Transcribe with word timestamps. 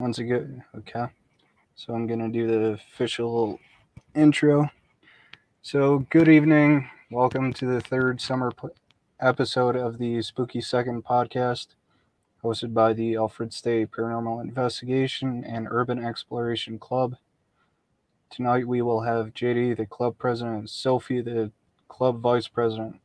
Once 0.00 0.18
again, 0.18 0.64
okay. 0.76 1.06
So 1.76 1.94
I'm 1.94 2.08
gonna 2.08 2.28
do 2.28 2.48
the 2.48 2.72
official 2.72 3.60
intro. 4.16 4.68
So 5.62 6.00
good 6.10 6.28
evening. 6.28 6.90
Welcome 7.12 7.52
to 7.54 7.66
the 7.66 7.80
third 7.80 8.20
summer 8.20 8.52
episode 9.20 9.76
of 9.76 9.98
the 9.98 10.20
Spooky 10.20 10.60
Second 10.60 11.04
podcast, 11.04 11.68
hosted 12.42 12.74
by 12.74 12.92
the 12.92 13.14
Alfred 13.14 13.52
State 13.52 13.92
Paranormal 13.92 14.42
Investigation 14.42 15.44
and 15.44 15.68
Urban 15.70 16.04
Exploration 16.04 16.76
Club. 16.80 17.14
Tonight 18.30 18.66
we 18.66 18.82
will 18.82 19.02
have 19.02 19.32
JD, 19.32 19.76
the 19.76 19.86
club 19.86 20.18
president, 20.18 20.70
Sophie, 20.70 21.20
the 21.20 21.52
club 21.86 22.20
vice 22.20 22.48
president, 22.48 22.96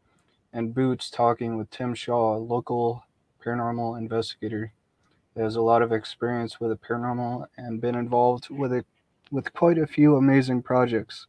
and 0.52 0.74
Boots 0.74 1.12
talking 1.12 1.56
with 1.56 1.70
Tim 1.70 1.94
Shaw, 1.94 2.36
a 2.36 2.40
local 2.40 3.04
paranormal 3.46 3.96
investigator 3.96 4.74
has 5.38 5.56
a 5.56 5.62
lot 5.62 5.82
of 5.82 5.92
experience 5.92 6.60
with 6.60 6.72
the 6.72 6.78
paranormal 6.78 7.46
and 7.58 7.82
been 7.82 7.96
involved 7.96 8.50
with 8.50 8.74
it 8.74 8.86
with 9.32 9.54
quite 9.54 9.78
a 9.78 9.88
few 9.88 10.16
amazing 10.16 10.62
projects, 10.62 11.28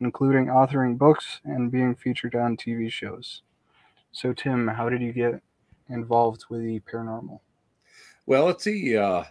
including 0.00 0.46
authoring 0.46 0.98
books 0.98 1.40
and 1.44 1.70
being 1.70 1.94
featured 1.94 2.34
on 2.34 2.56
TV 2.56 2.90
shows. 2.90 3.42
So 4.12 4.32
Tim, 4.32 4.66
how 4.66 4.88
did 4.88 5.02
you 5.02 5.12
get 5.12 5.40
involved 5.88 6.46
with 6.50 6.62
the 6.62 6.80
paranormal? 6.80 7.40
Well, 8.26 8.46
let's 8.46 8.64
see. 8.64 8.96
Uh, 8.96 9.24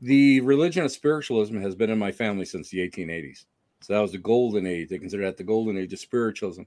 the 0.00 0.40
religion 0.40 0.84
of 0.84 0.92
spiritualism 0.92 1.60
has 1.60 1.74
been 1.74 1.90
in 1.90 1.98
my 1.98 2.12
family 2.12 2.44
since 2.44 2.68
the 2.68 2.78
1880s. 2.78 3.44
So 3.80 3.92
that 3.92 4.00
was 4.00 4.12
the 4.12 4.18
golden 4.18 4.66
age. 4.66 4.88
They 4.88 4.98
consider 4.98 5.24
that 5.24 5.36
the 5.36 5.44
golden 5.44 5.76
age 5.76 5.92
of 5.92 5.98
spiritualism. 5.98 6.62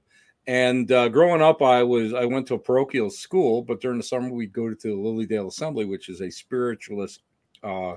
And 0.46 0.90
uh, 0.90 1.08
growing 1.08 1.42
up, 1.42 1.62
I 1.62 1.82
was 1.82 2.14
I 2.14 2.24
went 2.24 2.46
to 2.48 2.54
a 2.54 2.58
parochial 2.58 3.10
school, 3.10 3.62
but 3.62 3.80
during 3.80 3.98
the 3.98 4.04
summer 4.04 4.30
we'd 4.30 4.52
go 4.52 4.68
to 4.68 4.76
the 4.76 4.88
Lilydale 4.88 5.48
Assembly, 5.48 5.84
which 5.84 6.08
is 6.08 6.20
a 6.20 6.30
spiritualist. 6.30 7.22
Uh, 7.62 7.96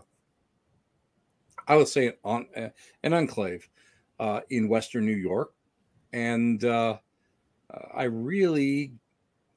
I 1.68 1.78
would 1.78 1.88
say 1.88 2.14
on 2.24 2.48
uh, 2.56 2.70
an 3.04 3.14
enclave 3.14 3.68
uh, 4.20 4.42
in 4.50 4.68
Western 4.68 5.06
New 5.06 5.16
York, 5.16 5.54
and 6.12 6.64
uh, 6.64 6.98
I 7.94 8.04
really, 8.04 8.92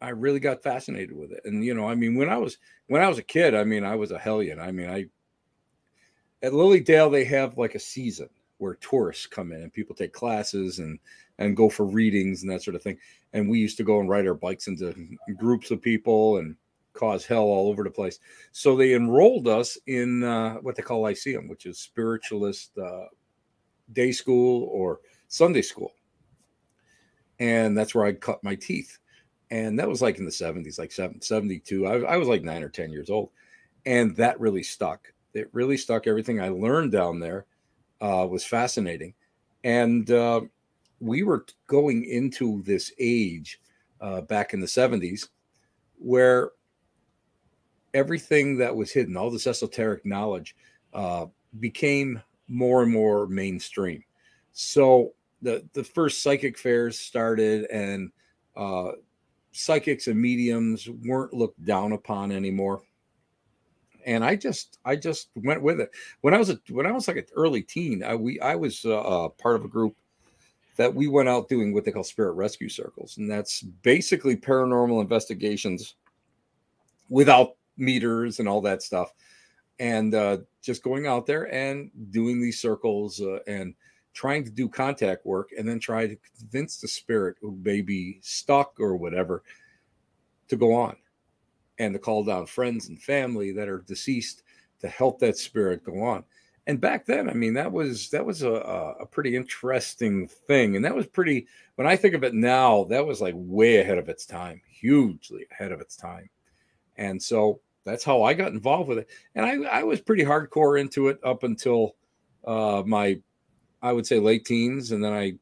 I 0.01 0.11
really 0.11 0.41
got 0.41 0.63
fascinated 0.63 1.17
with 1.17 1.33
it. 1.33 1.41
And 1.45 1.65
you 1.65 1.75
know, 1.75 1.89
I 1.89 1.97
mean, 1.97 2.15
when 2.15 2.29
I 2.29 2.37
was 2.37 2.59
when 2.87 3.03
I 3.03 3.09
was 3.09 3.19
a 3.19 3.25
kid, 3.25 3.55
I 3.55 3.65
mean, 3.65 3.85
I 3.85 3.97
was 3.97 4.13
a 4.13 4.19
hellion. 4.19 4.61
I 4.61 4.71
mean, 4.71 4.89
I 4.89 5.07
at 6.43 6.53
Lilydale 6.53 7.11
they 7.11 7.25
have 7.25 7.59
like 7.59 7.75
a 7.75 7.81
season 7.81 8.29
where 8.59 8.75
tourists 8.77 9.27
come 9.27 9.53
in 9.53 9.63
and 9.63 9.73
people 9.73 9.95
take 9.95 10.13
classes 10.13 10.79
and 10.79 10.99
and 11.39 11.57
go 11.57 11.69
for 11.69 11.85
readings 11.85 12.43
and 12.43 12.51
that 12.51 12.63
sort 12.63 12.75
of 12.75 12.83
thing. 12.83 12.99
And 13.33 13.49
we 13.49 13.59
used 13.59 13.77
to 13.79 13.85
go 13.85 14.01
and 14.01 14.09
ride 14.09 14.27
our 14.27 14.35
bikes 14.35 14.69
into 14.69 14.95
groups 15.37 15.71
of 15.71 15.83
people 15.83 16.39
and 16.39 16.57
cause 16.93 17.27
hell 17.27 17.45
all 17.45 17.69
over 17.69 17.85
the 17.85 17.91
place. 17.91 18.19
So 18.53 18.75
they 18.75 18.95
enrolled 18.95 19.47
us 19.47 19.79
in 19.87 20.25
uh, 20.25 20.55
what 20.55 20.77
they 20.77 20.83
call 20.83 21.03
Lyceum, 21.03 21.49
which 21.49 21.67
is 21.67 21.79
spiritualist 21.79 22.77
uh, 22.79 23.07
day 23.93 24.13
school 24.13 24.69
or 24.73 25.01
Sunday 25.29 25.63
school. 25.63 25.93
And 27.39 27.77
that's 27.77 27.95
where 27.95 28.07
I 28.07 28.13
cut 28.13 28.43
my 28.43 28.55
teeth. 28.55 28.99
And 29.51 29.79
that 29.79 29.89
was 29.89 30.03
like 30.03 30.19
in 30.19 30.25
the 30.25 30.31
70s, 30.31 30.79
like 30.79 30.91
72. 30.91 31.87
I, 31.87 32.15
I 32.15 32.17
was 32.17 32.29
like 32.29 32.43
nine 32.43 32.63
or 32.63 32.69
10 32.69 32.91
years 32.91 33.11
old. 33.11 33.31
And 33.85 34.17
that 34.17 34.41
really 34.41 34.63
stuck. 34.63 35.13
It 35.35 35.51
really 35.53 35.77
stuck. 35.77 36.07
Everything 36.07 36.41
I 36.41 36.49
learned 36.49 36.93
down 36.93 37.21
there 37.21 37.47
uh, 38.01 38.27
was 38.29 38.45
fascinating. 38.45 39.15
And 39.63 40.11
uh, 40.11 40.43
we 41.01 41.23
were 41.23 41.45
going 41.67 42.05
into 42.05 42.63
this 42.63 42.93
age 42.99 43.61
uh, 44.01 44.23
back 44.23 44.55
in 44.55 44.61
the 44.61 44.67
70s 44.67 45.29
where 45.99 46.51
everything 47.95 48.57
that 48.59 48.75
was 48.75 48.93
hidden, 48.93 49.17
all 49.17 49.31
this 49.31 49.47
esoteric 49.47 50.05
knowledge, 50.05 50.55
uh, 50.93 51.27
became 51.59 52.21
more 52.49 52.83
and 52.83 52.93
more 52.93 53.27
mainstream. 53.27 54.03
So 54.53 55.15
the 55.43 55.67
the 55.73 55.85
first 55.85 56.23
psychic 56.23 56.59
fairs 56.59 56.99
started, 56.99 57.67
and 57.71 58.11
uh, 58.57 58.93
psychics 59.53 60.07
and 60.07 60.21
mediums 60.21 60.89
weren't 60.89 61.35
looked 61.35 61.63
down 61.65 61.93
upon 61.93 62.33
anymore. 62.33 62.83
And 64.05 64.25
I 64.25 64.37
just 64.37 64.79
I 64.85 64.97
just 64.97 65.31
went 65.35 65.63
with 65.63 65.81
it. 65.81 65.91
When 66.21 66.35
I 66.35 66.39
was 66.39 66.51
a 66.51 66.61
when 66.71 66.87
I 66.87 66.93
was 66.93 67.09
like 67.09 67.17
an 67.17 67.27
early 67.35 67.63
teen, 67.63 68.03
I 68.03 68.15
we 68.15 68.39
I 68.41 68.55
was 68.55 68.85
uh, 68.85 69.29
part 69.39 69.57
of 69.57 69.65
a 69.65 69.69
group 69.69 69.97
that 70.77 70.95
we 70.95 71.09
went 71.09 71.29
out 71.29 71.49
doing 71.49 71.73
what 71.73 71.85
they 71.85 71.91
call 71.91 72.05
spirit 72.05 72.33
rescue 72.33 72.69
circles, 72.69 73.17
and 73.19 73.31
that's 73.31 73.63
basically 73.63 74.37
paranormal 74.37 75.01
investigations 75.01 75.95
without 77.09 77.57
meters 77.77 78.41
and 78.41 78.49
all 78.49 78.61
that 78.61 78.83
stuff, 78.83 79.13
and 79.79 80.15
uh, 80.15 80.39
just 80.63 80.83
going 80.83 81.07
out 81.07 81.27
there 81.27 81.53
and 81.53 81.91
doing 82.11 82.41
these 82.41 82.61
circles 82.61 83.21
uh, 83.21 83.39
and 83.47 83.75
trying 84.13 84.45
to 84.45 84.51
do 84.51 84.69
contact 84.69 85.27
work, 85.27 85.51
and 85.59 85.69
then 85.69 85.79
try 85.79 86.07
to 86.07 86.17
convince 86.39 86.79
the 86.79 86.89
spirit 86.89 87.37
who 87.41 87.59
may 87.63 87.83
be 87.83 88.19
stuck 88.23 88.79
or 88.81 88.97
whatever 88.97 89.43
to 90.49 90.57
go 90.57 90.75
on, 90.75 90.97
and 91.79 91.93
to 91.93 91.99
call 91.99 92.25
down 92.25 92.47
friends 92.47 92.89
and 92.89 93.03
family 93.03 93.53
that 93.53 93.69
are 93.69 93.85
deceased 93.87 94.43
to 94.81 94.89
help 94.89 95.19
that 95.19 95.37
spirit 95.37 95.85
go 95.85 96.03
on 96.03 96.25
and 96.67 96.81
back 96.81 97.07
then 97.07 97.29
i 97.29 97.33
mean 97.33 97.55
that 97.55 97.71
was 97.71 98.11
that 98.11 98.25
was 98.25 98.43
a, 98.43 98.53
a 99.01 99.07
pretty 99.07 99.37
interesting 99.37 100.27
thing 100.27 100.77
and 100.77 100.85
that 100.85 100.95
was 100.95 101.07
pretty 101.07 101.47
when 101.77 101.87
i 101.87 101.97
think 101.97 102.15
of 102.15 102.25
it 102.25 102.35
now 102.35 102.85
that 102.85 103.07
was 103.07 103.21
like 103.21 103.35
way 103.37 103.79
ahead 103.79 103.99
of 103.99 104.09
its 104.09 104.27
time 104.27 104.61
hugely 104.81 105.47
ahead 105.51 105.73
of 105.73 105.81
its 105.81 105.97
time. 105.97 106.29
And 106.97 107.23
so 107.23 107.61
that's 107.85 108.05
how 108.05 108.23
i 108.25 108.35
got 108.35 108.53
involved 108.53 108.89
with 108.89 108.99
it 108.99 109.09
and 109.37 109.47
i, 109.47 109.79
I 109.79 109.83
was 109.85 110.01
pretty 110.01 110.25
hardcore 110.25 110.81
into 110.81 111.09
it 111.09 111.21
up 111.23 111.45
until 111.45 111.95
uh, 112.45 112.83
my 112.85 113.21
i 113.81 113.93
would 113.93 114.07
say 114.07 114.19
late 114.19 114.45
teens 114.45 114.91
and 114.91 115.05
then 115.05 115.13
i 115.13 115.35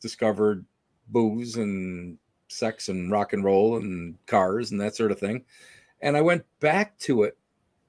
discovered 0.00 0.64
booze 1.08 1.56
and 1.56 2.18
sex 2.46 2.88
and 2.88 3.10
rock 3.10 3.32
and 3.32 3.42
roll 3.42 3.78
and 3.78 4.14
cars 4.26 4.70
and 4.70 4.80
that 4.80 4.94
sort 4.94 5.10
of 5.10 5.18
thing. 5.18 5.44
And 6.00 6.16
i 6.16 6.20
went 6.20 6.44
back 6.60 6.96
to 7.00 7.24
it 7.24 7.36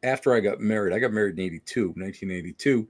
after 0.04 0.34
I 0.34 0.40
got 0.40 0.60
married. 0.60 0.94
I 0.94 1.00
got 1.00 1.12
married 1.12 1.38
in 1.38 1.46
82, 1.46 1.88
1982, 1.88 2.88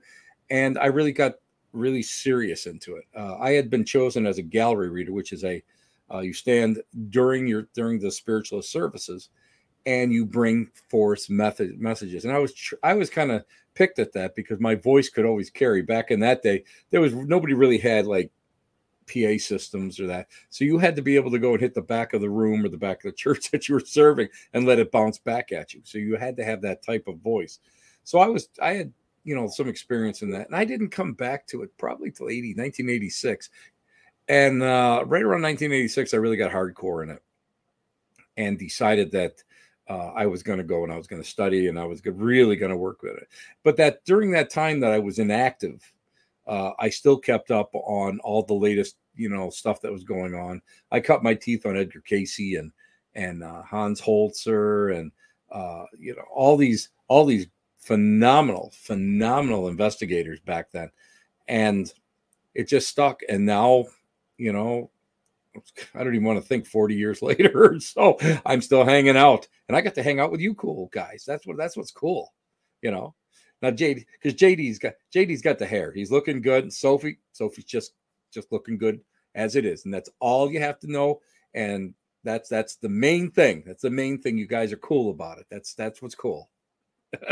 and 0.49 0.77
I 0.77 0.87
really 0.87 1.11
got 1.11 1.35
really 1.73 2.01
serious 2.01 2.65
into 2.65 2.95
it. 2.95 3.05
Uh, 3.15 3.37
I 3.37 3.51
had 3.51 3.69
been 3.69 3.85
chosen 3.85 4.25
as 4.25 4.37
a 4.37 4.43
gallery 4.43 4.89
reader, 4.89 5.11
which 5.11 5.33
is 5.33 5.43
a 5.43 5.63
uh, 6.11 6.19
you 6.19 6.33
stand 6.33 6.81
during 7.09 7.47
your 7.47 7.67
during 7.73 7.99
the 7.99 8.11
spiritualist 8.11 8.71
services, 8.71 9.29
and 9.85 10.11
you 10.11 10.25
bring 10.25 10.69
forth 10.89 11.29
method 11.29 11.79
messages. 11.79 12.25
And 12.25 12.33
I 12.33 12.39
was 12.39 12.73
I 12.83 12.93
was 12.93 13.09
kind 13.09 13.31
of 13.31 13.45
picked 13.75 13.99
at 13.99 14.13
that 14.13 14.35
because 14.35 14.59
my 14.59 14.75
voice 14.75 15.09
could 15.09 15.25
always 15.25 15.49
carry. 15.49 15.81
Back 15.81 16.11
in 16.11 16.19
that 16.21 16.41
day, 16.41 16.63
there 16.89 17.01
was 17.01 17.13
nobody 17.13 17.53
really 17.53 17.77
had 17.77 18.05
like 18.05 18.31
PA 19.09 19.37
systems 19.37 19.99
or 19.99 20.07
that. 20.07 20.27
So 20.49 20.63
you 20.63 20.77
had 20.77 20.95
to 20.95 21.01
be 21.01 21.15
able 21.15 21.31
to 21.31 21.39
go 21.39 21.53
and 21.53 21.61
hit 21.61 21.73
the 21.73 21.81
back 21.81 22.13
of 22.13 22.21
the 22.21 22.29
room 22.29 22.63
or 22.63 22.69
the 22.69 22.77
back 22.77 22.97
of 22.97 23.11
the 23.11 23.17
church 23.17 23.51
that 23.51 23.67
you 23.67 23.75
were 23.75 23.81
serving 23.81 24.29
and 24.53 24.65
let 24.65 24.79
it 24.79 24.91
bounce 24.91 25.17
back 25.17 25.51
at 25.51 25.73
you. 25.73 25.81
So 25.83 25.97
you 25.97 26.15
had 26.15 26.37
to 26.37 26.45
have 26.45 26.61
that 26.61 26.83
type 26.83 27.07
of 27.07 27.17
voice. 27.17 27.59
So 28.03 28.19
I 28.19 28.27
was, 28.27 28.49
I 28.61 28.73
had, 28.73 28.93
you 29.23 29.35
know, 29.35 29.47
some 29.47 29.67
experience 29.67 30.21
in 30.21 30.31
that. 30.31 30.47
And 30.47 30.55
I 30.55 30.65
didn't 30.65 30.89
come 30.89 31.13
back 31.13 31.45
to 31.47 31.63
it 31.63 31.75
probably 31.77 32.11
till 32.11 32.29
80, 32.29 32.49
1986. 32.49 33.49
And 34.27 34.61
uh, 34.61 35.03
right 35.05 35.23
around 35.23 35.41
1986, 35.41 36.13
I 36.13 36.17
really 36.17 36.37
got 36.37 36.51
hardcore 36.51 37.03
in 37.03 37.09
it 37.09 37.23
and 38.37 38.57
decided 38.57 39.11
that 39.11 39.43
uh, 39.89 40.11
I 40.15 40.27
was 40.27 40.43
going 40.43 40.59
to 40.59 40.63
go 40.63 40.83
and 40.83 40.93
I 40.93 40.97
was 40.97 41.07
going 41.07 41.21
to 41.21 41.27
study 41.27 41.67
and 41.67 41.79
I 41.79 41.85
was 41.85 42.01
really 42.05 42.55
going 42.55 42.71
to 42.71 42.77
work 42.77 43.01
with 43.01 43.17
it. 43.17 43.27
But 43.63 43.75
that 43.77 44.05
during 44.05 44.31
that 44.31 44.51
time 44.51 44.79
that 44.81 44.91
I 44.91 44.99
was 44.99 45.19
inactive, 45.19 45.91
uh, 46.49 46.71
I 46.79 46.89
still 46.89 47.17
kept 47.17 47.51
up 47.51 47.69
on 47.73 48.19
all 48.21 48.41
the 48.41 48.55
latest, 48.55 48.97
you 49.13 49.29
know, 49.29 49.51
stuff 49.51 49.81
that 49.81 49.91
was 49.91 50.03
going 50.03 50.33
on. 50.33 50.61
I 50.91 50.99
cut 50.99 51.23
my 51.23 51.35
teeth 51.35 51.67
on 51.67 51.77
Edgar 51.77 52.01
Cayce 52.01 52.39
and 52.57 52.71
and 53.13 53.43
uh, 53.43 53.61
Hans 53.61 54.01
Holzer 54.01 54.97
and 54.97 55.11
uh, 55.51 55.83
you 55.99 56.15
know 56.15 56.23
all 56.33 56.57
these 56.57 56.89
all 57.07 57.25
these 57.25 57.45
phenomenal, 57.77 58.73
phenomenal 58.75 59.67
investigators 59.67 60.39
back 60.39 60.71
then, 60.71 60.89
and 61.47 61.93
it 62.55 62.67
just 62.67 62.89
stuck. 62.89 63.19
And 63.29 63.45
now, 63.45 63.85
you 64.37 64.51
know, 64.51 64.89
I 65.93 66.03
don't 66.03 66.15
even 66.15 66.25
want 66.25 66.41
to 66.41 66.47
think 66.47 66.65
40 66.65 66.95
years 66.95 67.21
later. 67.21 67.79
So 67.79 68.17
I'm 68.43 68.61
still 68.61 68.85
hanging 68.85 69.17
out, 69.17 69.47
and 69.67 69.77
I 69.77 69.81
got 69.81 69.93
to 69.95 70.03
hang 70.03 70.19
out 70.19 70.31
with 70.31 70.41
you, 70.41 70.55
cool 70.55 70.89
guys. 70.91 71.25
That's 71.27 71.45
what 71.45 71.57
that's 71.57 71.77
what's 71.77 71.91
cool, 71.91 72.33
you 72.81 72.89
know. 72.89 73.13
Now 73.61 73.71
JD, 73.71 74.05
because 74.13 74.39
JD's 74.39 74.79
got 74.79 74.93
JD's 75.13 75.41
got 75.41 75.59
the 75.59 75.65
hair. 75.65 75.91
He's 75.91 76.11
looking 76.11 76.41
good. 76.41 76.63
And 76.63 76.73
Sophie, 76.73 77.17
Sophie's 77.33 77.65
just 77.65 77.93
just 78.33 78.51
looking 78.51 78.77
good 78.77 79.01
as 79.35 79.55
it 79.55 79.65
is, 79.65 79.85
and 79.85 79.93
that's 79.93 80.09
all 80.19 80.51
you 80.51 80.59
have 80.59 80.79
to 80.79 80.91
know. 80.91 81.21
And 81.53 81.93
that's 82.23 82.49
that's 82.49 82.75
the 82.75 82.89
main 82.89 83.31
thing. 83.31 83.63
That's 83.65 83.81
the 83.81 83.89
main 83.89 84.21
thing. 84.21 84.37
You 84.37 84.47
guys 84.47 84.71
are 84.71 84.77
cool 84.77 85.11
about 85.11 85.39
it. 85.39 85.47
That's 85.49 85.73
that's 85.73 86.01
what's 86.01 86.15
cool. 86.15 86.49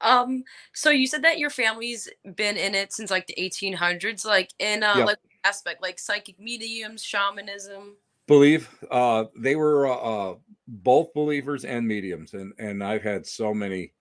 um. 0.00 0.44
So 0.72 0.90
you 0.90 1.06
said 1.06 1.22
that 1.24 1.38
your 1.38 1.50
family's 1.50 2.08
been 2.34 2.56
in 2.56 2.74
it 2.74 2.92
since 2.92 3.10
like 3.10 3.26
the 3.26 3.34
1800s. 3.34 4.24
Like 4.24 4.50
in 4.58 4.82
uh, 4.82 5.04
like 5.04 5.18
aspect, 5.44 5.82
like 5.82 5.98
psychic 5.98 6.38
mediums, 6.38 7.02
shamanism. 7.04 7.96
Believe. 8.26 8.70
Uh, 8.90 9.24
they 9.36 9.54
were 9.54 9.86
uh, 9.86 9.96
uh 9.96 10.34
both 10.66 11.12
believers 11.12 11.64
and 11.64 11.86
mediums, 11.86 12.32
and 12.32 12.52
and 12.58 12.82
I've 12.82 13.02
had 13.02 13.26
so 13.26 13.52
many 13.52 13.92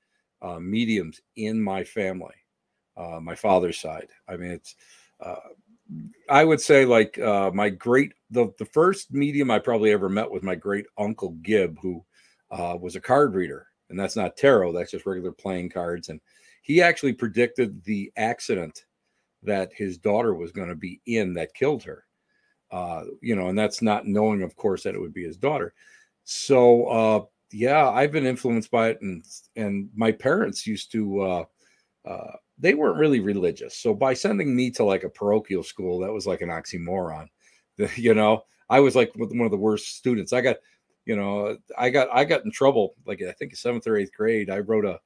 uh, 0.44 0.60
mediums 0.60 1.22
in 1.38 1.62
my 1.62 1.84
family, 1.84 2.36
uh, 2.98 3.20
my 3.20 3.34
father's 3.34 3.80
side. 3.80 4.10
I 4.28 4.38
mean, 4.38 4.52
it's, 4.52 4.76
uh, 5.20 5.36
I 6.30 6.44
would 6.44 6.62
say 6.62 6.86
like 6.86 7.18
uh, 7.18 7.50
my 7.54 7.70
great, 7.70 8.14
the, 8.30 8.54
the 8.60 8.66
first 8.66 9.12
medium 9.12 9.50
I 9.50 9.60
probably 9.60 9.92
ever 9.92 10.10
met 10.10 10.30
was 10.30 10.44
my 10.44 10.56
great 10.56 10.86
uncle 10.98 11.32
Gibb, 11.42 11.78
who 11.82 12.04
uh, 12.52 12.78
was 12.80 12.96
a 12.96 13.02
card 13.02 13.34
reader. 13.34 13.68
And 13.90 14.00
that's 14.00 14.16
not 14.16 14.38
tarot, 14.38 14.74
that's 14.74 14.92
just 14.92 15.06
regular 15.06 15.32
playing 15.32 15.70
cards. 15.70 16.10
And 16.10 16.20
he 16.62 16.82
actually 16.82 17.14
predicted 17.14 17.84
the 17.84 18.12
accident 18.18 18.86
that 19.44 19.72
his 19.74 19.98
daughter 19.98 20.34
was 20.34 20.52
going 20.52 20.70
to 20.70 20.76
be 20.76 21.02
in 21.06 21.34
that 21.34 21.54
killed 21.54 21.84
her. 21.84 22.06
Uh, 22.72 23.04
you 23.22 23.36
know, 23.36 23.50
and 23.50 23.58
that's 23.58 23.82
not 23.82 24.08
knowing, 24.08 24.42
of 24.42 24.56
course, 24.56 24.84
that 24.84 24.96
it 24.96 25.00
would 25.00 25.14
be 25.14 25.26
his 25.26 25.38
daughter. 25.38 25.74
So, 26.24 26.86
uh, 26.86 27.26
yeah, 27.54 27.88
I've 27.88 28.12
been 28.12 28.26
influenced 28.26 28.72
by 28.72 28.90
it, 28.90 29.02
and 29.02 29.24
and 29.56 29.90
my 29.96 30.12
parents 30.12 30.66
used 30.66 30.92
to. 30.94 31.22
Uh, 31.22 31.46
uh, 32.06 32.32
they 32.60 32.74
weren't 32.74 32.98
really 32.98 33.20
religious, 33.20 33.78
so 33.78 33.94
by 33.94 34.14
sending 34.14 34.56
me 34.56 34.72
to 34.72 34.84
like 34.84 35.04
a 35.04 35.10
parochial 35.10 35.64
school, 35.64 36.00
that 36.00 36.12
was 36.12 36.28
like 36.28 36.42
an 36.42 36.50
oxymoron. 36.50 37.28
You 37.96 38.14
know, 38.14 38.44
I 38.70 38.80
was 38.82 38.96
like 38.96 39.12
one 39.16 39.46
of 39.46 39.52
the 39.52 39.58
worst 39.58 39.98
students. 39.98 40.32
I 40.32 40.42
got, 40.42 40.58
you 41.06 41.16
know, 41.16 41.58
I 41.78 41.90
got 41.90 42.08
I 42.14 42.24
got 42.24 42.46
in 42.46 42.52
trouble 42.52 42.94
like 43.06 43.22
I 43.22 43.32
think 43.32 43.56
seventh 43.56 43.88
or 43.88 43.98
eighth 43.98 44.14
grade. 44.14 44.52
I 44.52 44.60
wrote 44.60 44.86
a, 44.86 45.00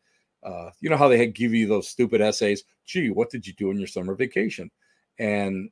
uh, 0.45 0.71
you 0.81 0.89
know 0.89 0.97
how 0.97 1.07
they 1.07 1.17
had 1.17 1.33
give 1.33 1.53
you 1.53 1.65
those 1.65 1.87
stupid 1.87 2.19
essays. 2.19 2.63
Gee, 2.85 3.09
what 3.09 3.29
did 3.29 3.47
you 3.47 3.53
do 3.53 3.71
in 3.71 3.77
your 3.77 3.87
summer 3.87 4.15
vacation? 4.15 4.69
And 5.17 5.69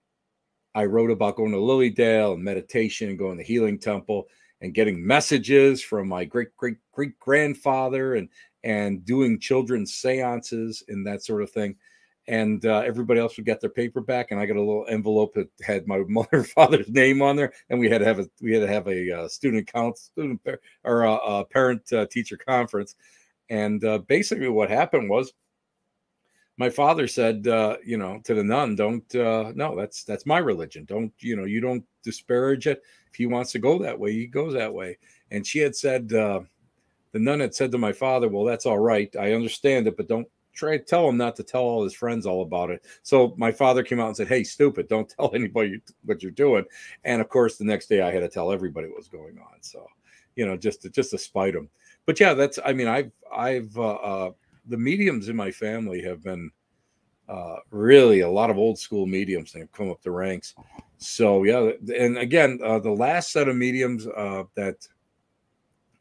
I 0.74 0.86
wrote 0.86 1.12
about 1.12 1.36
going 1.36 1.52
to 1.52 1.58
Lilydale 1.58 2.34
and 2.36 2.44
meditation 2.44 3.10
and 3.10 3.20
going 3.20 3.38
to 3.38 3.44
the 3.44 3.48
Healing 3.48 3.78
Temple 3.78 4.28
and 4.62 4.74
getting 4.74 5.06
messages 5.06 5.82
from 5.82 6.08
my 6.08 6.26
great 6.26 6.56
great 6.58 6.78
great 6.92 7.18
grandfather 7.20 8.16
and 8.16 8.30
and 8.64 9.06
doing 9.06 9.40
children's 9.40 9.94
seances 9.94 10.84
and 10.88 11.06
that 11.06 11.24
sort 11.24 11.44
of 11.44 11.52
thing. 11.52 11.76
And 12.28 12.66
uh, 12.66 12.80
everybody 12.80 13.20
else 13.20 13.38
would 13.38 13.46
get 13.46 13.62
their 13.62 13.70
paper 13.70 14.02
back 14.02 14.32
and 14.32 14.40
i 14.40 14.48
got 14.48 14.58
a 14.58 14.60
little 14.60 14.88
envelope 14.90 15.36
that 15.36 15.48
had 15.62 15.88
my 15.88 16.00
mother 16.08 16.44
father's 16.44 16.90
name 16.90 17.22
on 17.22 17.36
there 17.36 17.54
and 17.70 17.80
we 17.80 17.88
had 17.90 18.00
to 18.00 18.06
have 18.06 18.18
a 18.20 18.28
we 18.42 18.52
had 18.52 18.62
to 18.62 18.74
have 18.74 18.88
a 18.88 19.12
uh, 19.12 19.28
student 19.28 19.72
count 19.72 19.98
student 19.98 20.42
or 20.84 21.04
a, 21.04 21.14
a 21.14 21.46
parent 21.46 21.82
uh, 21.94 22.06
teacher 22.08 22.38
conference. 22.38 22.96
And 23.50 23.84
uh, 23.86 24.00
basically 24.00 24.50
what 24.50 24.72
happened 24.72 25.10
was 25.10 25.34
my 26.58 26.70
father 26.70 27.08
said, 27.08 27.48
uh, 27.48 27.78
you 27.84 27.98
know, 27.98 28.22
to 28.24 28.34
the 28.34 28.44
nun, 28.44 28.76
don't, 28.76 29.16
uh, 29.16 29.52
no, 29.56 29.76
that's, 29.76 30.04
that's 30.04 30.26
my 30.26 30.38
religion. 30.38 30.86
Don't, 30.86 31.12
you 31.20 31.36
know, 31.36 31.44
you 31.44 31.60
don't 31.60 31.84
disparage 32.04 32.68
it. 32.68 32.82
If 33.10 33.16
he 33.16 33.26
wants 33.26 33.52
to 33.54 33.60
go 33.60 33.78
that 33.80 34.00
way, 34.00 34.14
he 34.14 34.28
goes 34.28 34.54
that 34.54 34.74
way. 34.74 34.98
And 35.32 35.46
she 35.46 35.60
had 35.60 35.76
said, 35.76 36.14
uh, 36.14 36.42
the 37.12 37.20
nun 37.20 37.40
had 37.40 37.56
said 37.56 37.72
to 37.72 37.78
my 37.78 37.92
father, 37.92 38.30
well, 38.30 38.46
that's 38.46 38.66
all 38.66 38.80
right. 38.80 39.14
I 39.20 39.34
understand 39.34 39.88
it, 39.88 39.98
but 39.98 40.08
don't 40.08 40.28
try 40.56 40.78
to 40.78 40.84
tell 40.84 41.08
him 41.08 41.18
not 41.18 41.36
to 41.36 41.44
tell 41.44 41.62
all 41.62 41.84
his 41.84 41.94
friends 41.94 42.26
all 42.26 42.42
about 42.42 42.72
it. 42.72 42.86
So 43.04 43.36
my 43.38 43.52
father 43.52 43.84
came 43.84 44.00
out 44.00 44.08
and 44.08 44.18
said, 44.18 44.28
Hey, 44.28 44.44
stupid, 44.44 44.88
don't 44.88 45.10
tell 45.18 45.32
anybody 45.36 45.82
what 46.06 46.24
you're 46.24 46.32
doing. 46.32 46.66
And 47.04 47.22
of 47.22 47.30
course, 47.30 47.58
the 47.58 47.66
next 47.66 47.88
day 47.88 48.02
I 48.02 48.12
had 48.12 48.22
to 48.22 48.30
tell 48.30 48.52
everybody 48.52 48.88
what 48.88 48.98
was 48.98 49.08
going 49.08 49.38
on. 49.38 49.62
So, 49.62 49.86
you 50.36 50.46
know, 50.46 50.58
just 50.58 50.82
to, 50.82 50.90
just 50.90 51.12
to 51.12 51.18
spite 51.18 51.56
him. 51.56 51.70
But 52.06 52.20
yeah, 52.20 52.34
that's, 52.34 52.60
I 52.64 52.74
mean, 52.74 52.88
I've, 52.88 53.12
I've, 53.36 53.78
uh, 53.78 53.94
uh 53.94 54.32
the 54.68 54.78
mediums 54.78 55.30
in 55.30 55.36
my 55.36 55.52
family 55.52 56.02
have 56.02 56.24
been 56.24 56.52
uh, 57.28 57.58
really 57.72 58.22
a 58.22 58.30
lot 58.30 58.50
of 58.50 58.58
old 58.58 58.78
school 58.78 59.06
mediums 59.06 59.52
that 59.52 59.60
have 59.60 59.72
come 59.72 59.90
up 59.90 60.02
the 60.02 60.12
ranks. 60.12 60.56
So 60.98 61.44
yeah, 61.44 61.72
and 61.96 62.18
again, 62.18 62.60
uh, 62.64 62.80
the 62.80 62.92
last 62.92 63.32
set 63.32 63.48
of 63.48 63.56
mediums 63.56 64.08
uh, 64.08 64.44
that 64.56 64.88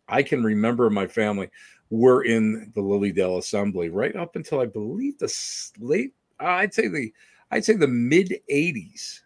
I 0.09 0.23
can 0.23 0.43
remember 0.43 0.87
in 0.87 0.95
my 0.95 1.07
family 1.07 1.51
were 1.91 2.25
in 2.25 2.73
the 2.75 2.81
Lilydale 2.81 3.39
Assembly 3.39 3.89
right 3.89 4.15
up 4.17 4.37
until 4.37 4.61
I 4.61 4.67
believe 4.67 5.19
the 5.19 5.33
late, 5.79 6.13
uh, 6.41 6.47
I'd 6.47 6.75
say 6.75 6.89
the, 6.89 7.13
I'd 7.51 7.65
say 7.65 7.75
the 7.75 7.89
mid 7.89 8.35
'80s 8.51 9.21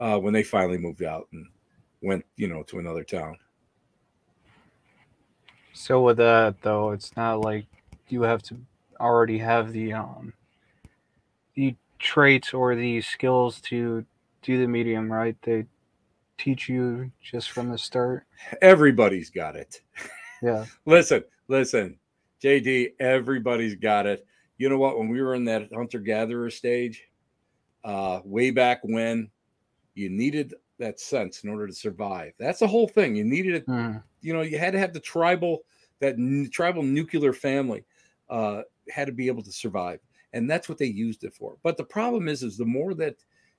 uh, 0.00 0.18
when 0.18 0.32
they 0.32 0.42
finally 0.42 0.78
moved 0.78 1.02
out 1.02 1.28
and 1.32 1.46
went, 2.02 2.24
you 2.36 2.48
know, 2.48 2.62
to 2.64 2.78
another 2.78 3.04
town. 3.04 3.36
So 5.72 6.02
with 6.02 6.16
that 6.16 6.60
though, 6.62 6.92
it's 6.92 7.14
not 7.16 7.40
like 7.40 7.66
you 8.08 8.22
have 8.22 8.42
to 8.42 8.58
already 9.00 9.38
have 9.38 9.72
the 9.72 9.92
um 9.92 10.32
the 11.54 11.74
traits 11.98 12.52
or 12.54 12.74
the 12.74 13.00
skills 13.00 13.60
to 13.62 14.04
do 14.42 14.58
the 14.58 14.66
medium, 14.66 15.10
right? 15.10 15.36
They 15.42 15.66
teach 16.38 16.68
you 16.68 17.10
just 17.20 17.50
from 17.50 17.70
the 17.70 17.78
start. 17.78 18.24
Everybody's 18.60 19.30
got 19.30 19.56
it. 19.56 19.80
Yeah. 20.42 20.66
listen, 20.86 21.24
listen, 21.48 21.98
JD, 22.42 22.92
everybody's 23.00 23.74
got 23.74 24.06
it. 24.06 24.26
You 24.58 24.68
know 24.68 24.78
what? 24.78 24.98
When 24.98 25.08
we 25.08 25.20
were 25.22 25.34
in 25.34 25.44
that 25.46 25.72
hunter 25.72 25.98
gatherer 25.98 26.50
stage, 26.50 27.04
uh, 27.84 28.20
way 28.24 28.50
back 28.50 28.80
when, 28.82 29.30
you 29.94 30.10
needed 30.10 30.54
that 30.78 31.00
sense 31.00 31.42
in 31.42 31.50
order 31.50 31.66
to 31.66 31.72
survive. 31.72 32.32
That's 32.38 32.58
the 32.58 32.66
whole 32.66 32.88
thing. 32.88 33.16
You 33.16 33.24
needed 33.24 33.54
it. 33.54 33.66
Mm. 33.66 34.02
You 34.20 34.34
know, 34.34 34.42
you 34.42 34.58
had 34.58 34.72
to 34.74 34.78
have 34.78 34.92
the 34.92 35.00
tribal, 35.00 35.62
that 36.00 36.14
n- 36.14 36.50
tribal 36.52 36.82
nuclear 36.82 37.32
family 37.32 37.84
uh, 38.28 38.62
had 38.90 39.06
to 39.06 39.12
be 39.12 39.28
able 39.28 39.42
to 39.42 39.52
survive, 39.52 40.00
and 40.32 40.50
that's 40.50 40.68
what 40.68 40.78
they 40.78 40.86
used 40.86 41.24
it 41.24 41.34
for. 41.34 41.56
But 41.62 41.76
the 41.76 41.84
problem 41.84 42.28
is, 42.28 42.42
is 42.42 42.56
the 42.56 42.64
more 42.64 42.94
that 42.94 43.16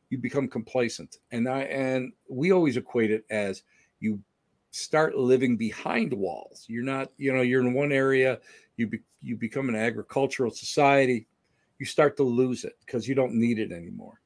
you 0.09 0.17
become 0.17 0.47
complacent, 0.47 1.17
and 1.31 1.47
I 1.47 1.61
and 1.63 2.13
we 2.29 2.51
always 2.51 2.77
equate 2.77 3.11
it 3.11 3.25
as 3.29 3.63
you 3.99 4.19
start 4.71 5.17
living 5.17 5.57
behind 5.57 6.13
walls. 6.13 6.65
You're 6.67 6.83
not, 6.83 7.09
you 7.17 7.33
know, 7.33 7.41
you're 7.41 7.61
in 7.61 7.73
one 7.73 7.91
area, 7.91 8.39
you 8.75 8.87
be, 8.87 8.99
you 9.21 9.35
become 9.35 9.69
an 9.69 9.75
agricultural 9.75 10.51
society, 10.51 11.27
you 11.79 11.85
start 11.85 12.17
to 12.17 12.23
lose 12.23 12.63
it 12.63 12.77
because 12.85 13.07
you 13.07 13.15
don't 13.15 13.33
need 13.33 13.59
it 13.59 13.71
anymore. 13.71 14.21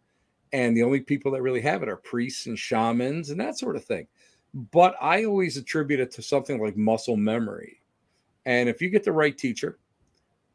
And 0.54 0.76
the 0.76 0.84
only 0.84 1.00
people 1.00 1.32
that 1.32 1.42
really 1.42 1.62
have 1.62 1.82
it 1.84 1.90
are 1.90 1.98
priests 1.98 2.48
and 2.48 2.60
shamans 2.60 3.30
and 3.30 3.40
that 3.40 3.58
sort 3.58 3.76
of 3.76 3.86
thing. 3.86 4.08
But 4.54 4.96
I 5.02 5.24
always 5.24 5.56
attribute 5.56 6.02
it 6.02 6.12
to 6.12 6.22
something 6.22 6.62
like 6.62 6.76
muscle 6.76 7.16
memory. 7.16 7.82
And 8.46 8.68
if 8.68 8.82
you 8.82 8.90
get 8.90 9.06
the 9.06 9.14
right 9.14 9.38
teacher, 9.38 9.80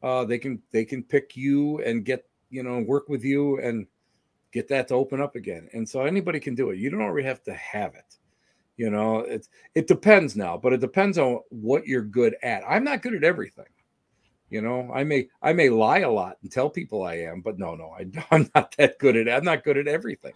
uh, 0.03 0.25
they 0.25 0.39
can 0.39 0.63
they 0.71 0.85
can 0.85 1.03
pick 1.03 1.37
you 1.37 1.81
and 1.83 2.05
get 2.05 2.25
you 2.51 2.63
know 2.63 2.81
work 2.81 3.09
with 3.09 3.25
you 3.25 3.59
and 3.61 3.87
get 4.53 4.69
that 4.69 4.89
to 4.89 4.95
open 4.95 5.21
up 5.21 5.37
again. 5.37 5.69
And 5.73 5.89
so 5.89 6.03
anybody 6.03 6.41
can 6.41 6.55
do 6.55 6.71
it. 6.71 6.79
You 6.79 6.91
don't 6.91 7.03
already 7.03 7.27
have 7.27 7.43
to 7.45 7.55
have 7.55 7.95
it. 7.95 8.17
You 8.77 8.91
know, 8.91 9.21
it 9.21 9.49
it 9.75 9.87
depends 9.87 10.37
now, 10.37 10.57
but 10.57 10.73
it 10.73 10.81
depends 10.81 11.19
on 11.19 11.41
what 11.49 11.87
you're 11.87 12.03
good 12.03 12.37
at. 12.43 12.63
I'm 12.69 12.85
not 12.85 13.03
good 13.03 13.15
at 13.15 13.25
everything. 13.25 13.67
You 14.51 14.61
know, 14.61 14.91
I 14.95 15.03
may 15.03 15.29
I 15.43 15.53
may 15.53 15.71
lie 15.71 16.01
a 16.01 16.11
lot 16.11 16.37
and 16.43 16.53
tell 16.53 16.71
people 16.71 17.03
I 17.03 17.15
am, 17.15 17.41
but 17.41 17.59
no, 17.59 17.75
no, 17.75 17.95
I, 17.99 18.07
I'm 18.31 18.51
not 18.55 18.75
that 18.77 18.99
good 18.99 19.17
at. 19.17 19.29
I'm 19.29 19.45
not 19.45 19.65
good 19.65 19.77
at 19.77 19.89
everything. 19.89 20.33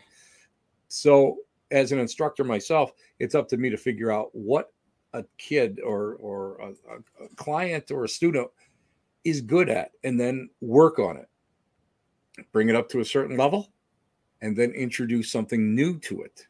So, 0.88 1.36
as 1.70 1.92
an 1.92 1.98
instructor 1.98 2.42
myself, 2.42 2.92
it's 3.20 3.34
up 3.34 3.46
to 3.48 3.56
me 3.56 3.70
to 3.70 3.76
figure 3.76 4.10
out 4.10 4.30
what 4.32 4.72
a 5.12 5.24
kid 5.38 5.80
or 5.84 6.14
or 6.14 6.56
a, 6.60 7.24
a 7.24 7.28
client 7.36 7.90
or 7.90 8.04
a 8.04 8.08
student 8.08 8.48
is 9.24 9.40
good 9.40 9.68
at 9.68 9.92
and 10.04 10.18
then 10.18 10.48
work 10.60 10.98
on 10.98 11.16
it. 11.16 11.28
Bring 12.52 12.68
it 12.68 12.76
up 12.76 12.88
to 12.90 13.00
a 13.00 13.04
certain 13.04 13.36
level 13.36 13.72
and 14.40 14.56
then 14.56 14.70
introduce 14.72 15.30
something 15.30 15.74
new 15.74 15.98
to 16.00 16.22
it 16.22 16.46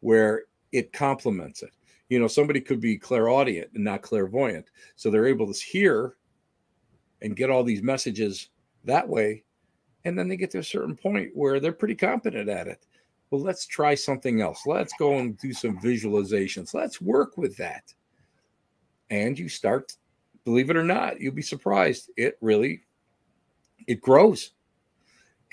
where 0.00 0.44
it 0.72 0.92
complements 0.92 1.62
it. 1.62 1.72
You 2.08 2.18
know, 2.18 2.28
somebody 2.28 2.60
could 2.60 2.80
be 2.80 2.98
clairaudient 2.98 3.70
and 3.74 3.84
not 3.84 4.02
clairvoyant. 4.02 4.66
So 4.96 5.10
they're 5.10 5.26
able 5.26 5.52
to 5.52 5.58
hear 5.58 6.16
and 7.22 7.36
get 7.36 7.50
all 7.50 7.64
these 7.64 7.82
messages 7.82 8.50
that 8.84 9.08
way. 9.08 9.44
And 10.04 10.18
then 10.18 10.28
they 10.28 10.36
get 10.36 10.50
to 10.52 10.58
a 10.58 10.64
certain 10.64 10.96
point 10.96 11.30
where 11.34 11.60
they're 11.60 11.72
pretty 11.72 11.94
competent 11.94 12.48
at 12.48 12.66
it. 12.66 12.86
Well, 13.30 13.40
let's 13.40 13.66
try 13.66 13.94
something 13.94 14.42
else. 14.42 14.66
Let's 14.66 14.92
go 14.98 15.18
and 15.18 15.38
do 15.38 15.52
some 15.54 15.78
visualizations. 15.78 16.74
Let's 16.74 17.00
work 17.00 17.38
with 17.38 17.56
that. 17.56 17.94
And 19.08 19.38
you 19.38 19.48
start 19.48 19.94
believe 20.44 20.70
it 20.70 20.76
or 20.76 20.84
not, 20.84 21.20
you'll 21.20 21.34
be 21.34 21.42
surprised. 21.42 22.10
It 22.16 22.38
really 22.40 22.82
it 23.86 24.00
grows. 24.00 24.52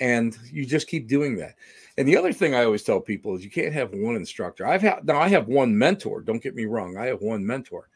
And 0.00 0.36
you 0.50 0.64
just 0.64 0.88
keep 0.88 1.08
doing 1.08 1.36
that. 1.36 1.56
And 1.98 2.08
the 2.08 2.16
other 2.16 2.32
thing 2.32 2.54
I 2.54 2.64
always 2.64 2.82
tell 2.82 3.00
people 3.00 3.34
is 3.34 3.44
you 3.44 3.50
can't 3.50 3.74
have 3.74 3.92
one 3.92 4.16
instructor. 4.16 4.66
I've 4.66 4.80
had 4.80 5.04
now 5.04 5.20
I 5.20 5.28
have 5.28 5.46
one 5.46 5.76
mentor. 5.76 6.22
Don't 6.22 6.42
get 6.42 6.54
me 6.54 6.64
wrong. 6.64 6.96
I 6.96 7.06
have 7.06 7.20
one 7.20 7.46
mentor. 7.46 7.88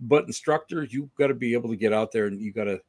But 0.00 0.24
instructors, 0.26 0.92
you've 0.92 1.14
got 1.14 1.28
to 1.28 1.34
be 1.34 1.52
able 1.52 1.70
to 1.70 1.76
get 1.76 1.92
out 1.92 2.10
there 2.10 2.26
and 2.26 2.40
you 2.40 2.52
got 2.52 2.64
to, 2.64 2.80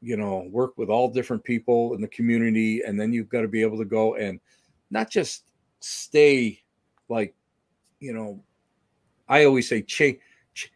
you 0.00 0.16
know, 0.16 0.46
work 0.50 0.78
with 0.78 0.88
all 0.88 1.10
different 1.10 1.42
people 1.42 1.94
in 1.94 2.00
the 2.00 2.08
community. 2.08 2.82
And 2.86 3.00
then 3.00 3.12
you've 3.12 3.28
got 3.28 3.40
to 3.40 3.48
be 3.48 3.62
able 3.62 3.78
to 3.78 3.84
go 3.84 4.14
and 4.14 4.38
not 4.90 5.10
just 5.10 5.50
stay 5.80 6.62
like, 7.08 7.34
you 7.98 8.12
know, 8.12 8.40
I 9.28 9.44
always 9.44 9.68
say 9.68 9.82
chain 9.82 10.18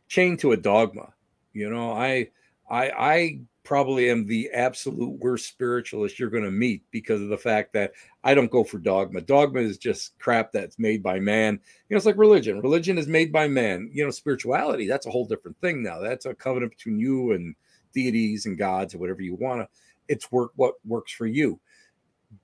chain 0.08 0.36
to 0.38 0.52
a 0.52 0.56
dogma 0.56 1.12
you 1.54 1.70
know, 1.70 1.92
I 1.92 2.28
I 2.68 2.90
I 2.90 3.40
probably 3.62 4.10
am 4.10 4.26
the 4.26 4.50
absolute 4.52 5.18
worst 5.20 5.48
spiritualist 5.48 6.18
you're 6.18 6.28
going 6.28 6.44
to 6.44 6.50
meet 6.50 6.82
because 6.90 7.22
of 7.22 7.30
the 7.30 7.38
fact 7.38 7.72
that 7.72 7.92
I 8.22 8.34
don't 8.34 8.50
go 8.50 8.62
for 8.62 8.78
dogma. 8.78 9.22
Dogma 9.22 9.60
is 9.60 9.78
just 9.78 10.18
crap 10.18 10.52
that's 10.52 10.78
made 10.78 11.02
by 11.02 11.18
man. 11.18 11.54
You 11.88 11.94
know, 11.94 11.96
it's 11.96 12.06
like 12.06 12.18
religion. 12.18 12.60
Religion 12.60 12.98
is 12.98 13.06
made 13.06 13.32
by 13.32 13.48
man. 13.48 13.90
You 13.92 14.04
know, 14.04 14.10
spirituality, 14.10 14.86
that's 14.86 15.06
a 15.06 15.10
whole 15.10 15.24
different 15.24 15.58
thing 15.60 15.82
now. 15.82 15.98
That's 15.98 16.26
a 16.26 16.34
covenant 16.34 16.72
between 16.72 16.98
you 16.98 17.32
and 17.32 17.54
deities 17.94 18.44
and 18.44 18.58
gods 18.58 18.94
or 18.94 18.98
whatever 18.98 19.22
you 19.22 19.34
want 19.34 19.62
to. 19.62 19.68
It's 20.08 20.30
work 20.30 20.52
what 20.56 20.74
works 20.84 21.12
for 21.12 21.26
you. 21.26 21.58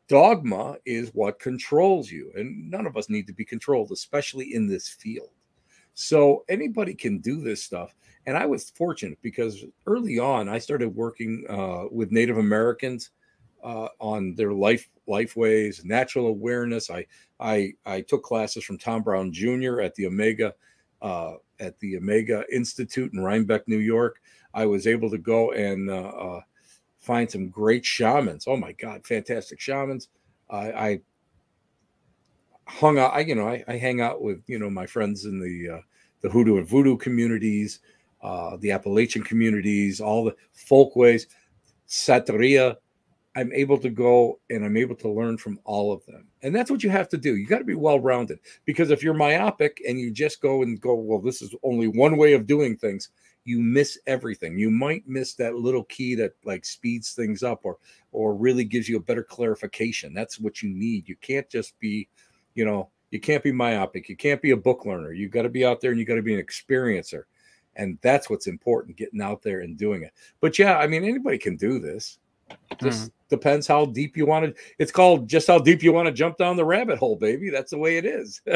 Dogma 0.08 0.76
is 0.86 1.10
what 1.12 1.38
controls 1.38 2.10
you, 2.10 2.32
and 2.34 2.70
none 2.70 2.86
of 2.86 2.96
us 2.96 3.10
need 3.10 3.26
to 3.26 3.32
be 3.32 3.44
controlled, 3.44 3.90
especially 3.90 4.54
in 4.54 4.66
this 4.66 4.88
field. 4.88 5.30
So 6.00 6.44
anybody 6.48 6.94
can 6.94 7.18
do 7.18 7.42
this 7.42 7.62
stuff. 7.62 7.94
And 8.24 8.34
I 8.36 8.46
was 8.46 8.70
fortunate 8.70 9.18
because 9.20 9.62
early 9.86 10.18
on 10.18 10.48
I 10.48 10.58
started 10.58 10.88
working 10.94 11.44
uh, 11.48 11.84
with 11.90 12.10
Native 12.10 12.38
Americans 12.38 13.10
uh, 13.62 13.88
on 13.98 14.34
their 14.34 14.54
life 14.54 14.88
life 15.06 15.36
ways, 15.36 15.84
natural 15.84 16.28
awareness. 16.28 16.90
I 16.90 17.04
I 17.38 17.74
I 17.84 18.00
took 18.00 18.22
classes 18.22 18.64
from 18.64 18.78
Tom 18.78 19.02
Brown 19.02 19.30
Jr. 19.30 19.82
at 19.82 19.94
the 19.94 20.06
Omega 20.06 20.54
uh, 21.02 21.34
at 21.58 21.78
the 21.80 21.98
Omega 21.98 22.44
Institute 22.50 23.12
in 23.12 23.20
Rhinebeck, 23.20 23.68
New 23.68 23.78
York. 23.78 24.22
I 24.54 24.64
was 24.64 24.86
able 24.86 25.10
to 25.10 25.18
go 25.18 25.52
and 25.52 25.90
uh, 25.90 26.08
uh, 26.08 26.40
find 26.98 27.30
some 27.30 27.50
great 27.50 27.84
shamans. 27.84 28.46
Oh 28.46 28.56
my 28.56 28.72
God, 28.72 29.06
fantastic 29.06 29.60
shamans! 29.60 30.08
I, 30.48 30.72
I 30.72 31.00
hung 32.66 32.98
out. 32.98 33.12
I 33.12 33.20
you 33.20 33.34
know 33.34 33.48
I, 33.48 33.62
I, 33.68 33.76
hang 33.76 34.00
out 34.00 34.22
with 34.22 34.42
you 34.46 34.58
know 34.58 34.70
my 34.70 34.86
friends 34.86 35.26
in 35.26 35.38
the 35.38 35.76
uh, 35.76 35.80
the 36.20 36.28
hoodoo 36.28 36.58
and 36.58 36.66
voodoo 36.66 36.96
communities, 36.96 37.80
uh, 38.22 38.56
the 38.58 38.70
Appalachian 38.70 39.22
communities, 39.22 40.00
all 40.00 40.24
the 40.24 40.36
folkways, 40.52 41.26
Santeria, 41.88 42.76
I'm 43.36 43.52
able 43.52 43.78
to 43.78 43.90
go 43.90 44.40
and 44.50 44.64
I'm 44.64 44.76
able 44.76 44.96
to 44.96 45.08
learn 45.08 45.38
from 45.38 45.60
all 45.64 45.92
of 45.92 46.04
them. 46.06 46.26
And 46.42 46.54
that's 46.54 46.70
what 46.70 46.82
you 46.82 46.90
have 46.90 47.08
to 47.10 47.16
do. 47.16 47.36
You 47.36 47.46
got 47.46 47.58
to 47.58 47.64
be 47.64 47.74
well 47.74 48.00
rounded 48.00 48.40
because 48.64 48.90
if 48.90 49.02
you're 49.02 49.14
myopic 49.14 49.80
and 49.86 50.00
you 50.00 50.10
just 50.10 50.40
go 50.40 50.62
and 50.62 50.80
go, 50.80 50.94
well, 50.94 51.20
this 51.20 51.40
is 51.40 51.54
only 51.62 51.86
one 51.86 52.16
way 52.16 52.32
of 52.32 52.46
doing 52.46 52.76
things, 52.76 53.10
you 53.44 53.60
miss 53.60 53.98
everything. 54.06 54.58
You 54.58 54.70
might 54.70 55.08
miss 55.08 55.34
that 55.34 55.54
little 55.54 55.84
key 55.84 56.14
that 56.16 56.32
like 56.44 56.64
speeds 56.64 57.12
things 57.12 57.42
up 57.42 57.60
or 57.64 57.78
or 58.12 58.34
really 58.34 58.64
gives 58.64 58.88
you 58.88 58.96
a 58.96 59.02
better 59.02 59.22
clarification. 59.22 60.12
That's 60.12 60.38
what 60.38 60.62
you 60.62 60.70
need. 60.70 61.08
You 61.08 61.16
can't 61.16 61.48
just 61.48 61.78
be, 61.78 62.08
you 62.54 62.64
know, 62.64 62.90
you 63.10 63.20
can't 63.20 63.42
be 63.42 63.52
myopic. 63.52 64.08
You 64.08 64.16
can't 64.16 64.40
be 64.40 64.52
a 64.52 64.56
book 64.56 64.86
learner. 64.86 65.12
You 65.12 65.28
got 65.28 65.42
to 65.42 65.48
be 65.48 65.64
out 65.64 65.80
there 65.80 65.90
and 65.90 65.98
you 65.98 66.06
got 66.06 66.16
to 66.16 66.22
be 66.22 66.34
an 66.34 66.44
experiencer. 66.44 67.24
And 67.76 67.98
that's 68.02 68.28
what's 68.28 68.46
important, 68.46 68.96
getting 68.96 69.22
out 69.22 69.42
there 69.42 69.60
and 69.60 69.76
doing 69.76 70.02
it. 70.02 70.12
But 70.40 70.58
yeah, 70.58 70.78
I 70.78 70.86
mean, 70.86 71.04
anybody 71.04 71.38
can 71.38 71.56
do 71.56 71.78
this. 71.78 72.18
Just 72.80 73.08
mm 73.08 73.10
depends 73.30 73.66
how 73.66 73.86
deep 73.86 74.16
you 74.16 74.26
want 74.26 74.44
to. 74.44 74.62
It's 74.78 74.92
called 74.92 75.28
just 75.28 75.46
how 75.46 75.58
deep 75.58 75.82
you 75.82 75.92
want 75.92 76.06
to 76.06 76.12
jump 76.12 76.36
down 76.36 76.56
the 76.56 76.64
rabbit 76.64 76.98
hole, 76.98 77.16
baby. 77.16 77.48
That's 77.48 77.70
the 77.70 77.78
way 77.78 77.96
it 77.96 78.04
is. 78.04 78.42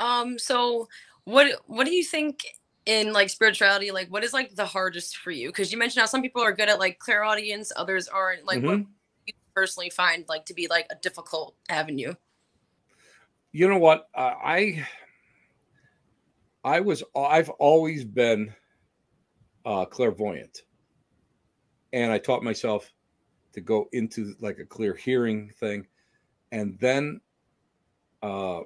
um. 0.00 0.38
So, 0.38 0.88
what 1.24 1.48
what 1.66 1.84
do 1.84 1.92
you 1.92 2.04
think 2.04 2.46
in 2.86 3.12
like 3.12 3.28
spirituality? 3.28 3.90
Like, 3.90 4.08
what 4.08 4.24
is 4.24 4.32
like 4.32 4.54
the 4.54 4.64
hardest 4.64 5.18
for 5.18 5.32
you? 5.32 5.48
Because 5.48 5.72
you 5.72 5.78
mentioned 5.78 6.00
how 6.00 6.06
some 6.06 6.22
people 6.22 6.42
are 6.42 6.52
good 6.52 6.68
at 6.68 6.78
like 6.78 7.00
clairaudience, 7.00 7.72
others 7.76 8.08
aren't. 8.08 8.46
Like, 8.46 8.58
mm-hmm. 8.58 8.68
what 8.68 8.86
personally 9.54 9.90
find 9.90 10.24
like 10.28 10.46
to 10.46 10.54
be 10.54 10.66
like 10.68 10.86
a 10.90 10.96
difficult 10.96 11.54
avenue? 11.68 12.14
You 13.52 13.68
know 13.68 13.78
what? 13.78 14.08
Uh, 14.14 14.34
I 14.42 14.86
I 16.64 16.80
was 16.80 17.02
I've 17.16 17.50
always 17.50 18.04
been 18.04 18.54
uh, 19.64 19.84
clairvoyant 19.84 20.62
and 21.92 22.10
I 22.10 22.18
taught 22.18 22.42
myself 22.42 22.90
to 23.52 23.60
go 23.60 23.88
into 23.92 24.34
like 24.40 24.58
a 24.58 24.64
clear 24.64 24.94
hearing 24.94 25.50
thing, 25.60 25.86
and 26.50 26.78
then 26.80 27.20
uh, 28.22 28.60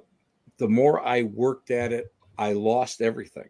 the 0.57 0.67
more 0.67 1.05
I 1.05 1.23
worked 1.23 1.71
at 1.71 1.91
it, 1.91 2.13
I 2.37 2.53
lost 2.53 3.01
everything, 3.01 3.49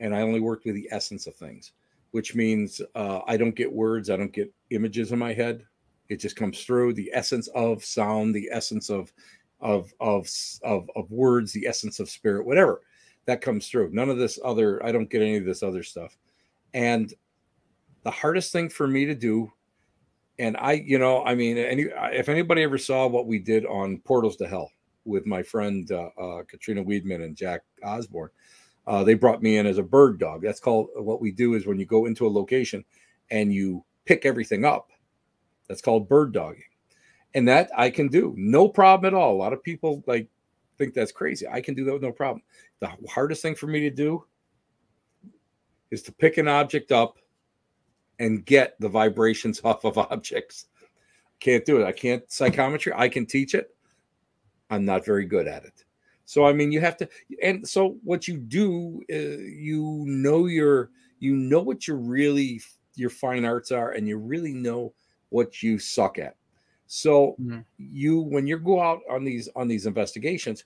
and 0.00 0.14
I 0.14 0.22
only 0.22 0.40
worked 0.40 0.64
with 0.64 0.74
the 0.74 0.88
essence 0.90 1.26
of 1.26 1.36
things, 1.36 1.72
which 2.12 2.34
means 2.34 2.80
uh, 2.94 3.20
I 3.26 3.36
don't 3.36 3.54
get 3.54 3.72
words, 3.72 4.08
I 4.08 4.16
don't 4.16 4.32
get 4.32 4.52
images 4.70 5.12
in 5.12 5.18
my 5.18 5.32
head. 5.32 5.64
It 6.08 6.16
just 6.16 6.36
comes 6.36 6.62
through 6.62 6.94
the 6.94 7.10
essence 7.12 7.48
of 7.48 7.84
sound, 7.84 8.34
the 8.34 8.48
essence 8.52 8.88
of 8.90 9.12
of 9.60 9.92
of 10.00 10.28
of, 10.62 10.88
of 10.96 11.10
words, 11.10 11.52
the 11.52 11.66
essence 11.66 12.00
of 12.00 12.08
spirit, 12.10 12.46
whatever 12.46 12.82
that 13.26 13.40
comes 13.40 13.68
through. 13.68 13.90
None 13.92 14.10
of 14.10 14.18
this 14.18 14.38
other, 14.44 14.84
I 14.84 14.90
don't 14.92 15.08
get 15.08 15.22
any 15.22 15.36
of 15.36 15.44
this 15.44 15.62
other 15.62 15.82
stuff. 15.82 16.16
And 16.74 17.12
the 18.02 18.10
hardest 18.10 18.52
thing 18.52 18.68
for 18.68 18.86
me 18.88 19.04
to 19.04 19.14
do 19.14 19.52
and 20.38 20.56
i 20.56 20.72
you 20.72 20.98
know 20.98 21.22
i 21.24 21.34
mean 21.34 21.58
any 21.58 21.86
if 22.12 22.28
anybody 22.28 22.62
ever 22.62 22.78
saw 22.78 23.06
what 23.06 23.26
we 23.26 23.38
did 23.38 23.66
on 23.66 23.98
portals 23.98 24.36
to 24.36 24.48
hell 24.48 24.70
with 25.04 25.26
my 25.26 25.42
friend 25.42 25.90
uh, 25.90 26.08
uh, 26.18 26.42
Katrina 26.44 26.82
Weidman 26.82 27.24
and 27.24 27.36
Jack 27.36 27.62
Osbourne 27.82 28.30
uh, 28.86 29.04
they 29.04 29.14
brought 29.14 29.42
me 29.42 29.56
in 29.56 29.66
as 29.66 29.78
a 29.78 29.82
bird 29.82 30.18
dog 30.18 30.42
that's 30.42 30.60
called 30.60 30.88
what 30.96 31.20
we 31.20 31.30
do 31.30 31.54
is 31.54 31.66
when 31.66 31.78
you 31.78 31.86
go 31.86 32.06
into 32.06 32.26
a 32.26 32.28
location 32.28 32.84
and 33.30 33.52
you 33.52 33.84
pick 34.04 34.26
everything 34.26 34.64
up 34.64 34.90
that's 35.68 35.82
called 35.82 36.08
bird 36.08 36.32
dogging 36.32 36.64
and 37.34 37.46
that 37.46 37.70
i 37.76 37.88
can 37.88 38.08
do 38.08 38.34
no 38.36 38.68
problem 38.68 39.12
at 39.12 39.18
all 39.18 39.34
a 39.34 39.36
lot 39.36 39.52
of 39.52 39.62
people 39.62 40.02
like 40.06 40.28
think 40.78 40.94
that's 40.94 41.12
crazy 41.12 41.46
i 41.48 41.60
can 41.60 41.74
do 41.74 41.84
that 41.84 41.92
with 41.92 42.02
no 42.02 42.12
problem 42.12 42.42
the 42.80 42.90
hardest 43.08 43.42
thing 43.42 43.54
for 43.54 43.68
me 43.68 43.80
to 43.80 43.90
do 43.90 44.24
is 45.92 46.02
to 46.02 46.10
pick 46.10 46.38
an 46.38 46.48
object 46.48 46.90
up 46.90 47.18
and 48.18 48.44
get 48.44 48.74
the 48.80 48.88
vibrations 48.88 49.60
off 49.64 49.84
of 49.84 49.98
objects. 49.98 50.66
Can't 51.38 51.64
do 51.64 51.80
it. 51.80 51.84
I 51.84 51.92
can't 51.92 52.28
psychometry. 52.30 52.92
I 52.96 53.08
can 53.08 53.26
teach 53.26 53.54
it. 53.54 53.74
I'm 54.70 54.84
not 54.84 55.04
very 55.04 55.26
good 55.26 55.46
at 55.46 55.64
it. 55.64 55.84
So 56.24 56.44
I 56.46 56.52
mean, 56.52 56.72
you 56.72 56.80
have 56.80 56.96
to. 56.98 57.08
And 57.42 57.66
so 57.68 57.96
what 58.04 58.28
you 58.28 58.38
do, 58.38 59.02
uh, 59.12 59.16
you 59.16 60.04
know 60.06 60.46
your, 60.46 60.90
you 61.18 61.34
know 61.34 61.60
what 61.60 61.86
your 61.86 61.96
really 61.96 62.60
your 62.94 63.10
fine 63.10 63.44
arts 63.44 63.72
are, 63.72 63.92
and 63.92 64.06
you 64.06 64.18
really 64.18 64.52
know 64.52 64.92
what 65.30 65.62
you 65.62 65.78
suck 65.78 66.18
at. 66.18 66.36
So 66.86 67.36
mm-hmm. 67.40 67.60
you, 67.78 68.20
when 68.20 68.46
you 68.46 68.58
go 68.58 68.80
out 68.80 69.00
on 69.10 69.24
these 69.24 69.48
on 69.56 69.68
these 69.68 69.86
investigations, 69.86 70.64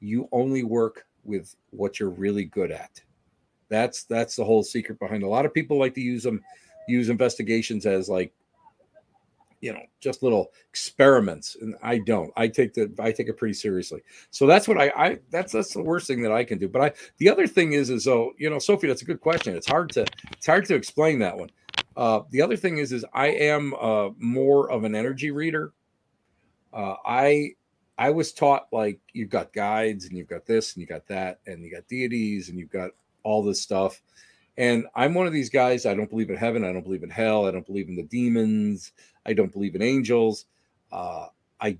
you 0.00 0.28
only 0.32 0.62
work 0.62 1.06
with 1.24 1.54
what 1.70 2.00
you're 2.00 2.10
really 2.10 2.44
good 2.44 2.70
at. 2.70 3.00
That's 3.68 4.04
that's 4.04 4.36
the 4.36 4.44
whole 4.44 4.62
secret 4.62 4.98
behind. 4.98 5.22
A 5.22 5.28
lot 5.28 5.44
of 5.44 5.52
people 5.52 5.78
like 5.78 5.94
to 5.94 6.00
use 6.00 6.22
them 6.22 6.42
use 6.88 7.08
investigations 7.08 7.84
as 7.84 8.08
like 8.08 8.32
you 9.60 9.72
know 9.72 9.82
just 10.00 10.22
little 10.22 10.52
experiments 10.68 11.56
and 11.60 11.74
i 11.82 11.98
don't 11.98 12.30
i 12.36 12.46
take 12.46 12.74
the 12.74 12.92
i 12.98 13.10
take 13.10 13.28
it 13.28 13.36
pretty 13.36 13.54
seriously 13.54 14.00
so 14.30 14.46
that's 14.46 14.68
what 14.68 14.78
i 14.78 14.92
i 14.96 15.18
that's 15.30 15.52
that's 15.52 15.72
the 15.72 15.82
worst 15.82 16.06
thing 16.06 16.22
that 16.22 16.32
i 16.32 16.44
can 16.44 16.58
do 16.58 16.68
but 16.68 16.82
i 16.82 16.92
the 17.18 17.28
other 17.28 17.46
thing 17.46 17.72
is 17.72 17.90
is 17.90 18.04
though 18.04 18.32
you 18.38 18.50
know 18.50 18.58
sophie 18.58 18.86
that's 18.86 19.02
a 19.02 19.06
good 19.06 19.20
question 19.20 19.56
it's 19.56 19.66
hard 19.66 19.90
to 19.90 20.06
it's 20.32 20.46
hard 20.46 20.64
to 20.64 20.74
explain 20.74 21.18
that 21.18 21.36
one 21.36 21.50
uh 21.96 22.20
the 22.30 22.42
other 22.42 22.56
thing 22.56 22.78
is 22.78 22.92
is 22.92 23.04
i 23.14 23.28
am 23.28 23.74
uh 23.80 24.08
more 24.18 24.70
of 24.70 24.84
an 24.84 24.94
energy 24.94 25.30
reader 25.30 25.72
uh 26.72 26.94
i 27.06 27.50
i 27.98 28.10
was 28.10 28.32
taught 28.32 28.66
like 28.72 29.00
you've 29.12 29.30
got 29.30 29.52
guides 29.52 30.04
and 30.04 30.16
you've 30.16 30.28
got 30.28 30.46
this 30.46 30.74
and 30.74 30.80
you 30.80 30.86
got 30.86 31.06
that 31.06 31.40
and 31.46 31.64
you 31.64 31.70
got 31.70 31.86
deities 31.88 32.48
and 32.48 32.58
you've 32.58 32.70
got 32.70 32.90
all 33.22 33.42
this 33.42 33.60
stuff 33.60 34.02
and 34.58 34.86
I'm 34.94 35.14
one 35.14 35.26
of 35.26 35.32
these 35.32 35.50
guys. 35.50 35.84
I 35.84 35.94
don't 35.94 36.08
believe 36.08 36.30
in 36.30 36.36
heaven. 36.36 36.64
I 36.64 36.72
don't 36.72 36.82
believe 36.82 37.02
in 37.02 37.10
hell. 37.10 37.46
I 37.46 37.50
don't 37.50 37.66
believe 37.66 37.88
in 37.88 37.96
the 37.96 38.04
demons. 38.04 38.92
I 39.26 39.32
don't 39.32 39.52
believe 39.52 39.74
in 39.74 39.82
angels. 39.82 40.46
Uh, 40.92 41.26
I 41.60 41.78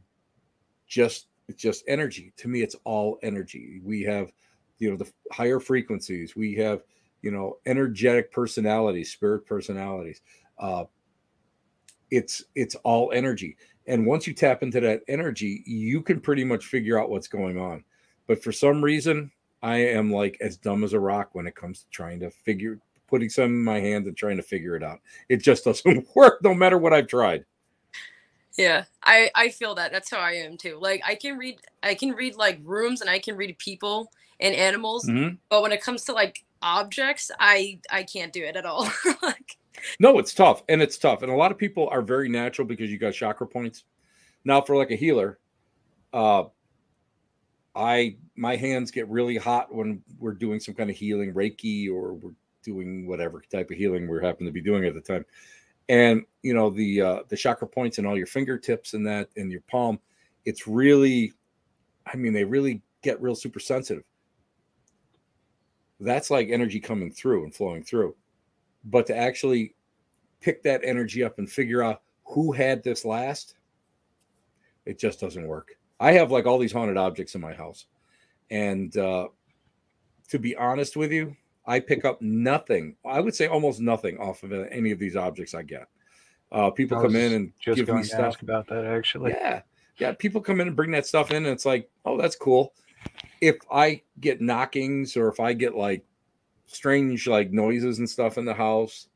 just 0.86 1.28
it's 1.48 1.62
just 1.62 1.84
energy. 1.86 2.32
To 2.38 2.48
me, 2.48 2.62
it's 2.62 2.76
all 2.84 3.18
energy. 3.22 3.80
We 3.84 4.02
have, 4.02 4.32
you 4.78 4.90
know, 4.90 4.96
the 4.96 5.10
higher 5.32 5.60
frequencies. 5.60 6.34
We 6.34 6.54
have, 6.56 6.82
you 7.22 7.30
know, 7.30 7.58
energetic 7.66 8.32
personalities, 8.32 9.12
spirit 9.12 9.46
personalities. 9.46 10.20
Uh, 10.58 10.84
it's 12.10 12.44
it's 12.54 12.74
all 12.76 13.12
energy. 13.12 13.56
And 13.86 14.06
once 14.06 14.26
you 14.26 14.34
tap 14.34 14.62
into 14.62 14.80
that 14.80 15.02
energy, 15.06 15.62
you 15.64 16.02
can 16.02 16.20
pretty 16.20 16.44
much 16.44 16.66
figure 16.66 17.00
out 17.00 17.10
what's 17.10 17.28
going 17.28 17.58
on. 17.58 17.84
But 18.26 18.42
for 18.42 18.50
some 18.50 18.82
reason, 18.82 19.30
I 19.62 19.76
am 19.76 20.12
like 20.12 20.36
as 20.40 20.56
dumb 20.56 20.82
as 20.82 20.92
a 20.92 21.00
rock 21.00 21.30
when 21.32 21.46
it 21.46 21.54
comes 21.54 21.80
to 21.80 21.90
trying 21.90 22.18
to 22.20 22.30
figure 22.30 22.80
putting 23.06 23.28
some 23.28 23.44
in 23.44 23.64
my 23.64 23.80
hand 23.80 24.06
and 24.06 24.16
trying 24.16 24.36
to 24.36 24.42
figure 24.42 24.76
it 24.76 24.82
out. 24.82 25.00
It 25.28 25.38
just 25.38 25.64
doesn't 25.64 26.08
work 26.14 26.42
no 26.42 26.54
matter 26.54 26.78
what 26.78 26.92
I've 26.92 27.08
tried. 27.08 27.44
Yeah, 28.56 28.84
I 29.02 29.30
I 29.34 29.48
feel 29.50 29.74
that. 29.74 29.92
That's 29.92 30.10
how 30.10 30.18
I 30.18 30.32
am 30.32 30.56
too. 30.56 30.78
Like 30.80 31.02
I 31.06 31.14
can 31.14 31.36
read 31.36 31.58
I 31.82 31.94
can 31.94 32.12
read 32.12 32.36
like 32.36 32.58
rooms 32.62 33.00
and 33.00 33.10
I 33.10 33.18
can 33.18 33.36
read 33.36 33.56
people 33.58 34.10
and 34.40 34.54
animals, 34.54 35.06
mm-hmm. 35.06 35.36
but 35.48 35.62
when 35.62 35.72
it 35.72 35.82
comes 35.82 36.04
to 36.04 36.12
like 36.12 36.44
objects, 36.62 37.30
I 37.38 37.80
I 37.90 38.02
can't 38.02 38.32
do 38.32 38.42
it 38.42 38.56
at 38.56 38.64
all. 38.64 38.90
like 39.22 39.58
No, 40.00 40.18
it's 40.18 40.32
tough. 40.32 40.62
And 40.68 40.80
it's 40.80 40.96
tough. 40.96 41.22
And 41.22 41.30
a 41.30 41.36
lot 41.36 41.52
of 41.52 41.58
people 41.58 41.88
are 41.90 42.02
very 42.02 42.28
natural 42.28 42.66
because 42.66 42.90
you 42.90 42.98
got 42.98 43.12
chakra 43.12 43.46
points. 43.46 43.84
Now 44.44 44.62
for 44.62 44.76
like 44.76 44.90
a 44.90 44.96
healer, 44.96 45.38
uh 46.14 46.44
I 47.74 48.16
my 48.36 48.56
hands 48.56 48.90
get 48.90 49.08
really 49.08 49.36
hot 49.36 49.74
when 49.74 50.02
we're 50.18 50.32
doing 50.32 50.60
some 50.60 50.74
kind 50.74 50.88
of 50.88 50.96
healing, 50.96 51.34
Reiki, 51.34 51.90
or 51.90 52.14
we're 52.14 52.32
doing 52.66 53.06
whatever 53.06 53.42
type 53.50 53.70
of 53.70 53.78
healing 53.78 54.06
we're 54.06 54.20
happen 54.20 54.44
to 54.44 54.52
be 54.52 54.60
doing 54.60 54.84
at 54.84 54.92
the 54.92 55.00
time. 55.00 55.24
And 55.88 56.26
you 56.42 56.52
know 56.52 56.68
the 56.68 57.00
uh, 57.00 57.18
the 57.28 57.36
chakra 57.36 57.68
points 57.68 57.98
and 57.98 58.06
all 58.06 58.18
your 58.18 58.26
fingertips 58.26 58.92
and 58.94 59.06
that 59.06 59.30
and 59.36 59.50
your 59.50 59.62
palm, 59.62 60.00
it's 60.44 60.66
really, 60.66 61.32
I 62.12 62.16
mean, 62.16 62.32
they 62.34 62.44
really 62.44 62.82
get 63.02 63.22
real 63.22 63.36
super 63.36 63.60
sensitive. 63.60 64.02
that's 66.00 66.30
like 66.30 66.48
energy 66.50 66.80
coming 66.80 67.10
through 67.12 67.44
and 67.44 67.54
flowing 67.54 67.82
through. 67.82 68.14
But 68.84 69.06
to 69.06 69.16
actually 69.16 69.74
pick 70.40 70.62
that 70.64 70.80
energy 70.84 71.24
up 71.24 71.38
and 71.38 71.50
figure 71.50 71.82
out 71.82 72.02
who 72.24 72.52
had 72.52 72.82
this 72.82 73.04
last, 73.04 73.54
it 74.84 74.98
just 74.98 75.20
doesn't 75.20 75.46
work. 75.46 75.76
I 75.98 76.12
have 76.12 76.30
like 76.30 76.46
all 76.46 76.58
these 76.58 76.72
haunted 76.72 76.96
objects 76.96 77.34
in 77.34 77.40
my 77.40 77.54
house. 77.54 77.86
And 78.50 78.96
uh, 78.96 79.28
to 80.28 80.38
be 80.38 80.54
honest 80.56 80.96
with 80.96 81.12
you, 81.12 81.36
I 81.66 81.80
pick 81.80 82.04
up 82.04 82.20
nothing. 82.22 82.96
I 83.04 83.20
would 83.20 83.34
say 83.34 83.46
almost 83.46 83.80
nothing 83.80 84.18
off 84.18 84.42
of 84.42 84.52
any 84.52 84.92
of 84.92 84.98
these 84.98 85.16
objects 85.16 85.54
I 85.54 85.62
get. 85.62 85.88
Uh, 86.52 86.70
people 86.70 87.00
come 87.00 87.16
in 87.16 87.32
and 87.32 87.52
just 87.58 87.76
give 87.76 87.86
going 87.86 87.98
me 87.98 88.02
to 88.04 88.08
stuff. 88.08 88.20
ask 88.20 88.42
about 88.42 88.68
that 88.68 88.84
actually. 88.84 89.32
Yeah. 89.32 89.62
Yeah. 89.98 90.12
People 90.12 90.40
come 90.40 90.60
in 90.60 90.68
and 90.68 90.76
bring 90.76 90.92
that 90.92 91.06
stuff 91.06 91.30
in, 91.30 91.38
and 91.38 91.46
it's 91.48 91.66
like, 91.66 91.90
oh, 92.04 92.16
that's 92.16 92.36
cool. 92.36 92.72
If 93.40 93.56
I 93.70 94.02
get 94.20 94.40
knockings 94.40 95.16
or 95.16 95.28
if 95.28 95.40
I 95.40 95.52
get 95.52 95.74
like 95.74 96.04
strange 96.66 97.26
like 97.26 97.50
noises 97.52 97.98
and 97.98 98.08
stuff 98.08 98.38
in 98.38 98.44
the 98.44 98.54
house, 98.54 99.08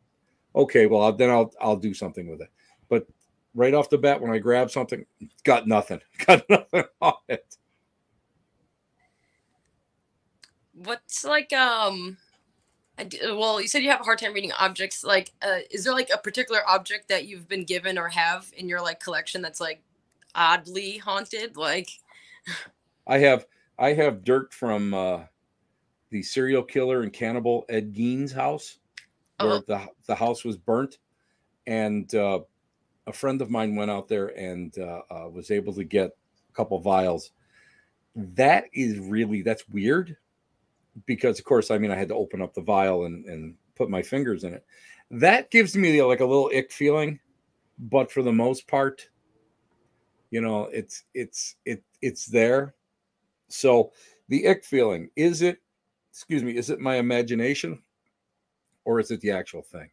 okay, 0.54 0.86
well 0.86 1.12
then 1.12 1.30
I'll 1.30 1.52
I'll 1.60 1.76
do 1.76 1.94
something 1.94 2.28
with 2.28 2.40
it. 2.40 2.50
But 2.88 3.06
right 3.54 3.74
off 3.74 3.90
the 3.90 3.98
bat, 3.98 4.20
when 4.20 4.32
I 4.32 4.38
grab 4.38 4.70
something, 4.70 5.06
got 5.44 5.66
nothing, 5.68 6.00
got 6.26 6.48
nothing 6.48 6.84
on 7.00 7.14
it. 7.28 7.56
What's 10.74 11.24
like 11.24 11.52
um 11.52 11.78
I 11.98 12.08
d- 12.08 12.29
well, 13.22 13.60
you 13.60 13.68
said 13.68 13.82
you 13.82 13.90
have 13.90 14.00
a 14.00 14.04
hard 14.04 14.18
time 14.18 14.32
reading 14.32 14.52
objects. 14.52 15.04
Like, 15.04 15.32
uh, 15.42 15.58
is 15.70 15.84
there 15.84 15.92
like 15.92 16.10
a 16.12 16.18
particular 16.18 16.60
object 16.68 17.08
that 17.08 17.26
you've 17.26 17.48
been 17.48 17.64
given 17.64 17.98
or 17.98 18.08
have 18.08 18.50
in 18.56 18.68
your 18.68 18.80
like 18.80 19.00
collection 19.00 19.42
that's 19.42 19.60
like 19.60 19.82
oddly 20.34 20.98
haunted? 20.98 21.56
Like, 21.56 21.90
I 23.06 23.18
have 23.18 23.46
I 23.78 23.92
have 23.92 24.24
dirt 24.24 24.52
from 24.52 24.94
uh, 24.94 25.20
the 26.10 26.22
serial 26.22 26.62
killer 26.62 27.02
and 27.02 27.12
cannibal 27.12 27.64
Ed 27.68 27.92
Gein's 27.92 28.32
house, 28.32 28.78
where 29.38 29.52
Oh. 29.52 29.64
the 29.66 29.86
the 30.06 30.14
house 30.14 30.44
was 30.44 30.56
burnt, 30.56 30.98
and 31.66 32.14
uh, 32.14 32.40
a 33.06 33.12
friend 33.12 33.40
of 33.42 33.50
mine 33.50 33.74
went 33.76 33.90
out 33.90 34.08
there 34.08 34.28
and 34.38 34.76
uh, 34.78 35.02
uh, 35.10 35.28
was 35.28 35.50
able 35.50 35.72
to 35.74 35.84
get 35.84 36.10
a 36.48 36.52
couple 36.52 36.78
vials. 36.80 37.32
That 38.16 38.64
is 38.72 38.98
really 38.98 39.42
that's 39.42 39.68
weird, 39.68 40.16
because 41.06 41.38
of 41.38 41.44
course 41.44 41.70
I 41.70 41.78
mean 41.78 41.90
I 41.90 41.96
had 41.96 42.08
to 42.08 42.14
open 42.14 42.42
up 42.42 42.54
the 42.54 42.62
vial 42.62 43.04
and 43.04 43.24
and 43.26 43.54
put 43.74 43.90
my 43.90 44.02
fingers 44.02 44.44
in 44.44 44.54
it. 44.54 44.64
That 45.10 45.50
gives 45.50 45.76
me 45.76 46.02
like 46.02 46.20
a 46.20 46.26
little 46.26 46.50
ick 46.54 46.70
feeling, 46.70 47.18
but 47.78 48.12
for 48.12 48.22
the 48.22 48.32
most 48.32 48.68
part, 48.68 49.08
you 50.30 50.40
know 50.40 50.68
it's 50.72 51.04
it's 51.14 51.56
it 51.64 51.82
it's 52.00 52.26
there 52.26 52.74
so 53.48 53.92
the 54.28 54.46
ick 54.48 54.64
feeling 54.64 55.10
is 55.16 55.42
it 55.42 55.58
excuse 56.12 56.42
me 56.42 56.56
is 56.56 56.70
it 56.70 56.80
my 56.80 56.96
imagination 56.96 57.82
or 58.84 59.00
is 59.00 59.10
it 59.10 59.20
the 59.20 59.30
actual 59.30 59.62
thing 59.62 59.90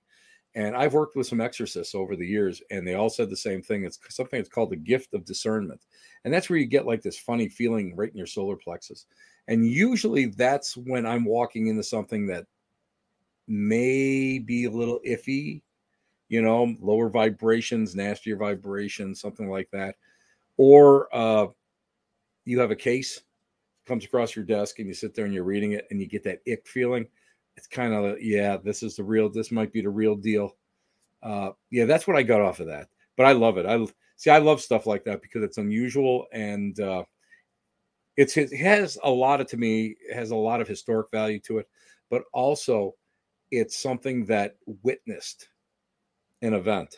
and 0.58 0.76
i've 0.76 0.94
worked 0.94 1.16
with 1.16 1.28
some 1.28 1.40
exorcists 1.40 1.96
over 1.96 2.16
the 2.16 2.26
years 2.26 2.62
and 2.72 2.86
they 2.86 2.96
all 2.96 3.10
said 3.10 3.30
the 3.30 3.38
same 3.38 3.62
thing. 3.62 3.86
It's 3.86 4.00
something 4.10 4.40
that's 4.40 4.50
called 4.50 4.72
the 4.72 4.76
gift 4.76 5.14
of 5.14 5.24
discernment 5.24 5.80
and 6.26 6.34
that's 6.34 6.50
where 6.50 6.60
you 6.60 6.66
get 6.66 6.86
like 6.86 7.02
this 7.02 7.18
funny 7.18 7.48
feeling 7.48 7.96
right 7.96 8.12
in 8.12 8.18
your 8.18 8.28
solar 8.28 8.58
plexus 8.58 9.06
and 9.48 9.66
usually 9.66 10.26
that's 10.26 10.76
when 10.76 11.06
i'm 11.06 11.24
walking 11.24 11.68
into 11.68 11.84
something 11.84 12.28
that 12.28 12.46
may 13.48 14.40
be 14.40 14.66
a 14.66 14.72
little 14.72 15.00
iffy 15.08 15.62
you 16.28 16.42
know 16.42 16.76
lower 16.82 17.08
vibrations 17.08 17.96
nastier 17.96 18.36
vibrations 18.36 19.22
something 19.22 19.50
like 19.50 19.70
that 19.72 19.96
or 20.58 21.08
uh, 21.16 21.48
you 22.46 22.60
have 22.60 22.72
a 22.72 22.76
case 22.76 23.22
comes 23.86 24.04
across 24.04 24.36
your 24.36 24.44
desk 24.44 24.80
and 24.80 24.88
you 24.88 24.94
sit 24.94 25.14
there 25.14 25.26
and 25.26 25.34
you're 25.34 25.44
reading 25.44 25.74
it 25.74 25.88
and 25.92 26.02
you 26.02 26.08
get 26.08 26.24
that 26.24 26.40
ick 26.52 26.68
feeling 26.68 27.08
it's 27.58 27.68
kind 27.68 27.94
of 27.94 28.22
yeah 28.22 28.58
this 28.58 28.84
is 28.84 28.96
the 28.96 29.04
real 29.04 29.30
this 29.30 29.52
might 29.52 29.74
be 29.74 29.82
the 29.82 29.90
real 29.90 30.16
deal. 30.16 30.56
Uh, 31.24 31.50
yeah 31.72 31.84
that's 31.86 32.08
what 32.08 32.16
i 32.16 32.22
got 32.22 32.42
off 32.42 32.60
of 32.60 32.68
that 32.68 32.88
but 33.18 33.26
i 33.26 33.32
love 33.32 33.58
it. 33.58 33.66
I 33.66 33.84
see 34.16 34.30
i 34.30 34.38
love 34.38 34.62
stuff 34.62 34.86
like 34.86 35.04
that 35.06 35.22
because 35.22 35.44
it's 35.44 35.58
unusual 35.58 36.28
and 36.32 36.80
uh, 36.80 37.04
it's 38.16 38.38
it 38.38 38.56
has 38.56 38.98
a 39.04 39.10
lot 39.10 39.42
of 39.42 39.48
to 39.48 39.58
me 39.58 39.96
has 40.14 40.30
a 40.32 40.36
lot 40.36 40.62
of 40.62 40.68
historic 40.68 41.08
value 41.12 41.40
to 41.40 41.58
it 41.58 41.68
but 42.10 42.24
also 42.34 42.94
it's 43.52 43.78
something 43.78 44.26
that 44.26 44.56
witnessed 44.84 45.50
an 46.42 46.54
event. 46.54 46.98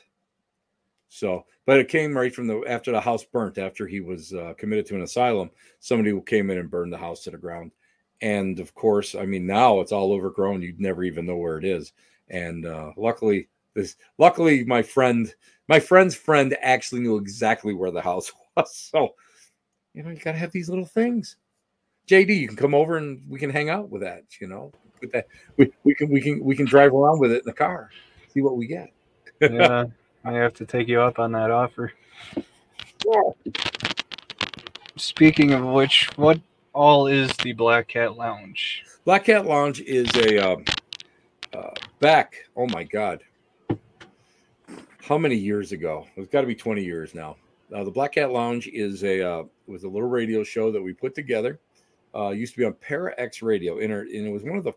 So, 1.07 1.45
but 1.65 1.79
it 1.79 1.87
came 1.87 2.15
right 2.15 2.33
from 2.33 2.47
the 2.47 2.63
after 2.67 2.91
the 2.91 3.01
house 3.01 3.23
burnt, 3.23 3.57
after 3.57 3.87
he 3.87 3.99
was 3.99 4.33
uh, 4.33 4.53
committed 4.57 4.85
to 4.87 4.95
an 4.95 5.01
asylum. 5.01 5.49
Somebody 5.79 6.19
came 6.21 6.49
in 6.49 6.59
and 6.59 6.69
burned 6.69 6.93
the 6.93 6.97
house 6.97 7.23
to 7.23 7.31
the 7.31 7.37
ground, 7.37 7.71
and 8.21 8.59
of 8.59 8.73
course, 8.73 9.15
I 9.15 9.25
mean 9.25 9.45
now 9.45 9.79
it's 9.79 9.91
all 9.91 10.11
overgrown. 10.11 10.61
You'd 10.61 10.79
never 10.79 11.03
even 11.03 11.25
know 11.25 11.37
where 11.37 11.57
it 11.57 11.65
is. 11.65 11.93
And 12.29 12.65
uh, 12.65 12.91
luckily, 12.97 13.47
this 13.73 13.95
luckily 14.17 14.63
my 14.65 14.81
friend, 14.81 15.33
my 15.67 15.79
friend's 15.79 16.15
friend 16.15 16.55
actually 16.61 17.01
knew 17.01 17.17
exactly 17.17 17.73
where 17.73 17.91
the 17.91 18.01
house 18.01 18.31
was. 18.57 18.75
So, 18.75 19.15
you 19.93 20.03
know, 20.03 20.09
you 20.09 20.17
gotta 20.17 20.37
have 20.37 20.51
these 20.51 20.69
little 20.69 20.85
things. 20.85 21.37
JD, 22.07 22.39
you 22.39 22.47
can 22.47 22.57
come 22.57 22.73
over 22.73 22.97
and 22.97 23.21
we 23.29 23.39
can 23.39 23.49
hang 23.49 23.69
out 23.69 23.89
with 23.89 24.01
that. 24.01 24.23
You 24.41 24.47
know, 24.47 24.71
with 24.99 25.11
that 25.11 25.27
we, 25.57 25.71
we 25.83 25.95
can 25.95 26.09
we 26.09 26.21
can 26.21 26.43
we 26.43 26.55
can 26.55 26.65
drive 26.65 26.93
around 26.93 27.19
with 27.19 27.31
it 27.31 27.39
in 27.39 27.45
the 27.45 27.53
car, 27.53 27.89
see 28.33 28.41
what 28.41 28.57
we 28.57 28.67
get. 28.67 28.91
yeah, 29.41 29.85
I 30.25 30.33
have 30.33 30.53
to 30.55 30.65
take 30.65 30.87
you 30.87 31.01
up 31.01 31.19
on 31.19 31.31
that 31.33 31.51
offer. 31.51 31.93
yeah. 33.05 33.53
Speaking 34.97 35.53
of 35.53 35.63
which, 35.63 36.09
what 36.17 36.41
all 36.79 37.07
is 37.07 37.29
the 37.43 37.51
Black 37.51 37.89
Cat 37.89 38.15
Lounge? 38.15 38.85
Black 39.03 39.25
Cat 39.25 39.45
Lounge 39.45 39.81
is 39.81 40.09
a 40.15 40.37
um, 40.37 40.63
uh, 41.53 41.71
back. 41.99 42.35
Oh 42.55 42.67
my 42.67 42.85
God, 42.85 43.21
how 45.03 45.17
many 45.17 45.35
years 45.35 45.73
ago? 45.73 46.07
It's 46.15 46.31
got 46.31 46.41
to 46.41 46.47
be 46.47 46.55
twenty 46.55 46.81
years 46.81 47.13
now. 47.13 47.35
Uh, 47.75 47.83
the 47.83 47.91
Black 47.91 48.13
Cat 48.13 48.31
Lounge 48.31 48.67
is 48.67 49.03
a 49.03 49.21
uh, 49.21 49.43
was 49.67 49.83
a 49.83 49.89
little 49.89 50.07
radio 50.07 50.41
show 50.41 50.71
that 50.71 50.81
we 50.81 50.93
put 50.93 51.13
together. 51.13 51.59
Uh, 52.15 52.29
used 52.29 52.53
to 52.53 52.59
be 52.59 52.65
on 52.65 52.73
Para 52.75 53.13
X 53.17 53.41
Radio, 53.41 53.79
and 53.79 53.91
it 53.91 54.31
was 54.31 54.43
one 54.43 54.57
of 54.57 54.63
the 54.63 54.73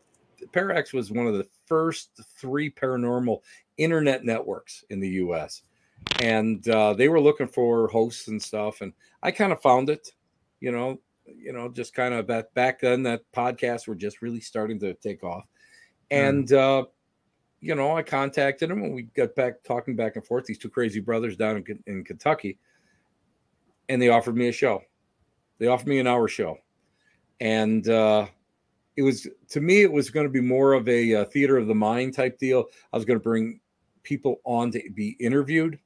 Para 0.51 0.77
X 0.77 0.93
was 0.93 1.13
one 1.13 1.29
of 1.29 1.35
the 1.35 1.47
first 1.67 2.21
three 2.37 2.69
paranormal 2.69 3.43
internet 3.77 4.25
networks 4.25 4.85
in 4.91 4.99
the 4.99 5.09
U.S. 5.09 5.63
And 6.21 6.69
uh, 6.69 6.95
they 6.95 7.09
were 7.09 7.21
looking 7.21 7.47
for 7.47 7.87
hosts 7.87 8.27
and 8.27 8.43
stuff, 8.43 8.81
and 8.81 8.93
I 9.23 9.31
kind 9.31 9.53
of 9.53 9.63
found 9.63 9.89
it. 9.89 10.11
You 10.59 10.73
know, 10.73 10.99
you 11.27 11.53
know, 11.53 11.69
just 11.69 11.95
kind 11.95 12.15
of 12.15 12.27
back 12.27 12.53
back 12.55 12.81
then 12.81 13.03
that 13.05 13.23
podcasts 13.33 13.87
were 13.87 13.95
just 13.95 14.23
really 14.23 14.41
starting 14.41 14.79
to 14.81 14.95
take 14.95 15.23
off. 15.25 15.45
And 16.11 16.53
uh, 16.53 16.85
you 17.61 17.75
know, 17.75 17.97
I 17.97 18.03
contacted 18.03 18.71
them 18.71 18.83
and 18.83 18.95
we 18.95 19.03
got 19.03 19.35
back 19.35 19.63
talking 19.63 19.97
back 19.97 20.17
and 20.17 20.27
forth, 20.27 20.45
these 20.45 20.59
two 20.59 20.69
crazy 20.69 21.01
brothers 21.01 21.37
down 21.37 21.57
in, 21.57 21.83
in 21.87 22.05
Kentucky, 22.05 22.59
and 23.89 24.01
they 24.01 24.09
offered 24.09 24.37
me 24.37 24.49
a 24.49 24.53
show. 24.53 24.83
They 25.59 25.69
offered 25.69 25.89
me 25.89 25.99
an 25.99 26.07
hour 26.07 26.29
show. 26.29 26.59
And 27.41 27.89
uh 27.89 28.27
it 28.97 29.03
was 29.03 29.27
to 29.49 29.61
me, 29.61 29.83
it 29.83 29.93
was 29.93 30.11
going 30.11 30.27
to 30.27 30.33
be 30.33 30.41
more 30.41 30.75
of 30.75 30.89
a, 30.89 31.15
uh 31.15 31.25
theater 31.27 31.57
of 31.57 31.67
the 31.67 31.75
mind 31.75 32.15
type 32.15 32.39
deal. 32.39 32.67
I 32.93 32.97
was 32.97 33.05
going 33.05 33.19
to 33.19 33.23
bring 33.23 33.61
people 34.03 34.41
on 34.45 34.71
to 34.73 34.83
be 34.95 35.17
interviewed. 35.21 35.79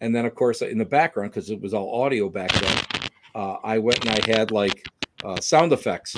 And 0.00 0.14
then, 0.14 0.26
of 0.26 0.34
course, 0.34 0.62
in 0.62 0.78
the 0.78 0.84
background, 0.84 1.30
because 1.30 1.50
it 1.50 1.60
was 1.60 1.72
all 1.72 2.02
audio 2.02 2.28
back 2.28 2.52
then, 2.52 2.91
uh, 3.34 3.56
I 3.62 3.78
went 3.78 4.04
and 4.04 4.10
I 4.10 4.20
had 4.26 4.50
like 4.50 4.86
uh, 5.24 5.40
sound 5.40 5.72
effects 5.72 6.16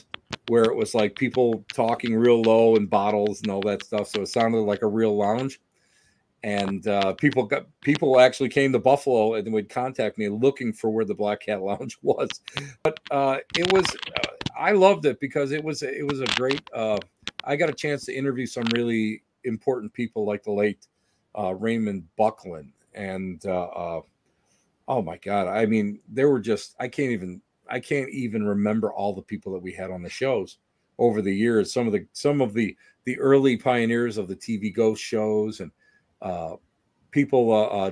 where 0.49 0.65
it 0.65 0.77
was 0.77 0.95
like 0.95 1.15
people 1.15 1.65
talking 1.73 2.15
real 2.15 2.43
low 2.43 2.77
and 2.77 2.89
bottles 2.89 3.43
and 3.43 3.51
all 3.51 3.61
that 3.63 3.85
stuff. 3.85 4.09
So 4.09 4.23
it 4.23 4.29
sounded 4.29 4.59
like 4.59 4.83
a 4.83 4.87
real 4.87 5.17
lounge. 5.17 5.61
And 6.43 6.87
uh, 6.87 7.15
people 7.15 7.45
got 7.45 7.67
people 7.81 8.21
actually 8.21 8.51
came 8.51 8.73
to 8.73 8.79
Buffalo 8.79 9.35
and 9.35 9.51
would 9.55 9.71
contact 9.71 10.19
me 10.19 10.29
looking 10.29 10.75
for 10.75 10.91
where 10.91 11.07
the 11.07 11.15
Black 11.15 11.41
Cat 11.41 11.63
Lounge 11.63 11.97
was. 12.03 12.29
But 12.83 13.01
uh, 13.11 13.39
it 13.57 13.73
was 13.73 13.87
uh, 13.87 14.29
I 14.59 14.73
loved 14.73 15.07
it 15.07 15.21
because 15.21 15.53
it 15.53 15.65
was 15.65 15.83
it 15.83 16.07
was 16.07 16.21
a 16.21 16.27
great. 16.37 16.61
Uh, 16.75 16.99
I 17.45 17.57
got 17.57 17.71
a 17.71 17.75
chance 17.75 18.05
to 18.07 18.15
interview 18.15 18.45
some 18.45 18.65
really 18.75 19.23
important 19.45 19.93
people 19.95 20.27
like 20.27 20.43
the 20.43 20.53
late 20.53 20.87
uh, 21.39 21.55
Raymond 21.55 22.05
Buckland 22.17 22.73
and 22.95 23.43
oh 24.89 25.03
my 25.03 25.17
god, 25.19 25.49
I 25.49 25.67
mean 25.67 26.01
there 26.09 26.29
were 26.29 26.41
just 26.41 26.75
I 26.79 26.89
can't 26.89 27.13
even 27.13 27.41
I 27.69 27.81
can't 27.81 28.11
even 28.11 28.45
remember 28.47 28.93
all 28.93 29.15
the 29.15 29.23
people 29.23 29.53
that 29.53 29.63
we 29.63 29.73
had 29.73 29.91
on 29.91 30.03
the 30.03 30.11
shows 30.11 30.59
over 30.99 31.23
the 31.23 31.35
years. 31.35 31.73
Some 31.73 31.87
of 31.87 31.93
the 31.93 32.07
some 32.13 32.41
of 32.41 32.55
the 32.55 32.77
the 33.05 33.19
early 33.19 33.57
pioneers 33.57 34.19
of 34.19 34.29
the 34.29 34.37
TV 34.37 34.75
ghost 34.75 35.03
shows 35.03 35.61
and 35.61 35.71
uh, 36.23 36.57
people 37.11 37.53
uh, 37.53 37.65
uh, 37.65 37.91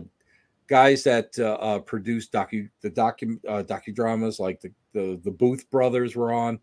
guys 0.67 1.05
that 1.05 1.39
uh, 1.39 1.55
uh, 1.55 1.79
produced 1.79 2.33
docu 2.33 2.69
the 2.81 2.91
docu 2.91 3.39
uh, 3.49 3.63
docudramas 3.63 4.39
like 4.39 4.61
the, 4.61 4.73
the 4.93 5.21
the 5.25 5.31
Booth 5.31 5.71
brothers 5.71 6.17
were 6.17 6.33
on. 6.33 6.59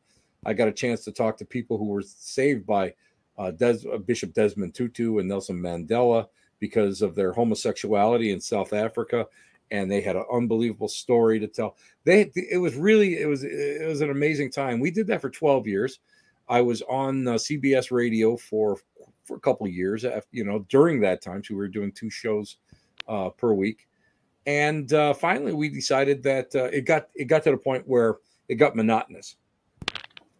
I 0.45 0.53
got 0.53 0.67
a 0.67 0.73
chance 0.73 1.03
to 1.03 1.11
talk 1.11 1.37
to 1.37 1.45
people 1.45 1.77
who 1.77 1.85
were 1.85 2.01
saved 2.01 2.65
by 2.65 2.93
uh, 3.37 3.51
Des, 3.51 3.79
uh, 3.91 3.97
Bishop 3.97 4.33
Desmond 4.33 4.73
Tutu 4.73 5.19
and 5.19 5.27
Nelson 5.27 5.59
Mandela 5.59 6.27
because 6.59 7.01
of 7.01 7.15
their 7.15 7.31
homosexuality 7.31 8.31
in 8.31 8.41
South 8.41 8.73
Africa, 8.73 9.25
and 9.71 9.89
they 9.89 10.01
had 10.01 10.15
an 10.15 10.25
unbelievable 10.31 10.87
story 10.87 11.39
to 11.39 11.47
tell. 11.47 11.77
They 12.03 12.31
it 12.35 12.57
was 12.57 12.75
really 12.75 13.19
it 13.19 13.27
was 13.27 13.43
it 13.43 13.87
was 13.87 14.01
an 14.01 14.09
amazing 14.09 14.51
time. 14.51 14.79
We 14.79 14.91
did 14.91 15.07
that 15.07 15.21
for 15.21 15.29
twelve 15.29 15.67
years. 15.67 15.99
I 16.47 16.61
was 16.61 16.81
on 16.83 17.27
uh, 17.27 17.33
CBS 17.33 17.91
radio 17.91 18.35
for 18.35 18.77
for 19.23 19.37
a 19.37 19.39
couple 19.39 19.67
of 19.67 19.73
years. 19.73 20.05
After, 20.05 20.27
you 20.31 20.43
know, 20.43 20.65
during 20.69 20.99
that 21.01 21.21
time, 21.21 21.43
so 21.43 21.53
we 21.53 21.59
were 21.59 21.67
doing 21.67 21.91
two 21.91 22.09
shows 22.09 22.57
uh, 23.07 23.29
per 23.29 23.53
week, 23.53 23.87
and 24.45 24.91
uh, 24.93 25.13
finally 25.13 25.53
we 25.53 25.69
decided 25.69 26.23
that 26.23 26.55
uh, 26.55 26.65
it 26.65 26.85
got 26.85 27.09
it 27.15 27.25
got 27.25 27.43
to 27.43 27.51
the 27.51 27.57
point 27.57 27.87
where 27.87 28.17
it 28.47 28.55
got 28.55 28.75
monotonous. 28.75 29.35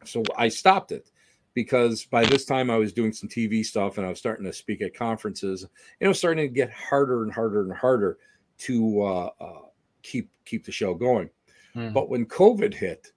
So 0.06 0.24
I 0.38 0.48
stopped 0.48 0.92
it 0.92 1.12
because 1.54 2.06
by 2.06 2.26
this 2.26 2.46
time 2.46 2.70
I 2.70 2.78
was 2.78 2.94
doing 2.94 3.12
some 3.12 3.30
TV 3.30 3.66
stuff 3.66 3.98
and 3.98 4.06
I 4.06 4.10
was 4.10 4.20
starting 4.20 4.46
to 4.46 4.54
speak 4.54 4.82
at 4.82 4.96
conferences. 4.96 5.64
And 5.64 5.70
it 6.00 6.08
was 6.08 6.18
starting 6.18 6.48
to 6.48 6.54
get 6.54 6.72
harder 6.72 7.24
and 7.24 7.34
harder 7.34 7.64
and 7.64 7.74
harder 7.74 8.18
to 8.60 9.02
uh, 9.02 9.30
uh, 9.40 9.62
keep 10.04 10.30
keep 10.46 10.66
the 10.66 10.72
show 10.72 10.94
going. 10.94 11.30
Mm-hmm. 11.76 11.94
But 11.94 12.10
when 12.10 12.26
COVID 12.26 12.74
hit, 12.74 13.12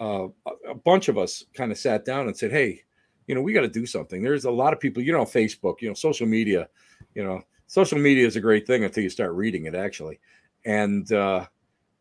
uh, 0.00 0.28
a 0.68 0.74
bunch 0.74 1.08
of 1.08 1.18
us 1.18 1.44
kind 1.54 1.72
of 1.72 1.78
sat 1.78 2.04
down 2.04 2.26
and 2.26 2.36
said, 2.36 2.52
"Hey, 2.52 2.82
you 3.26 3.34
know, 3.34 3.42
we 3.42 3.52
got 3.52 3.62
to 3.62 3.68
do 3.68 3.86
something." 3.86 4.22
There's 4.22 4.44
a 4.44 4.50
lot 4.50 4.72
of 4.72 4.80
people, 4.80 5.02
you 5.02 5.12
know, 5.12 5.24
Facebook, 5.24 5.80
you 5.80 5.88
know, 5.88 5.94
social 5.94 6.26
media, 6.26 6.68
you 7.14 7.24
know, 7.24 7.42
social 7.66 7.98
media 7.98 8.26
is 8.26 8.36
a 8.36 8.40
great 8.40 8.66
thing 8.66 8.84
until 8.84 9.02
you 9.02 9.10
start 9.10 9.32
reading 9.32 9.66
it, 9.66 9.74
actually. 9.74 10.20
And 10.64 11.10
uh, 11.12 11.46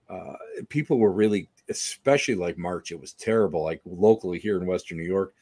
uh, 0.10 0.34
people 0.70 0.98
were 0.98 1.12
really, 1.12 1.50
especially 1.70 2.36
like 2.36 2.58
March, 2.58 2.92
it 2.92 3.00
was 3.00 3.14
terrible. 3.14 3.64
Like 3.64 3.82
locally 3.86 4.40
here 4.40 4.58
in 4.58 4.66
Western 4.66 4.98
New 4.98 5.06
York, 5.06 5.34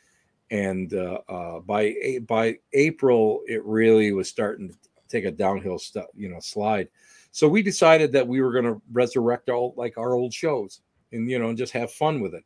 and 0.51 0.93
uh, 0.93 1.19
uh, 1.27 1.60
by 1.62 2.19
by 2.27 2.58
April, 2.73 3.41
it 3.47 3.63
really 3.65 4.12
was 4.12 4.29
starting 4.29 4.69
to 4.69 4.75
take 5.10 5.25
a 5.25 5.32
downhill, 5.32 5.79
st- 5.79 6.06
you 6.15 6.29
know, 6.29 6.39
slide. 6.39 6.89
So 7.34 7.50
we 7.50 7.63
decided 7.63 8.12
that 8.12 8.28
we 8.28 8.41
were 8.41 8.54
going 8.54 8.65
to 8.65 8.80
resurrect 8.91 9.50
all 9.50 9.74
like 9.76 9.98
our 9.98 10.13
old 10.13 10.32
shows 10.32 10.82
and 11.12 11.28
you 11.30 11.39
know 11.39 11.50
and 11.50 11.58
just 11.58 11.74
have 11.74 11.91
fun 11.91 12.22
with 12.22 12.36
it. 12.36 12.43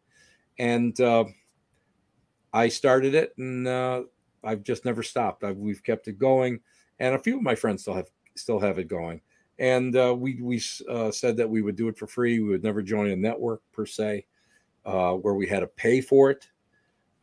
And 0.60 1.00
uh, 1.02 1.26
I 2.54 2.70
started 2.70 3.14
it, 3.14 3.34
and 3.38 3.68
uh, 3.68 4.04
I've 4.46 4.64
just 4.64 4.86
never 4.86 5.04
stopped. 5.04 5.44
I've, 5.44 5.58
we've 5.58 5.84
kept 5.84 6.08
it 6.08 6.18
going, 6.18 6.62
and 7.00 7.14
a 7.14 7.20
few 7.20 7.36
of 7.36 7.44
my 7.44 7.54
friends 7.54 7.82
still 7.82 7.96
have 7.96 8.10
still 8.36 8.60
have 8.60 8.80
it 8.80 8.88
going. 8.88 9.20
And 9.60 9.94
uh, 9.94 10.16
we 10.18 10.40
we 10.42 10.62
uh, 10.90 11.12
said 11.12 11.36
that 11.36 11.50
we 11.50 11.62
would 11.62 11.76
do 11.76 11.90
it 11.90 11.98
for 11.98 12.08
free. 12.08 12.40
We 12.40 12.48
would 12.50 12.64
never 12.64 12.82
join 12.82 13.10
a 13.10 13.16
network 13.18 13.62
per 13.74 13.86
se, 13.86 14.26
uh, 14.86 15.16
where 15.16 15.34
we 15.34 15.48
had 15.48 15.60
to 15.60 15.68
pay 15.68 16.00
for 16.00 16.32
it. 16.32 16.48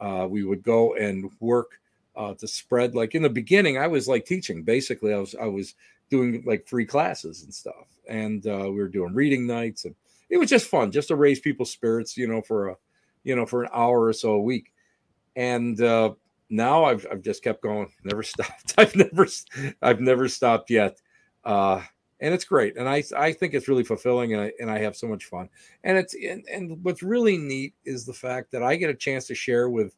Uh, 0.01 0.27
we 0.29 0.45
would 0.45 0.63
go 0.63 0.97
and 0.97 1.31
work 1.41 1.81
uh, 2.15 2.35
to 2.35 2.47
spread. 2.47 2.95
Like 2.95 3.15
in 3.15 3.23
the 3.23 3.31
beginning, 3.31 3.79
I 3.79 3.87
was 3.87 4.07
like 4.07 4.27
teaching. 4.27 4.65
Basically, 4.65 5.15
I 5.15 5.19
was 5.19 5.35
I 5.35 5.47
was 5.47 5.75
doing 6.15 6.43
like 6.47 6.67
free 6.67 6.87
classes 6.87 7.43
and 7.43 7.53
stuff, 7.53 7.87
and 8.09 8.47
uh, 8.47 8.65
we 8.65 8.77
were 8.77 8.89
doing 8.89 9.15
reading 9.15 9.47
nights, 9.47 9.85
and 9.85 9.95
it 10.31 10.39
was 10.39 10.51
just 10.51 10.69
fun, 10.69 10.91
just 10.91 11.09
to 11.09 11.17
raise 11.17 11.41
people's 11.41 11.71
spirits, 11.71 12.17
you 12.17 12.27
know, 12.27 12.43
for 12.43 12.69
a, 12.69 12.77
you 13.25 13.37
know, 13.37 13.47
for 13.47 13.63
an 13.63 13.71
hour 13.73 14.05
or 14.05 14.13
so 14.13 14.33
a 14.33 14.41
week. 14.41 14.73
And 15.37 15.81
uh, 15.81 16.15
now 16.51 16.85
I've 16.85 17.07
I've 17.11 17.23
just 17.23 17.43
kept 17.43 17.63
going, 17.63 17.91
never 18.05 18.23
stopped. 18.23 18.75
I've 18.79 18.95
never 18.97 19.27
I've 19.83 20.01
never 20.01 20.29
stopped 20.29 20.71
yet. 20.71 21.01
Uh, 21.45 21.83
and 22.21 22.33
it's 22.33 22.45
great 22.45 22.77
and 22.77 22.89
i 22.89 23.03
i 23.17 23.33
think 23.33 23.55
it's 23.55 23.69
really 23.69 23.85
fulfilling 23.85 24.33
and 24.33 24.43
i 24.43 24.53
and 24.61 24.71
i 24.71 24.79
have 24.79 24.97
so 24.97 25.07
much 25.07 25.25
fun 25.25 25.49
and 25.83 25.99
it's 25.99 26.15
and, 26.15 26.45
and 26.51 26.83
what's 26.83 27.03
really 27.03 27.37
neat 27.37 27.75
is 27.85 28.07
the 28.07 28.13
fact 28.13 28.51
that 28.53 28.63
i 28.63 28.77
get 28.77 28.89
a 28.89 28.95
chance 28.95 29.27
to 29.27 29.35
share 29.35 29.69
with 29.69 29.95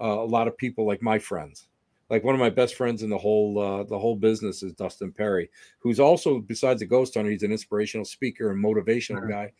uh, 0.00 0.04
a 0.04 0.26
lot 0.26 0.46
of 0.46 0.56
people 0.56 0.86
like 0.86 1.02
my 1.02 1.18
friends 1.18 1.68
like 2.14 2.24
one 2.24 2.34
of 2.34 2.40
my 2.40 2.50
best 2.50 2.76
friends 2.76 3.02
in 3.02 3.10
the 3.10 3.18
whole 3.18 3.58
uh, 3.58 3.82
the 3.84 3.98
whole 3.98 4.16
business 4.16 4.62
is 4.62 4.72
dustin 4.72 5.10
perry 5.12 5.50
who's 5.80 5.98
also 5.98 6.38
besides 6.38 6.80
a 6.82 6.86
ghost 6.86 7.14
hunter 7.14 7.30
he's 7.30 7.42
an 7.42 7.52
inspirational 7.52 8.04
speaker 8.04 8.50
and 8.50 8.64
motivational 8.64 9.20
mm-hmm. 9.20 9.30
guy 9.30 9.52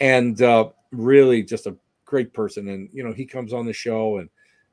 and 0.00 0.42
uh, 0.42 0.68
really 0.92 1.42
just 1.42 1.66
a 1.66 1.76
great 2.04 2.32
person 2.32 2.68
and 2.68 2.88
you 2.92 3.04
know 3.04 3.12
he 3.12 3.26
comes 3.26 3.52
on 3.52 3.66
the 3.66 3.72
show 3.72 4.18
and 4.18 4.30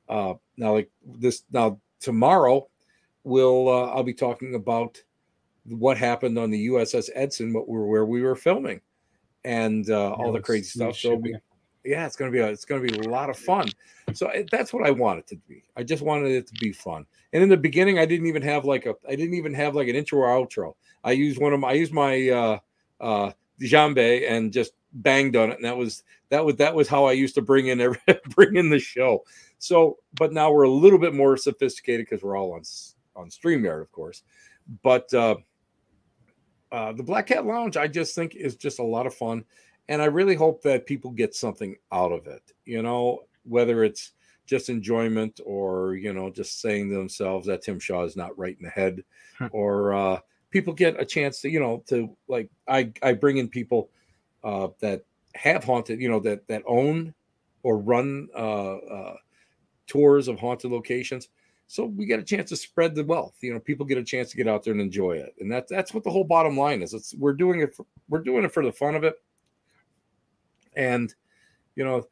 uh, 0.07 0.33
now 0.57 0.73
like 0.73 0.89
this 1.05 1.43
now 1.51 1.79
tomorrow 1.99 2.67
we'll 3.23 3.67
uh, 3.67 3.87
i'll 3.87 4.03
be 4.03 4.13
talking 4.13 4.55
about 4.55 5.01
what 5.65 5.97
happened 5.97 6.37
on 6.37 6.51
the 6.51 6.67
USS 6.67 7.09
Edson, 7.15 7.53
what 7.53 7.67
we 7.67 7.77
were 7.77 7.87
where 7.87 8.05
we 8.05 8.21
were 8.21 8.35
filming, 8.35 8.81
and 9.43 9.89
uh, 9.89 10.11
all 10.11 10.31
the 10.31 10.39
crazy 10.39 10.69
stuff. 10.69 10.95
So 10.95 11.15
we, 11.15 11.35
yeah, 11.85 12.05
it's 12.05 12.15
gonna 12.15 12.31
be 12.31 12.39
a, 12.39 12.47
it's 12.47 12.65
gonna 12.65 12.81
be 12.81 12.97
a 12.97 13.09
lot 13.09 13.29
of 13.29 13.37
fun. 13.37 13.67
So 14.13 14.27
eh, 14.27 14.43
that's 14.51 14.73
what 14.73 14.85
I 14.85 14.91
wanted 14.91 15.27
to 15.27 15.37
be. 15.47 15.63
I 15.75 15.83
just 15.83 16.03
wanted 16.03 16.31
it 16.31 16.47
to 16.47 16.53
be 16.53 16.71
fun. 16.71 17.05
And 17.33 17.43
in 17.43 17.49
the 17.49 17.57
beginning, 17.57 17.99
I 17.99 18.05
didn't 18.05 18.27
even 18.27 18.41
have 18.41 18.65
like 18.65 18.85
a 18.85 18.95
I 19.07 19.15
didn't 19.15 19.35
even 19.35 19.53
have 19.53 19.75
like 19.75 19.87
an 19.87 19.95
intro 19.95 20.19
or 20.19 20.27
outro. 20.27 20.73
I 21.03 21.11
used 21.11 21.39
one 21.39 21.53
of 21.53 21.59
my 21.59 21.69
I 21.69 21.73
used 21.73 21.93
my 21.93 22.29
uh 22.29 22.59
uh 22.99 23.31
Djembe 23.61 24.29
and 24.29 24.51
just 24.51 24.73
banged 24.93 25.35
on 25.35 25.51
it, 25.51 25.57
and 25.57 25.65
that 25.65 25.77
was 25.77 26.03
that 26.29 26.43
was 26.43 26.55
that 26.55 26.75
was 26.75 26.87
how 26.87 27.05
I 27.05 27.13
used 27.13 27.35
to 27.35 27.41
bring 27.41 27.67
in 27.67 27.81
every, 27.81 27.99
bring 28.35 28.55
in 28.55 28.69
the 28.69 28.79
show. 28.79 29.23
So, 29.59 29.99
but 30.13 30.33
now 30.33 30.51
we're 30.51 30.63
a 30.63 30.69
little 30.69 30.99
bit 30.99 31.13
more 31.13 31.37
sophisticated 31.37 32.07
because 32.09 32.23
we're 32.23 32.37
all 32.37 32.53
on 32.53 32.63
on 33.15 33.29
Streamyard, 33.29 33.81
of 33.81 33.91
course. 33.91 34.23
But 34.83 35.13
uh, 35.13 35.37
uh, 36.71 36.93
the 36.93 37.03
Black 37.03 37.27
Cat 37.27 37.45
Lounge, 37.45 37.77
I 37.77 37.87
just 37.87 38.15
think 38.15 38.35
is 38.35 38.55
just 38.55 38.79
a 38.79 38.83
lot 38.83 39.05
of 39.05 39.13
fun, 39.13 39.45
and 39.89 40.01
I 40.01 40.05
really 40.05 40.35
hope 40.35 40.61
that 40.63 40.85
people 40.85 41.11
get 41.11 41.35
something 41.35 41.75
out 41.91 42.11
of 42.11 42.27
it. 42.27 42.41
You 42.65 42.81
know, 42.81 43.21
whether 43.43 43.83
it's 43.83 44.11
just 44.45 44.69
enjoyment 44.69 45.39
or 45.45 45.95
you 45.95 46.13
know 46.13 46.29
just 46.29 46.61
saying 46.61 46.89
to 46.89 46.95
themselves 46.95 47.47
that 47.47 47.63
Tim 47.63 47.79
Shaw 47.79 48.03
is 48.03 48.15
not 48.15 48.37
right 48.37 48.55
in 48.57 48.63
the 48.63 48.71
head, 48.71 49.03
hmm. 49.37 49.47
or 49.51 49.93
uh, 49.93 50.19
people 50.49 50.73
get 50.73 50.99
a 50.99 51.05
chance 51.05 51.41
to 51.41 51.49
you 51.49 51.59
know 51.59 51.83
to 51.87 52.15
like 52.27 52.49
I 52.67 52.91
I 53.01 53.13
bring 53.13 53.37
in 53.37 53.49
people 53.49 53.89
uh, 54.43 54.69
that 54.79 55.03
have 55.35 55.63
haunted 55.63 55.99
you 55.99 56.09
know 56.09 56.19
that 56.21 56.47
that 56.47 56.63
own 56.65 57.13
or 57.63 57.77
run 57.77 58.27
uh, 58.35 58.75
uh, 58.75 59.15
tours 59.87 60.27
of 60.27 60.39
haunted 60.39 60.71
locations 60.71 61.29
so 61.67 61.85
we 61.85 62.05
get 62.05 62.19
a 62.19 62.23
chance 62.23 62.49
to 62.49 62.55
spread 62.55 62.95
the 62.95 63.03
wealth. 63.03 63.35
You 63.41 63.53
know, 63.53 63.59
people 63.59 63.85
get 63.85 63.97
a 63.97 64.03
chance 64.03 64.29
to 64.31 64.37
get 64.37 64.47
out 64.47 64.63
there 64.63 64.73
and 64.73 64.81
enjoy 64.81 65.13
it, 65.13 65.35
and 65.39 65.51
that's 65.51 65.71
that's 65.71 65.93
what 65.93 66.03
the 66.03 66.11
whole 66.11 66.23
bottom 66.23 66.57
line 66.57 66.81
is. 66.81 66.93
It's 66.93 67.15
we're 67.15 67.33
doing 67.33 67.61
it. 67.61 67.75
For, 67.75 67.85
we're 68.07 68.21
doing 68.21 68.43
it 68.43 68.53
for 68.53 68.63
the 68.63 68.71
fun 68.71 68.95
of 68.95 69.03
it, 69.03 69.15
and 70.75 71.13
you 71.75 71.83
know, 71.83 72.07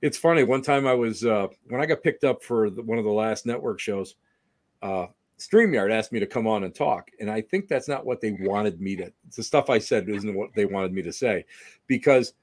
it's 0.00 0.18
funny. 0.18 0.42
One 0.44 0.62
time 0.62 0.86
I 0.86 0.94
was 0.94 1.24
uh, 1.24 1.48
when 1.68 1.80
I 1.80 1.86
got 1.86 2.02
picked 2.02 2.24
up 2.24 2.42
for 2.42 2.70
the, 2.70 2.82
one 2.82 2.98
of 2.98 3.04
the 3.04 3.10
last 3.10 3.46
network 3.46 3.80
shows. 3.80 4.14
Uh, 4.82 5.06
StreamYard 5.38 5.90
asked 5.92 6.12
me 6.12 6.20
to 6.20 6.26
come 6.26 6.46
on 6.46 6.62
and 6.62 6.72
talk, 6.74 7.10
and 7.18 7.28
I 7.28 7.40
think 7.40 7.66
that's 7.66 7.88
not 7.88 8.06
what 8.06 8.20
they 8.20 8.30
wanted 8.30 8.80
me 8.80 8.94
to. 8.96 9.12
The 9.34 9.42
stuff 9.42 9.70
I 9.70 9.78
said 9.78 10.08
isn't 10.08 10.34
what 10.34 10.50
they 10.54 10.66
wanted 10.66 10.92
me 10.92 11.02
to 11.02 11.12
say, 11.12 11.44
because 11.88 12.34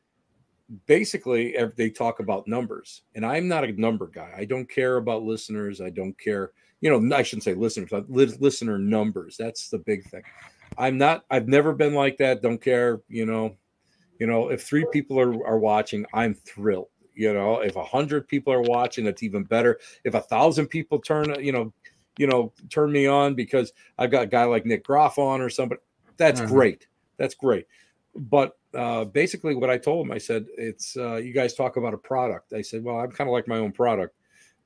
basically 0.86 1.56
they 1.76 1.90
talk 1.90 2.20
about 2.20 2.48
numbers 2.48 3.02
and 3.16 3.26
i'm 3.26 3.48
not 3.48 3.64
a 3.64 3.72
number 3.80 4.08
guy 4.08 4.32
i 4.38 4.46
don't 4.46 4.70
care 4.70 4.98
about 4.98 5.24
listeners 5.24 5.82
i 5.82 5.90
don't 5.90 6.18
care 6.20 6.52
you 6.82 6.90
know 6.90 7.16
i 7.16 7.24
shouldn't 7.24 7.44
say 7.44 7.56
listeners 7.56 7.92
listener 8.10 8.78
numbers 8.78 9.36
that's 9.36 9.70
the 9.70 9.80
big 9.80 10.04
thing 10.10 10.22
i'm 10.78 10.98
not 10.98 11.26
i've 11.32 11.48
never 11.48 11.74
been 11.74 11.96
like 11.96 12.18
that 12.18 12.42
don't 12.42 12.62
care 12.62 13.02
you 13.08 13.26
know 13.26 13.56
you 14.20 14.28
know 14.28 14.50
if 14.50 14.64
three 14.64 14.86
people 14.92 15.20
are, 15.20 15.34
are 15.46 15.60
watching 15.60 16.06
i'm 16.14 16.34
thrilled 16.34 16.90
you 17.16 17.34
know 17.34 17.60
if 17.60 17.76
a 17.76 17.84
hundred 17.84 18.28
people 18.28 18.54
are 18.54 18.62
watching 18.62 19.06
it's 19.08 19.24
even 19.24 19.44
better 19.44 19.80
if 20.04 20.14
a 20.14 20.22
thousand 20.22 20.68
people 20.68 21.00
turn 21.00 21.34
you 21.44 21.52
know 21.52 21.74
you 22.18 22.28
know 22.28 22.54
turn 22.70 22.92
me 22.92 23.08
on 23.08 23.34
because 23.34 23.74
i've 23.98 24.12
got 24.12 24.24
a 24.24 24.28
guy 24.28 24.44
like 24.44 24.66
nick 24.66 24.84
groff 24.84 25.18
on 25.18 25.42
or 25.42 25.50
somebody 25.50 25.82
that's 26.18 26.42
mm-hmm. 26.42 26.54
great 26.54 26.88
that's 27.18 27.34
great 27.34 27.66
but 28.16 28.58
uh, 28.74 29.06
basically 29.06 29.56
what 29.56 29.70
I 29.70 29.78
told 29.78 30.06
him, 30.06 30.12
I 30.12 30.18
said, 30.18 30.46
it's 30.58 30.96
uh, 30.98 31.16
you 31.16 31.34
guys 31.34 31.54
talk 31.54 31.78
about 31.78 31.94
a 31.94 31.98
product. 31.98 32.54
I 32.54 32.62
said, 32.62 32.84
well, 32.84 33.00
I'm 33.00 33.12
kind 33.12 33.28
of 33.28 33.34
like 33.34 33.48
my 33.48 33.58
own 33.58 33.72
product. 33.72 34.16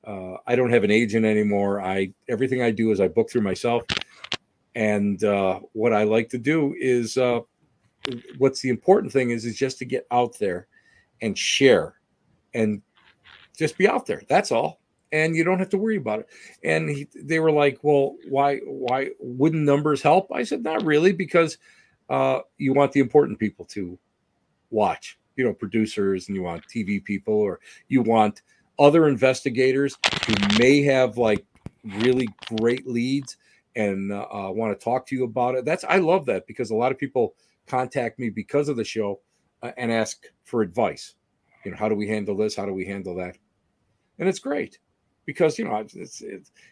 Uh, 0.06 0.36
I 0.46 0.56
don't 0.56 0.70
have 0.70 0.84
an 0.84 0.90
agent 0.90 1.24
anymore. 1.24 1.80
I 1.80 2.12
everything 2.28 2.60
I 2.60 2.70
do 2.70 2.90
is 2.90 3.00
I 3.00 3.08
book 3.08 3.30
through 3.30 3.40
myself, 3.40 3.84
and 4.74 5.22
uh, 5.24 5.60
what 5.72 5.94
I 5.94 6.02
like 6.04 6.28
to 6.30 6.38
do 6.38 6.74
is 6.78 7.16
uh, 7.16 7.40
what's 8.38 8.60
the 8.60 8.68
important 8.68 9.12
thing 9.12 9.30
is 9.30 9.44
is 9.44 9.56
just 9.56 9.78
to 9.78 9.84
get 9.84 10.06
out 10.10 10.38
there 10.38 10.66
and 11.22 11.36
share, 11.38 11.94
and 12.52 12.82
just 13.56 13.78
be 13.78 13.88
out 13.88 14.06
there. 14.06 14.22
That's 14.28 14.52
all, 14.52 14.80
and 15.12 15.36
you 15.36 15.44
don't 15.44 15.58
have 15.58 15.70
to 15.70 15.78
worry 15.78 15.96
about 15.96 16.20
it. 16.20 16.28
And 16.62 16.90
he, 16.90 17.08
they 17.14 17.38
were 17.38 17.52
like, 17.52 17.78
well, 17.82 18.16
why 18.28 18.58
why 18.58 19.10
wouldn't 19.20 19.62
numbers 19.62 20.02
help? 20.02 20.30
I 20.32 20.42
said, 20.42 20.62
not 20.62 20.84
really, 20.84 21.12
because 21.12 21.58
uh, 22.10 22.40
you 22.58 22.74
want 22.74 22.92
the 22.92 23.00
important 23.00 23.38
people 23.38 23.64
to 23.66 23.98
watch, 24.70 25.18
you 25.36 25.44
know, 25.44 25.54
producers, 25.54 26.28
and 26.28 26.36
you 26.36 26.42
want 26.42 26.64
TV 26.68 27.02
people, 27.02 27.34
or 27.34 27.60
you 27.88 28.02
want 28.02 28.42
other 28.78 29.08
investigators 29.08 29.96
who 30.26 30.34
may 30.58 30.82
have 30.82 31.16
like 31.16 31.44
really 31.84 32.28
great 32.58 32.86
leads 32.86 33.36
and 33.76 34.12
uh, 34.12 34.26
want 34.30 34.78
to 34.78 34.84
talk 34.84 35.06
to 35.06 35.16
you 35.16 35.24
about 35.24 35.54
it. 35.54 35.64
That's 35.64 35.84
I 35.84 35.98
love 35.98 36.26
that 36.26 36.46
because 36.46 36.70
a 36.70 36.74
lot 36.74 36.92
of 36.92 36.98
people 36.98 37.34
contact 37.66 38.18
me 38.18 38.30
because 38.30 38.68
of 38.68 38.76
the 38.76 38.84
show 38.84 39.20
uh, 39.62 39.72
and 39.76 39.92
ask 39.92 40.24
for 40.44 40.62
advice. 40.62 41.14
You 41.64 41.70
know, 41.70 41.76
how 41.76 41.88
do 41.88 41.94
we 41.94 42.08
handle 42.08 42.36
this? 42.36 42.56
How 42.56 42.66
do 42.66 42.74
we 42.74 42.84
handle 42.84 43.14
that? 43.16 43.38
And 44.18 44.28
it's 44.28 44.38
great 44.38 44.78
because 45.26 45.58
you 45.58 45.64
know 45.64 45.76
it's, 45.76 45.94
it's, 45.94 46.20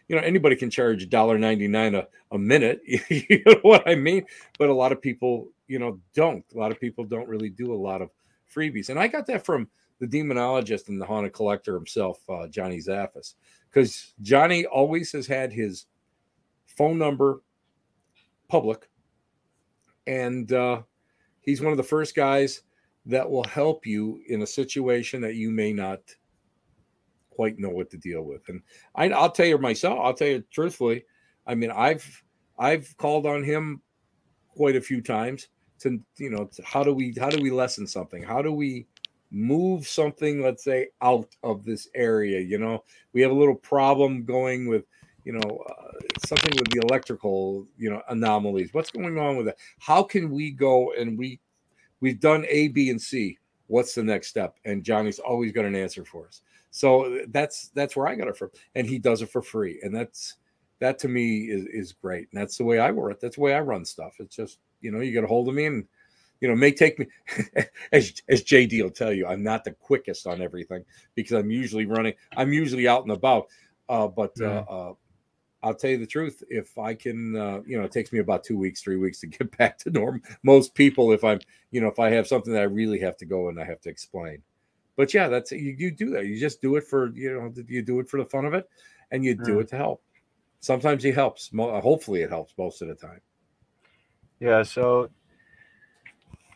you 0.07 0.15
know 0.15 0.21
anybody 0.21 0.55
can 0.55 0.69
charge 0.69 1.03
a 1.03 1.07
dollar 1.07 1.37
ninety 1.37 1.67
nine 1.67 1.95
a 1.95 2.07
a 2.31 2.37
minute. 2.37 2.81
you 2.85 3.41
know 3.45 3.59
what 3.63 3.87
I 3.87 3.95
mean? 3.95 4.25
But 4.59 4.69
a 4.69 4.73
lot 4.73 4.91
of 4.91 5.01
people 5.01 5.49
you 5.67 5.79
know 5.79 5.99
don't. 6.13 6.45
A 6.53 6.57
lot 6.57 6.71
of 6.71 6.79
people 6.79 7.03
don't 7.03 7.27
really 7.27 7.49
do 7.49 7.73
a 7.73 7.75
lot 7.75 8.01
of 8.01 8.09
freebies, 8.53 8.89
and 8.89 8.99
I 8.99 9.07
got 9.07 9.25
that 9.27 9.45
from 9.45 9.67
the 9.99 10.07
demonologist 10.07 10.89
and 10.89 10.99
the 10.99 11.05
haunted 11.05 11.33
collector 11.33 11.75
himself, 11.75 12.19
uh, 12.29 12.47
Johnny 12.47 12.77
Zaffis, 12.77 13.35
because 13.69 14.13
Johnny 14.21 14.65
always 14.65 15.11
has 15.13 15.27
had 15.27 15.53
his 15.53 15.85
phone 16.65 16.97
number 16.97 17.41
public, 18.49 18.89
and 20.07 20.51
uh, 20.51 20.81
he's 21.41 21.61
one 21.61 21.71
of 21.71 21.77
the 21.77 21.83
first 21.83 22.15
guys 22.15 22.61
that 23.05 23.29
will 23.29 23.43
help 23.43 23.85
you 23.85 24.21
in 24.27 24.41
a 24.41 24.47
situation 24.47 25.21
that 25.21 25.35
you 25.35 25.51
may 25.51 25.73
not 25.73 25.99
quite 27.29 27.59
know 27.59 27.69
what 27.69 27.89
to 27.89 27.97
deal 27.97 28.21
with. 28.21 28.47
And 28.49 28.61
I, 28.95 29.09
I'll 29.09 29.31
tell 29.31 29.45
you 29.45 29.57
myself, 29.57 29.99
I'll 30.01 30.13
tell 30.13 30.27
you 30.27 30.43
truthfully, 30.51 31.03
I 31.45 31.55
mean, 31.55 31.71
I've 31.71 32.23
I've 32.57 32.95
called 32.97 33.25
on 33.25 33.43
him 33.43 33.81
quite 34.49 34.75
a 34.75 34.81
few 34.81 35.01
times 35.01 35.47
to 35.79 35.99
you 36.17 36.29
know 36.29 36.45
to 36.45 36.63
how 36.63 36.83
do 36.83 36.93
we 36.93 37.13
how 37.19 37.29
do 37.29 37.41
we 37.41 37.51
lessen 37.51 37.87
something? 37.87 38.23
How 38.23 38.41
do 38.41 38.53
we 38.53 38.87
move 39.31 39.87
something, 39.87 40.41
let's 40.41 40.63
say, 40.63 40.89
out 41.01 41.35
of 41.43 41.65
this 41.65 41.89
area? 41.95 42.39
You 42.39 42.59
know, 42.59 42.83
we 43.13 43.21
have 43.21 43.31
a 43.31 43.35
little 43.35 43.55
problem 43.55 44.23
going 44.23 44.67
with 44.67 44.85
you 45.25 45.33
know 45.33 45.65
uh, 45.69 45.91
something 46.25 46.51
with 46.57 46.69
the 46.69 46.81
electrical 46.87 47.65
you 47.77 47.89
know 47.89 48.01
anomalies. 48.09 48.73
What's 48.73 48.91
going 48.91 49.17
on 49.17 49.37
with 49.37 49.47
it? 49.47 49.57
How 49.79 50.03
can 50.03 50.31
we 50.31 50.51
go 50.51 50.93
and 50.93 51.17
we 51.17 51.39
we've 52.01 52.19
done 52.19 52.45
A, 52.49 52.67
B, 52.69 52.89
and 52.89 53.01
C. 53.01 53.37
What's 53.67 53.95
the 53.95 54.03
next 54.03 54.27
step? 54.27 54.57
And 54.65 54.83
Johnny's 54.83 55.19
always 55.19 55.51
got 55.51 55.65
an 55.65 55.75
answer 55.75 56.03
for 56.03 56.27
us. 56.27 56.41
So 56.71 57.21
that's 57.29 57.69
that's 57.69 57.95
where 57.95 58.07
I 58.07 58.15
got 58.15 58.27
it 58.27 58.37
from, 58.37 58.49
and 58.75 58.87
he 58.87 58.99
does 58.99 59.21
it 59.21 59.29
for 59.29 59.41
free, 59.41 59.79
and 59.83 59.95
that's 59.95 60.35
that 60.79 60.99
to 60.99 61.07
me 61.07 61.45
is 61.45 61.65
is 61.67 61.93
great. 61.93 62.27
And 62.31 62.41
that's 62.41 62.57
the 62.57 62.65
way 62.65 62.79
I 62.79 62.91
work. 62.91 63.19
That's 63.19 63.35
the 63.35 63.41
way 63.41 63.53
I 63.53 63.61
run 63.61 63.85
stuff. 63.85 64.15
It's 64.19 64.35
just 64.35 64.59
you 64.81 64.91
know 64.91 64.99
you 64.99 65.11
get 65.11 65.23
a 65.23 65.27
hold 65.27 65.47
of 65.47 65.53
me 65.53 65.65
and 65.67 65.85
you 66.41 66.47
know 66.47 66.55
may 66.55 66.71
take 66.71 66.99
me 66.99 67.07
as 67.93 68.21
as 68.27 68.43
JD 68.43 68.81
will 68.81 68.89
tell 68.89 69.13
you 69.13 69.27
I'm 69.27 69.43
not 69.43 69.63
the 69.63 69.71
quickest 69.71 70.27
on 70.27 70.41
everything 70.41 70.83
because 71.15 71.33
I'm 71.33 71.51
usually 71.51 71.85
running. 71.85 72.13
I'm 72.35 72.51
usually 72.51 72.87
out 72.87 73.03
and 73.03 73.11
about. 73.11 73.47
Uh, 73.87 74.07
but 74.07 74.31
uh, 74.41 74.63
uh, 74.67 74.93
I'll 75.63 75.73
tell 75.73 75.89
you 75.89 75.97
the 75.97 76.05
truth. 76.05 76.43
If 76.49 76.77
I 76.77 76.93
can, 76.93 77.37
uh, 77.37 77.61
you 77.65 77.77
know, 77.77 77.85
it 77.85 77.91
takes 77.91 78.11
me 78.11 78.19
about 78.19 78.43
two 78.43 78.57
weeks, 78.57 78.81
three 78.81 78.97
weeks 78.97 79.21
to 79.21 79.27
get 79.27 79.57
back 79.57 79.77
to 79.79 79.89
normal. 79.89 80.21
Most 80.43 80.75
people, 80.75 81.13
if 81.13 81.23
I'm, 81.23 81.39
you 81.71 81.79
know, 81.79 81.87
if 81.87 81.99
I 81.99 82.09
have 82.11 82.27
something 82.27 82.53
that 82.53 82.61
I 82.61 82.65
really 82.65 82.99
have 82.99 83.17
to 83.17 83.25
go 83.25 83.47
and 83.47 83.59
I 83.59 83.63
have 83.63 83.79
to 83.81 83.89
explain. 83.89 84.43
But 84.97 85.13
yeah, 85.13 85.29
that's 85.29 85.51
you, 85.51 85.75
you 85.77 85.89
do 85.89 86.11
that. 86.11 86.27
You 86.27 86.37
just 86.37 86.61
do 86.61 86.75
it 86.75 86.85
for, 86.85 87.11
you 87.15 87.33
know, 87.33 87.63
you 87.67 87.81
do 87.81 87.99
it 87.99 88.09
for 88.09 88.17
the 88.17 88.29
fun 88.29 88.45
of 88.45 88.53
it 88.53 88.69
and 89.09 89.23
you 89.23 89.35
do 89.35 89.59
it 89.59 89.69
to 89.69 89.77
help. 89.77 90.03
Sometimes 90.59 91.03
it 91.03 91.15
helps. 91.15 91.49
Hopefully 91.55 92.21
it 92.21 92.29
helps 92.29 92.53
most 92.57 92.81
of 92.81 92.89
the 92.89 92.95
time. 92.95 93.21
Yeah. 94.39 94.61
So 94.61 95.09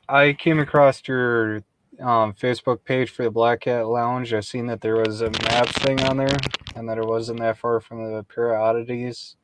I 0.07 0.33
came 0.33 0.59
across 0.59 1.01
your 1.07 1.63
um, 1.99 2.33
Facebook 2.33 2.83
page 2.83 3.09
for 3.09 3.23
the 3.23 3.31
Black 3.31 3.61
Cat 3.61 3.87
Lounge. 3.87 4.33
I 4.33 4.41
seen 4.41 4.67
that 4.67 4.81
there 4.81 4.97
was 4.97 5.21
a 5.21 5.31
maps 5.31 5.71
thing 5.79 5.99
on 6.03 6.17
there 6.17 6.37
and 6.75 6.87
that 6.89 6.97
it 6.97 7.05
wasn't 7.05 7.39
that 7.39 7.57
far 7.57 7.79
from 7.79 8.11
the 8.11 8.23
Pura 8.23 8.61
Oddities. 8.61 9.35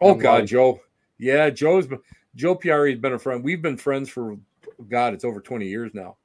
Oh 0.00 0.14
God, 0.14 0.40
like, 0.40 0.48
Joe. 0.48 0.80
Yeah, 1.18 1.50
Joe's 1.50 1.86
Joe 2.34 2.56
Piari 2.56 2.90
has 2.90 2.98
been 2.98 3.12
a 3.12 3.18
friend. 3.18 3.44
We've 3.44 3.62
been 3.62 3.76
friends 3.76 4.08
for 4.08 4.36
God, 4.88 5.14
it's 5.14 5.24
over 5.24 5.40
20 5.40 5.66
years 5.66 5.92
now. 5.94 6.16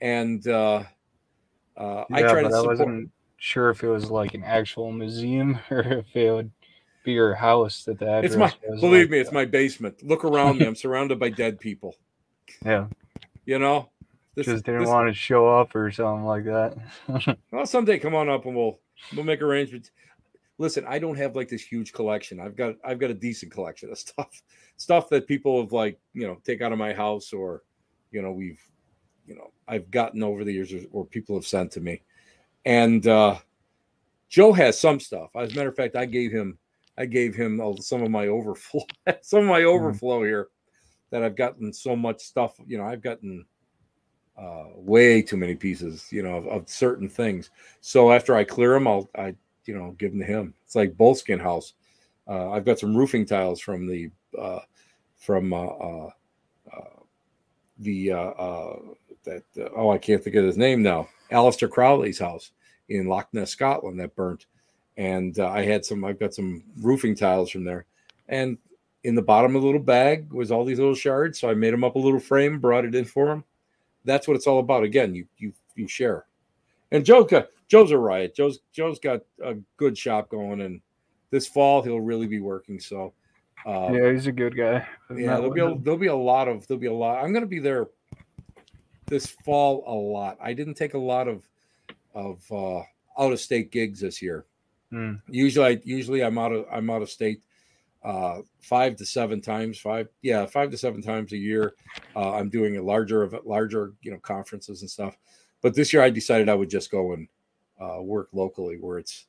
And 0.00 0.46
uh 0.46 0.84
uh 1.76 2.04
yeah, 2.10 2.16
I 2.16 2.22
tried 2.22 2.42
to 2.42 2.50
support. 2.50 2.64
I 2.64 2.68
wasn't 2.68 3.10
sure 3.38 3.70
if 3.70 3.82
it 3.82 3.88
was 3.88 4.10
like 4.10 4.34
an 4.34 4.44
actual 4.44 4.92
museum 4.92 5.58
or 5.70 5.80
if 5.80 6.16
it 6.16 6.32
would 6.32 6.50
be 7.04 7.12
your 7.12 7.34
house 7.34 7.84
that 7.84 7.98
the 7.98 8.06
address 8.06 8.32
It's 8.32 8.36
my 8.36 8.52
believe 8.80 9.04
like 9.04 9.10
me, 9.10 9.18
it's 9.18 9.32
my 9.32 9.44
basement. 9.44 10.02
Look 10.02 10.24
around 10.24 10.58
me. 10.58 10.66
I'm 10.68 10.76
surrounded 10.76 11.18
by 11.18 11.30
dead 11.30 11.58
people. 11.58 11.96
Yeah. 12.64 12.86
You 13.44 13.58
know, 13.58 13.88
this, 14.34 14.46
just 14.46 14.64
didn't 14.64 14.80
this, 14.80 14.88
want 14.88 15.08
to 15.08 15.14
show 15.14 15.48
up 15.48 15.74
or 15.74 15.90
something 15.90 16.24
like 16.24 16.44
that. 16.44 16.76
well, 17.50 17.66
someday 17.66 17.98
come 17.98 18.14
on 18.14 18.28
up 18.28 18.44
and 18.44 18.54
we'll 18.54 18.78
we'll 19.14 19.24
make 19.24 19.42
arrangements. 19.42 19.90
Listen, 20.58 20.84
I 20.88 20.98
don't 20.98 21.16
have 21.16 21.36
like 21.36 21.48
this 21.48 21.62
huge 21.62 21.92
collection. 21.92 22.40
I've 22.40 22.56
got 22.56 22.76
I've 22.84 22.98
got 22.98 23.10
a 23.10 23.14
decent 23.14 23.52
collection 23.52 23.90
of 23.90 23.98
stuff, 24.06 24.42
stuff 24.76 25.08
that 25.10 25.26
people 25.26 25.60
have 25.60 25.72
like 25.72 25.98
you 26.14 26.26
know 26.26 26.38
take 26.44 26.62
out 26.62 26.72
of 26.72 26.78
my 26.78 26.92
house 26.92 27.32
or 27.32 27.62
you 28.10 28.22
know 28.22 28.32
we've 28.32 28.60
you 29.26 29.36
know 29.36 29.52
I've 29.66 29.90
gotten 29.90 30.22
over 30.22 30.44
the 30.44 30.52
years 30.52 30.72
or, 30.72 30.80
or 30.92 31.06
people 31.06 31.36
have 31.36 31.46
sent 31.46 31.72
to 31.72 31.80
me, 31.80 32.02
and 32.64 33.06
uh, 33.06 33.36
Joe 34.28 34.52
has 34.52 34.78
some 34.78 35.00
stuff. 35.00 35.30
As 35.36 35.52
a 35.52 35.56
matter 35.56 35.68
of 35.68 35.76
fact, 35.76 35.96
I 35.96 36.06
gave 36.06 36.32
him 36.32 36.58
I 36.96 37.06
gave 37.06 37.34
him 37.34 37.60
some 37.80 38.02
of 38.02 38.10
my 38.10 38.26
overflow 38.26 38.84
some 39.22 39.40
of 39.40 39.46
my 39.46 39.60
mm-hmm. 39.60 39.68
overflow 39.68 40.22
here 40.24 40.48
that 41.10 41.22
I've 41.22 41.36
gotten 41.36 41.72
so 41.72 41.96
much 41.96 42.20
stuff. 42.20 42.60
You 42.66 42.78
know, 42.78 42.84
I've 42.84 43.02
gotten 43.02 43.46
uh, 44.38 44.66
way 44.76 45.20
too 45.20 45.36
many 45.36 45.54
pieces, 45.54 46.06
you 46.10 46.22
know, 46.22 46.36
of, 46.36 46.46
of, 46.46 46.68
certain 46.68 47.08
things. 47.08 47.50
So 47.80 48.12
after 48.12 48.36
I 48.36 48.44
clear 48.44 48.72
them, 48.72 48.86
I'll, 48.86 49.08
I, 49.16 49.34
you 49.64 49.76
know, 49.76 49.96
give 49.98 50.12
them 50.12 50.20
to 50.20 50.26
him. 50.26 50.54
It's 50.64 50.76
like 50.76 50.96
Boleskine 50.96 51.42
House. 51.42 51.74
Uh, 52.28 52.50
I've 52.50 52.64
got 52.64 52.78
some 52.78 52.96
roofing 52.96 53.26
tiles 53.26 53.60
from 53.60 53.86
the, 53.86 54.10
uh, 54.38 54.60
from 55.16 55.52
uh, 55.52 55.66
uh, 55.66 56.10
uh, 56.72 57.00
the 57.80 58.08
that 59.24 59.42
oh 59.76 59.90
I 59.90 59.98
can't 59.98 60.22
think 60.22 60.36
of 60.36 60.44
his 60.44 60.56
name 60.56 60.82
now. 60.82 61.08
Aleister 61.32 61.68
Crowley's 61.68 62.18
house 62.18 62.52
in 62.88 63.08
Loch 63.08 63.28
Ness, 63.32 63.50
Scotland, 63.50 64.00
that 64.00 64.14
burnt, 64.14 64.46
and 64.96 65.38
I 65.38 65.64
had 65.64 65.84
some. 65.84 66.04
I've 66.04 66.20
got 66.20 66.34
some 66.34 66.62
roofing 66.80 67.14
tiles 67.14 67.50
from 67.50 67.64
there, 67.64 67.86
and 68.28 68.56
in 69.04 69.14
the 69.14 69.22
bottom 69.22 69.56
of 69.56 69.62
the 69.62 69.66
little 69.66 69.82
bag 69.82 70.32
was 70.32 70.50
all 70.50 70.64
these 70.64 70.78
little 70.78 70.94
shards. 70.94 71.40
So 71.40 71.50
I 71.50 71.54
made 71.54 71.72
them 71.72 71.84
up 71.84 71.96
a 71.96 71.98
little 71.98 72.20
frame, 72.20 72.60
brought 72.60 72.84
it 72.84 72.94
in 72.94 73.04
for 73.04 73.28
him 73.28 73.44
that's 74.04 74.26
what 74.26 74.36
it's 74.36 74.46
all 74.46 74.58
about. 74.58 74.84
Again, 74.84 75.14
you 75.14 75.26
you 75.36 75.52
you 75.74 75.88
share. 75.88 76.26
And 76.90 77.04
Joe 77.04 77.26
Joe's 77.68 77.90
a 77.90 77.98
riot. 77.98 78.34
Joe's 78.34 78.60
Joe's 78.72 78.98
got 78.98 79.20
a 79.44 79.54
good 79.76 79.96
shop 79.96 80.28
going, 80.28 80.60
and 80.62 80.80
this 81.30 81.46
fall 81.46 81.82
he'll 81.82 82.00
really 82.00 82.26
be 82.26 82.40
working. 82.40 82.80
So 82.80 83.12
uh, 83.66 83.90
yeah, 83.92 84.12
he's 84.12 84.26
a 84.26 84.32
good 84.32 84.56
guy. 84.56 84.86
yeah, 85.10 85.36
there'll 85.36 85.52
be 85.52 85.60
a, 85.60 85.78
there'll 85.78 85.98
be 85.98 86.06
a 86.06 86.16
lot 86.16 86.48
of 86.48 86.66
there'll 86.66 86.80
be 86.80 86.86
a 86.86 86.92
lot. 86.92 87.22
I'm 87.22 87.32
going 87.32 87.44
to 87.44 87.48
be 87.48 87.58
there 87.58 87.88
this 89.06 89.26
fall 89.26 89.84
a 89.86 89.92
lot. 89.92 90.38
I 90.40 90.52
didn't 90.52 90.74
take 90.74 90.94
a 90.94 90.98
lot 90.98 91.28
of 91.28 91.46
of 92.14 92.40
uh, 92.50 92.78
out 93.18 93.32
of 93.32 93.40
state 93.40 93.70
gigs 93.70 94.00
this 94.00 94.22
year. 94.22 94.46
Hmm. 94.90 95.14
Usually, 95.28 95.66
I, 95.66 95.80
usually 95.84 96.22
I'm 96.22 96.38
out 96.38 96.52
of 96.52 96.66
I'm 96.72 96.88
out 96.88 97.02
of 97.02 97.10
state 97.10 97.42
uh, 98.04 98.38
five 98.60 98.96
to 98.96 99.06
seven 99.06 99.40
times, 99.40 99.78
five, 99.78 100.08
yeah, 100.22 100.46
five 100.46 100.70
to 100.70 100.78
seven 100.78 101.02
times 101.02 101.32
a 101.32 101.36
year. 101.36 101.74
Uh, 102.14 102.34
I'm 102.34 102.48
doing 102.48 102.76
a 102.76 102.82
larger 102.82 103.22
of 103.22 103.34
larger, 103.44 103.92
you 104.02 104.10
know, 104.10 104.18
conferences 104.18 104.82
and 104.82 104.90
stuff. 104.90 105.16
But 105.60 105.74
this 105.74 105.92
year 105.92 106.02
I 106.02 106.10
decided 106.10 106.48
I 106.48 106.54
would 106.54 106.70
just 106.70 106.90
go 106.90 107.12
and 107.12 107.28
uh, 107.80 108.02
work 108.02 108.28
locally 108.32 108.76
where 108.76 108.98
it's, 108.98 109.26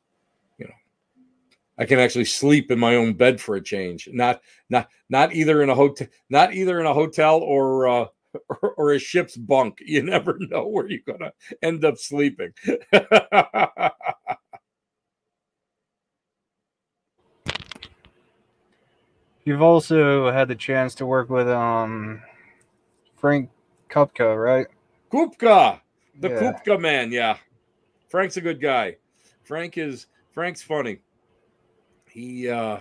you 0.58 0.66
know, 0.66 0.74
I 1.78 1.86
can 1.86 2.00
actually 2.00 2.26
sleep 2.26 2.72
in 2.72 2.80
my 2.80 2.96
own 2.96 3.14
bed 3.14 3.42
for 3.42 3.56
a 3.56 3.62
change. 3.62 4.10
Not, 4.12 4.42
not, 4.70 4.90
not 5.10 5.34
either 5.34 5.64
in 5.64 5.70
a 5.70 5.76
hotel, 5.76 6.08
not 6.30 6.54
either 6.54 6.80
in 6.80 6.86
a 6.86 6.94
hotel 6.94 7.38
or, 7.38 7.88
uh, 7.88 8.06
or, 8.50 8.74
or 8.78 8.92
a 8.94 9.00
ship's 9.00 9.36
bunk. 9.36 9.80
You 9.84 10.04
never 10.04 10.38
know 10.40 10.68
where 10.68 10.88
you're 10.88 11.00
gonna 11.06 11.34
end 11.62 11.86
up 11.86 11.98
sleeping. 11.98 12.54
You've 19.50 19.64
also 19.64 20.32
had 20.32 20.48
the 20.48 20.54
chance 20.54 20.94
to 20.94 21.08
work 21.08 21.32
with 21.32 21.48
um 21.48 22.22
Frank 23.18 23.50
Kupka, 23.90 24.40
right? 24.40 24.68
Kupka, 25.12 25.82
the 26.20 26.30
yeah. 26.30 26.40
Kupka 26.40 26.80
man. 26.80 27.12
Yeah, 27.12 27.36
Frank's 28.10 28.38
a 28.38 28.42
good 28.42 28.62
guy. 28.62 28.98
Frank 29.42 29.80
is 29.80 30.06
Frank's 30.34 30.62
funny. 30.62 31.00
He 32.12 32.48
uh 32.48 32.78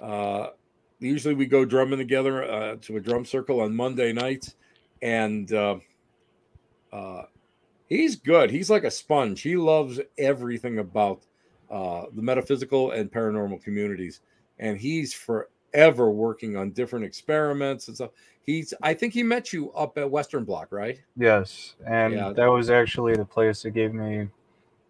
uh 0.00 0.48
usually 0.98 1.32
we 1.32 1.46
go 1.46 1.64
drumming 1.64 1.98
together 1.98 2.44
uh, 2.44 2.76
to 2.82 2.98
a 2.98 3.00
drum 3.00 3.24
circle 3.24 3.62
on 3.62 3.74
Monday 3.74 4.12
nights, 4.12 4.54
and 5.00 5.50
uh, 5.50 5.76
uh, 6.92 7.22
he's 7.86 8.16
good. 8.16 8.50
He's 8.50 8.68
like 8.68 8.84
a 8.84 8.90
sponge. 8.90 9.40
He 9.40 9.56
loves 9.56 9.98
everything 10.18 10.78
about 10.78 11.24
uh, 11.70 12.02
the 12.14 12.20
metaphysical 12.20 12.90
and 12.90 13.10
paranormal 13.10 13.62
communities 13.62 14.20
and 14.58 14.78
he's 14.78 15.14
forever 15.14 16.10
working 16.10 16.56
on 16.56 16.70
different 16.70 17.04
experiments 17.04 17.88
and 17.88 17.96
stuff. 17.96 18.10
He's 18.42 18.72
I 18.82 18.94
think 18.94 19.12
he 19.12 19.22
met 19.22 19.52
you 19.52 19.70
up 19.72 19.98
at 19.98 20.10
Western 20.10 20.44
Block, 20.44 20.68
right? 20.70 21.00
Yes, 21.16 21.74
and 21.86 22.14
yeah. 22.14 22.32
that 22.34 22.46
was 22.46 22.70
actually 22.70 23.14
the 23.14 23.24
place 23.24 23.62
that 23.62 23.70
gave 23.70 23.92
me 23.92 24.28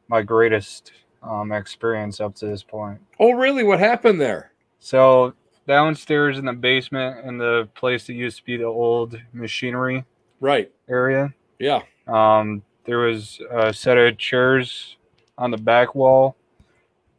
my 0.09 0.23
greatest 0.23 0.93
um, 1.23 1.53
experience 1.53 2.21
up 2.21 2.35
to 2.37 2.47
this 2.47 2.63
point. 2.63 3.01
Oh, 3.19 3.33
really? 3.33 3.65
What 3.65 3.81
happened 3.81 4.21
there? 4.21 4.53
So 4.79 5.35
downstairs 5.67 6.39
in 6.39 6.47
the 6.47 6.53
basement 6.53 7.27
in 7.27 7.37
the 7.37 7.69
place 7.75 8.07
that 8.07 8.15
used 8.15 8.39
to 8.39 8.45
be 8.45 8.57
the 8.57 8.65
old 8.65 9.21
machinery 9.33 10.05
right 10.41 10.71
area. 10.89 11.35
Yeah. 11.59 11.83
Um, 12.07 12.63
there 12.85 12.99
was 12.99 13.41
a 13.51 13.73
set 13.73 13.99
of 13.99 14.17
chairs 14.17 14.97
on 15.37 15.51
the 15.51 15.59
back 15.59 15.95
wall 15.95 16.37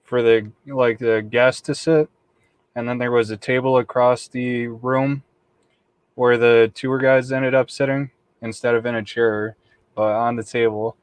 for 0.04 0.22
the 0.22 0.52
like 0.66 0.98
the 0.98 1.22
guests 1.30 1.62
to 1.62 1.76
sit 1.76 2.10
and 2.80 2.88
then 2.88 2.98
there 2.98 3.12
was 3.12 3.30
a 3.30 3.36
table 3.36 3.78
across 3.78 4.30
the 4.30 4.68
room 4.68 5.22
where 6.15 6.38
the 6.38 6.72
tour 6.74 6.98
guys 6.98 7.30
ended 7.30 7.54
up 7.54 7.70
sitting 7.70 8.10
instead 8.42 8.74
of 8.74 8.86
in 8.86 8.96
a 8.96 9.04
chair, 9.04 9.58
but 9.96 10.13
on 10.13 10.38
the 10.38 10.44
table. 10.46 10.96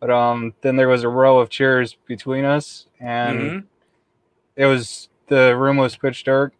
But 0.00 0.10
um, 0.10 0.54
then 0.62 0.76
there 0.76 0.88
was 0.88 1.02
a 1.04 1.08
row 1.10 1.38
of 1.38 1.50
chairs 1.50 1.98
between 2.06 2.46
us, 2.46 2.86
and 2.98 3.40
Mhm. 3.40 3.64
it 4.56 4.64
was 4.64 5.10
the 5.26 5.54
room 5.54 5.76
was 5.76 5.96
pitch 5.96 6.24
dark. 6.24 6.54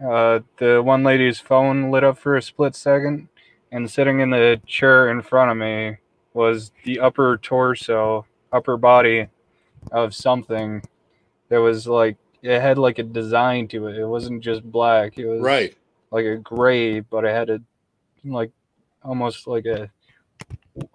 Uh, 0.00 0.40
the 0.58 0.80
one 0.80 1.02
lady's 1.02 1.40
phone 1.40 1.90
lit 1.90 2.04
up 2.04 2.16
for 2.16 2.36
a 2.36 2.42
split 2.42 2.76
second, 2.76 3.26
and 3.72 3.90
sitting 3.90 4.20
in 4.20 4.30
the 4.30 4.60
chair 4.64 5.08
in 5.10 5.22
front 5.22 5.50
of 5.50 5.56
me 5.56 5.96
was 6.32 6.70
the 6.84 7.00
upper 7.00 7.36
torso, 7.36 8.26
upper 8.52 8.76
body 8.76 9.26
of 9.90 10.14
something 10.14 10.82
that 11.48 11.58
was 11.58 11.88
like 11.88 12.16
it 12.44 12.60
had 12.60 12.76
like 12.76 12.98
a 12.98 13.02
design 13.02 13.66
to 13.68 13.86
it. 13.88 13.96
It 13.96 14.06
wasn't 14.06 14.42
just 14.44 14.62
black. 14.62 15.18
It 15.18 15.26
was 15.26 15.40
Right. 15.40 15.74
like 16.10 16.26
a 16.26 16.36
gray, 16.36 17.00
but 17.00 17.24
it 17.24 17.34
had 17.34 17.48
a 17.48 17.60
like 18.22 18.50
almost 19.02 19.46
like 19.46 19.64
a 19.66 19.90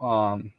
um 0.03 0.53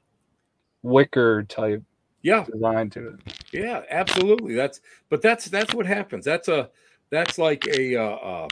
wicker 0.82 1.44
type 1.44 1.82
Yeah. 2.22 2.44
design 2.44 2.90
to 2.90 3.08
it. 3.10 3.38
Yeah, 3.52 3.82
absolutely. 3.88 4.54
That's 4.54 4.80
but 5.08 5.22
that's 5.22 5.46
that's 5.46 5.72
what 5.74 5.86
happens. 5.86 6.24
That's 6.24 6.48
a 6.48 6.70
that's 7.10 7.38
like 7.38 7.66
a 7.68 7.96
uh, 7.96 8.02
uh 8.16 8.48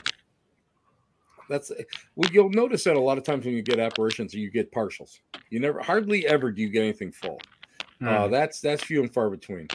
that's 1.49 1.71
well, 2.15 2.29
you'll 2.31 2.51
notice 2.51 2.83
that 2.85 2.95
a 2.95 2.99
lot 2.99 3.17
of 3.17 3.23
times 3.25 3.43
when 3.43 3.53
you 3.55 3.61
get 3.63 3.79
apparitions, 3.79 4.33
you 4.33 4.49
get 4.49 4.71
partials. 4.71 5.19
You 5.49 5.59
never 5.59 5.81
hardly 5.81 6.25
ever 6.27 6.51
do 6.51 6.61
you 6.61 6.69
get 6.69 6.83
anything 6.83 7.11
full. 7.11 7.41
Uh, 8.01 8.27
Hmm. 8.27 8.31
that's 8.31 8.61
that's 8.61 8.81
few 8.83 9.01
and 9.01 9.13
far 9.13 9.29
between. 9.29 9.67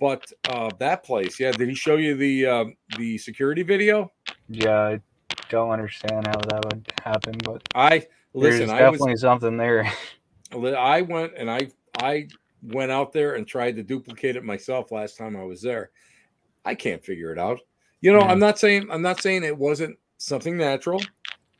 But 0.00 0.32
uh, 0.48 0.70
that 0.78 1.04
place, 1.04 1.38
yeah. 1.38 1.52
Did 1.52 1.68
he 1.68 1.74
show 1.74 1.96
you 1.96 2.16
the 2.16 2.46
uh, 2.46 2.64
the 2.98 3.18
security 3.18 3.62
video? 3.62 4.12
Yeah, 4.48 4.80
I 4.80 5.00
don't 5.48 5.70
understand 5.70 6.26
how 6.26 6.38
that 6.38 6.64
would 6.64 6.92
happen, 7.04 7.34
but 7.44 7.62
I 7.74 8.06
listen. 8.34 8.66
there's 8.66 8.70
I 8.70 8.88
was 8.88 8.98
definitely 8.98 9.16
something 9.16 9.56
there. 9.56 9.90
I 10.52 11.02
went 11.02 11.32
and 11.36 11.50
I 11.50 11.70
I 11.98 12.28
went 12.62 12.90
out 12.90 13.12
there 13.12 13.34
and 13.34 13.46
tried 13.46 13.76
to 13.76 13.82
duplicate 13.82 14.36
it 14.36 14.44
myself 14.44 14.90
last 14.90 15.16
time 15.16 15.36
I 15.36 15.44
was 15.44 15.62
there. 15.62 15.90
I 16.64 16.74
can't 16.74 17.04
figure 17.04 17.32
it 17.32 17.38
out. 17.38 17.60
You 18.00 18.12
know, 18.12 18.20
Mhm. 18.22 18.30
I'm 18.30 18.38
not 18.40 18.58
saying 18.58 18.88
I'm 18.90 19.02
not 19.02 19.22
saying 19.22 19.44
it 19.44 19.56
wasn't 19.56 19.98
something 20.18 20.56
natural, 20.56 21.00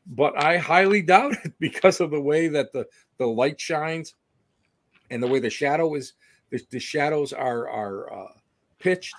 but 0.07 0.37
I 0.43 0.57
highly 0.57 1.03
doubt 1.03 1.33
it 1.45 1.53
because 1.61 2.01
of 2.01 2.11
the 2.11 2.21
way 2.21 2.49
that 2.49 2.73
the 2.73 2.87
the 3.19 3.27
light 3.27 3.61
shines 3.61 4.15
and 5.11 5.23
the 5.23 5.29
way 5.29 5.39
the 5.39 5.51
shadow 5.51 5.95
is 5.95 6.15
the, 6.50 6.61
the 6.70 6.78
shadows 6.78 7.32
are 7.32 7.68
are 7.68 8.12
uh, 8.12 8.32
pitched. 8.78 9.14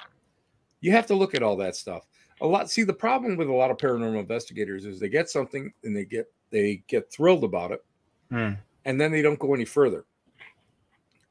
You 0.81 0.91
have 0.91 1.07
to 1.07 1.15
look 1.15 1.35
at 1.35 1.43
all 1.43 1.55
that 1.57 1.75
stuff. 1.75 2.07
A 2.41 2.47
lot. 2.47 2.69
See, 2.69 2.83
the 2.83 2.93
problem 2.93 3.35
with 3.35 3.47
a 3.49 3.53
lot 3.53 3.71
of 3.71 3.77
paranormal 3.77 4.19
investigators 4.19 4.85
is 4.85 4.99
they 4.99 5.09
get 5.09 5.29
something 5.29 5.73
and 5.83 5.95
they 5.95 6.05
get 6.05 6.31
they 6.51 6.83
get 6.87 7.11
thrilled 7.11 7.43
about 7.43 7.71
it 7.71 7.83
Hmm. 8.29 8.53
and 8.85 8.99
then 8.99 9.11
they 9.11 9.21
don't 9.21 9.39
go 9.39 9.53
any 9.53 9.65
further. 9.65 10.05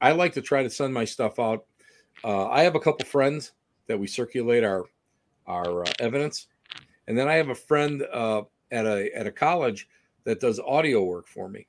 I 0.00 0.12
like 0.12 0.32
to 0.34 0.42
try 0.42 0.62
to 0.62 0.70
send 0.70 0.92
my 0.92 1.04
stuff 1.04 1.38
out. 1.38 1.64
Uh, 2.24 2.48
I 2.48 2.62
have 2.62 2.74
a 2.74 2.80
couple 2.80 3.06
friends 3.06 3.52
that 3.86 3.98
we 3.98 4.06
circulate 4.06 4.64
our 4.64 4.84
our 5.46 5.84
uh, 5.84 5.92
evidence, 6.00 6.48
and 7.06 7.16
then 7.16 7.28
I 7.28 7.34
have 7.34 7.50
a 7.50 7.54
friend 7.54 8.02
uh, 8.12 8.42
at 8.72 8.86
a 8.86 9.10
at 9.14 9.26
a 9.26 9.32
college 9.32 9.88
that 10.24 10.40
does 10.40 10.58
audio 10.60 11.04
work 11.04 11.28
for 11.28 11.48
me, 11.48 11.66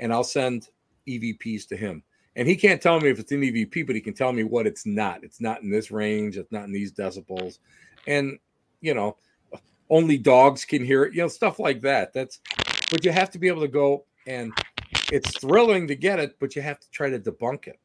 and 0.00 0.12
I'll 0.12 0.24
send 0.24 0.68
EVPs 1.06 1.68
to 1.68 1.76
him. 1.76 2.02
And 2.38 2.46
he 2.46 2.54
can't 2.54 2.80
tell 2.80 3.00
me 3.00 3.10
if 3.10 3.18
it's 3.18 3.32
an 3.32 3.42
EVP, 3.42 3.84
but 3.84 3.96
he 3.96 4.00
can 4.00 4.14
tell 4.14 4.32
me 4.32 4.44
what 4.44 4.64
it's 4.64 4.86
not. 4.86 5.24
It's 5.24 5.40
not 5.40 5.62
in 5.62 5.70
this 5.70 5.90
range. 5.90 6.36
It's 6.36 6.52
not 6.52 6.64
in 6.64 6.72
these 6.72 6.92
decibels, 6.92 7.58
and 8.06 8.38
you 8.80 8.94
know, 8.94 9.16
only 9.90 10.16
dogs 10.16 10.64
can 10.64 10.84
hear 10.84 11.02
it. 11.02 11.14
You 11.14 11.22
know, 11.22 11.28
stuff 11.28 11.58
like 11.58 11.80
that. 11.80 12.12
That's, 12.12 12.38
but 12.90 13.04
you 13.04 13.10
have 13.10 13.30
to 13.32 13.40
be 13.40 13.48
able 13.48 13.62
to 13.62 13.68
go 13.68 14.04
and 14.28 14.52
it's 15.10 15.36
thrilling 15.38 15.88
to 15.88 15.96
get 15.96 16.20
it, 16.20 16.36
but 16.38 16.54
you 16.54 16.62
have 16.62 16.78
to 16.78 16.88
try 16.90 17.10
to 17.10 17.18
debunk 17.18 17.66
it 17.66 17.80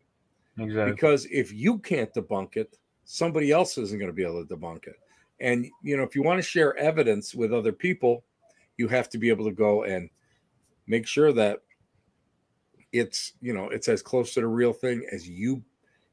Exactly. 0.59 0.91
because 0.91 1.25
if 1.31 1.51
you 1.51 1.79
can't 1.79 2.13
debunk 2.13 2.55
it, 2.55 2.77
somebody 3.05 3.51
else 3.51 3.77
isn't 3.79 3.97
going 3.97 4.11
to 4.11 4.15
be 4.15 4.23
able 4.23 4.45
to 4.45 4.55
debunk 4.55 4.85
it. 4.87 4.99
And 5.39 5.65
you 5.81 5.97
know, 5.97 6.03
if 6.03 6.15
you 6.15 6.21
want 6.21 6.37
to 6.37 6.47
share 6.47 6.77
evidence 6.77 7.33
with 7.33 7.51
other 7.51 7.71
people, 7.71 8.23
you 8.77 8.87
have 8.87 9.09
to 9.09 9.17
be 9.17 9.29
able 9.29 9.45
to 9.45 9.51
go 9.51 9.83
and 9.83 10.11
make 10.85 11.07
sure 11.07 11.31
that 11.33 11.62
it's 12.93 13.33
you 13.41 13.53
know 13.53 13.69
it's 13.69 13.89
as 13.89 14.01
close 14.01 14.33
to 14.35 14.41
the 14.41 14.47
real 14.47 14.71
thing 14.71 15.05
as 15.11 15.27
you 15.27 15.61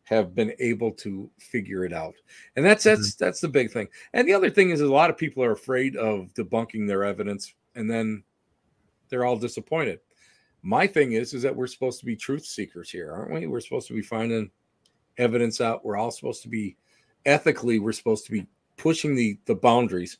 have 0.05 0.35
been 0.35 0.53
able 0.59 0.91
to 0.91 1.31
figure 1.39 1.85
it 1.85 1.93
out. 1.93 2.15
And 2.57 2.65
that's 2.65 2.85
mm-hmm. 2.85 3.01
that's 3.01 3.15
that's 3.15 3.41
the 3.41 3.49
big 3.49 3.71
thing. 3.71 3.87
And 4.13 4.27
the 4.27 4.35
other 4.35 4.51
thing 4.51 4.71
is 4.71 4.81
a 4.81 4.93
lot 4.93 5.11
of 5.11 5.17
people 5.17 5.45
are 5.45 5.53
afraid 5.53 5.95
of 5.95 6.35
debunking 6.35 6.89
their 6.89 7.05
evidence 7.05 7.55
and 7.77 7.89
then 7.89 8.25
they're 9.09 9.25
all 9.25 9.37
disappointed. 9.37 10.01
My 10.63 10.87
thing 10.87 11.13
is 11.13 11.33
is 11.33 11.43
that 11.43 11.55
we're 11.55 11.69
supposed 11.69 12.01
to 12.01 12.07
be 12.07 12.17
truth 12.17 12.45
seekers 12.45 12.91
here 12.91 13.13
aren't 13.13 13.33
we? 13.33 13.47
We're 13.47 13.61
supposed 13.61 13.87
to 13.89 13.95
be 13.95 14.03
finding 14.03 14.51
evidence 15.17 15.61
out. 15.61 15.85
We're 15.85 15.97
all 15.97 16.11
supposed 16.11 16.43
to 16.43 16.49
be 16.49 16.77
ethically 17.27 17.79
we're 17.79 17.93
supposed 17.93 18.25
to 18.27 18.33
be 18.33 18.47
pushing 18.77 19.15
the 19.15 19.39
the 19.45 19.55
boundaries 19.55 20.19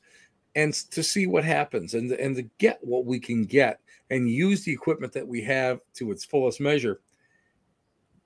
and 0.55 0.75
to 0.75 1.03
see 1.03 1.27
what 1.27 1.45
happens 1.45 1.95
and 1.95 2.11
and 2.13 2.37
to 2.37 2.43
get 2.59 2.79
what 2.83 3.05
we 3.05 3.21
can 3.21 3.45
get 3.45 3.81
and 4.11 4.29
use 4.29 4.65
the 4.65 4.73
equipment 4.73 5.13
that 5.13 5.27
we 5.27 5.43
have 5.43 5.81
to 5.95 6.11
its 6.11 6.25
fullest 6.25 6.61
measure. 6.61 7.01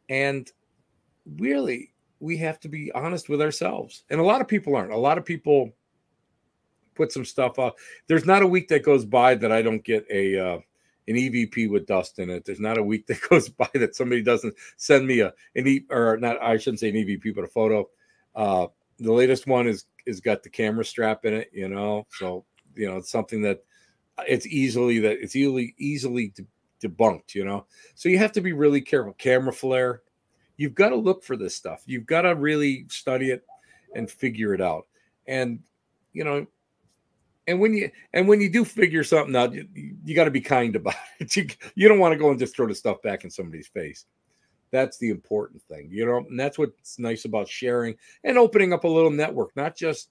And 0.09 0.51
really 1.39 1.93
we 2.21 2.37
have 2.39 2.59
to 2.61 2.69
be 2.69 2.91
honest 2.93 3.29
with 3.29 3.43
ourselves. 3.43 4.05
And 4.11 4.21
a 4.21 4.25
lot 4.25 4.41
of 4.41 4.49
people 4.49 4.77
aren't. 4.77 4.93
A 4.93 4.97
lot 4.97 5.19
of 5.19 5.25
people 5.25 5.73
put 6.95 7.11
some 7.11 7.25
stuff 7.25 7.59
up 7.59 7.77
there's 8.07 8.25
not 8.25 8.43
a 8.43 8.47
week 8.47 8.69
that 8.69 8.85
goes 8.85 9.05
by 9.05 9.35
that 9.35 9.51
i 9.51 9.61
don't 9.61 9.83
get 9.83 10.07
a 10.11 10.39
uh, 10.39 10.59
an 11.09 11.17
evp 11.17 11.71
with 11.71 11.87
dust 11.87 12.19
in 12.19 12.31
it. 12.31 12.45
There's 12.45 12.61
not 12.61 12.79
a 12.79 12.83
week 12.83 13.07
that 13.09 13.21
goes 13.29 13.49
by 13.49 13.69
that 13.75 13.95
somebody 13.95 14.23
doesn't 14.23 14.55
send 14.77 15.07
me 15.07 15.21
a 15.21 15.33
an 15.57 15.67
e 15.67 15.85
or 15.91 16.17
not 16.17 16.43
i 16.43 16.57
shouldn't 16.57 16.81
say 16.81 16.91
an 16.91 16.97
evp 16.97 17.35
but 17.35 17.45
a 17.45 17.49
photo. 17.49 17.89
Uh 18.35 18.69
the 18.99 19.13
latest 19.13 19.47
one 19.47 19.67
is 19.67 19.87
is 20.07 20.21
got 20.21 20.43
the 20.43 20.49
camera 20.49 20.85
strap 20.85 21.25
in 21.25 21.35
it 21.35 21.51
you 21.53 21.69
know? 21.69 22.07
So 22.11 22.45
you 22.75 22.89
know 22.89 22.97
it's 22.97 23.11
something 23.11 23.43
that 23.43 23.63
it's 24.29 24.47
easily 24.47 24.99
that 25.01 25.19
it's 25.21 25.37
easily 25.37 25.75
easily 25.79 26.33
de- 26.35 26.89
debunked 26.89 27.35
you 27.35 27.45
know? 27.45 27.67
So 27.95 28.09
you 28.09 28.19
have 28.19 28.33
to 28.33 28.41
be 28.41 28.53
really 28.53 28.81
careful. 28.81 29.13
Camera 29.15 29.53
flare. 29.53 30.03
You've 30.57 30.75
got 30.75 30.91
to 30.91 30.97
look 30.97 31.25
for 31.25 31.37
this 31.37 31.55
stuff. 31.55 31.83
You've 31.85 32.07
got 32.07 32.23
to 32.23 32.37
really 32.37 32.87
study 32.89 33.31
it 33.31 33.45
and 33.97 34.09
figure 34.09 34.55
it 34.55 34.61
out. 34.61 34.87
And 35.27 35.61
you 36.13 36.25
know 36.25 36.47
and 37.47 37.61
when 37.61 37.75
you 37.75 37.91
and 38.13 38.27
when 38.27 38.41
you 38.41 38.51
do 38.51 38.65
figure 38.65 39.05
something 39.05 39.37
out 39.37 39.53
you, 39.53 39.69
you 40.05 40.15
got 40.15 40.25
to 40.25 40.31
be 40.31 40.41
kind 40.41 40.77
about 40.77 40.95
it. 41.19 41.35
You, 41.37 41.47
you 41.75 41.89
don't 41.89 41.99
want 41.99 42.13
to 42.13 42.19
go 42.19 42.31
and 42.31 42.39
just 42.39 42.57
throw 42.57 42.67
the 42.67 42.75
stuff 42.75 43.03
back 43.03 43.25
in 43.25 43.31
somebody's 43.31 43.69
face 43.69 44.07
that's 44.75 44.99
the 44.99 45.09
important 45.09 45.63
thing 45.63 45.89
you 45.91 46.05
know 46.05 46.19
and 46.19 46.39
that's 46.39 46.59
what's 46.59 46.99
nice 46.99 47.25
about 47.25 47.49
sharing 47.49 47.95
and 48.25 48.37
opening 48.37 48.73
up 48.73 48.83
a 48.83 48.89
little 48.89 49.11
network 49.11 49.55
not 49.55 49.77
just 49.77 50.11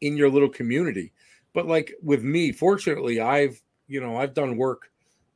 in 0.00 0.16
your 0.16 0.30
little 0.30 0.48
community 0.48 1.12
but 1.52 1.66
like 1.66 1.92
with 2.02 2.22
me 2.22 2.50
fortunately 2.50 3.20
i've 3.20 3.60
you 3.86 4.00
know 4.00 4.16
i've 4.16 4.32
done 4.32 4.56
work 4.56 4.90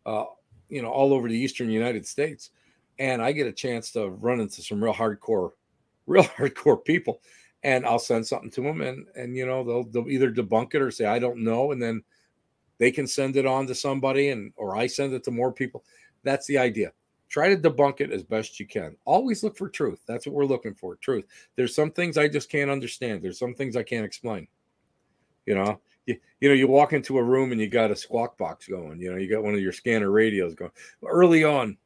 uh 0.07 0.25
you 0.71 0.81
know 0.81 0.89
all 0.89 1.13
over 1.13 1.29
the 1.29 1.37
eastern 1.37 1.69
united 1.71 2.07
states 2.07 2.51
and 2.99 3.21
i 3.21 3.31
get 3.31 3.47
a 3.47 3.53
chance 3.53 3.91
to 3.93 4.09
run 4.09 4.41
into 4.41 4.63
some 4.63 4.83
real 4.83 4.95
hardcore 4.95 5.51
real 6.07 6.25
hardcore 6.25 6.83
people 6.83 7.21
and 7.63 7.85
i'll 7.85 7.99
send 7.99 8.27
something 8.27 8.51
to 8.51 8.63
them 8.63 8.81
and 8.81 9.07
and 9.17 9.37
you 9.37 9.45
know 9.45 9.63
they'll 9.63 9.85
they'll 9.85 10.11
either 10.11 10.33
debunk 10.33 10.75
it 10.75 10.81
or 10.81 10.91
say 10.91 11.05
i 11.05 11.19
don't 11.19 11.45
know 11.45 11.73
and 11.73 11.83
then 11.83 12.03
they 12.79 12.91
can 12.91 13.07
send 13.07 13.37
it 13.37 13.45
on 13.45 13.67
to 13.67 13.75
somebody 13.75 14.31
and 14.31 14.53
or 14.57 14.77
i 14.77 14.87
send 14.87 15.13
it 15.13 15.25
to 15.25 15.31
more 15.31 15.53
people. 15.53 15.85
That's 16.23 16.47
the 16.47 16.59
idea 16.59 16.93
try 17.29 17.49
to 17.49 17.57
debunk 17.57 18.01
it 18.01 18.11
as 18.11 18.23
best 18.23 18.59
you 18.59 18.67
can. 18.67 18.97
Always 19.05 19.43
look 19.43 19.57
for 19.57 19.69
truth. 19.69 20.01
That's 20.07 20.27
what 20.27 20.35
we're 20.35 20.47
looking 20.47 20.75
for 20.75 20.97
truth. 20.97 21.25
There's 21.57 21.75
some 21.75 21.91
things 21.91 22.17
i 22.17 22.29
just 22.29 22.51
can't 22.51 22.71
understand. 22.71 23.23
There's 23.23 23.39
some 23.39 23.55
things 23.55 23.77
i 23.77 23.83
can't 23.83 24.05
explain. 24.05 24.49
You 25.47 25.55
know 25.55 25.81
you, 26.07 26.19
you 26.41 26.49
know 26.49 26.55
you 26.55 26.67
walk 26.67 26.93
into 26.93 27.19
a 27.19 27.23
room 27.23 27.53
and 27.53 27.61
you 27.61 27.69
got 27.69 27.91
a 27.91 27.97
squawk 27.97 28.37
box 28.37 28.67
going 28.67 29.01
you 29.01 29.11
know 29.11 29.17
you 29.17 29.31
got 29.31 29.43
one 29.43 29.55
of 29.55 29.61
your 29.61 29.73
scanner 29.73 30.11
radios 30.11 30.55
going. 30.55 30.71
Early 31.07 31.45
on 31.45 31.77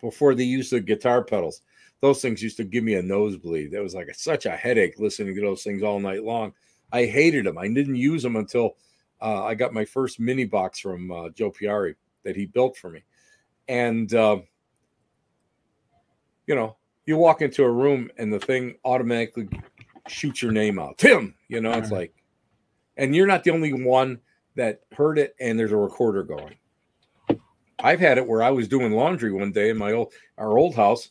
before 0.00 0.34
they 0.34 0.44
used 0.44 0.72
the 0.72 0.80
guitar 0.80 1.22
pedals 1.24 1.62
those 2.00 2.20
things 2.20 2.42
used 2.42 2.58
to 2.58 2.64
give 2.64 2.84
me 2.84 2.96
a 2.96 3.02
nosebleed. 3.02 3.70
That 3.70 3.82
was 3.82 3.94
like 3.94 4.08
a, 4.08 4.14
such 4.14 4.44
a 4.44 4.50
headache 4.50 4.98
listening 4.98 5.34
to 5.34 5.40
those 5.40 5.62
things 5.62 5.82
all 5.82 5.98
night 5.98 6.22
long. 6.22 6.52
I 6.92 7.06
hated 7.06 7.46
them 7.46 7.58
i 7.58 7.66
didn't 7.68 7.96
use 7.96 8.22
them 8.22 8.36
until 8.36 8.76
uh, 9.20 9.44
i 9.44 9.54
got 9.54 9.72
my 9.72 9.84
first 9.84 10.20
mini 10.20 10.44
box 10.44 10.78
from 10.78 11.10
uh, 11.10 11.30
joe 11.30 11.50
piari 11.50 11.94
that 12.24 12.36
he 12.36 12.46
built 12.46 12.76
for 12.76 12.90
me. 12.90 13.04
And 13.68 14.12
uh, 14.12 14.38
you 16.46 16.54
know 16.54 16.76
you 17.06 17.16
walk 17.16 17.42
into 17.42 17.64
a 17.64 17.70
room 17.70 18.10
and 18.18 18.32
the 18.32 18.40
thing 18.40 18.76
automatically 18.84 19.48
shoots 20.08 20.42
your 20.42 20.52
name 20.52 20.78
out. 20.78 20.98
Tim 20.98 21.34
you 21.48 21.60
know 21.60 21.72
it's 21.72 21.90
like 21.90 22.14
and 22.96 23.14
you're 23.14 23.26
not 23.26 23.44
the 23.44 23.50
only 23.50 23.72
one 23.72 24.20
that 24.54 24.80
heard 24.96 25.18
it 25.18 25.34
and 25.40 25.58
there's 25.58 25.72
a 25.72 25.76
recorder 25.76 26.22
going. 26.22 26.54
I've 27.80 28.00
had 28.00 28.18
it 28.18 28.26
where 28.26 28.42
i 28.42 28.50
was 28.50 28.66
doing 28.68 28.92
laundry 28.92 29.32
one 29.32 29.52
day 29.52 29.68
in 29.68 29.76
my 29.76 29.92
old 29.92 30.12
our 30.38 30.56
old 30.56 30.74
house 30.74 31.10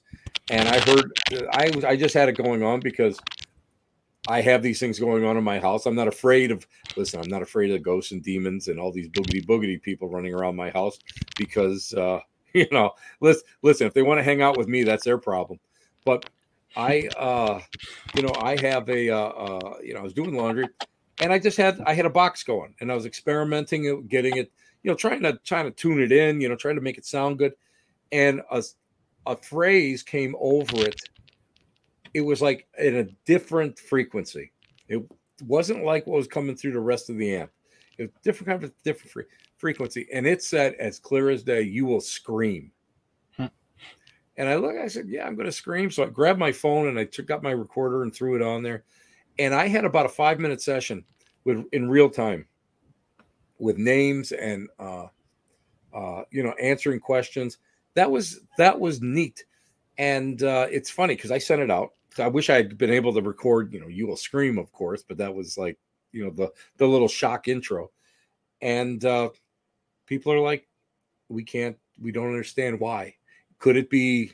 and 0.49 0.67
i 0.67 0.79
heard 0.79 1.11
i 1.51 1.69
was 1.75 1.83
i 1.83 1.95
just 1.95 2.13
had 2.13 2.29
it 2.29 2.37
going 2.37 2.63
on 2.63 2.79
because 2.79 3.19
i 4.27 4.41
have 4.41 4.63
these 4.63 4.79
things 4.79 4.99
going 4.99 5.23
on 5.23 5.37
in 5.37 5.43
my 5.43 5.59
house. 5.59 5.85
I'm 5.85 5.95
not 5.95 6.07
afraid 6.07 6.51
of 6.51 6.65
listen 6.95 7.19
i'm 7.19 7.29
not 7.29 7.41
afraid 7.41 7.71
of 7.71 7.83
ghosts 7.83 8.11
and 8.11 8.23
demons 8.23 8.69
and 8.69 8.79
all 8.79 8.91
these 8.91 9.09
boogity 9.09 9.45
boogity 9.45 9.81
people 9.81 10.09
running 10.09 10.33
around 10.33 10.55
my 10.55 10.71
house 10.71 10.97
because 11.37 11.93
uh 11.93 12.19
you 12.63 12.67
know, 12.71 12.91
listen, 13.19 13.43
listen, 13.61 13.87
if 13.87 13.93
they 13.93 14.03
want 14.03 14.19
to 14.19 14.23
hang 14.23 14.41
out 14.41 14.57
with 14.57 14.67
me, 14.67 14.83
that's 14.83 15.03
their 15.03 15.17
problem. 15.17 15.59
But 16.05 16.29
I, 16.75 17.09
uh, 17.17 17.59
you 18.15 18.23
know, 18.23 18.33
I 18.39 18.59
have 18.61 18.89
a, 18.89 19.09
uh, 19.09 19.17
uh, 19.17 19.73
you 19.83 19.93
know, 19.93 20.01
I 20.01 20.03
was 20.03 20.13
doing 20.13 20.35
laundry, 20.35 20.67
and 21.19 21.33
I 21.33 21.39
just 21.39 21.57
had, 21.57 21.81
I 21.81 21.93
had 21.93 22.05
a 22.05 22.11
box 22.11 22.43
going, 22.43 22.75
and 22.79 22.91
I 22.91 22.95
was 22.95 23.05
experimenting, 23.05 24.07
getting 24.07 24.37
it, 24.37 24.51
you 24.83 24.91
know, 24.91 24.95
trying 24.95 25.21
to 25.23 25.39
trying 25.43 25.65
to 25.65 25.71
tune 25.71 26.01
it 26.01 26.11
in, 26.11 26.41
you 26.41 26.49
know, 26.49 26.55
trying 26.55 26.75
to 26.75 26.81
make 26.81 26.97
it 26.97 27.05
sound 27.05 27.37
good, 27.37 27.53
and 28.11 28.41
a, 28.51 28.63
a 29.25 29.35
phrase 29.35 30.03
came 30.03 30.35
over 30.39 30.85
it. 30.85 31.01
It 32.13 32.21
was 32.21 32.41
like 32.41 32.67
in 32.77 32.95
a 32.97 33.03
different 33.25 33.79
frequency. 33.79 34.51
It 34.87 35.01
wasn't 35.45 35.83
like 35.83 36.05
what 36.05 36.17
was 36.17 36.27
coming 36.27 36.55
through 36.55 36.73
the 36.73 36.79
rest 36.79 37.09
of 37.09 37.17
the 37.17 37.35
amp. 37.35 37.51
It 37.97 38.03
was 38.03 38.11
different 38.23 38.49
kind 38.49 38.63
of 38.63 38.83
different 38.83 39.11
free, 39.11 39.23
frequency, 39.63 40.05
and 40.11 40.27
it 40.27 40.43
said 40.43 40.73
as 40.73 40.99
clear 40.99 41.29
as 41.29 41.41
day, 41.41 41.61
"You 41.61 41.85
will 41.85 42.01
scream." 42.01 42.69
Hmm. 43.37 43.45
And 44.35 44.49
I 44.49 44.55
look, 44.55 44.75
I 44.75 44.89
said, 44.89 45.07
"Yeah, 45.07 45.25
I'm 45.25 45.35
going 45.35 45.45
to 45.45 45.53
scream." 45.53 45.89
So 45.89 46.03
I 46.03 46.07
grabbed 46.07 46.37
my 46.37 46.51
phone 46.51 46.89
and 46.89 46.99
I 46.99 47.05
took 47.05 47.31
out 47.31 47.41
my 47.41 47.51
recorder 47.51 48.03
and 48.03 48.13
threw 48.13 48.35
it 48.35 48.41
on 48.41 48.61
there, 48.61 48.83
and 49.39 49.55
I 49.55 49.69
had 49.69 49.85
about 49.85 50.05
a 50.05 50.09
five 50.09 50.37
minute 50.41 50.61
session 50.61 51.05
with 51.45 51.63
in 51.71 51.87
real 51.89 52.09
time 52.09 52.45
with 53.57 53.77
names 53.77 54.33
and 54.33 54.67
uh, 54.79 55.07
uh, 55.93 56.23
you 56.29 56.43
know 56.43 56.53
answering 56.61 56.99
questions. 56.99 57.57
That 57.93 58.11
was 58.11 58.41
that 58.57 58.77
was 58.77 59.01
neat, 59.01 59.45
and 59.97 60.43
uh, 60.43 60.67
it's 60.69 60.89
funny 60.89 61.15
because 61.15 61.31
I 61.31 61.37
sent 61.37 61.61
it 61.61 61.71
out. 61.71 61.93
I 62.19 62.27
wish 62.27 62.49
I 62.49 62.55
had 62.55 62.77
been 62.77 62.91
able 62.91 63.13
to 63.13 63.21
record. 63.21 63.73
You 63.73 63.79
know, 63.79 63.87
you 63.87 64.07
will 64.07 64.17
scream, 64.17 64.57
of 64.57 64.73
course, 64.73 65.05
but 65.07 65.17
that 65.19 65.33
was 65.33 65.57
like 65.57 65.77
you 66.11 66.25
know 66.25 66.31
the 66.31 66.51
the 66.77 66.87
little 66.87 67.07
shock 67.07 67.47
intro, 67.47 67.91
and 68.61 69.03
uh, 69.03 69.29
people 70.05 70.31
are 70.31 70.39
like, 70.39 70.67
we 71.29 71.43
can't, 71.43 71.77
we 72.01 72.11
don't 72.11 72.27
understand 72.27 72.79
why. 72.79 73.15
Could 73.59 73.77
it 73.77 73.89
be 73.89 74.33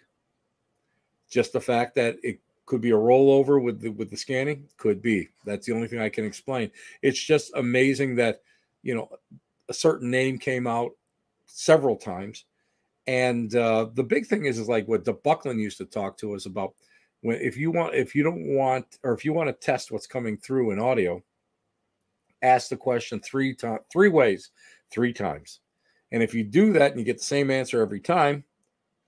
just 1.30 1.53
the 1.53 1.61
fact 1.61 1.95
that 1.95 2.17
it 2.24 2.39
could 2.65 2.82
be 2.82 2.91
a 2.91 2.95
rollover 2.95 3.61
with 3.61 3.82
the 3.82 3.89
with 3.89 4.09
the 4.09 4.17
scanning? 4.17 4.67
Could 4.78 5.01
be. 5.01 5.30
That's 5.45 5.65
the 5.65 5.74
only 5.74 5.88
thing 5.88 5.99
I 5.99 6.09
can 6.09 6.26
explain. 6.26 6.72
It's 7.01 7.22
just 7.22 7.51
amazing 7.55 8.15
that 8.15 8.41
you 8.84 8.95
know 8.95 9.09
a 9.70 9.74
certain 9.74 10.09
name 10.09 10.38
came 10.38 10.67
out 10.67 10.91
several 11.45 11.95
times, 11.95 12.45
and 13.07 13.53
uh, 13.55 13.88
the 13.93 14.03
big 14.03 14.28
thing 14.28 14.45
is 14.45 14.59
is 14.59 14.70
like 14.70 14.88
what 14.88 15.05
the 15.05 15.13
Buckland 15.13 15.59
used 15.59 15.78
to 15.80 15.86
talk 15.86 16.17
to 16.20 16.36
us 16.36 16.45
about. 16.45 16.74
When 17.22 17.38
if 17.41 17.57
you 17.57 17.72
want 17.72 17.95
if 17.95 18.15
you 18.15 18.24
don't 18.24 18.55
want 18.55 18.99
or 19.03 19.13
if 19.13 19.26
you 19.26 19.34
want 19.34 19.47
to 19.49 19.53
test 19.53 19.91
what's 19.91 20.07
coming 20.07 20.38
through 20.38 20.72
in 20.72 20.80
audio, 20.80 21.22
ask 22.41 22.70
the 22.70 22.78
question 22.78 23.20
three 23.20 23.53
times, 23.53 23.82
three 23.91 24.09
ways, 24.09 24.51
three 24.92 25.14
times. 25.14 25.60
And 26.12 26.24
if 26.24 26.34
you 26.34 26.44
do 26.44 26.74
that 26.74 26.92
and 26.92 27.00
you 27.00 27.06
get 27.06 27.18
the 27.18 27.24
same 27.24 27.52
answer 27.52 27.82
every 27.82 28.00
time, 28.00 28.44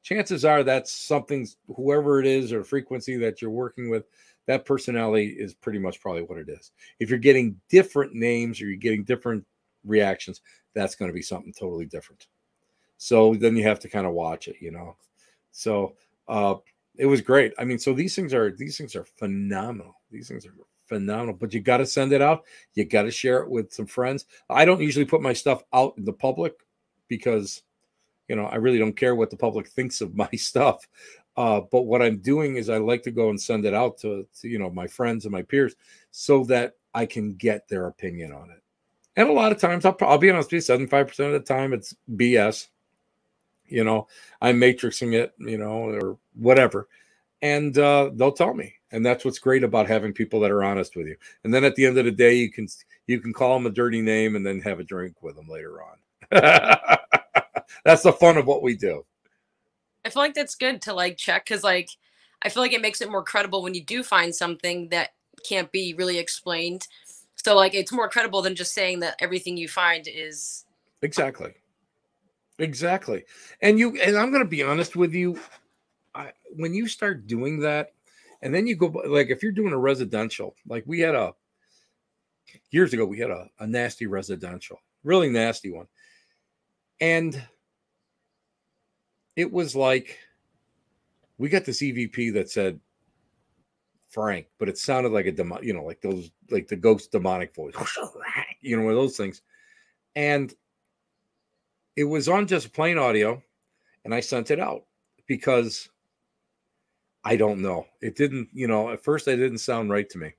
chances 0.04 0.46
are 0.46 0.64
that's 0.64 0.92
something, 0.92 1.48
whoever 1.76 2.20
it 2.20 2.28
is 2.28 2.54
or 2.54 2.64
frequency 2.64 3.18
that 3.18 3.42
you're 3.42 3.52
working 3.52 3.90
with, 3.90 4.06
that 4.48 4.66
personality 4.66 5.36
is 5.38 5.54
pretty 5.54 5.80
much 5.80 6.02
probably 6.02 6.24
what 6.24 6.38
it 6.38 6.50
is. 6.50 6.72
If 7.00 7.10
you're 7.10 7.20
getting 7.20 7.60
different 7.70 8.14
names 8.14 8.62
or 8.62 8.66
you're 8.66 8.78
getting 8.78 9.04
different 9.04 9.46
reactions, 9.86 10.42
that's 10.74 10.96
going 10.96 11.10
to 11.10 11.16
be 11.16 11.22
something 11.22 11.54
totally 11.54 11.86
different. 11.86 12.28
So 12.98 13.34
then 13.36 13.56
you 13.56 13.64
have 13.64 13.80
to 13.80 13.90
kind 13.90 14.06
of 14.06 14.14
watch 14.14 14.48
it, 14.48 14.58
you 14.60 14.72
know. 14.72 14.96
So 15.52 15.96
uh 16.28 16.56
it 16.98 17.06
was 17.06 17.22
great. 17.22 17.54
I 17.58 17.64
mean, 17.64 17.80
so 17.80 17.94
these 17.94 18.16
things 18.16 18.34
are 18.34 18.52
these 18.52 18.78
things 18.78 18.96
are 18.96 19.06
phenomenal. 19.06 19.96
These 20.12 20.28
things 20.28 20.46
are 20.46 20.54
phenomenal. 20.92 21.38
But 21.40 21.54
you 21.54 21.62
got 21.62 21.78
to 21.78 21.86
send 21.86 22.12
it 22.12 22.22
out. 22.22 22.44
You 22.74 22.84
got 22.84 23.04
to 23.04 23.12
share 23.12 23.40
it 23.42 23.50
with 23.50 23.72
some 23.72 23.86
friends. 23.86 24.26
I 24.50 24.66
don't 24.66 24.82
usually 24.82 25.06
put 25.06 25.22
my 25.22 25.32
stuff 25.32 25.64
out 25.74 25.94
in 25.98 26.04
the 26.04 26.12
public 26.12 26.54
because, 27.08 27.64
you 28.28 28.36
know, 28.36 28.46
I 28.46 28.56
really 28.56 28.78
don't 28.78 28.96
care 28.96 29.16
what 29.16 29.30
the 29.30 29.38
public 29.38 29.70
thinks 29.70 30.02
of 30.02 30.16
my 30.24 30.30
stuff. 30.34 30.86
Uh, 31.38 31.62
but 31.72 31.84
what 31.84 32.02
I'm 32.02 32.18
doing 32.18 32.58
is 32.58 32.70
I 32.70 32.78
like 32.78 33.04
to 33.04 33.12
go 33.12 33.30
and 33.30 33.40
send 33.40 33.64
it 33.64 33.74
out 33.74 33.98
to, 34.00 34.28
to, 34.42 34.50
you 34.50 34.60
know, 34.60 34.70
my 34.70 34.86
friends 34.86 35.24
and 35.24 35.32
my 35.32 35.44
peers 35.44 35.76
so 36.12 36.44
that 36.46 36.76
I 36.94 37.06
can 37.06 37.36
get 37.36 37.70
their 37.70 37.88
opinion 37.88 38.34
on 38.34 38.50
it. 38.50 38.62
And 39.16 39.30
a 39.30 39.34
lot 39.34 39.54
of 39.54 39.60
times, 39.60 39.86
I'll, 39.86 39.96
I'll 40.02 40.18
be 40.18 40.30
honest 40.30 40.52
with 40.52 40.68
you, 40.68 40.78
75% 40.78 41.20
of 41.26 41.32
the 41.32 41.40
time 41.40 41.72
it's 41.72 41.96
BS. 42.16 42.68
You 43.66 43.86
know, 43.86 44.08
I'm 44.42 44.60
matrixing 44.60 45.14
it, 45.14 45.34
you 45.40 45.58
know, 45.58 45.72
or 45.72 46.18
whatever. 46.34 46.90
And 47.42 47.78
uh, 47.78 48.12
they'll 48.14 48.34
tell 48.34 48.54
me 48.54 48.76
and 48.92 49.06
that's 49.06 49.24
what's 49.24 49.40
great 49.40 49.64
about 49.64 49.88
having 49.88 50.14
people 50.14 50.40
that 50.42 50.52
are 50.52 50.64
honest 50.64 50.96
with 50.96 51.08
you. 51.08 51.16
And 51.44 51.54
then 51.54 51.64
at 51.64 51.76
the 51.76 51.86
end 51.86 51.98
of 51.98 52.06
the 52.06 52.12
day 52.12 52.36
you 52.36 52.52
can 52.52 52.68
you 53.08 53.20
can 53.20 53.34
call 53.34 53.54
them 53.54 53.66
a 53.66 53.72
dirty 53.72 54.02
name 54.02 54.36
and 54.36 54.46
then 54.46 54.60
have 54.62 54.80
a 54.80 54.84
drink 54.84 55.22
with 55.22 55.36
them 55.36 55.48
later 55.48 55.80
on. 55.82 55.98
That's 57.86 58.04
the 58.04 58.14
fun 58.14 58.38
of 58.38 58.46
what 58.46 58.62
we 58.62 58.76
do. 58.76 59.06
I 60.06 60.10
feel 60.10 60.22
like 60.24 60.34
that's 60.34 60.56
good 60.56 60.82
to 60.84 60.94
like 60.94 61.16
check 61.18 61.46
because 61.46 61.64
like 61.64 61.90
i 62.42 62.50
feel 62.50 62.64
like 62.64 62.74
it 62.74 62.82
makes 62.82 63.02
it 63.02 63.12
more 63.12 63.24
credible 63.24 63.62
when 63.62 63.76
you 63.76 63.84
do 63.84 64.02
find 64.02 64.34
something 64.34 64.90
that 64.90 65.12
can't 65.48 65.72
be 65.72 65.94
really 65.94 66.18
explained. 66.18 66.88
So 67.36 67.56
like 67.56 67.74
it's 67.74 67.92
more 67.92 68.10
credible 68.10 68.42
than 68.42 68.56
just 68.56 68.74
saying 68.74 69.00
that 69.02 69.16
everything 69.20 69.58
you 69.58 69.68
find 69.68 70.08
is 70.08 70.66
exactly. 71.02 71.54
Exactly. 72.60 73.24
And 73.62 73.80
you 73.80 74.00
and 74.02 74.18
i'm 74.18 74.32
going 74.32 74.44
to 74.44 74.50
be 74.50 74.64
honest 74.64 74.96
with 74.96 75.14
you 75.14 75.40
I, 76.14 76.32
when 76.56 76.74
you 76.74 76.88
start 76.88 77.28
doing 77.28 77.60
that 77.62 77.94
and 78.42 78.54
then 78.54 78.68
you 78.68 78.76
go 78.76 78.88
like 79.08 79.30
if 79.30 79.44
you're 79.44 79.52
doing 79.52 79.74
a 79.74 79.78
residential, 79.78 80.56
like 80.68 80.84
we 80.86 81.00
had 81.00 81.16
a 81.16 81.34
years 82.72 82.94
ago, 82.94 83.06
we 83.06 83.20
had 83.20 83.30
a, 83.30 83.48
a 83.60 83.68
nasty 83.68 84.08
residential, 84.08 84.80
really 85.04 85.30
nasty 85.30 85.72
one. 85.72 85.88
And 87.00 87.42
it 89.36 89.52
was 89.52 89.76
like 89.76 90.18
we 91.38 91.50
got 91.50 91.66
this 91.66 91.82
EVP 91.82 92.34
that 92.34 92.50
said 92.50 92.80
Frank, 94.10 94.48
but 94.60 94.70
it 94.70 94.78
sounded 94.78 95.12
like 95.12 95.26
a 95.26 95.32
demon, 95.32 95.64
you 95.64 95.74
know, 95.74 95.84
like 95.84 96.02
those 96.02 96.32
like 96.50 96.68
the 96.68 96.76
ghost 96.76 97.12
demonic 97.12 97.56
voice, 97.56 97.74
you 98.62 98.78
know, 98.78 98.84
one 98.84 98.92
of 98.92 98.98
those 98.98 99.18
things. 99.18 99.42
And 100.16 100.54
it 101.96 102.04
was 102.04 102.28
on 102.28 102.48
just 102.48 102.74
plain 102.74 102.98
audio, 102.98 103.42
and 104.04 104.14
I 104.14 104.20
sent 104.20 104.52
it 104.52 104.60
out 104.60 104.84
because 105.28 105.90
I 107.24 107.36
don't 107.36 107.62
know. 107.62 107.86
It 108.02 108.16
didn't, 108.16 108.50
you 108.54 108.68
know, 108.68 108.90
at 108.90 109.04
first 109.04 109.28
it 109.28 109.38
didn't 109.38 109.60
sound 109.60 109.92
right 109.92 110.10
to 110.10 110.18
me. 110.18 110.34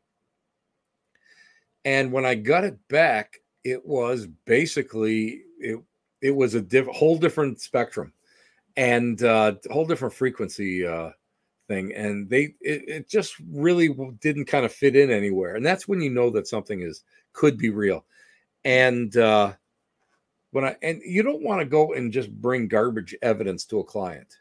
And 1.84 2.12
when 2.12 2.24
I 2.24 2.34
got 2.34 2.64
it 2.64 2.76
back, 2.88 3.40
it 3.64 3.84
was 3.84 4.26
basically 4.44 5.42
it 5.58 5.80
it 6.20 6.30
was 6.30 6.54
a 6.54 6.62
diff, 6.62 6.86
whole 6.86 7.18
different 7.18 7.60
spectrum 7.60 8.12
and 8.76 9.22
uh 9.22 9.54
whole 9.70 9.86
different 9.86 10.14
frequency 10.14 10.86
uh 10.86 11.10
thing 11.68 11.92
and 11.94 12.28
they 12.28 12.54
it, 12.60 12.88
it 12.88 13.08
just 13.08 13.34
really 13.50 13.94
didn't 14.20 14.46
kind 14.46 14.64
of 14.64 14.72
fit 14.72 14.96
in 14.96 15.10
anywhere 15.10 15.56
and 15.56 15.64
that's 15.64 15.86
when 15.86 16.00
you 16.00 16.10
know 16.10 16.30
that 16.30 16.48
something 16.48 16.80
is 16.80 17.04
could 17.32 17.58
be 17.58 17.70
real 17.70 18.04
and 18.64 19.16
uh 19.16 19.52
when 20.50 20.64
i 20.64 20.74
and 20.82 21.00
you 21.04 21.22
don't 21.22 21.42
want 21.42 21.60
to 21.60 21.66
go 21.66 21.92
and 21.92 22.12
just 22.12 22.32
bring 22.40 22.66
garbage 22.66 23.14
evidence 23.22 23.64
to 23.64 23.80
a 23.80 23.84
client 23.84 24.38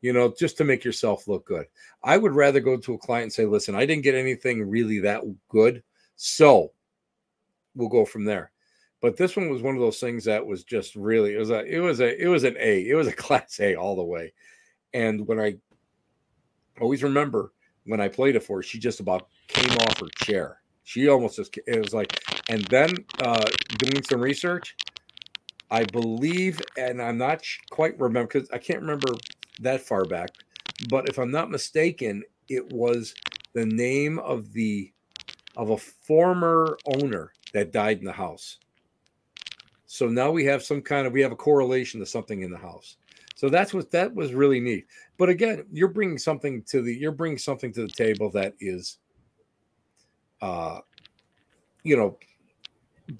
you 0.00 0.12
know, 0.12 0.34
just 0.38 0.58
to 0.58 0.64
make 0.64 0.84
yourself 0.84 1.26
look 1.26 1.46
good. 1.46 1.66
I 2.02 2.16
would 2.16 2.34
rather 2.34 2.60
go 2.60 2.76
to 2.76 2.94
a 2.94 2.98
client 2.98 3.24
and 3.24 3.32
say, 3.32 3.44
listen, 3.44 3.74
I 3.74 3.86
didn't 3.86 4.04
get 4.04 4.14
anything 4.14 4.68
really 4.68 5.00
that 5.00 5.22
good. 5.48 5.82
So 6.16 6.72
we'll 7.74 7.88
go 7.88 8.04
from 8.04 8.24
there. 8.24 8.50
But 9.00 9.16
this 9.16 9.36
one 9.36 9.50
was 9.50 9.62
one 9.62 9.74
of 9.74 9.80
those 9.80 10.00
things 10.00 10.24
that 10.24 10.44
was 10.44 10.64
just 10.64 10.96
really 10.96 11.34
it 11.34 11.38
was 11.38 11.50
a 11.50 11.64
it 11.64 11.78
was 11.78 12.00
a 12.00 12.22
it 12.22 12.28
was 12.28 12.44
an 12.44 12.56
A. 12.58 12.88
It 12.88 12.94
was 12.94 13.06
a 13.06 13.12
class 13.24 13.60
A 13.60 13.74
all 13.74 13.96
the 13.96 14.04
way. 14.04 14.32
And 14.94 15.26
when 15.26 15.38
I 15.38 15.56
always 16.80 17.02
remember 17.02 17.52
when 17.84 18.00
I 18.00 18.08
played 18.08 18.36
it 18.36 18.42
for 18.42 18.58
her, 18.58 18.62
she 18.62 18.78
just 18.78 19.00
about 19.00 19.28
came 19.48 19.70
off 19.78 20.00
her 20.00 20.08
chair. 20.24 20.60
She 20.84 21.08
almost 21.08 21.36
just 21.36 21.56
it 21.66 21.82
was 21.82 21.92
like, 21.92 22.20
and 22.48 22.64
then 22.66 22.94
uh 23.20 23.44
doing 23.78 24.02
some 24.02 24.20
research, 24.20 24.76
I 25.70 25.84
believe, 25.84 26.60
and 26.78 27.02
I'm 27.02 27.18
not 27.18 27.44
quite 27.70 27.98
remember 28.00 28.28
because 28.32 28.50
I 28.50 28.58
can't 28.58 28.80
remember 28.80 29.12
that 29.60 29.80
far 29.80 30.04
back. 30.04 30.30
But 30.88 31.08
if 31.08 31.18
I'm 31.18 31.30
not 31.30 31.50
mistaken, 31.50 32.22
it 32.48 32.72
was 32.72 33.14
the 33.54 33.66
name 33.66 34.18
of 34.20 34.52
the 34.52 34.92
of 35.56 35.70
a 35.70 35.78
former 35.78 36.76
owner 36.86 37.32
that 37.54 37.72
died 37.72 37.98
in 37.98 38.04
the 38.04 38.12
house. 38.12 38.58
So 39.86 40.08
now 40.08 40.30
we 40.30 40.44
have 40.44 40.62
some 40.62 40.82
kind 40.82 41.06
of 41.06 41.12
we 41.12 41.22
have 41.22 41.32
a 41.32 41.36
correlation 41.36 42.00
to 42.00 42.06
something 42.06 42.42
in 42.42 42.50
the 42.50 42.58
house. 42.58 42.98
So 43.34 43.48
that's 43.48 43.72
what 43.72 43.90
that 43.90 44.14
was 44.14 44.34
really 44.34 44.60
neat. 44.60 44.86
But 45.16 45.28
again, 45.28 45.64
you're 45.72 45.88
bringing 45.88 46.18
something 46.18 46.62
to 46.64 46.82
the 46.82 46.94
you're 46.94 47.12
bringing 47.12 47.38
something 47.38 47.72
to 47.72 47.82
the 47.82 47.92
table 47.92 48.30
that 48.32 48.54
is 48.60 48.98
uh 50.42 50.80
you 51.82 51.96
know 51.96 52.18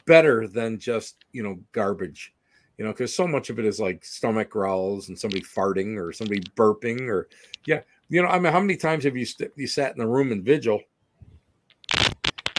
better 0.04 0.48
than 0.48 0.78
just, 0.78 1.24
you 1.32 1.42
know, 1.42 1.58
garbage 1.72 2.34
you 2.78 2.84
know, 2.84 2.92
because 2.92 3.14
so 3.14 3.26
much 3.26 3.50
of 3.50 3.58
it 3.58 3.64
is 3.64 3.80
like 3.80 4.04
stomach 4.04 4.50
growls 4.50 5.08
and 5.08 5.18
somebody 5.18 5.42
farting 5.42 5.98
or 5.98 6.12
somebody 6.12 6.40
burping 6.56 7.08
or 7.08 7.28
yeah, 7.66 7.80
you 8.08 8.22
know, 8.22 8.28
I 8.28 8.38
mean, 8.38 8.52
how 8.52 8.60
many 8.60 8.76
times 8.76 9.04
have 9.04 9.16
you 9.16 9.24
st- 9.24 9.52
you 9.56 9.66
sat 9.66 9.92
in 9.92 9.98
the 9.98 10.06
room 10.06 10.32
in 10.32 10.42
vigil 10.42 10.80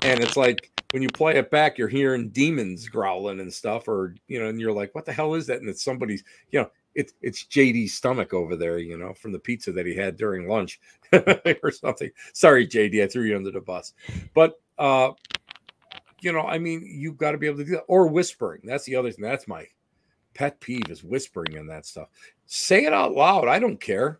and 0.03 0.19
it's 0.19 0.37
like 0.37 0.71
when 0.91 1.01
you 1.03 1.09
play 1.09 1.35
it 1.35 1.51
back, 1.51 1.77
you're 1.77 1.87
hearing 1.87 2.29
demons 2.29 2.87
growling 2.87 3.39
and 3.39 3.53
stuff, 3.53 3.87
or 3.87 4.15
you 4.27 4.39
know, 4.39 4.47
and 4.47 4.59
you're 4.59 4.71
like, 4.71 4.95
what 4.95 5.05
the 5.05 5.13
hell 5.13 5.33
is 5.33 5.47
that? 5.47 5.59
And 5.59 5.69
it's 5.69 5.83
somebody's, 5.83 6.23
you 6.51 6.61
know, 6.61 6.71
it's 6.95 7.13
it's 7.21 7.45
JD's 7.45 7.93
stomach 7.93 8.33
over 8.33 8.55
there, 8.55 8.79
you 8.79 8.97
know, 8.97 9.13
from 9.13 9.31
the 9.31 9.39
pizza 9.39 9.71
that 9.73 9.85
he 9.85 9.95
had 9.95 10.17
during 10.17 10.47
lunch 10.47 10.79
or 11.13 11.71
something. 11.71 12.09
Sorry, 12.33 12.67
JD, 12.67 13.03
I 13.03 13.07
threw 13.07 13.23
you 13.23 13.35
under 13.35 13.51
the 13.51 13.61
bus. 13.61 13.93
But 14.33 14.59
uh, 14.77 15.11
you 16.21 16.31
know, 16.31 16.41
I 16.41 16.57
mean, 16.57 16.83
you've 16.83 17.17
got 17.17 17.31
to 17.31 17.37
be 17.37 17.47
able 17.47 17.57
to 17.59 17.65
do 17.65 17.71
that. 17.71 17.85
Or 17.87 18.07
whispering. 18.07 18.61
That's 18.63 18.85
the 18.85 18.95
other 18.95 19.11
thing. 19.11 19.23
That's 19.23 19.47
my 19.47 19.67
pet 20.37 20.59
peeve 20.59 20.89
is 20.89 21.03
whispering 21.03 21.57
and 21.57 21.69
that 21.69 21.85
stuff. 21.85 22.09
Say 22.45 22.85
it 22.85 22.93
out 22.93 23.13
loud. 23.13 23.47
I 23.47 23.59
don't 23.59 23.81
care. 23.81 24.19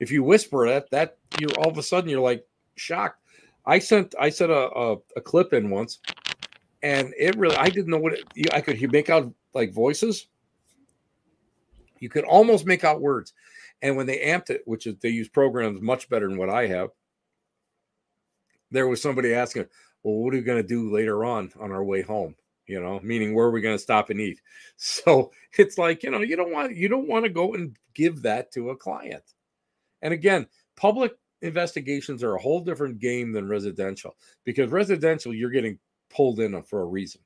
If 0.00 0.10
you 0.10 0.22
whisper 0.22 0.68
that, 0.68 0.90
that 0.90 1.18
you're 1.40 1.56
all 1.58 1.70
of 1.70 1.78
a 1.78 1.82
sudden 1.82 2.10
you're 2.10 2.20
like 2.20 2.46
shocked. 2.76 3.22
I 3.64 3.78
sent 3.78 4.14
I 4.18 4.30
sent 4.30 4.50
a, 4.50 4.70
a, 4.74 4.96
a 5.16 5.20
clip 5.20 5.52
in 5.52 5.70
once, 5.70 6.00
and 6.82 7.12
it 7.18 7.36
really 7.36 7.56
I 7.56 7.68
didn't 7.68 7.90
know 7.90 7.98
what 7.98 8.14
it, 8.14 8.52
I 8.52 8.60
could 8.60 8.92
make 8.92 9.10
out 9.10 9.32
like 9.54 9.72
voices 9.72 10.26
you 12.00 12.08
could 12.08 12.24
almost 12.24 12.66
make 12.66 12.84
out 12.84 13.00
words. 13.00 13.32
And 13.82 13.96
when 13.96 14.06
they 14.06 14.18
amped 14.18 14.50
it, 14.50 14.62
which 14.64 14.86
is 14.86 14.96
they 15.00 15.08
use 15.08 15.28
programs 15.28 15.80
much 15.80 16.08
better 16.08 16.28
than 16.28 16.38
what 16.38 16.50
I 16.50 16.66
have, 16.66 16.90
there 18.70 18.88
was 18.88 19.00
somebody 19.00 19.34
asking, 19.34 19.66
Well, 20.02 20.14
what 20.14 20.34
are 20.34 20.38
we 20.38 20.42
going 20.42 20.62
to 20.62 20.68
do 20.68 20.92
later 20.92 21.24
on 21.24 21.52
on 21.60 21.72
our 21.72 21.84
way 21.84 22.02
home? 22.02 22.34
You 22.68 22.80
know, 22.80 23.00
meaning 23.02 23.34
where 23.34 23.46
are 23.46 23.50
we 23.50 23.62
going 23.62 23.76
to 23.76 23.82
stop 23.82 24.10
and 24.10 24.20
eat? 24.20 24.40
So 24.76 25.32
it's 25.58 25.76
like, 25.76 26.04
you 26.04 26.10
know, 26.10 26.20
you 26.20 26.36
don't 26.36 26.52
want 26.52 26.76
you 26.76 26.88
don't 26.88 27.08
want 27.08 27.24
to 27.24 27.30
go 27.30 27.54
and 27.54 27.76
give 27.94 28.22
that 28.22 28.52
to 28.52 28.70
a 28.70 28.76
client. 28.76 29.24
And 30.02 30.14
again, 30.14 30.46
public 30.76 31.16
investigations 31.42 32.22
are 32.22 32.36
a 32.36 32.40
whole 32.40 32.60
different 32.60 33.00
game 33.00 33.32
than 33.32 33.48
residential 33.48 34.16
because 34.44 34.70
residential, 34.70 35.34
you're 35.34 35.50
getting 35.50 35.78
pulled 36.10 36.38
in 36.38 36.62
for 36.62 36.82
a 36.82 36.86
reason. 36.86 37.20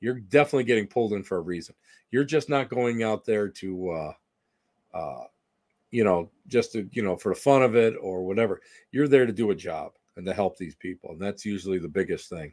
You're 0.00 0.20
definitely 0.20 0.64
getting 0.64 0.86
pulled 0.86 1.12
in 1.12 1.24
for 1.24 1.38
a 1.38 1.42
reason. 1.42 1.74
You're 2.10 2.24
just 2.24 2.48
not 2.48 2.68
going 2.68 3.02
out 3.02 3.24
there 3.24 3.48
to, 3.48 3.90
uh, 3.90 4.12
uh, 4.94 5.24
you 5.90 6.04
know, 6.04 6.30
just 6.46 6.72
to, 6.72 6.88
you 6.92 7.02
know, 7.02 7.16
for 7.16 7.34
the 7.34 7.40
fun 7.40 7.62
of 7.62 7.74
it 7.74 7.94
or 8.00 8.24
whatever. 8.24 8.60
You're 8.92 9.08
there 9.08 9.26
to 9.26 9.32
do 9.32 9.50
a 9.50 9.56
job 9.56 9.92
and 10.16 10.24
to 10.26 10.32
help 10.32 10.56
these 10.56 10.76
people. 10.76 11.10
And 11.10 11.20
that's 11.20 11.44
usually 11.44 11.78
the 11.78 11.88
biggest 11.88 12.28
thing. 12.28 12.52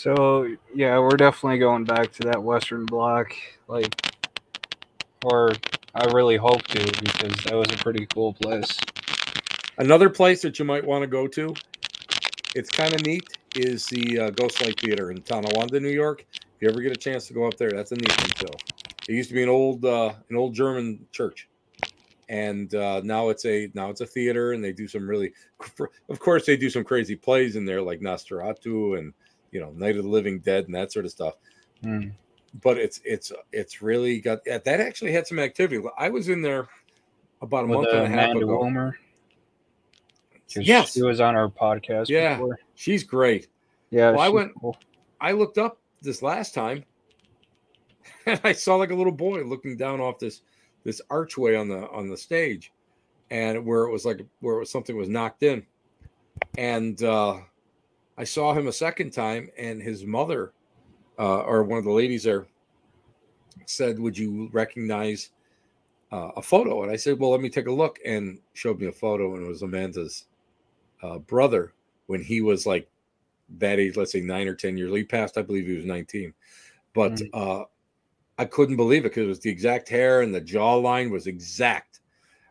So 0.00 0.56
yeah, 0.74 0.98
we're 0.98 1.18
definitely 1.18 1.58
going 1.58 1.84
back 1.84 2.10
to 2.12 2.22
that 2.28 2.42
Western 2.42 2.86
Block, 2.86 3.34
like, 3.68 3.94
or 5.26 5.52
I 5.94 6.06
really 6.14 6.38
hope 6.38 6.62
to 6.68 6.82
because 7.02 7.36
that 7.44 7.54
was 7.54 7.70
a 7.70 7.76
pretty 7.76 8.06
cool 8.06 8.32
place. 8.32 8.78
Another 9.76 10.08
place 10.08 10.40
that 10.40 10.58
you 10.58 10.64
might 10.64 10.86
want 10.86 11.02
to 11.02 11.06
go 11.06 11.26
to 11.26 11.54
it's 12.54 12.70
kind 12.70 12.94
of 12.94 13.04
neat 13.04 13.28
is 13.54 13.84
the 13.88 14.18
uh, 14.18 14.30
Ghost 14.30 14.64
Light 14.64 14.80
Theater 14.80 15.10
in 15.10 15.20
Tonawanda, 15.20 15.78
New 15.78 15.90
York. 15.90 16.24
If 16.32 16.62
you 16.62 16.70
ever 16.70 16.80
get 16.80 16.92
a 16.92 16.96
chance 16.96 17.26
to 17.26 17.34
go 17.34 17.46
up 17.46 17.58
there, 17.58 17.70
that's 17.70 17.92
a 17.92 17.96
neat 17.96 18.18
one 18.22 18.30
too. 18.30 18.58
It 19.06 19.12
used 19.12 19.28
to 19.28 19.34
be 19.34 19.42
an 19.42 19.50
old 19.50 19.84
uh, 19.84 20.14
an 20.30 20.36
old 20.36 20.54
German 20.54 21.04
church, 21.12 21.46
and 22.30 22.74
uh, 22.74 23.02
now 23.04 23.28
it's 23.28 23.44
a 23.44 23.70
now 23.74 23.90
it's 23.90 24.00
a 24.00 24.06
theater, 24.06 24.52
and 24.52 24.64
they 24.64 24.72
do 24.72 24.88
some 24.88 25.06
really, 25.06 25.34
of 26.08 26.20
course, 26.20 26.46
they 26.46 26.56
do 26.56 26.70
some 26.70 26.84
crazy 26.84 27.16
plays 27.16 27.54
in 27.54 27.66
there 27.66 27.82
like 27.82 28.00
Nosferatu 28.00 28.98
and 28.98 29.12
you 29.50 29.60
know 29.60 29.70
Night 29.70 29.96
of 29.96 30.04
the 30.04 30.08
Living 30.10 30.40
Dead 30.40 30.66
and 30.66 30.74
that 30.74 30.92
sort 30.92 31.04
of 31.04 31.10
stuff. 31.10 31.34
Mm. 31.84 32.12
But 32.62 32.78
it's 32.78 33.00
it's 33.04 33.32
it's 33.52 33.82
really 33.82 34.20
got 34.20 34.44
that 34.44 34.66
actually 34.66 35.12
had 35.12 35.26
some 35.26 35.38
activity. 35.38 35.82
I 35.96 36.08
was 36.08 36.28
in 36.28 36.42
there 36.42 36.68
about 37.42 37.64
a 37.64 37.66
With 37.68 37.78
month 37.78 37.88
and 37.92 37.98
a 37.98 38.08
half 38.08 38.30
Amanda 38.30 38.38
ago. 38.44 38.58
Wilmer. 38.58 38.98
Yes, 40.56 40.94
she 40.94 41.02
was 41.02 41.20
on 41.20 41.36
our 41.36 41.48
podcast. 41.48 42.08
Yeah, 42.08 42.34
before. 42.34 42.58
she's 42.74 43.04
great. 43.04 43.48
Yeah, 43.90 44.10
well, 44.10 44.20
I 44.20 44.28
went. 44.28 44.52
Cool. 44.60 44.76
I 45.20 45.32
looked 45.32 45.58
up 45.58 45.78
this 46.02 46.22
last 46.22 46.54
time, 46.54 46.84
and 48.26 48.40
I 48.42 48.52
saw 48.52 48.76
like 48.76 48.90
a 48.90 48.94
little 48.94 49.12
boy 49.12 49.44
looking 49.44 49.76
down 49.76 50.00
off 50.00 50.18
this 50.18 50.42
this 50.84 51.00
archway 51.10 51.54
on 51.54 51.68
the 51.68 51.88
on 51.90 52.08
the 52.08 52.16
stage, 52.16 52.72
and 53.30 53.64
where 53.64 53.84
it 53.84 53.92
was 53.92 54.04
like 54.04 54.24
where 54.40 54.56
it 54.56 54.60
was 54.60 54.70
something 54.70 54.96
was 54.96 55.08
knocked 55.08 55.44
in, 55.44 55.64
and 56.58 57.00
uh, 57.02 57.38
I 58.20 58.24
saw 58.24 58.52
him 58.52 58.68
a 58.68 58.72
second 58.72 59.12
time, 59.12 59.48
and 59.56 59.80
his 59.80 60.04
mother, 60.04 60.52
uh, 61.18 61.40
or 61.40 61.62
one 61.62 61.78
of 61.78 61.84
the 61.84 61.90
ladies 61.90 62.24
there, 62.24 62.46
said, 63.64 63.98
"Would 63.98 64.18
you 64.18 64.50
recognize?" 64.52 65.30
Uh, 66.12 66.32
a 66.36 66.42
photo 66.42 66.82
and 66.82 66.90
I 66.90 66.96
said, 66.96 67.20
Well, 67.20 67.30
let 67.30 67.40
me 67.40 67.48
take 67.48 67.68
a 67.68 67.72
look 67.72 68.00
and 68.04 68.40
showed 68.52 68.80
me 68.80 68.88
a 68.88 68.92
photo 68.92 69.36
and 69.36 69.44
it 69.46 69.48
was 69.48 69.62
Amanda's 69.62 70.26
uh, 71.04 71.18
brother 71.18 71.72
when 72.08 72.20
he 72.20 72.40
was 72.40 72.66
like 72.66 72.90
that 73.58 73.78
age, 73.78 73.96
let's 73.96 74.10
say 74.10 74.20
nine 74.20 74.48
or 74.48 74.56
10 74.56 74.76
years. 74.76 74.92
He 74.92 75.04
passed, 75.04 75.38
I 75.38 75.42
believe 75.42 75.68
he 75.68 75.76
was 75.76 75.84
19. 75.84 76.34
But 76.94 77.12
mm-hmm. 77.12 77.28
uh, 77.32 77.64
I 78.38 78.44
couldn't 78.44 78.74
believe 78.74 79.02
it 79.02 79.10
because 79.10 79.26
it 79.26 79.28
was 79.28 79.38
the 79.38 79.50
exact 79.50 79.88
hair 79.88 80.22
and 80.22 80.34
the 80.34 80.40
jawline 80.40 81.12
was 81.12 81.28
exact. 81.28 82.00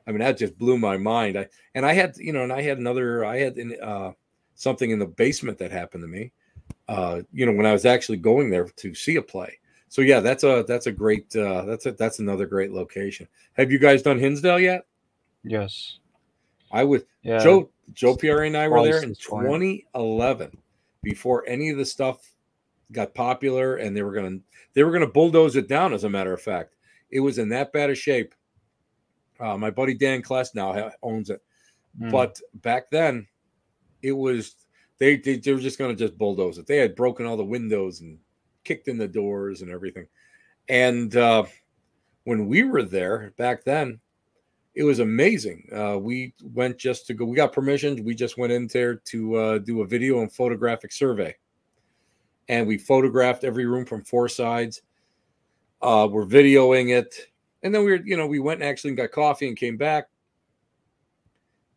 I 0.07 0.11
mean, 0.11 0.19
that 0.19 0.37
just 0.37 0.57
blew 0.57 0.77
my 0.77 0.95
mind. 0.95 1.37
I 1.37 1.49
and 1.75 1.85
I 1.85 1.91
had, 1.91 2.15
you 2.17 2.31
know, 2.31 2.43
and 2.43 2.53
I 2.53 2.61
had 2.61 2.77
another, 2.77 3.25
I 3.25 3.39
had 3.39 3.59
uh, 3.83 4.13
something 4.59 4.91
in 4.91 4.99
the 4.99 5.05
basement 5.05 5.57
that 5.57 5.71
happened 5.71 6.03
to 6.03 6.07
me. 6.07 6.31
Uh, 6.89 7.21
you 7.31 7.45
know, 7.45 7.53
when 7.53 7.65
I 7.65 7.71
was 7.71 7.85
actually 7.85 8.17
going 8.17 8.49
there 8.49 8.65
to 8.65 8.93
see 8.93 9.15
a 9.15 9.21
play. 9.21 9.57
So 9.87 10.01
yeah, 10.01 10.19
that's 10.19 10.43
a 10.43 10.63
that's 10.67 10.85
a 10.85 10.91
great 10.91 11.35
uh, 11.35 11.63
that's 11.63 11.85
a 11.85 11.93
that's 11.93 12.19
another 12.19 12.45
great 12.45 12.71
location. 12.71 13.27
Have 13.53 13.71
you 13.71 13.79
guys 13.79 14.03
done 14.03 14.19
Hinsdale 14.19 14.59
yet? 14.59 14.85
Yes. 15.43 15.97
I 16.71 16.83
would. 16.83 17.05
Yeah. 17.23 17.39
Joe 17.39 17.69
Joe 17.93 18.15
Pierre 18.15 18.43
and 18.43 18.55
I 18.55 18.67
were 18.67 18.83
there 18.83 19.01
in 19.01 19.15
2011 19.15 20.57
before 21.01 21.47
any 21.47 21.69
of 21.69 21.77
the 21.77 21.85
stuff 21.85 22.19
got 22.91 23.15
popular, 23.15 23.77
and 23.77 23.95
they 23.95 24.03
were 24.03 24.13
gonna 24.13 24.37
they 24.73 24.83
were 24.83 24.91
gonna 24.91 25.07
bulldoze 25.07 25.55
it 25.55 25.67
down. 25.67 25.93
As 25.93 26.03
a 26.03 26.09
matter 26.09 26.33
of 26.33 26.41
fact, 26.41 26.75
it 27.09 27.21
was 27.21 27.39
in 27.39 27.49
that 27.49 27.71
bad 27.71 27.89
a 27.89 27.95
shape. 27.95 28.35
Uh, 29.39 29.57
my 29.57 29.71
buddy 29.71 29.93
Dan 29.93 30.21
Kless 30.21 30.53
now 30.53 30.91
owns 31.01 31.29
it, 31.29 31.41
mm. 31.99 32.11
but 32.11 32.39
back 32.55 32.91
then, 32.91 33.25
it 34.01 34.11
was 34.11 34.55
they, 34.97 35.17
they 35.17 35.37
they 35.37 35.53
were 35.53 35.59
just 35.59 35.79
gonna 35.79 35.95
just 35.95 36.17
bulldoze 36.17 36.57
it. 36.57 36.67
They 36.67 36.77
had 36.77 36.95
broken 36.95 37.25
all 37.25 37.37
the 37.37 37.43
windows 37.43 38.01
and 38.01 38.19
kicked 38.63 38.87
in 38.87 38.97
the 38.97 39.07
doors 39.07 39.61
and 39.61 39.71
everything, 39.71 40.07
and 40.67 41.15
uh, 41.15 41.43
when 42.23 42.47
we 42.47 42.63
were 42.63 42.83
there 42.83 43.33
back 43.37 43.63
then, 43.63 43.99
it 44.75 44.83
was 44.83 44.99
amazing. 44.99 45.67
Uh, 45.75 45.97
we 45.97 46.33
went 46.53 46.77
just 46.77 47.07
to 47.07 47.13
go. 47.13 47.25
We 47.25 47.35
got 47.35 47.53
permission. 47.53 48.03
We 48.03 48.15
just 48.15 48.37
went 48.37 48.53
in 48.53 48.67
there 48.67 48.95
to 48.95 49.35
uh, 49.35 49.57
do 49.59 49.81
a 49.81 49.87
video 49.87 50.21
and 50.21 50.31
photographic 50.31 50.91
survey, 50.91 51.35
and 52.47 52.67
we 52.67 52.77
photographed 52.77 53.43
every 53.43 53.65
room 53.65 53.85
from 53.85 54.03
four 54.03 54.29
sides. 54.29 54.81
Uh, 55.81 56.07
we're 56.11 56.25
videoing 56.25 56.97
it, 56.97 57.15
and 57.63 57.73
then 57.73 57.83
we 57.83 57.91
were, 57.91 58.05
you 58.05 58.17
know, 58.17 58.27
we 58.27 58.39
went 58.39 58.61
and 58.61 58.69
actually 58.69 58.93
got 58.93 59.11
coffee 59.11 59.47
and 59.47 59.57
came 59.57 59.77
back. 59.77 60.07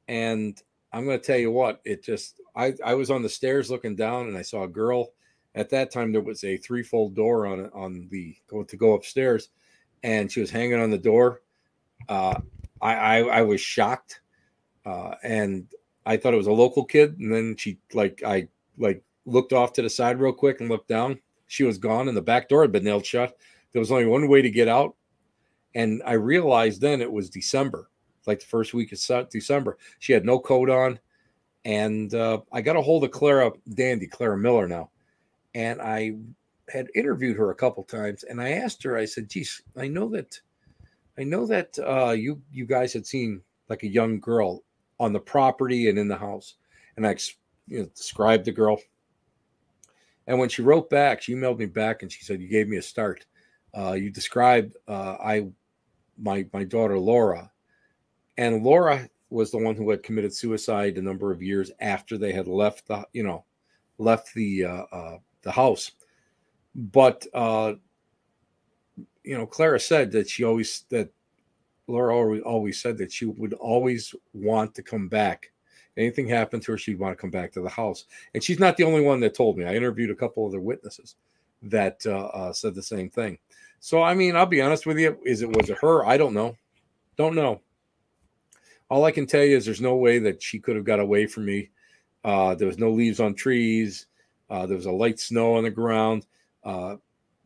And 0.08 0.60
I'm 0.92 1.04
going 1.04 1.18
to 1.18 1.24
tell 1.24 1.38
you 1.38 1.50
what, 1.50 1.80
it 1.84 2.04
just 2.04 2.40
I 2.54 2.74
I 2.84 2.94
was 2.94 3.10
on 3.10 3.22
the 3.22 3.28
stairs 3.28 3.70
looking 3.70 3.96
down, 3.96 4.28
and 4.28 4.36
I 4.36 4.42
saw 4.42 4.64
a 4.64 4.68
girl. 4.68 5.12
At 5.54 5.70
that 5.70 5.90
time, 5.90 6.12
there 6.12 6.22
was 6.22 6.44
a 6.44 6.56
threefold 6.56 7.14
door 7.14 7.46
on 7.46 7.70
on 7.74 8.08
the 8.10 8.36
go 8.46 8.62
to 8.62 8.76
go 8.76 8.94
upstairs, 8.94 9.48
and 10.02 10.30
she 10.30 10.40
was 10.40 10.50
hanging 10.50 10.80
on 10.80 10.90
the 10.90 10.98
door. 10.98 11.42
Uh, 12.08 12.40
I, 12.80 12.94
I, 12.94 13.18
I 13.18 13.42
was 13.42 13.60
shocked, 13.60 14.20
uh, 14.84 15.14
and 15.22 15.66
I 16.04 16.16
thought 16.16 16.34
it 16.34 16.38
was 16.38 16.46
a 16.48 16.52
local 16.52 16.84
kid. 16.84 17.18
And 17.18 17.32
then 17.32 17.56
she 17.56 17.78
like 17.94 18.22
I 18.26 18.48
like 18.76 19.02
looked 19.24 19.52
off 19.52 19.72
to 19.74 19.82
the 19.82 19.90
side 19.90 20.20
real 20.20 20.32
quick 20.32 20.60
and 20.60 20.68
looked 20.68 20.88
down. 20.88 21.20
She 21.46 21.64
was 21.64 21.78
gone, 21.78 22.08
and 22.08 22.16
the 22.16 22.22
back 22.22 22.48
door 22.48 22.62
had 22.62 22.72
been 22.72 22.84
nailed 22.84 23.06
shut. 23.06 23.36
There 23.72 23.80
was 23.80 23.92
only 23.92 24.06
one 24.06 24.28
way 24.28 24.42
to 24.42 24.50
get 24.50 24.68
out, 24.68 24.96
and 25.74 26.02
I 26.04 26.14
realized 26.14 26.80
then 26.80 27.00
it 27.00 27.12
was 27.12 27.30
December, 27.30 27.90
like 28.26 28.40
the 28.40 28.46
first 28.46 28.74
week 28.74 28.92
of 28.92 29.28
December. 29.30 29.78
She 29.98 30.12
had 30.12 30.24
no 30.24 30.38
coat 30.38 30.70
on, 30.70 30.98
and 31.64 32.14
uh, 32.14 32.40
I 32.52 32.60
got 32.60 32.76
a 32.76 32.82
hold 32.82 33.04
of 33.04 33.10
Clara 33.10 33.50
Dandy, 33.74 34.06
Clara 34.06 34.36
Miller 34.36 34.68
now, 34.68 34.90
and 35.54 35.80
I 35.80 36.16
had 36.68 36.88
interviewed 36.94 37.36
her 37.36 37.50
a 37.50 37.56
couple 37.56 37.84
times, 37.84 38.24
and 38.24 38.40
I 38.40 38.50
asked 38.50 38.82
her. 38.84 38.96
I 38.96 39.04
said, 39.04 39.28
"Geez, 39.28 39.62
I 39.76 39.88
know 39.88 40.08
that." 40.10 40.40
I 41.18 41.24
know 41.24 41.46
that 41.46 41.78
uh, 41.78 42.12
you 42.12 42.40
you 42.50 42.64
guys 42.64 42.92
had 42.92 43.06
seen 43.06 43.42
like 43.68 43.82
a 43.82 43.88
young 43.88 44.18
girl 44.18 44.62
on 44.98 45.12
the 45.12 45.20
property 45.20 45.90
and 45.90 45.98
in 45.98 46.08
the 46.08 46.16
house, 46.16 46.54
and 46.96 47.06
I 47.06 47.16
you 47.66 47.80
know, 47.80 47.86
described 47.94 48.46
the 48.46 48.52
girl. 48.52 48.78
And 50.26 50.38
when 50.38 50.48
she 50.48 50.62
wrote 50.62 50.88
back, 50.88 51.20
she 51.20 51.34
emailed 51.34 51.58
me 51.58 51.66
back 51.66 52.02
and 52.02 52.10
she 52.10 52.24
said, 52.24 52.40
"You 52.40 52.48
gave 52.48 52.68
me 52.68 52.78
a 52.78 52.82
start. 52.82 53.26
Uh, 53.76 53.92
you 53.92 54.10
described 54.10 54.76
uh, 54.88 55.16
I 55.22 55.48
my 56.18 56.46
my 56.52 56.64
daughter 56.64 56.98
Laura, 56.98 57.51
and 58.36 58.62
Laura 58.62 59.08
was 59.30 59.50
the 59.50 59.58
one 59.58 59.74
who 59.74 59.88
had 59.90 60.02
committed 60.02 60.34
suicide 60.34 60.98
a 60.98 61.02
number 61.02 61.32
of 61.32 61.42
years 61.42 61.70
after 61.80 62.18
they 62.18 62.32
had 62.32 62.48
left 62.48 62.86
the 62.88 63.04
you 63.12 63.22
know 63.22 63.44
left 63.98 64.34
the 64.34 64.64
uh, 64.64 64.84
uh 64.92 65.18
the 65.42 65.52
house, 65.52 65.92
but." 66.74 67.26
Uh, 67.34 67.74
you 69.24 69.38
know, 69.38 69.46
Clara 69.46 69.78
said 69.78 70.10
that 70.12 70.28
she 70.28 70.42
always 70.42 70.84
that 70.88 71.08
Laura 71.86 72.40
always 72.40 72.82
said 72.82 72.98
that 72.98 73.12
she 73.12 73.24
would 73.24 73.52
always 73.52 74.16
want 74.32 74.74
to 74.74 74.82
come 74.82 75.06
back 75.06 75.52
Anything 75.96 76.26
happened 76.26 76.62
to 76.62 76.72
her, 76.72 76.78
she'd 76.78 76.98
want 76.98 77.16
to 77.16 77.20
come 77.20 77.30
back 77.30 77.52
to 77.52 77.60
the 77.60 77.68
house. 77.68 78.06
And 78.34 78.42
she's 78.42 78.58
not 78.58 78.76
the 78.76 78.84
only 78.84 79.02
one 79.02 79.20
that 79.20 79.34
told 79.34 79.58
me. 79.58 79.64
I 79.64 79.74
interviewed 79.74 80.10
a 80.10 80.14
couple 80.14 80.46
other 80.46 80.60
witnesses 80.60 81.16
that 81.62 82.04
uh, 82.06 82.26
uh, 82.26 82.52
said 82.52 82.74
the 82.74 82.82
same 82.82 83.10
thing. 83.10 83.38
So, 83.80 84.02
I 84.02 84.14
mean, 84.14 84.34
I'll 84.34 84.46
be 84.46 84.62
honest 84.62 84.86
with 84.86 84.98
you. 84.98 85.18
Is 85.24 85.42
it 85.42 85.54
was 85.54 85.68
it 85.68 85.78
her? 85.78 86.06
I 86.06 86.16
don't 86.16 86.34
know. 86.34 86.56
Don't 87.16 87.34
know. 87.34 87.60
All 88.92 89.06
I 89.06 89.10
can 89.10 89.24
tell 89.26 89.42
you 89.42 89.56
is 89.56 89.64
there's 89.64 89.80
no 89.80 89.96
way 89.96 90.18
that 90.18 90.42
she 90.42 90.58
could 90.58 90.76
have 90.76 90.84
got 90.84 91.00
away 91.00 91.24
from 91.24 91.46
me. 91.46 91.70
Uh, 92.26 92.54
there 92.54 92.66
was 92.66 92.76
no 92.76 92.90
leaves 92.90 93.20
on 93.20 93.32
trees. 93.32 94.04
Uh, 94.50 94.66
there 94.66 94.76
was 94.76 94.84
a 94.84 94.92
light 94.92 95.18
snow 95.18 95.54
on 95.54 95.64
the 95.64 95.70
ground. 95.70 96.26
Uh, 96.62 96.96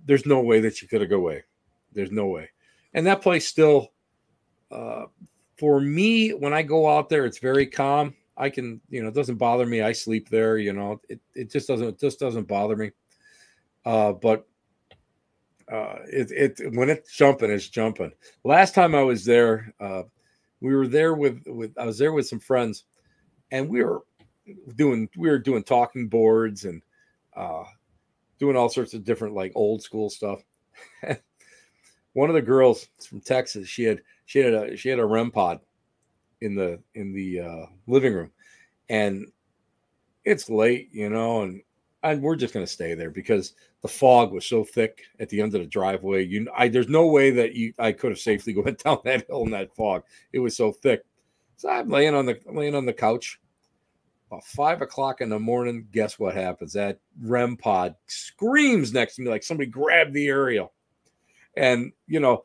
there's 0.06 0.26
no 0.26 0.40
way 0.40 0.58
that 0.58 0.76
she 0.76 0.88
could 0.88 1.00
have 1.00 1.08
got 1.08 1.18
away. 1.18 1.44
There's 1.92 2.10
no 2.10 2.26
way. 2.26 2.50
And 2.94 3.06
that 3.06 3.22
place 3.22 3.46
still, 3.46 3.92
uh, 4.72 5.04
for 5.56 5.80
me, 5.80 6.30
when 6.30 6.52
I 6.52 6.62
go 6.62 6.90
out 6.90 7.08
there, 7.08 7.24
it's 7.24 7.38
very 7.38 7.64
calm. 7.68 8.16
I 8.36 8.50
can, 8.50 8.80
you 8.90 9.00
know, 9.00 9.08
it 9.10 9.14
doesn't 9.14 9.36
bother 9.36 9.66
me. 9.66 9.82
I 9.82 9.92
sleep 9.92 10.28
there. 10.28 10.58
You 10.58 10.72
know, 10.72 11.00
it, 11.08 11.20
it 11.36 11.52
just 11.52 11.68
doesn't 11.68 11.86
it 11.86 12.00
just 12.00 12.18
doesn't 12.18 12.48
bother 12.48 12.74
me. 12.74 12.90
Uh, 13.84 14.14
but 14.14 14.48
uh, 15.70 15.98
it 16.08 16.32
it 16.32 16.74
when 16.74 16.90
it's 16.90 17.16
jumping, 17.16 17.52
it's 17.52 17.68
jumping. 17.68 18.10
Last 18.42 18.74
time 18.74 18.96
I 18.96 19.04
was 19.04 19.24
there, 19.24 19.72
we 20.60 20.74
were 20.74 20.86
there 20.86 21.14
with 21.14 21.42
with 21.46 21.76
I 21.78 21.84
was 21.84 21.98
there 21.98 22.12
with 22.12 22.26
some 22.26 22.40
friends, 22.40 22.84
and 23.50 23.68
we 23.68 23.84
were 23.84 24.02
doing 24.76 25.08
we 25.16 25.28
were 25.28 25.38
doing 25.38 25.62
talking 25.62 26.08
boards 26.08 26.64
and 26.64 26.82
uh, 27.36 27.64
doing 28.38 28.56
all 28.56 28.68
sorts 28.68 28.94
of 28.94 29.04
different 29.04 29.34
like 29.34 29.52
old 29.54 29.82
school 29.82 30.10
stuff. 30.10 30.42
One 32.12 32.30
of 32.30 32.34
the 32.34 32.42
girls 32.42 32.88
from 33.06 33.20
Texas, 33.20 33.68
she 33.68 33.84
had 33.84 34.02
she 34.24 34.38
had 34.38 34.54
a 34.54 34.76
she 34.76 34.88
had 34.88 34.98
a 34.98 35.04
REM 35.04 35.30
pod 35.30 35.60
in 36.40 36.54
the 36.54 36.80
in 36.94 37.12
the 37.12 37.40
uh, 37.40 37.66
living 37.86 38.14
room, 38.14 38.30
and 38.88 39.26
it's 40.24 40.50
late, 40.50 40.88
you 40.92 41.08
know, 41.08 41.42
and 41.42 41.62
and 42.10 42.22
we're 42.22 42.36
just 42.36 42.54
gonna 42.54 42.66
stay 42.66 42.94
there 42.94 43.10
because 43.10 43.54
the 43.82 43.88
fog 43.88 44.32
was 44.32 44.46
so 44.46 44.64
thick 44.64 45.02
at 45.20 45.28
the 45.28 45.40
end 45.40 45.54
of 45.54 45.60
the 45.60 45.66
driveway. 45.66 46.24
You, 46.24 46.48
I 46.56 46.68
there's 46.68 46.88
no 46.88 47.06
way 47.06 47.30
that 47.30 47.54
you 47.54 47.72
I 47.78 47.92
could 47.92 48.10
have 48.10 48.18
safely 48.18 48.56
went 48.62 48.82
down 48.82 48.98
that 49.04 49.26
hill 49.26 49.44
in 49.44 49.50
that 49.50 49.74
fog. 49.74 50.04
It 50.32 50.38
was 50.38 50.56
so 50.56 50.72
thick. 50.72 51.02
So 51.56 51.68
I'm 51.68 51.88
laying 51.88 52.14
on 52.14 52.26
the 52.26 52.38
laying 52.46 52.74
on 52.74 52.86
the 52.86 52.92
couch. 52.92 53.40
About 54.28 54.44
five 54.44 54.82
o'clock 54.82 55.20
in 55.20 55.28
the 55.28 55.38
morning, 55.38 55.86
guess 55.92 56.18
what 56.18 56.34
happens? 56.34 56.72
That 56.72 56.98
REM 57.20 57.56
pod 57.56 57.94
screams 58.06 58.92
next 58.92 59.14
to 59.16 59.22
me 59.22 59.30
like 59.30 59.44
somebody 59.44 59.70
grabbed 59.70 60.14
the 60.14 60.26
aerial. 60.26 60.72
And 61.56 61.92
you 62.08 62.18
know, 62.18 62.44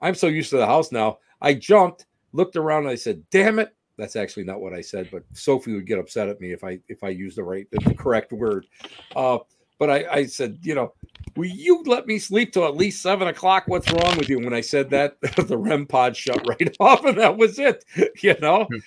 I'm 0.00 0.14
so 0.14 0.28
used 0.28 0.50
to 0.50 0.56
the 0.56 0.66
house 0.66 0.92
now. 0.92 1.18
I 1.42 1.54
jumped, 1.54 2.06
looked 2.32 2.56
around, 2.56 2.84
and 2.84 2.90
I 2.90 2.94
said, 2.94 3.22
"Damn 3.30 3.58
it!" 3.58 3.74
That's 4.00 4.16
actually 4.16 4.44
not 4.44 4.62
what 4.62 4.72
I 4.72 4.80
said, 4.80 5.10
but 5.12 5.22
Sophie 5.34 5.74
would 5.74 5.86
get 5.86 5.98
upset 5.98 6.28
at 6.28 6.40
me 6.40 6.52
if 6.52 6.64
I 6.64 6.78
if 6.88 7.04
I 7.04 7.10
used 7.10 7.36
the 7.36 7.44
right 7.44 7.66
the 7.70 7.94
correct 7.94 8.32
word. 8.32 8.66
Uh, 9.14 9.38
but 9.78 9.90
I, 9.90 10.04
I 10.10 10.26
said, 10.26 10.58
you 10.62 10.74
know, 10.74 10.94
will 11.36 11.46
you 11.46 11.82
let 11.84 12.06
me 12.06 12.18
sleep 12.18 12.52
till 12.52 12.66
at 12.66 12.76
least 12.76 13.02
seven 13.02 13.28
o'clock? 13.28 13.64
What's 13.66 13.90
wrong 13.92 14.16
with 14.16 14.30
you? 14.30 14.38
When 14.38 14.54
I 14.54 14.62
said 14.62 14.88
that, 14.90 15.20
the 15.36 15.58
REM 15.58 15.86
pod 15.86 16.16
shut 16.16 16.46
right 16.46 16.76
off, 16.80 17.04
and 17.04 17.18
that 17.18 17.36
was 17.36 17.58
it. 17.58 17.84
You 18.22 18.36
know. 18.40 18.64
Hmm. 18.64 18.78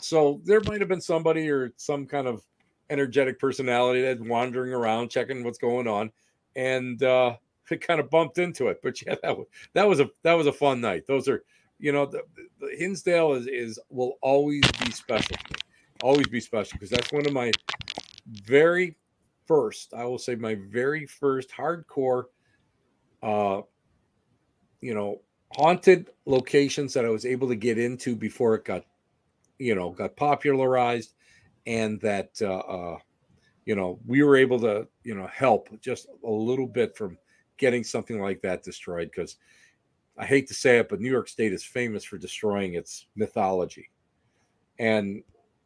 So 0.00 0.42
there 0.44 0.60
might 0.60 0.80
have 0.80 0.88
been 0.88 1.00
somebody 1.00 1.48
or 1.48 1.72
some 1.78 2.06
kind 2.06 2.26
of 2.26 2.42
energetic 2.90 3.38
personality 3.38 4.02
that's 4.02 4.20
wandering 4.20 4.74
around 4.74 5.10
checking 5.10 5.42
what's 5.42 5.56
going 5.56 5.88
on, 5.88 6.10
and 6.56 7.02
uh, 7.02 7.36
it 7.70 7.80
kind 7.80 8.00
of 8.00 8.10
bumped 8.10 8.36
into 8.36 8.68
it. 8.68 8.80
But 8.82 9.00
yeah, 9.00 9.14
that 9.22 9.36
was 9.36 9.46
that 9.72 9.88
was 9.88 10.00
a 10.00 10.10
that 10.22 10.34
was 10.34 10.46
a 10.46 10.52
fun 10.52 10.82
night. 10.82 11.06
Those 11.06 11.26
are, 11.26 11.42
you 11.84 11.92
know, 11.92 12.06
the, 12.06 12.22
the 12.60 12.74
Hinsdale 12.78 13.34
is 13.34 13.46
is 13.46 13.78
will 13.90 14.14
always 14.22 14.62
be 14.82 14.90
special, 14.90 15.36
always 16.02 16.26
be 16.28 16.40
special 16.40 16.78
because 16.78 16.88
that's 16.88 17.12
one 17.12 17.26
of 17.26 17.34
my 17.34 17.52
very 18.26 18.96
first. 19.44 19.92
I 19.92 20.06
will 20.06 20.18
say 20.18 20.34
my 20.34 20.56
very 20.70 21.04
first 21.04 21.50
hardcore, 21.50 22.24
uh, 23.22 23.60
you 24.80 24.94
know, 24.94 25.20
haunted 25.52 26.08
locations 26.24 26.94
that 26.94 27.04
I 27.04 27.10
was 27.10 27.26
able 27.26 27.48
to 27.48 27.54
get 27.54 27.76
into 27.76 28.16
before 28.16 28.54
it 28.54 28.64
got, 28.64 28.86
you 29.58 29.74
know, 29.74 29.90
got 29.90 30.16
popularized, 30.16 31.12
and 31.66 32.00
that 32.00 32.30
uh, 32.40 32.60
uh 32.60 32.98
you 33.66 33.76
know 33.76 33.98
we 34.06 34.22
were 34.22 34.36
able 34.36 34.58
to 34.60 34.88
you 35.02 35.14
know 35.14 35.26
help 35.26 35.68
just 35.82 36.06
a 36.24 36.30
little 36.30 36.66
bit 36.66 36.96
from 36.96 37.18
getting 37.58 37.84
something 37.84 38.22
like 38.22 38.40
that 38.40 38.62
destroyed 38.62 39.10
because 39.14 39.36
I 40.16 40.26
hate 40.26 40.46
to 40.48 40.54
say 40.54 40.78
it, 40.78 40.88
but 40.88 41.00
New 41.00 41.10
York 41.10 41.28
State 41.28 41.52
is 41.52 41.64
famous 41.64 42.04
for 42.04 42.18
destroying 42.18 42.74
its 42.74 43.06
mythology. 43.16 43.90
And 44.78 45.22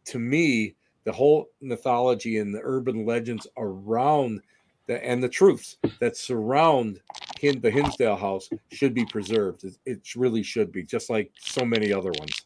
to 0.07 0.19
me, 0.19 0.75
the 1.05 1.13
whole 1.13 1.49
mythology 1.61 2.39
and 2.39 2.55
the 2.55 2.61
urban 2.63 3.07
legends 3.07 3.47
around 3.57 4.43
the 4.87 5.05
and 5.05 5.23
the 5.23 5.29
truths 5.29 5.77
that 6.01 6.17
surround 6.17 7.01
the 7.41 7.71
Hinsdale 7.71 8.17
house 8.17 8.49
should 8.73 8.95
be 8.95 9.05
preserved. 9.05 9.65
It, 9.65 9.79
it 9.87 10.17
really 10.17 10.43
should 10.43 10.73
be, 10.73 10.83
just 10.83 11.09
like 11.09 11.31
so 11.39 11.65
many 11.65 11.93
other 11.93 12.11
ones. 12.19 12.45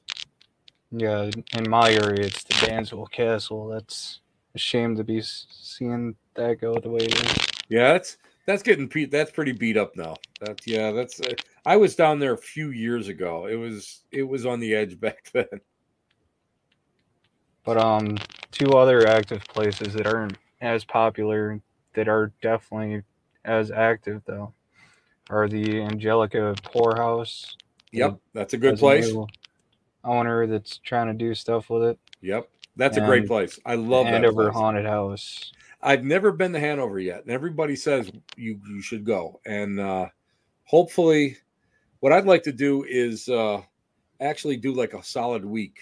Yeah, 0.90 1.30
in 1.56 1.70
my 1.70 1.90
area, 1.90 2.26
it's 2.26 2.44
the 2.44 2.66
Dansville 2.66 3.06
Castle. 3.06 3.68
That's 3.68 4.20
a 4.54 4.58
shame 4.58 4.94
to 4.96 5.04
be 5.04 5.22
seeing 5.22 6.14
that 6.34 6.60
go 6.60 6.74
the 6.74 6.90
way 6.90 7.00
it 7.00 7.14
is. 7.14 7.46
Yeah, 7.68 7.94
that's 7.94 8.18
that's 8.46 8.62
getting 8.62 8.90
that's 9.10 9.30
pretty 9.30 9.52
beat 9.52 9.76
up 9.76 9.96
now. 9.96 10.16
That's 10.40 10.66
yeah, 10.66 10.90
that's 10.90 11.20
uh, 11.20 11.34
I 11.64 11.76
was 11.76 11.94
down 11.94 12.18
there 12.18 12.34
a 12.34 12.38
few 12.38 12.70
years 12.70 13.08
ago. 13.08 13.46
It 13.46 13.56
was 13.56 14.02
it 14.10 14.24
was 14.24 14.46
on 14.46 14.60
the 14.60 14.74
edge 14.74 14.98
back 15.00 15.30
then. 15.32 15.46
But 17.64 17.76
um 17.78 18.16
two 18.50 18.72
other 18.72 19.06
active 19.06 19.44
places 19.44 19.94
that 19.94 20.06
aren't 20.06 20.36
as 20.60 20.84
popular 20.84 21.60
that 21.94 22.08
are 22.08 22.32
definitely 22.42 23.02
as 23.44 23.70
active 23.70 24.22
though 24.26 24.52
are 25.30 25.48
the 25.48 25.80
Angelica 25.80 26.54
Poorhouse. 26.62 27.56
Yep, 27.92 28.18
that's 28.34 28.54
a 28.54 28.58
good 28.58 28.78
place. 28.78 29.14
owner 30.04 30.46
that's 30.46 30.78
trying 30.78 31.06
to 31.06 31.14
do 31.14 31.34
stuff 31.34 31.70
with 31.70 31.84
it. 31.84 31.98
Yep, 32.22 32.48
that's 32.76 32.96
and 32.96 33.04
a 33.04 33.08
great 33.08 33.26
place. 33.26 33.58
I 33.64 33.76
love 33.76 34.06
Hanover 34.06 34.50
Haunted 34.50 34.86
House. 34.86 35.52
I've 35.82 36.04
never 36.04 36.30
been 36.30 36.52
to 36.52 36.60
Hanover 36.60 37.00
yet, 37.00 37.22
and 37.22 37.30
everybody 37.30 37.74
says 37.74 38.10
you 38.36 38.60
you 38.68 38.80
should 38.80 39.04
go. 39.04 39.40
And 39.44 39.80
uh, 39.80 40.08
hopefully, 40.64 41.38
what 42.00 42.12
I'd 42.12 42.26
like 42.26 42.44
to 42.44 42.52
do 42.52 42.84
is 42.88 43.28
uh, 43.28 43.62
actually 44.20 44.56
do 44.56 44.72
like 44.72 44.94
a 44.94 45.02
solid 45.02 45.44
week 45.44 45.80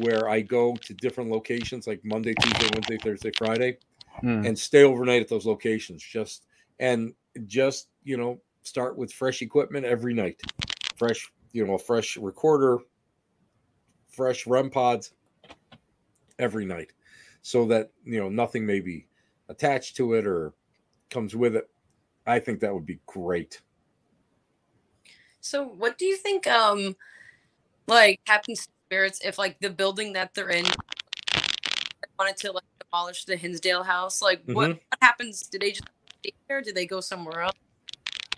where 0.00 0.28
I 0.28 0.40
go 0.40 0.76
to 0.76 0.94
different 0.94 1.30
locations, 1.30 1.88
like 1.88 2.00
Monday, 2.04 2.34
Tuesday, 2.40 2.68
Wednesday, 2.72 2.98
Thursday, 2.98 3.32
Friday, 3.36 3.78
hmm. 4.20 4.46
and 4.46 4.56
stay 4.56 4.84
overnight 4.84 5.22
at 5.22 5.28
those 5.28 5.46
locations. 5.46 6.00
Just 6.00 6.46
and 6.78 7.12
just 7.46 7.88
you 8.04 8.16
know 8.16 8.40
start 8.62 8.96
with 8.96 9.12
fresh 9.12 9.42
equipment 9.42 9.84
every 9.84 10.14
night, 10.14 10.40
fresh 10.96 11.28
you 11.50 11.66
know 11.66 11.76
fresh 11.76 12.16
recorder, 12.16 12.78
fresh 14.06 14.46
REM 14.46 14.70
pods 14.70 15.10
every 16.38 16.64
night, 16.64 16.92
so 17.42 17.66
that 17.66 17.90
you 18.04 18.20
know 18.20 18.28
nothing 18.28 18.64
may 18.64 18.78
be 18.78 19.07
attached 19.48 19.96
to 19.96 20.14
it 20.14 20.26
or 20.26 20.52
comes 21.10 21.34
with 21.34 21.56
it. 21.56 21.68
I 22.26 22.38
think 22.38 22.60
that 22.60 22.74
would 22.74 22.86
be 22.86 23.00
great. 23.06 23.60
So, 25.40 25.64
what 25.64 25.98
do 25.98 26.04
you 26.04 26.16
think? 26.16 26.46
Um, 26.46 26.96
like 27.86 28.20
happens 28.26 28.66
to 28.66 28.72
spirits 28.86 29.20
if 29.24 29.38
like 29.38 29.58
the 29.60 29.70
building 29.70 30.12
that 30.12 30.34
they're 30.34 30.50
in 30.50 30.66
wanted 32.18 32.36
to 32.36 32.52
like 32.52 32.64
demolish 32.90 33.24
the 33.24 33.36
Hinsdale 33.36 33.82
house? 33.82 34.20
Like, 34.20 34.42
mm-hmm. 34.42 34.54
what, 34.54 34.68
what 34.70 34.98
happens? 35.00 35.42
Did 35.42 35.62
they 35.62 35.70
just 35.70 35.84
stay 36.20 36.32
there? 36.48 36.60
Did 36.60 36.74
they 36.74 36.86
go 36.86 37.00
somewhere 37.00 37.42
else? 37.42 37.56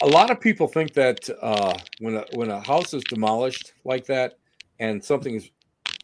A 0.02 0.06
lot 0.06 0.30
of 0.30 0.40
people 0.40 0.66
think 0.66 0.94
that 0.94 1.28
uh, 1.42 1.76
when 1.98 2.16
a, 2.16 2.24
when 2.34 2.50
a 2.50 2.60
house 2.60 2.94
is 2.94 3.02
demolished 3.04 3.72
like 3.84 4.06
that 4.06 4.38
and 4.78 5.02
something 5.04 5.34
is 5.34 5.50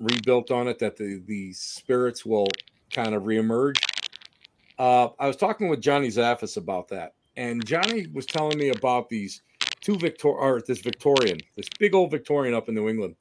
rebuilt 0.00 0.50
on 0.50 0.68
it, 0.68 0.78
that 0.80 0.96
the 0.96 1.22
the 1.26 1.52
spirits 1.54 2.24
will 2.24 2.48
kind 2.90 3.14
of 3.14 3.22
reemerge. 3.22 3.76
Uh, 4.78 5.08
I 5.18 5.26
was 5.26 5.36
talking 5.36 5.68
with 5.68 5.80
Johnny 5.80 6.08
Zaffis 6.08 6.56
about 6.56 6.88
that, 6.88 7.14
and 7.36 7.64
Johnny 7.64 8.06
was 8.12 8.26
telling 8.26 8.58
me 8.58 8.68
about 8.68 9.08
these 9.08 9.42
two 9.80 9.96
Victor 9.96 10.28
or 10.28 10.60
this 10.60 10.80
Victorian, 10.80 11.38
this 11.56 11.68
big 11.78 11.94
old 11.94 12.10
Victorian 12.10 12.54
up 12.54 12.68
in 12.68 12.74
New 12.74 12.88
England. 12.88 13.16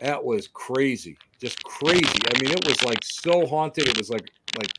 That 0.00 0.24
was 0.24 0.48
crazy, 0.48 1.16
just 1.40 1.62
crazy. 1.62 2.18
I 2.34 2.42
mean, 2.42 2.52
it 2.52 2.66
was 2.66 2.82
like 2.84 3.04
so 3.04 3.46
haunted. 3.46 3.88
It 3.88 3.98
was 3.98 4.10
like 4.10 4.30
like 4.58 4.72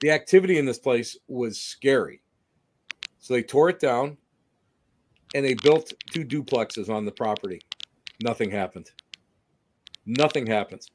the 0.00 0.10
activity 0.10 0.58
in 0.58 0.66
this 0.66 0.78
place 0.78 1.16
was 1.28 1.58
scary. 1.60 2.22
So 3.18 3.34
they 3.34 3.42
tore 3.42 3.68
it 3.70 3.78
down, 3.78 4.18
and 5.34 5.44
they 5.44 5.54
built 5.54 5.92
two 6.10 6.24
duplexes 6.24 6.90
on 6.90 7.04
the 7.04 7.12
property. 7.12 7.60
Nothing 8.22 8.50
happened. 8.50 8.90
Nothing 10.04 10.46
happens. 10.46 10.90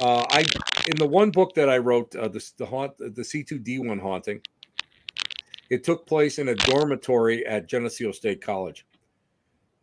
Uh, 0.00 0.26
I 0.30 0.46
in 0.86 0.98
the 0.98 1.06
one 1.08 1.30
book 1.30 1.54
that 1.56 1.68
I 1.70 1.78
wrote, 1.78 2.14
uh, 2.16 2.28
the 2.28 2.44
the 2.58 2.66
haunt 2.66 2.94
the 2.98 3.24
C 3.24 3.44
two 3.44 3.58
D 3.58 3.78
one 3.78 4.00
haunting. 4.00 4.42
It 5.70 5.84
took 5.84 6.06
place 6.06 6.38
in 6.38 6.48
a 6.48 6.56
dormitory 6.56 7.46
at 7.46 7.68
Geneseo 7.68 8.12
State 8.12 8.42
College, 8.42 8.86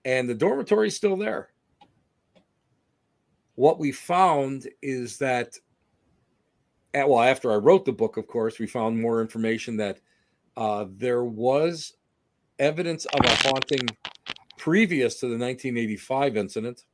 and 0.05 0.29
the 0.29 0.35
dormitory 0.35 0.87
is 0.89 0.95
still 0.97 1.17
there. 1.17 1.49
what 3.55 3.79
we 3.79 3.93
found 3.93 4.67
is 4.81 5.19
that 5.19 5.57
at, 6.93 7.09
well 7.09 7.21
after 7.23 7.51
i 7.51 7.55
wrote 7.55 7.85
the 7.85 7.91
book 7.93 8.17
of 8.17 8.27
course 8.27 8.59
we 8.59 8.67
found 8.67 8.99
more 9.01 9.21
information 9.21 9.77
that 9.77 9.99
uh, 10.57 10.85
there 10.97 11.23
was 11.25 11.93
evidence 12.59 13.05
of 13.07 13.25
a 13.25 13.35
haunting 13.35 13.87
previous 14.57 15.15
to 15.19 15.27
the 15.27 15.37
1985 15.37 16.37
incident 16.37 16.85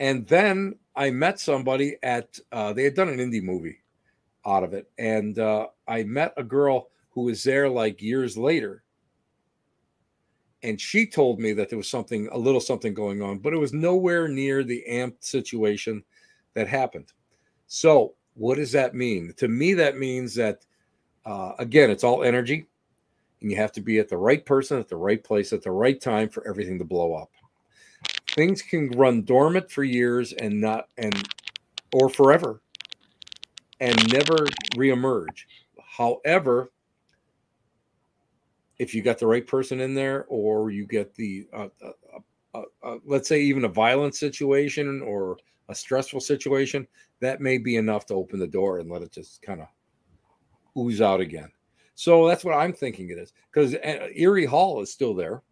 and 0.00 0.26
then 0.28 0.74
i 0.96 1.10
met 1.10 1.38
somebody 1.38 1.96
at 2.02 2.38
uh, 2.52 2.72
they 2.72 2.84
had 2.84 2.94
done 2.94 3.08
an 3.08 3.18
indie 3.18 3.42
movie 3.42 3.78
out 4.46 4.62
of 4.62 4.74
it 4.74 4.90
and 4.98 5.38
uh, 5.38 5.66
i 5.86 6.02
met 6.02 6.32
a 6.36 6.42
girl 6.42 6.88
who 7.16 7.22
was 7.22 7.42
there 7.42 7.68
like 7.68 8.02
years 8.02 8.36
later. 8.36 8.84
And 10.62 10.78
she 10.78 11.06
told 11.06 11.40
me 11.40 11.54
that 11.54 11.70
there 11.70 11.78
was 11.78 11.88
something 11.88 12.28
a 12.30 12.36
little 12.36 12.60
something 12.60 12.92
going 12.92 13.22
on 13.22 13.38
but 13.38 13.54
it 13.54 13.58
was 13.58 13.72
nowhere 13.72 14.28
near 14.28 14.62
the 14.62 14.84
amped 14.88 15.24
situation 15.24 16.04
that 16.54 16.68
happened. 16.68 17.12
So 17.68 18.14
what 18.34 18.56
does 18.56 18.70
that 18.72 18.94
mean? 18.94 19.32
To 19.38 19.48
me 19.48 19.72
that 19.74 19.96
means 19.96 20.34
that 20.34 20.66
uh, 21.24 21.52
again 21.58 21.90
it's 21.90 22.04
all 22.04 22.22
energy 22.22 22.66
and 23.40 23.50
you 23.50 23.56
have 23.56 23.72
to 23.72 23.80
be 23.80 23.98
at 23.98 24.10
the 24.10 24.18
right 24.18 24.44
person 24.44 24.78
at 24.78 24.88
the 24.88 24.96
right 24.96 25.24
place 25.24 25.54
at 25.54 25.62
the 25.62 25.72
right 25.72 26.00
time 26.00 26.28
for 26.28 26.46
everything 26.46 26.78
to 26.78 26.84
blow 26.84 27.14
up 27.14 27.30
things 28.36 28.62
can 28.62 28.90
run 28.90 29.22
dormant 29.22 29.70
for 29.70 29.82
years 29.82 30.32
and 30.34 30.60
not 30.60 30.88
and 30.98 31.28
or 31.92 32.08
forever 32.08 32.60
and 33.80 33.96
never 34.12 34.36
reemerge. 34.76 35.44
However 35.82 36.70
if 38.78 38.94
you 38.94 39.02
got 39.02 39.18
the 39.18 39.26
right 39.26 39.46
person 39.46 39.80
in 39.80 39.94
there 39.94 40.26
or 40.28 40.70
you 40.70 40.86
get 40.86 41.14
the 41.14 41.48
uh, 41.52 41.68
uh, 41.82 42.18
uh, 42.54 42.62
uh, 42.82 42.98
let's 43.06 43.26
say 43.26 43.40
even 43.40 43.64
a 43.64 43.68
violent 43.68 44.14
situation 44.14 45.00
or 45.00 45.38
a 45.70 45.74
stressful 45.74 46.20
situation 46.20 46.86
that 47.20 47.40
may 47.40 47.56
be 47.56 47.76
enough 47.76 48.04
to 48.04 48.14
open 48.14 48.38
the 48.38 48.46
door 48.46 48.78
and 48.78 48.90
let 48.90 49.00
it 49.00 49.10
just 49.10 49.40
kind 49.40 49.62
of 49.62 49.68
ooze 50.76 51.00
out 51.00 51.20
again. 51.20 51.50
So 51.94 52.28
that's 52.28 52.44
what 52.44 52.52
i'm 52.52 52.74
thinking 52.74 53.08
it 53.08 53.16
is 53.16 53.32
because 53.50 53.74
uh, 53.74 54.08
erie 54.14 54.44
hall 54.44 54.82
is 54.82 54.92
still 54.92 55.14
there 55.14 55.42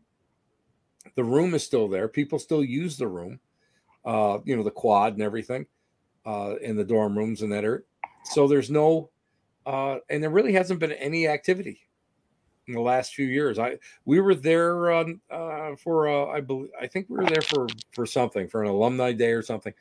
the 1.14 1.24
room 1.24 1.54
is 1.54 1.64
still 1.64 1.88
there. 1.88 2.08
People 2.08 2.38
still 2.38 2.64
use 2.64 2.96
the 2.96 3.08
room 3.08 3.40
uh, 4.04 4.38
you 4.44 4.56
know 4.56 4.62
the 4.62 4.70
quad 4.70 5.14
and 5.14 5.22
everything 5.22 5.66
uh, 6.26 6.54
in 6.60 6.76
the 6.76 6.84
dorm 6.84 7.16
rooms 7.16 7.42
and 7.42 7.52
that 7.52 7.64
area. 7.64 7.82
So 8.24 8.46
there's 8.46 8.70
no 8.70 9.10
uh, 9.66 9.98
and 10.10 10.22
there 10.22 10.30
really 10.30 10.52
hasn't 10.52 10.80
been 10.80 10.92
any 10.92 11.26
activity 11.26 11.80
in 12.66 12.74
the 12.74 12.80
last 12.80 13.14
few 13.14 13.26
years. 13.26 13.58
I 13.58 13.78
we 14.04 14.20
were 14.20 14.34
there 14.34 14.92
uh, 14.92 15.06
for 15.78 16.08
uh, 16.08 16.26
I 16.26 16.40
believe 16.40 16.70
I 16.80 16.86
think 16.86 17.06
we 17.08 17.16
were 17.16 17.26
there 17.26 17.42
for 17.42 17.66
for 17.92 18.06
something 18.06 18.48
for 18.48 18.62
an 18.62 18.70
alumni 18.70 19.12
day 19.12 19.32
or 19.32 19.42
something, 19.42 19.72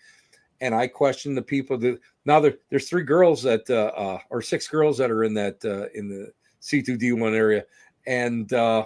and 0.61 0.73
I 0.73 0.87
questioned 0.87 1.35
the 1.37 1.41
people 1.41 1.77
that 1.79 1.99
now 2.25 2.39
there, 2.39 2.55
there's 2.69 2.89
three 2.89 3.03
girls 3.03 3.43
that 3.43 3.69
uh, 3.69 3.91
uh 3.97 4.19
or 4.29 4.41
six 4.41 4.67
girls 4.67 4.97
that 4.97 5.11
are 5.11 5.23
in 5.23 5.33
that 5.33 5.63
uh, 5.65 5.87
in 5.93 6.07
the 6.07 6.31
C2D1 6.61 7.35
area, 7.35 7.65
and 8.07 8.51
uh, 8.53 8.85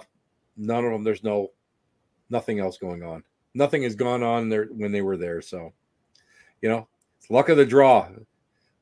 none 0.56 0.84
of 0.84 0.90
them 0.90 1.04
there's 1.04 1.22
no 1.22 1.52
nothing 2.30 2.60
else 2.60 2.78
going 2.78 3.02
on. 3.02 3.22
Nothing 3.54 3.82
has 3.82 3.94
gone 3.94 4.22
on 4.22 4.48
there 4.48 4.66
when 4.66 4.92
they 4.92 5.02
were 5.02 5.16
there. 5.16 5.40
So, 5.40 5.72
you 6.60 6.68
know, 6.68 6.88
luck 7.30 7.48
of 7.48 7.56
the 7.56 7.66
draw. 7.66 8.08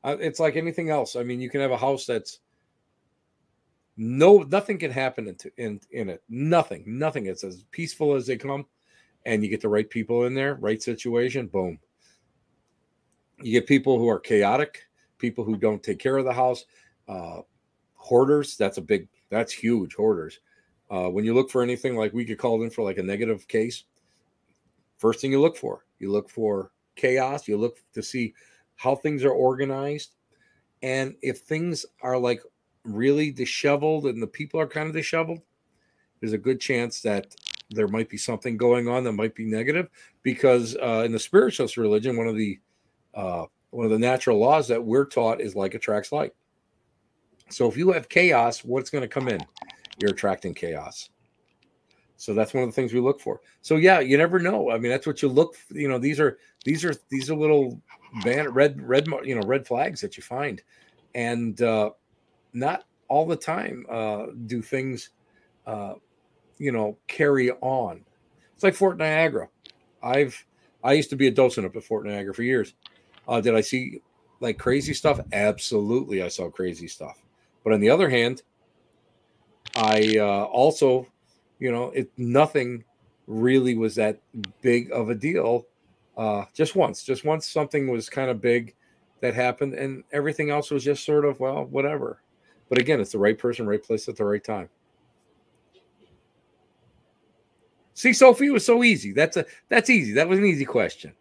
it's 0.03 0.39
like 0.39 0.55
anything 0.55 0.89
else. 0.89 1.15
I 1.15 1.23
mean, 1.23 1.41
you 1.41 1.49
can 1.49 1.61
have 1.61 1.71
a 1.71 1.77
house 1.77 2.05
that's 2.05 2.39
no, 3.97 4.39
nothing 4.43 4.77
can 4.77 4.91
happen 4.91 5.27
in, 5.27 5.37
in 5.57 5.81
in 5.91 6.09
it. 6.09 6.23
Nothing, 6.29 6.83
nothing. 6.85 7.25
It's 7.25 7.43
as 7.43 7.63
peaceful 7.71 8.13
as 8.13 8.27
they 8.27 8.37
come, 8.37 8.65
and 9.25 9.43
you 9.43 9.49
get 9.49 9.61
the 9.61 9.69
right 9.69 9.89
people 9.89 10.25
in 10.25 10.35
there, 10.35 10.55
right 10.55 10.81
situation. 10.81 11.47
Boom. 11.47 11.79
You 13.41 13.51
get 13.53 13.67
people 13.67 13.97
who 13.97 14.07
are 14.07 14.19
chaotic, 14.19 14.83
people 15.17 15.43
who 15.43 15.57
don't 15.57 15.81
take 15.81 15.99
care 15.99 16.17
of 16.17 16.25
the 16.25 16.33
house, 16.33 16.65
uh, 17.07 17.41
hoarders. 17.95 18.55
That's 18.55 18.77
a 18.77 18.81
big. 18.81 19.07
That's 19.29 19.51
huge. 19.51 19.95
Hoarders. 19.95 20.39
Uh, 20.89 21.09
when 21.09 21.25
you 21.25 21.33
look 21.33 21.49
for 21.49 21.61
anything 21.61 21.95
like 21.95 22.13
we 22.13 22.23
get 22.23 22.39
called 22.39 22.61
in 22.61 22.69
for 22.69 22.83
like 22.83 22.97
a 22.97 23.03
negative 23.03 23.47
case, 23.47 23.83
first 24.97 25.19
thing 25.19 25.31
you 25.31 25.41
look 25.41 25.57
for, 25.57 25.85
you 25.99 26.11
look 26.11 26.29
for 26.29 26.71
chaos. 26.95 27.47
You 27.47 27.57
look 27.57 27.79
to 27.93 28.01
see 28.01 28.33
how 28.75 28.95
things 28.95 29.23
are 29.23 29.31
organized, 29.31 30.15
and 30.81 31.15
if 31.21 31.39
things 31.39 31.85
are 32.01 32.17
like 32.17 32.41
really 32.83 33.31
disheveled 33.31 34.05
and 34.05 34.21
the 34.21 34.27
people 34.27 34.59
are 34.59 34.67
kind 34.67 34.87
of 34.87 34.95
disheveled, 34.95 35.41
there's 36.19 36.33
a 36.33 36.37
good 36.37 36.59
chance 36.59 37.01
that 37.01 37.35
there 37.69 37.87
might 37.87 38.09
be 38.09 38.17
something 38.17 38.55
going 38.55 38.87
on 38.87 39.03
that 39.03 39.11
might 39.11 39.35
be 39.35 39.45
negative 39.45 39.89
because 40.23 40.75
uh, 40.77 41.03
in 41.05 41.11
the 41.11 41.19
spiritualist 41.19 41.77
religion, 41.77 42.17
one 42.17 42.27
of 42.27 42.35
the 42.35 42.59
uh, 43.13 43.45
one 43.71 43.85
of 43.85 43.91
the 43.91 43.99
natural 43.99 44.39
laws 44.39 44.67
that 44.67 44.83
we're 44.83 45.05
taught 45.05 45.41
is 45.41 45.55
like 45.55 45.73
attracts 45.73 46.11
like. 46.11 46.33
So 47.49 47.67
if 47.67 47.77
you 47.77 47.91
have 47.91 48.09
chaos, 48.09 48.63
what's 48.63 48.89
going 48.89 49.01
to 49.01 49.07
come 49.07 49.27
in? 49.27 49.39
You're 49.99 50.11
attracting 50.11 50.53
chaos. 50.53 51.09
So 52.17 52.33
that's 52.33 52.53
one 52.53 52.63
of 52.63 52.69
the 52.69 52.73
things 52.73 52.93
we 52.93 52.99
look 52.99 53.21
for. 53.21 53.41
So 53.61 53.75
yeah, 53.75 53.99
you 53.99 54.17
never 54.17 54.39
know. 54.39 54.71
I 54.71 54.79
mean, 54.79 54.91
that's 54.91 55.05
what 55.05 55.21
you 55.21 55.29
look. 55.29 55.55
You 55.69 55.87
know, 55.87 55.99
these 55.99 56.19
are 56.19 56.37
these 56.65 56.83
are 56.83 56.93
these 57.09 57.29
are 57.29 57.35
little 57.35 57.79
ban- 58.23 58.49
red 58.49 58.81
red 58.81 59.07
you 59.23 59.35
know 59.35 59.47
red 59.47 59.67
flags 59.67 60.01
that 60.01 60.17
you 60.17 60.23
find, 60.23 60.61
and 61.13 61.61
uh, 61.61 61.91
not 62.53 62.85
all 63.07 63.25
the 63.25 63.35
time 63.35 63.85
uh, 63.89 64.27
do 64.47 64.61
things, 64.61 65.11
uh, 65.65 65.93
you 66.57 66.71
know, 66.71 66.97
carry 67.07 67.51
on. 67.51 68.03
It's 68.55 68.63
like 68.63 68.73
Fort 68.73 68.97
Niagara. 68.97 69.47
I've 70.01 70.43
I 70.83 70.93
used 70.93 71.11
to 71.11 71.15
be 71.15 71.27
a 71.27 71.31
docent 71.31 71.67
up 71.67 71.75
at 71.75 71.83
Fort 71.83 72.05
Niagara 72.05 72.33
for 72.33 72.43
years. 72.43 72.73
Uh, 73.27 73.41
did 73.41 73.55
I 73.55 73.61
see 73.61 74.01
like 74.39 74.57
crazy 74.57 74.93
stuff? 74.93 75.19
Absolutely, 75.31 76.23
I 76.23 76.29
saw 76.29 76.49
crazy 76.49 76.87
stuff. 76.87 77.21
But 77.63 77.73
on 77.73 77.79
the 77.79 77.89
other 77.89 78.09
hand, 78.09 78.41
I 79.75 80.17
uh, 80.17 80.43
also, 80.45 81.07
you 81.59 81.71
know, 81.71 81.91
it 81.91 82.11
nothing 82.17 82.83
really 83.27 83.75
was 83.75 83.95
that 83.95 84.19
big 84.61 84.91
of 84.91 85.09
a 85.09 85.15
deal. 85.15 85.67
Uh, 86.17 86.45
just 86.53 86.75
once, 86.75 87.03
just 87.03 87.25
once 87.25 87.47
something 87.49 87.87
was 87.87 88.09
kind 88.09 88.29
of 88.29 88.41
big 88.41 88.73
that 89.21 89.33
happened, 89.33 89.73
and 89.73 90.03
everything 90.11 90.49
else 90.49 90.71
was 90.71 90.83
just 90.83 91.05
sort 91.05 91.25
of 91.25 91.39
well, 91.39 91.65
whatever. 91.65 92.21
But 92.69 92.79
again, 92.79 92.99
it's 92.99 93.11
the 93.11 93.19
right 93.19 93.37
person, 93.37 93.67
right 93.67 93.81
place 93.81 94.07
at 94.07 94.17
the 94.17 94.25
right 94.25 94.43
time. 94.43 94.69
See, 97.93 98.13
Sophie, 98.13 98.49
was 98.49 98.65
so 98.65 98.83
easy. 98.83 99.11
That's 99.11 99.37
a 99.37 99.45
that's 99.69 99.89
easy. 99.89 100.13
That 100.13 100.27
was 100.27 100.37
an 100.39 100.45
easy 100.45 100.65
question. 100.65 101.13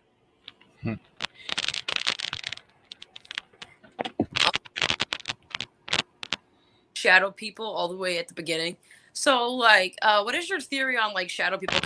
Shadow 7.06 7.30
people 7.30 7.64
all 7.64 7.88
the 7.88 7.96
way 7.96 8.18
at 8.18 8.26
the 8.26 8.34
beginning. 8.34 8.76
So, 9.12 9.52
like, 9.52 9.96
uh, 10.02 10.22
what 10.22 10.34
is 10.34 10.50
your 10.50 10.60
theory 10.60 10.98
on 10.98 11.14
like 11.14 11.30
shadow 11.30 11.56
people? 11.56 11.78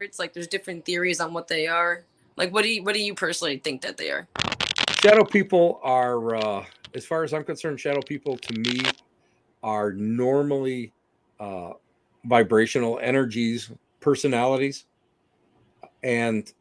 It's 0.00 0.20
like 0.20 0.32
there's 0.32 0.46
different 0.46 0.84
theories 0.84 1.20
on 1.20 1.32
what 1.34 1.48
they 1.48 1.66
are. 1.66 2.04
Like, 2.36 2.52
what 2.54 2.62
do 2.62 2.70
you 2.70 2.84
what 2.84 2.94
do 2.94 3.00
you 3.00 3.14
personally 3.14 3.58
think 3.58 3.82
that 3.82 3.96
they 3.96 4.10
are? 4.12 4.28
shadow 5.02 5.24
people 5.24 5.80
are, 5.82 6.34
uh, 6.36 6.64
as 6.94 7.04
far 7.04 7.22
as 7.22 7.32
I'm 7.32 7.44
concerned, 7.44 7.78
shadow 7.78 8.00
people 8.02 8.36
to 8.36 8.58
me 8.58 8.80
are 9.62 9.92
normally 9.92 10.92
uh, 11.38 11.72
vibrational 12.24 12.98
energies, 13.00 13.70
personalities, 14.00 14.86
and 16.02 16.52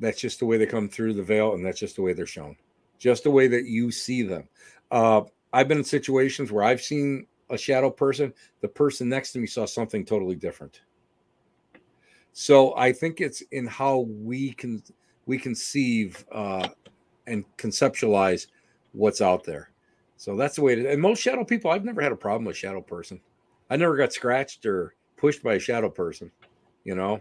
that's 0.00 0.20
just 0.20 0.38
the 0.38 0.46
way 0.46 0.58
they 0.58 0.66
come 0.66 0.88
through 0.88 1.14
the 1.14 1.22
veil, 1.22 1.54
and 1.54 1.64
that's 1.64 1.80
just 1.80 1.96
the 1.96 2.02
way 2.02 2.12
they're 2.12 2.26
shown, 2.26 2.56
just 3.02 3.24
the 3.24 3.30
way 3.30 3.48
that 3.48 3.66
you 3.66 3.90
see 3.90 4.22
them. 4.22 4.48
Uh, 4.92 5.22
I've 5.52 5.66
been 5.66 5.78
in 5.78 5.84
situations 5.84 6.52
where 6.52 6.62
I've 6.62 6.80
seen 6.80 7.26
a 7.50 7.58
shadow 7.58 7.90
person, 7.90 8.32
the 8.60 8.68
person 8.68 9.08
next 9.08 9.32
to 9.32 9.40
me 9.40 9.48
saw 9.48 9.66
something 9.66 10.04
totally 10.04 10.36
different. 10.36 10.82
So 12.32 12.76
I 12.76 12.92
think 12.92 13.20
it's 13.20 13.42
in 13.50 13.66
how 13.66 14.06
we 14.08 14.52
can 14.52 14.84
we 15.26 15.36
conceive 15.36 16.24
uh, 16.30 16.68
and 17.26 17.44
conceptualize 17.56 18.46
what's 18.92 19.20
out 19.20 19.42
there. 19.42 19.70
So 20.16 20.36
that's 20.36 20.54
the 20.54 20.62
way 20.62 20.76
to. 20.76 20.88
And 20.88 21.02
most 21.02 21.18
shadow 21.18 21.44
people, 21.44 21.72
I've 21.72 21.84
never 21.84 22.00
had 22.00 22.12
a 22.12 22.16
problem 22.16 22.44
with 22.44 22.56
shadow 22.56 22.80
person. 22.80 23.20
I 23.68 23.76
never 23.76 23.96
got 23.96 24.12
scratched 24.12 24.64
or 24.64 24.94
pushed 25.16 25.42
by 25.42 25.54
a 25.54 25.58
shadow 25.58 25.90
person. 25.90 26.30
You 26.84 26.94
know, 26.94 27.20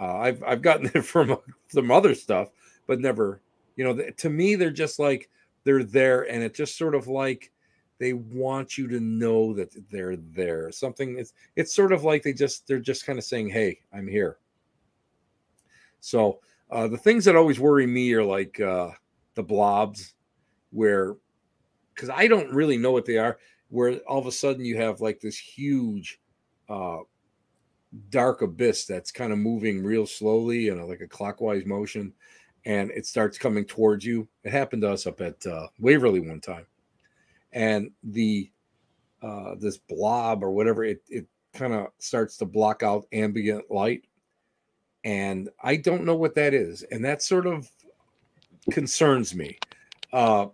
uh, 0.00 0.18
I've 0.18 0.42
I've 0.44 0.62
gotten 0.62 0.86
it 0.94 1.04
from 1.04 1.36
some 1.66 1.90
other 1.90 2.14
stuff, 2.14 2.50
but 2.86 3.00
never. 3.00 3.40
You 3.76 3.84
know, 3.84 4.10
to 4.10 4.30
me, 4.30 4.54
they're 4.54 4.70
just 4.70 4.98
like 4.98 5.30
they're 5.64 5.84
there, 5.84 6.22
and 6.22 6.42
it's 6.42 6.56
just 6.56 6.78
sort 6.78 6.94
of 6.94 7.08
like 7.08 7.52
they 7.98 8.12
want 8.12 8.76
you 8.76 8.88
to 8.88 9.00
know 9.00 9.54
that 9.54 9.74
they're 9.90 10.16
there. 10.16 10.70
Something 10.72 11.18
it's 11.18 11.32
it's 11.56 11.74
sort 11.74 11.92
of 11.92 12.04
like 12.04 12.22
they 12.22 12.32
just 12.32 12.66
they're 12.66 12.78
just 12.78 13.06
kind 13.06 13.18
of 13.18 13.24
saying, 13.24 13.50
"Hey, 13.50 13.80
I'm 13.92 14.08
here." 14.08 14.38
So 16.00 16.40
uh, 16.70 16.88
the 16.88 16.98
things 16.98 17.24
that 17.24 17.36
always 17.36 17.60
worry 17.60 17.86
me 17.86 18.12
are 18.14 18.24
like 18.24 18.60
uh, 18.60 18.90
the 19.34 19.42
blobs, 19.42 20.14
where 20.70 21.16
because 21.94 22.10
I 22.10 22.28
don't 22.28 22.52
really 22.52 22.76
know 22.76 22.92
what 22.92 23.06
they 23.06 23.18
are, 23.18 23.38
where 23.68 23.98
all 24.00 24.18
of 24.18 24.26
a 24.26 24.32
sudden 24.32 24.64
you 24.64 24.76
have 24.76 25.00
like 25.00 25.20
this 25.20 25.38
huge 25.38 26.20
uh, 26.68 26.98
dark 28.10 28.42
abyss 28.42 28.84
that's 28.84 29.10
kind 29.10 29.32
of 29.32 29.38
moving 29.38 29.82
real 29.82 30.06
slowly 30.06 30.68
in 30.68 30.78
a, 30.78 30.86
like 30.86 31.00
a 31.00 31.08
clockwise 31.08 31.64
motion 31.64 32.12
and 32.66 32.90
it 32.90 33.06
starts 33.06 33.38
coming 33.38 33.64
towards 33.64 34.04
you. 34.04 34.28
It 34.42 34.50
happened 34.50 34.82
to 34.82 34.90
us 34.90 35.06
up 35.06 35.20
at 35.20 35.46
uh, 35.46 35.68
waverly 35.78 36.20
one 36.20 36.40
time. 36.40 36.66
And 37.52 37.92
the 38.02 38.50
uh, 39.22 39.54
this 39.58 39.78
blob 39.78 40.44
or 40.44 40.50
whatever 40.50 40.84
it, 40.84 41.02
it 41.08 41.26
kind 41.54 41.72
of 41.72 41.86
starts 41.98 42.36
to 42.36 42.44
block 42.44 42.82
out 42.82 43.06
ambient 43.12 43.70
light. 43.70 44.04
And 45.04 45.48
i 45.62 45.76
don't 45.76 46.04
know 46.04 46.16
what 46.16 46.34
that 46.34 46.52
is 46.52 46.82
and 46.90 47.04
that 47.04 47.22
sort 47.22 47.46
of 47.46 47.70
concerns 48.72 49.34
me. 49.34 49.56
Uh, 50.12 50.46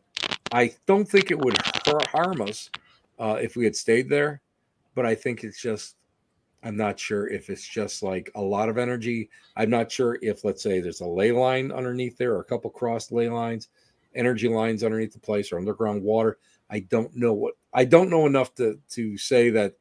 i 0.53 0.75
don't 0.87 1.09
think 1.09 1.31
it 1.31 1.39
would 1.39 1.57
harm 2.09 2.43
us 2.43 2.71
uh, 3.19 3.39
if 3.41 3.57
we 3.57 3.65
had 3.65 3.75
stayed 3.75 4.09
there 4.09 4.43
but 4.95 5.07
i 5.07 5.15
think 5.15 5.45
it's 5.45 5.61
just 5.61 5.97
I'm 6.63 6.77
not 6.77 6.99
sure 6.99 7.29
if 7.29 7.51
it's 7.51 7.67
just 7.67 8.03
like 8.03 8.31
a 8.35 8.41
lot 8.41 8.69
of 8.69 8.79
energy. 8.79 9.31
I'm 9.57 9.71
not 9.71 9.91
sure 9.91 10.19
if, 10.23 10.45
let's 10.45 10.63
say, 10.63 10.81
there's 10.81 11.01
a 11.01 11.07
ley 11.07 11.33
line 11.33 11.73
underneath 11.73 12.17
there 12.17 12.35
or 12.35 12.41
a 12.41 12.45
couple 12.45 12.71
crossed 12.71 13.11
ley 13.11 13.29
lines, 13.29 13.69
energy 14.15 14.49
lines 14.49 14.85
underneath 14.85 15.13
the 15.13 15.19
place 15.19 15.51
or 15.51 15.59
underground 15.59 16.03
water. 16.03 16.39
I 16.71 16.81
don't 16.81 17.15
know 17.15 17.33
what 17.35 17.55
I 17.75 17.85
don't 17.85 18.11
know 18.11 18.27
enough 18.27 18.55
to 18.55 18.79
to 18.91 19.19
say 19.19 19.51
that 19.51 19.75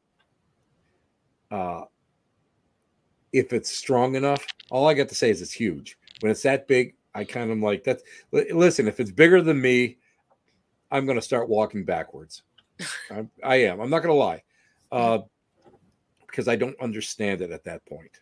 uh, 1.52 1.84
if 3.34 3.54
it's 3.54 3.72
strong 3.72 4.16
enough. 4.16 4.46
All 4.70 4.88
I 4.88 4.94
got 4.94 5.10
to 5.10 5.16
say 5.16 5.30
is 5.30 5.42
it's 5.42 5.54
huge. 5.54 5.98
When 6.22 6.32
it's 6.32 6.44
that 6.44 6.68
big, 6.68 6.96
I 7.14 7.24
kind 7.24 7.52
of 7.52 7.58
like 7.60 7.84
that. 7.86 8.02
Listen, 8.32 8.88
if 8.88 9.00
it's 9.00 9.12
bigger 9.12 9.42
than 9.42 9.60
me, 9.60 9.98
I'm 10.92 11.06
going 11.06 11.18
to 11.18 11.22
start 11.22 11.50
walking 11.50 11.84
backwards. 11.84 12.44
I, 13.12 13.28
I, 13.44 13.56
am. 13.58 13.80
I'm 13.80 13.90
not 13.90 14.00
going 14.00 14.14
to 14.14 14.20
lie. 14.20 14.44
Uh, 14.92 15.20
because 16.32 16.48
I 16.48 16.56
don't 16.56 16.80
understand 16.82 17.42
it 17.42 17.52
at 17.52 17.64
that 17.66 17.86
point. 17.86 18.22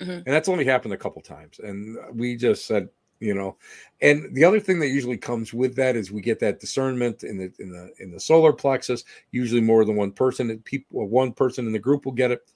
Mm-hmm. 0.00 0.10
And 0.10 0.26
that's 0.26 0.48
only 0.48 0.64
happened 0.64 0.94
a 0.94 0.98
couple 0.98 1.22
times. 1.22 1.58
And 1.58 1.96
we 2.12 2.36
just 2.36 2.66
said, 2.66 2.88
you 3.18 3.34
know, 3.34 3.56
and 4.02 4.34
the 4.34 4.44
other 4.44 4.60
thing 4.60 4.78
that 4.80 4.88
usually 4.88 5.16
comes 5.16 5.54
with 5.54 5.74
that 5.76 5.96
is 5.96 6.12
we 6.12 6.20
get 6.20 6.38
that 6.40 6.60
discernment 6.60 7.24
in 7.24 7.38
the 7.38 7.52
in 7.58 7.70
the 7.70 7.90
in 7.98 8.10
the 8.10 8.20
solar 8.20 8.52
plexus. 8.52 9.04
Usually 9.30 9.62
more 9.62 9.84
than 9.84 9.96
one 9.96 10.12
person. 10.12 10.58
People, 10.64 11.08
one 11.08 11.32
person 11.32 11.66
in 11.66 11.72
the 11.72 11.78
group 11.78 12.04
will 12.04 12.12
get 12.12 12.30
it, 12.30 12.52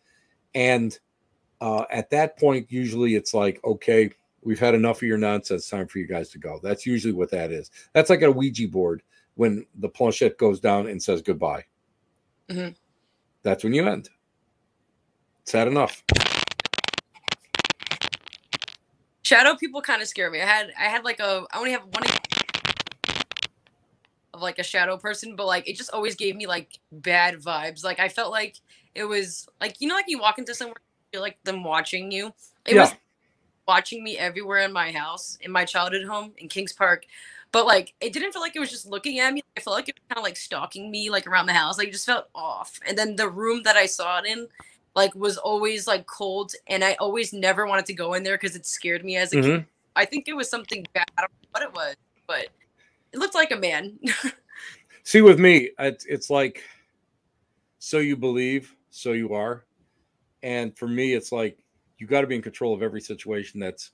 and 0.54 0.98
uh, 1.62 1.84
at 1.90 2.10
that 2.10 2.38
point, 2.38 2.70
usually 2.70 3.14
it's 3.14 3.32
like, 3.32 3.58
okay, 3.64 4.10
we've 4.42 4.60
had 4.60 4.74
enough 4.74 4.98
of 4.98 5.08
your 5.08 5.18
nonsense. 5.18 5.68
Time 5.68 5.86
for 5.86 5.98
you 5.98 6.06
guys 6.06 6.28
to 6.30 6.38
go. 6.38 6.60
That's 6.62 6.84
usually 6.84 7.14
what 7.14 7.30
that 7.30 7.52
is. 7.52 7.70
That's 7.94 8.10
like 8.10 8.22
a 8.22 8.30
Ouija 8.30 8.68
board 8.68 9.02
when 9.34 9.64
the 9.76 9.88
planchette 9.88 10.38
goes 10.38 10.60
down 10.60 10.88
and 10.88 11.02
says 11.02 11.22
goodbye. 11.22 11.64
Mm-hmm. 12.50 12.72
That's 13.42 13.64
when 13.64 13.72
you 13.72 13.88
end. 13.88 14.10
Sad 15.50 15.66
enough. 15.66 16.04
Shadow 19.22 19.56
people 19.56 19.82
kind 19.82 20.00
of 20.00 20.06
scare 20.06 20.30
me. 20.30 20.40
I 20.40 20.46
had 20.46 20.72
I 20.78 20.84
had 20.84 21.02
like 21.02 21.18
a 21.18 21.44
I 21.52 21.58
only 21.58 21.72
have 21.72 21.82
one 21.90 22.04
of 24.32 24.40
like 24.40 24.60
a 24.60 24.62
shadow 24.62 24.96
person, 24.96 25.34
but 25.34 25.46
like 25.46 25.68
it 25.68 25.76
just 25.76 25.90
always 25.90 26.14
gave 26.14 26.36
me 26.36 26.46
like 26.46 26.78
bad 26.92 27.34
vibes. 27.40 27.82
Like 27.82 27.98
I 27.98 28.08
felt 28.08 28.30
like 28.30 28.60
it 28.94 29.02
was 29.02 29.48
like 29.60 29.80
you 29.80 29.88
know 29.88 29.96
like 29.96 30.04
you 30.06 30.20
walk 30.20 30.38
into 30.38 30.54
somewhere 30.54 30.76
you 30.78 31.18
feel 31.18 31.20
like 31.20 31.36
them 31.42 31.64
watching 31.64 32.12
you. 32.12 32.28
It 32.64 32.76
yeah. 32.76 32.82
was 32.82 32.94
watching 33.66 34.04
me 34.04 34.16
everywhere 34.18 34.60
in 34.60 34.72
my 34.72 34.92
house, 34.92 35.36
in 35.40 35.50
my 35.50 35.64
childhood 35.64 36.06
home 36.06 36.32
in 36.38 36.46
Kings 36.46 36.72
Park. 36.72 37.06
But 37.50 37.66
like 37.66 37.92
it 38.00 38.12
didn't 38.12 38.30
feel 38.30 38.42
like 38.42 38.54
it 38.54 38.60
was 38.60 38.70
just 38.70 38.86
looking 38.86 39.18
at 39.18 39.34
me. 39.34 39.42
I 39.56 39.60
felt 39.60 39.74
like 39.74 39.88
it 39.88 39.96
was 39.96 40.14
kind 40.14 40.18
of 40.18 40.22
like 40.22 40.36
stalking 40.36 40.92
me 40.92 41.10
like 41.10 41.26
around 41.26 41.46
the 41.46 41.54
house. 41.54 41.76
Like 41.76 41.88
it 41.88 41.92
just 41.92 42.06
felt 42.06 42.28
off. 42.36 42.78
And 42.86 42.96
then 42.96 43.16
the 43.16 43.28
room 43.28 43.64
that 43.64 43.74
I 43.74 43.86
saw 43.86 44.20
it 44.20 44.26
in, 44.26 44.46
like 44.94 45.14
was 45.14 45.36
always 45.36 45.86
like 45.86 46.06
cold 46.06 46.52
and 46.66 46.82
I 46.82 46.94
always 46.94 47.32
never 47.32 47.66
wanted 47.66 47.86
to 47.86 47.94
go 47.94 48.14
in 48.14 48.22
there 48.22 48.36
because 48.36 48.56
it 48.56 48.66
scared 48.66 49.04
me 49.04 49.16
as 49.16 49.32
a 49.32 49.36
mm-hmm. 49.36 49.48
kid. 49.48 49.66
I 49.96 50.04
think 50.04 50.28
it 50.28 50.34
was 50.34 50.48
something 50.48 50.86
bad. 50.92 51.06
I 51.16 51.22
don't 51.22 51.32
know 51.32 51.48
what 51.52 51.62
it 51.62 51.74
was, 51.74 51.96
but 52.26 52.48
it 53.12 53.18
looked 53.18 53.34
like 53.34 53.50
a 53.50 53.56
man. 53.56 53.98
See, 55.04 55.20
with 55.20 55.38
me, 55.38 55.70
it's, 55.78 56.04
it's 56.06 56.30
like 56.30 56.62
so 57.78 57.98
you 57.98 58.16
believe, 58.16 58.74
so 58.90 59.12
you 59.12 59.34
are. 59.34 59.64
And 60.42 60.76
for 60.76 60.86
me, 60.86 61.14
it's 61.14 61.32
like 61.32 61.58
you 61.98 62.06
got 62.06 62.22
to 62.22 62.26
be 62.26 62.36
in 62.36 62.42
control 62.42 62.74
of 62.74 62.82
every 62.82 63.00
situation 63.00 63.60
that's 63.60 63.90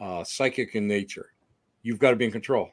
uh, 0.00 0.24
psychic 0.24 0.74
in 0.74 0.86
nature. 0.86 1.32
You've 1.82 1.98
got 1.98 2.10
to 2.10 2.16
be 2.16 2.24
in 2.24 2.32
control. 2.32 2.70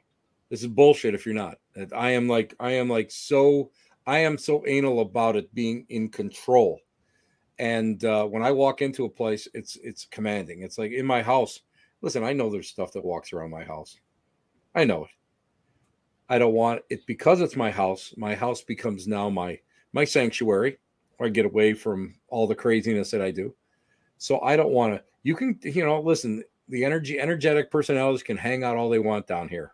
This 0.49 0.61
is 0.61 0.67
bullshit 0.67 1.15
if 1.15 1.25
you're 1.25 1.35
not. 1.35 1.57
I 1.95 2.11
am 2.11 2.27
like, 2.27 2.53
I 2.59 2.71
am 2.73 2.89
like 2.89 3.09
so, 3.09 3.71
I 4.05 4.19
am 4.19 4.37
so 4.37 4.63
anal 4.67 4.99
about 4.99 5.35
it 5.35 5.53
being 5.55 5.85
in 5.89 6.09
control 6.09 6.79
and 7.59 8.03
uh, 8.03 8.25
when 8.25 8.43
I 8.43 8.51
walk 8.51 8.81
into 8.81 9.05
a 9.05 9.09
place, 9.09 9.47
it's 9.53 9.77
it's 9.83 10.05
commanding. 10.05 10.61
It's 10.61 10.77
like 10.77 10.91
in 10.91 11.05
my 11.05 11.21
house. 11.21 11.61
Listen, 12.01 12.23
I 12.23 12.33
know 12.33 12.49
there's 12.49 12.67
stuff 12.67 12.91
that 12.93 13.05
walks 13.05 13.31
around 13.31 13.51
my 13.51 13.63
house. 13.63 13.97
I 14.75 14.83
know 14.83 15.05
it. 15.05 15.11
I 16.29 16.37
don't 16.37 16.53
want 16.53 16.81
it 16.89 17.05
because 17.05 17.41
it's 17.41 17.55
my 17.55 17.71
house. 17.71 18.13
My 18.17 18.35
house 18.35 18.61
becomes 18.61 19.07
now 19.07 19.29
my 19.29 19.59
my 19.93 20.03
sanctuary, 20.03 20.79
where 21.17 21.27
I 21.27 21.31
get 21.31 21.45
away 21.45 21.73
from 21.73 22.15
all 22.27 22.47
the 22.47 22.55
craziness 22.55 23.11
that 23.11 23.21
I 23.21 23.31
do. 23.31 23.53
So 24.17 24.41
I 24.41 24.55
don't 24.55 24.71
want 24.71 24.95
to. 24.95 25.03
You 25.23 25.35
can, 25.35 25.59
you 25.63 25.85
know, 25.85 26.01
listen. 26.01 26.43
The 26.69 26.85
energy, 26.85 27.19
energetic 27.19 27.69
personalities 27.69 28.23
can 28.23 28.37
hang 28.37 28.63
out 28.63 28.77
all 28.77 28.89
they 28.89 28.97
want 28.97 29.27
down 29.27 29.49
here, 29.49 29.73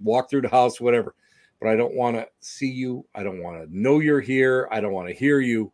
walk 0.00 0.30
through 0.30 0.42
the 0.42 0.48
house, 0.48 0.80
whatever. 0.80 1.16
But 1.60 1.68
I 1.68 1.74
don't 1.74 1.96
want 1.96 2.16
to 2.16 2.28
see 2.40 2.70
you. 2.70 3.04
I 3.12 3.24
don't 3.24 3.42
want 3.42 3.60
to 3.60 3.76
know 3.76 3.98
you're 3.98 4.20
here. 4.20 4.68
I 4.70 4.80
don't 4.80 4.92
want 4.92 5.08
to 5.08 5.14
hear 5.14 5.40
you 5.40 5.72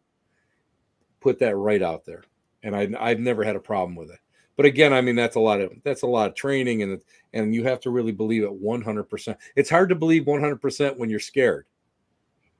put 1.22 1.38
that 1.38 1.56
right 1.56 1.82
out 1.82 2.04
there. 2.04 2.24
And 2.62 2.76
I, 2.76 2.88
I've 2.98 3.20
never 3.20 3.42
had 3.44 3.56
a 3.56 3.60
problem 3.60 3.96
with 3.96 4.10
it. 4.10 4.18
But 4.56 4.66
again, 4.66 4.92
I 4.92 5.00
mean 5.00 5.16
that's 5.16 5.36
a 5.36 5.40
lot 5.40 5.60
of 5.60 5.72
that's 5.82 6.02
a 6.02 6.06
lot 6.06 6.28
of 6.28 6.34
training, 6.34 6.82
and 6.82 7.00
and 7.32 7.54
you 7.54 7.64
have 7.64 7.80
to 7.80 7.90
really 7.90 8.12
believe 8.12 8.42
it 8.42 8.52
100. 8.52 9.04
percent 9.04 9.38
It's 9.56 9.70
hard 9.70 9.88
to 9.88 9.94
believe 9.94 10.26
100 10.26 10.60
percent 10.60 10.98
when 10.98 11.08
you're 11.08 11.20
scared. 11.20 11.66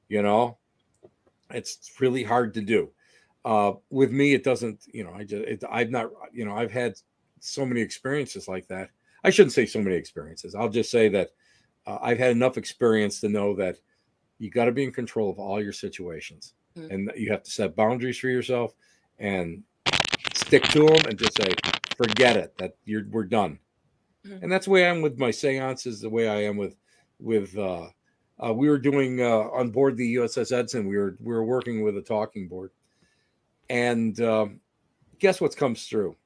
You 0.09 0.23
know, 0.23 0.59
it's 1.51 1.93
really 2.01 2.23
hard 2.23 2.55
to 2.55 2.63
do. 2.63 2.91
Uh, 3.45 3.73
with 3.91 4.11
me, 4.11 4.33
it 4.33 4.45
doesn't. 4.45 4.87
You 4.93 5.05
know, 5.05 5.13
I 5.15 5.25
just 5.25 5.45
it, 5.45 5.65
I've 5.71 5.91
not. 5.91 6.11
You 6.33 6.47
know, 6.47 6.57
I've 6.57 6.73
had 6.73 6.95
so 7.41 7.67
many 7.67 7.83
experiences 7.83 8.49
like 8.49 8.67
that. 8.69 8.91
I 9.25 9.31
shouldn't 9.31 9.53
say 9.53 9.67
so 9.67 9.81
many 9.81 9.97
experiences. 9.97 10.55
I'll 10.55 10.69
just 10.69 10.91
say 10.91 11.09
that 11.11 11.31
uh, 11.87 11.99
I've 12.01 12.19
had 12.19 12.31
enough 12.31 12.57
experience 12.57 13.21
to 13.21 13.29
know 13.29 13.55
that 13.57 13.77
you 14.39 14.51
got 14.51 14.65
to 14.65 14.73
be 14.73 14.85
in 14.85 14.93
control 14.93 15.31
of 15.31 15.39
all 15.39 15.63
your 15.63 15.73
situations 15.73 16.55
mm-hmm. 16.77 16.91
and 16.93 17.13
you 17.17 17.31
have 17.31 17.43
to 17.43 17.51
set 17.51 17.77
boundaries 17.77 18.19
for 18.19 18.29
yourself 18.29 18.75
and 19.19 19.63
stick 20.35 20.63
to 20.65 20.87
them 20.87 21.07
and 21.09 21.19
just 21.19 21.37
say 21.37 21.53
forget 21.97 22.37
it 22.37 22.57
that 22.59 22.77
you're 22.85 23.05
we're 23.11 23.25
done 23.25 23.59
mm-hmm. 24.27 24.43
and 24.43 24.51
that's 24.51 24.67
the 24.67 24.71
way 24.71 24.89
i'm 24.89 25.03
with 25.03 25.19
my 25.19 25.31
seances 25.31 26.01
the 26.01 26.09
way 26.09 26.29
i 26.29 26.43
am 26.43 26.57
with 26.57 26.77
with 27.19 27.57
uh, 27.57 27.87
uh 28.45 28.53
we 28.53 28.69
were 28.69 28.79
doing 28.79 29.21
uh 29.21 29.49
on 29.53 29.71
board 29.71 29.97
the 29.97 30.17
uss 30.17 30.53
edson 30.53 30.89
we 30.89 30.97
were 30.97 31.17
we 31.21 31.33
were 31.33 31.45
working 31.45 31.83
with 31.83 31.97
a 31.97 32.03
talking 32.03 32.49
board 32.49 32.71
and 33.71 34.21
um 34.21 34.61
guess 35.19 35.41
what 35.41 35.57
comes 35.57 35.87
through 35.87 36.17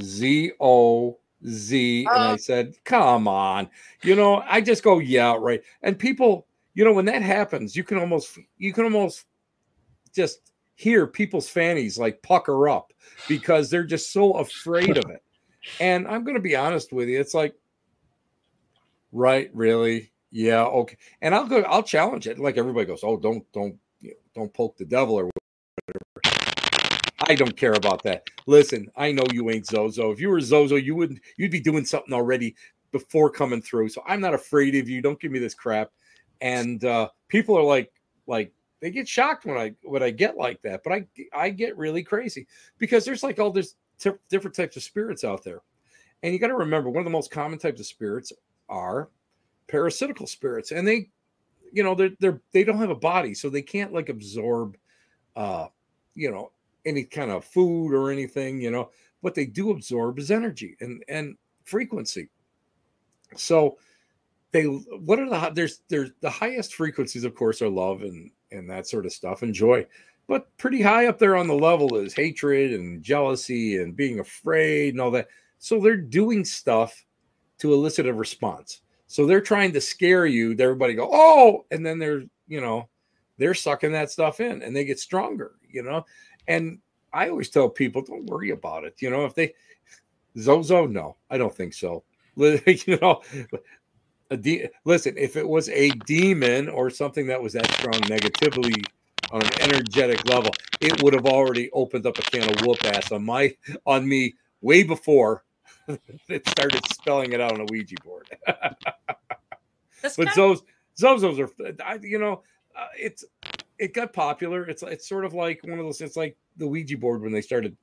z 0.00 0.52
o 0.60 1.18
z 1.46 2.06
and 2.06 2.22
i 2.22 2.32
uh. 2.32 2.36
said 2.36 2.74
come 2.84 3.26
on 3.26 3.68
you 4.02 4.14
know 4.14 4.42
i 4.46 4.60
just 4.60 4.82
go 4.82 4.98
yeah 4.98 5.36
right 5.38 5.62
and 5.82 5.98
people 5.98 6.46
you 6.74 6.84
know 6.84 6.92
when 6.92 7.04
that 7.04 7.22
happens 7.22 7.74
you 7.74 7.82
can 7.82 7.98
almost 7.98 8.38
you 8.58 8.72
can 8.72 8.84
almost 8.84 9.24
just 10.16 10.52
hear 10.74 11.06
people's 11.06 11.48
fannies 11.48 11.98
like 11.98 12.22
pucker 12.22 12.68
up 12.68 12.92
because 13.28 13.70
they're 13.70 13.84
just 13.84 14.12
so 14.12 14.32
afraid 14.32 14.96
of 14.96 15.10
it. 15.10 15.22
And 15.80 16.06
I'm 16.08 16.24
going 16.24 16.36
to 16.36 16.42
be 16.42 16.56
honest 16.56 16.92
with 16.92 17.08
you, 17.08 17.20
it's 17.20 17.34
like, 17.34 17.54
right, 19.12 19.50
really, 19.54 20.12
yeah, 20.30 20.64
okay. 20.64 20.96
And 21.22 21.34
I'll 21.34 21.46
go, 21.46 21.60
I'll 21.62 21.82
challenge 21.82 22.26
it. 22.26 22.38
Like 22.38 22.56
everybody 22.56 22.86
goes, 22.86 23.00
oh, 23.02 23.16
don't, 23.16 23.44
don't, 23.52 23.76
don't 24.34 24.52
poke 24.52 24.76
the 24.76 24.84
devil 24.84 25.14
or 25.14 25.30
whatever. 25.30 26.00
I 27.28 27.34
don't 27.34 27.56
care 27.56 27.72
about 27.72 28.02
that. 28.04 28.24
Listen, 28.46 28.86
I 28.96 29.10
know 29.10 29.24
you 29.32 29.50
ain't 29.50 29.66
Zozo. 29.66 30.12
If 30.12 30.20
you 30.20 30.28
were 30.28 30.40
Zozo, 30.40 30.76
you 30.76 30.94
wouldn't. 30.94 31.20
You'd 31.36 31.50
be 31.50 31.60
doing 31.60 31.84
something 31.84 32.12
already 32.12 32.54
before 32.92 33.30
coming 33.30 33.62
through. 33.62 33.88
So 33.88 34.02
I'm 34.06 34.20
not 34.20 34.34
afraid 34.34 34.76
of 34.76 34.88
you. 34.88 35.02
Don't 35.02 35.18
give 35.18 35.32
me 35.32 35.38
this 35.38 35.54
crap. 35.54 35.90
And 36.40 36.84
uh, 36.84 37.08
people 37.28 37.58
are 37.58 37.64
like, 37.64 37.90
like 38.26 38.52
they 38.80 38.90
get 38.90 39.08
shocked 39.08 39.46
when 39.46 39.56
I 39.56 39.74
when 39.82 40.02
I 40.02 40.10
get 40.10 40.36
like 40.36 40.60
that, 40.62 40.82
but 40.84 40.92
I 40.92 41.06
I 41.34 41.50
get 41.50 41.76
really 41.76 42.02
crazy 42.02 42.46
because 42.78 43.04
there's 43.04 43.22
like 43.22 43.38
all 43.38 43.50
this 43.50 43.74
t- 43.98 44.10
different 44.28 44.56
types 44.56 44.76
of 44.76 44.82
spirits 44.82 45.24
out 45.24 45.42
there, 45.42 45.62
and 46.22 46.32
you 46.32 46.38
got 46.38 46.48
to 46.48 46.54
remember 46.54 46.90
one 46.90 47.00
of 47.00 47.04
the 47.04 47.10
most 47.10 47.30
common 47.30 47.58
types 47.58 47.80
of 47.80 47.86
spirits 47.86 48.32
are 48.68 49.08
parasitical 49.68 50.26
spirits, 50.26 50.72
and 50.72 50.86
they, 50.86 51.08
you 51.72 51.82
know, 51.82 51.94
they're 51.94 52.12
they're 52.20 52.40
they 52.52 52.64
don't 52.64 52.78
have 52.78 52.90
a 52.90 52.94
body, 52.94 53.34
so 53.34 53.48
they 53.48 53.62
can't 53.62 53.92
like 53.92 54.08
absorb, 54.08 54.76
uh, 55.36 55.66
you 56.14 56.30
know, 56.30 56.52
any 56.84 57.04
kind 57.04 57.30
of 57.30 57.44
food 57.44 57.94
or 57.94 58.10
anything, 58.10 58.60
you 58.60 58.70
know. 58.70 58.90
What 59.22 59.34
they 59.34 59.46
do 59.46 59.70
absorb 59.70 60.18
is 60.18 60.30
energy 60.30 60.76
and 60.80 61.02
and 61.08 61.36
frequency. 61.64 62.28
So 63.34 63.78
they 64.52 64.64
what 64.64 65.18
are 65.18 65.28
the 65.28 65.50
there's 65.54 65.82
there's 65.88 66.10
the 66.20 66.30
highest 66.30 66.74
frequencies 66.74 67.24
of 67.24 67.34
course 67.34 67.60
are 67.60 67.68
love 67.68 68.02
and 68.02 68.30
and 68.52 68.68
that 68.70 68.86
sort 68.86 69.06
of 69.06 69.12
stuff 69.12 69.42
and 69.42 69.54
joy 69.54 69.86
but 70.26 70.54
pretty 70.56 70.82
high 70.82 71.06
up 71.06 71.18
there 71.18 71.36
on 71.36 71.46
the 71.46 71.54
level 71.54 71.96
is 71.96 72.14
hatred 72.14 72.72
and 72.72 73.02
jealousy 73.02 73.78
and 73.78 73.96
being 73.96 74.18
afraid 74.18 74.94
and 74.94 75.00
all 75.00 75.10
that. 75.12 75.28
So 75.58 75.80
they're 75.80 75.96
doing 75.96 76.44
stuff 76.44 77.04
to 77.58 77.72
elicit 77.72 78.06
a 78.06 78.12
response. 78.12 78.80
So 79.06 79.24
they're 79.24 79.40
trying 79.40 79.72
to 79.72 79.80
scare 79.80 80.26
you. 80.26 80.56
Everybody 80.58 80.94
go, 80.94 81.08
oh, 81.12 81.64
and 81.70 81.86
then 81.86 81.98
they're, 81.98 82.24
you 82.48 82.60
know, 82.60 82.88
they're 83.38 83.54
sucking 83.54 83.92
that 83.92 84.10
stuff 84.10 84.40
in 84.40 84.62
and 84.62 84.74
they 84.74 84.84
get 84.84 84.98
stronger, 84.98 85.54
you 85.70 85.82
know. 85.82 86.04
And 86.48 86.80
I 87.12 87.28
always 87.28 87.48
tell 87.48 87.68
people, 87.68 88.02
don't 88.02 88.26
worry 88.26 88.50
about 88.50 88.84
it. 88.84 88.96
You 88.98 89.10
know, 89.10 89.24
if 89.26 89.34
they 89.34 89.54
Zozo, 90.38 90.86
no, 90.86 91.16
I 91.30 91.38
don't 91.38 91.54
think 91.54 91.72
so. 91.72 92.02
you 92.36 92.98
know, 93.00 93.22
a 94.30 94.36
de- 94.36 94.68
listen, 94.84 95.14
if 95.16 95.36
it 95.36 95.48
was 95.48 95.68
a 95.70 95.90
demon 96.06 96.68
or 96.68 96.90
something 96.90 97.26
that 97.28 97.40
was 97.40 97.52
that 97.52 97.70
strong 97.72 98.00
negatively 98.08 98.82
on 99.30 99.42
an 99.42 99.62
energetic 99.62 100.24
level, 100.28 100.50
it 100.80 101.02
would 101.02 101.14
have 101.14 101.26
already 101.26 101.70
opened 101.72 102.06
up 102.06 102.18
a 102.18 102.22
can 102.22 102.48
of 102.48 102.66
whoop 102.66 102.84
ass 102.84 103.12
on 103.12 103.24
my 103.24 103.54
on 103.86 104.08
me 104.08 104.34
way 104.60 104.82
before 104.82 105.44
it 106.28 106.48
started 106.48 106.80
spelling 106.92 107.32
it 107.32 107.40
out 107.40 107.52
on 107.52 107.60
a 107.60 107.66
Ouija 107.70 107.96
board. 108.04 108.26
but 108.46 110.34
those 110.34 110.62
Zozos 110.98 111.38
are, 111.38 112.06
you 112.06 112.18
know, 112.18 112.42
uh, 112.76 112.86
it's 112.98 113.24
it 113.78 113.94
got 113.94 114.12
popular. 114.12 114.68
It's 114.68 114.82
it's 114.82 115.08
sort 115.08 115.24
of 115.24 115.34
like 115.34 115.62
one 115.64 115.78
of 115.78 115.84
those. 115.84 116.00
It's 116.00 116.16
like 116.16 116.36
the 116.56 116.66
Ouija 116.66 116.96
board 116.98 117.22
when 117.22 117.32
they 117.32 117.40
started 117.40 117.76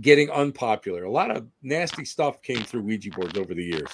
getting 0.00 0.30
unpopular. 0.30 1.04
A 1.04 1.10
lot 1.10 1.30
of 1.30 1.46
nasty 1.62 2.04
stuff 2.04 2.42
came 2.42 2.62
through 2.62 2.82
Ouija 2.82 3.10
boards 3.10 3.38
over 3.38 3.54
the 3.54 3.64
years, 3.64 3.90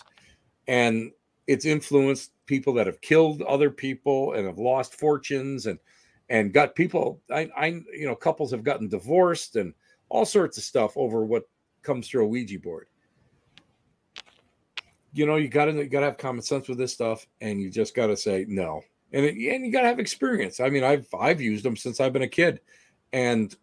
and 0.69 1.11
it's 1.47 1.65
influenced 1.65 2.33
people 2.47 2.73
that 2.75 2.87
have 2.87 3.01
killed 3.01 3.43
other 3.43 3.71
people 3.71 4.33
and 4.33 4.47
have 4.47 4.59
lost 4.59 4.99
fortunes 4.99 5.67
and 5.67 5.79
and 6.29 6.53
got 6.53 6.75
people. 6.75 7.21
I, 7.31 7.49
I 7.57 7.67
you 7.67 8.07
know 8.07 8.15
couples 8.15 8.51
have 8.51 8.65
gotten 8.65 8.89
divorced 8.89 9.57
and 9.57 9.75
all 10.09 10.25
sorts 10.25 10.59
of 10.59 10.65
stuff 10.65 10.97
over 10.97 11.25
what 11.25 11.49
comes 11.83 12.09
through 12.09 12.25
a 12.25 12.29
Ouija 12.29 12.59
board. 12.59 12.87
You 15.13 15.27
know, 15.27 15.37
you 15.37 15.49
gotta 15.49 15.73
you 15.73 15.87
gotta 15.87 16.07
have 16.07 16.19
common 16.19 16.43
sense 16.43 16.69
with 16.69 16.79
this 16.79 16.93
stuff, 16.93 17.27
and 17.41 17.61
you 17.61 17.71
just 17.71 17.95
gotta 17.95 18.17
say 18.17 18.45
no. 18.49 18.83
And, 19.13 19.25
it, 19.25 19.35
and 19.35 19.65
you 19.65 19.73
gotta 19.73 19.87
have 19.87 20.01
experience. 20.01 20.61
I 20.61 20.69
mean, 20.69 20.85
I've 20.85 21.09
I've 21.19 21.41
used 21.41 21.65
them 21.65 21.77
since 21.77 22.01
I've 22.01 22.13
been 22.13 22.23
a 22.23 22.29
kid, 22.29 22.61
and 23.13 23.55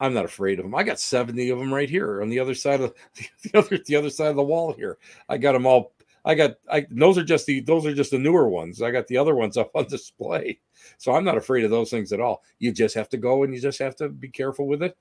I'm 0.00 0.14
not 0.14 0.24
afraid 0.24 0.58
of 0.58 0.64
them. 0.64 0.74
I 0.74 0.82
got 0.82 0.98
70 1.00 1.50
of 1.50 1.58
them 1.58 1.72
right 1.72 1.88
here 1.88 2.20
on 2.22 2.28
the 2.28 2.38
other 2.38 2.54
side 2.54 2.80
of 2.80 2.94
the 3.42 3.58
other 3.58 3.78
the 3.78 3.96
other 3.96 4.10
side 4.10 4.28
of 4.28 4.36
the 4.36 4.42
wall 4.42 4.72
here. 4.72 4.98
I 5.28 5.36
got 5.36 5.52
them 5.52 5.66
all. 5.66 5.93
I 6.24 6.34
got 6.34 6.54
I 6.70 6.86
those 6.90 7.18
are 7.18 7.24
just 7.24 7.46
the 7.46 7.60
those 7.60 7.84
are 7.86 7.94
just 7.94 8.10
the 8.10 8.18
newer 8.18 8.48
ones. 8.48 8.80
I 8.80 8.90
got 8.90 9.06
the 9.06 9.18
other 9.18 9.34
ones 9.34 9.56
up 9.56 9.70
on 9.74 9.84
display. 9.88 10.58
So 10.98 11.14
I'm 11.14 11.24
not 11.24 11.36
afraid 11.36 11.64
of 11.64 11.70
those 11.70 11.90
things 11.90 12.12
at 12.12 12.20
all. 12.20 12.42
You 12.58 12.72
just 12.72 12.94
have 12.94 13.08
to 13.10 13.16
go 13.16 13.42
and 13.42 13.54
you 13.54 13.60
just 13.60 13.78
have 13.78 13.96
to 13.96 14.08
be 14.08 14.28
careful 14.28 14.66
with 14.66 14.82
it 14.82 14.96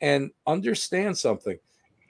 and 0.00 0.30
understand 0.46 1.16
something. 1.16 1.58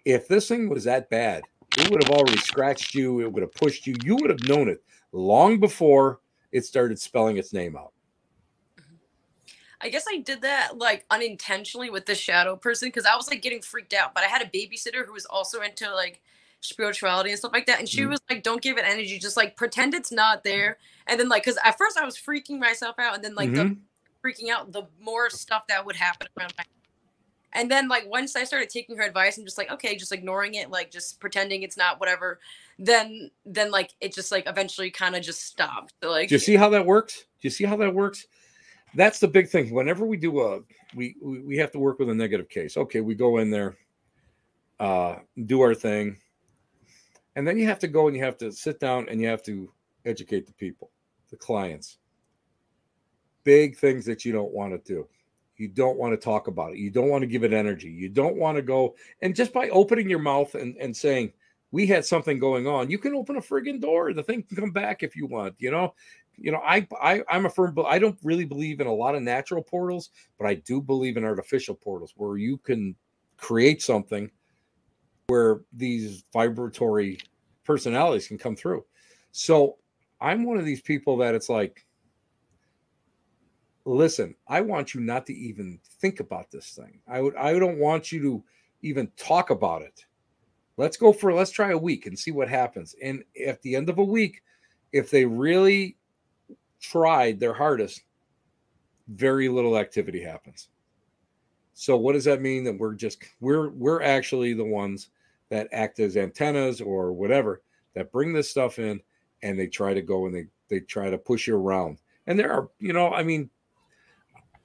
If 0.05 0.29
this 0.29 0.49
thing 0.49 0.69
was 0.69 0.85
that 0.85 1.11
bad, 1.11 1.43
it 1.77 1.91
would 1.91 2.03
have 2.03 2.13
already 2.13 2.39
scratched 2.39 2.95
you, 2.95 3.21
it 3.21 3.33
would 3.33 3.43
have 3.43 3.55
pushed 3.55 3.87
you. 3.87 3.95
You 4.03 4.17
would 4.17 4.31
have 4.31 4.49
known 4.49 4.69
it 4.69 4.83
long 5.13 5.61
before 5.61 6.21
it 6.53 6.65
started 6.65 6.99
spelling 6.99 7.37
its 7.37 7.53
name 7.53 7.77
out. 7.77 7.93
I 9.81 9.91
guess 9.91 10.05
I 10.11 10.19
did 10.19 10.43
that 10.43 10.77
like 10.77 11.07
unintentionally 11.11 11.89
with 11.89 12.05
the 12.05 12.15
shadow 12.15 12.57
person 12.57 12.89
because 12.89 13.07
I 13.07 13.15
was 13.15 13.31
like 13.31 13.43
getting 13.43 13.63
freaked 13.63 13.95
out. 13.95 14.13
But 14.13 14.25
I 14.25 14.27
had 14.27 14.43
a 14.43 14.47
babysitter 14.47 15.07
who 15.07 15.13
was 15.13 15.27
also 15.27 15.61
into 15.61 15.93
like 15.95 16.21
spirituality 16.61 17.31
and 17.31 17.39
stuff 17.39 17.53
like 17.53 17.67
that. 17.67 17.79
And 17.79 17.89
she 17.89 18.01
mm-hmm. 18.01 18.11
was 18.11 18.21
like, 18.29 18.43
don't 18.43 18.63
give 18.63 18.79
it 18.79 18.85
energy, 18.85 19.19
just 19.19 19.37
like 19.37 19.57
pretend 19.57 19.95
it's 19.95 20.13
not 20.13 20.45
there. 20.45 20.79
And 21.07 21.19
then 21.19 21.29
like, 21.29 21.45
cause 21.45 21.59
at 21.65 21.79
first 21.79 21.99
I 21.99 22.05
was 22.05 22.17
freaking 22.17 22.59
myself 22.59 22.97
out, 22.99 23.15
and 23.15 23.25
then 23.25 23.35
like 23.35 23.51
mm-hmm. 23.51 23.75
the 23.75 23.77
freaking 24.25 24.51
out, 24.51 24.73
the 24.73 24.85
more 25.01 25.31
stuff 25.31 25.67
that 25.69 25.85
would 25.85 25.97
happen 25.97 26.29
around 26.39 26.53
my 26.59 26.65
and 27.55 27.71
then 27.71 27.89
like 27.89 28.07
once 28.07 28.37
I 28.37 28.45
started 28.45 28.69
taking 28.69 28.95
her 28.99 29.03
advice 29.03 29.39
and 29.39 29.47
just 29.47 29.57
like, 29.57 29.71
okay, 29.73 29.97
just 29.97 30.13
ignoring 30.13 30.55
it, 30.55 30.71
like 30.71 30.91
just 30.91 31.19
pretending 31.19 31.63
it's 31.63 31.79
not 31.79 31.99
whatever, 31.99 32.41
then 32.79 33.31
then 33.47 33.71
like 33.71 33.95
it 34.03 34.15
just 34.15 34.31
like 34.31 34.47
eventually 34.47 34.91
kind 34.91 35.17
of 35.17 35.23
just 35.23 35.47
stopped. 35.47 35.95
So, 36.03 36.11
like 36.11 36.29
Do 36.29 36.35
you 36.35 36.41
see 36.41 36.57
how 36.57 36.69
that 36.69 36.85
works? 36.85 37.25
Do 37.41 37.49
you 37.49 37.51
see 37.51 37.65
how 37.65 37.77
that 37.77 37.95
works? 37.95 38.27
that's 38.95 39.19
the 39.19 39.29
big 39.29 39.49
thing. 39.49 39.73
Whenever 39.73 40.05
we 40.05 40.17
do 40.17 40.41
a, 40.41 40.61
we 40.95 41.17
we 41.23 41.57
have 41.59 41.71
to 41.73 41.79
work 41.79 41.99
with 41.99 42.11
a 42.11 42.15
negative 42.15 42.49
case. 42.49 42.77
Okay, 42.77 43.01
we 43.01 43.15
go 43.15 43.39
in 43.39 43.51
there, 43.51 43.77
uh, 44.81 45.17
do 45.47 45.61
our 45.61 45.75
thing, 45.75 46.17
and 47.39 47.47
then 47.47 47.57
you 47.57 47.67
have 47.67 47.79
to 47.79 47.87
go 47.87 48.09
and 48.09 48.17
you 48.17 48.25
have 48.25 48.37
to 48.39 48.51
sit 48.51 48.81
down 48.81 49.09
and 49.09 49.21
you 49.21 49.29
have 49.29 49.45
to 49.45 49.73
educate 50.05 50.45
the 50.45 50.53
people, 50.55 50.91
the 51.31 51.37
clients. 51.37 51.99
Big 53.45 53.77
things 53.77 54.05
that 54.07 54.25
you 54.25 54.33
don't 54.33 54.51
want 54.51 54.73
to 54.73 54.93
do. 54.93 55.07
You 55.57 55.69
don't 55.69 55.97
want 55.97 56.13
to 56.15 56.17
talk 56.17 56.49
about 56.49 56.73
it. 56.73 56.79
You 56.79 56.91
don't 56.91 57.11
want 57.11 57.23
to 57.23 57.29
give 57.29 57.45
it 57.45 57.53
energy. 57.53 57.91
You 57.91 58.09
don't 58.09 58.35
want 58.35 58.57
to 58.57 58.63
go 58.63 58.97
and 59.23 59.37
just 59.37 59.53
by 59.53 59.69
opening 59.69 60.11
your 60.11 60.19
mouth 60.19 60.57
and, 60.57 60.77
and 60.79 60.97
saying, 60.97 61.33
we 61.71 61.87
had 61.87 62.05
something 62.05 62.41
going 62.41 62.67
on. 62.67 62.91
You 62.91 62.99
can 62.99 63.15
open 63.15 63.37
a 63.37 63.41
friggin' 63.41 63.81
door. 63.81 64.13
The 64.13 64.25
thing 64.25 64.43
can 64.43 64.57
come 64.57 64.73
back 64.73 65.05
if 65.05 65.15
you 65.15 65.27
want. 65.27 65.55
You 65.59 65.71
know, 65.71 65.95
you 66.37 66.51
know, 66.51 66.61
I, 66.67 66.89
I 67.01 67.23
I'm 67.29 67.47
a 67.47 67.51
firm, 67.51 67.73
but 67.73 67.85
I 67.85 68.01
don't 68.01 68.19
really 68.25 68.47
believe 68.47 68.81
in 68.81 68.89
a 68.89 68.93
lot 68.93 69.15
of 69.15 69.23
natural 69.23 69.63
portals, 69.63 70.11
but 70.39 70.49
I 70.49 70.55
do 70.55 70.83
believe 70.83 71.17
in 71.17 71.25
artificial 71.25 71.77
portals 71.77 72.15
where 72.17 72.37
you 72.37 72.57
can 72.57 72.97
create 73.37 73.81
something 73.81 74.29
where 75.29 75.61
these 75.75 76.25
vibratory 76.33 77.19
personalities 77.65 78.27
can 78.27 78.39
come 78.39 78.57
through. 78.57 78.85
So 79.31 79.77
I'm 80.21 80.45
one 80.45 80.57
of 80.57 80.65
these 80.65 80.81
people 80.81 81.19
that 81.19 81.35
it's 81.35 81.51
like, 81.51 81.87
listen, 83.85 84.35
I 84.49 84.63
want 84.63 84.95
you 84.95 85.01
not 85.01 85.27
to 85.27 85.35
even 85.35 85.79
think 86.01 86.21
about 86.21 86.51
this 86.51 86.71
thing. 86.71 87.01
I 87.07 87.21
would 87.21 87.37
I 87.37 87.59
don't 87.59 87.79
want 87.79 88.11
you 88.11 88.21
to 88.23 88.45
even 88.83 89.11
talk 89.17 89.51
about 89.51 89.83
it. 89.83 90.05
Let's 90.79 90.97
go 90.97 91.13
for 91.13 91.33
let's 91.33 91.51
try 91.51 91.73
a 91.73 91.79
week 91.79 92.07
and 92.07 92.19
see 92.19 92.31
what 92.31 92.49
happens. 92.49 92.95
And 93.03 93.23
at 93.47 93.61
the 93.63 93.77
end 93.77 93.91
of 93.91 93.99
a 93.99 94.05
week, 94.05 94.43
if 94.93 95.11
they 95.11 95.27
really 95.27 95.99
tried 96.81 97.39
their 97.39 97.55
hardest, 97.55 98.03
very 99.09 99.49
little 99.51 99.77
activity 99.77 100.23
happens. 100.23 100.69
So 101.75 101.99
what 101.99 102.15
does 102.15 102.25
that 102.25 102.41
mean 102.41 102.65
that 102.65 102.79
we're 102.79 102.95
just 102.95 103.23
we're 103.41 103.69
we're 103.71 104.03
actually 104.03 104.55
the 104.55 104.65
ones 104.65 105.11
that 105.51 105.69
act 105.73 106.01
as 106.01 106.17
antennas 106.17 106.81
or 106.81 107.13
whatever 107.13 107.63
that 107.95 108.13
bring 108.13 108.33
this 108.33 108.51
stuff 108.51 108.79
in 108.79 109.01
and 109.43 109.59
they 109.59 109.67
try 109.67 109.95
to 109.95 110.03
go 110.03 110.27
and 110.27 110.35
they 110.35 110.47
they 110.69 110.81
try 110.81 111.11
to 111.11 111.19
push 111.19 111.47
you 111.47 111.57
around. 111.57 111.99
And 112.27 112.39
there 112.39 112.53
are, 112.53 112.69
you 112.79 112.93
know, 112.93 113.11
I 113.13 113.23
mean, 113.23 113.49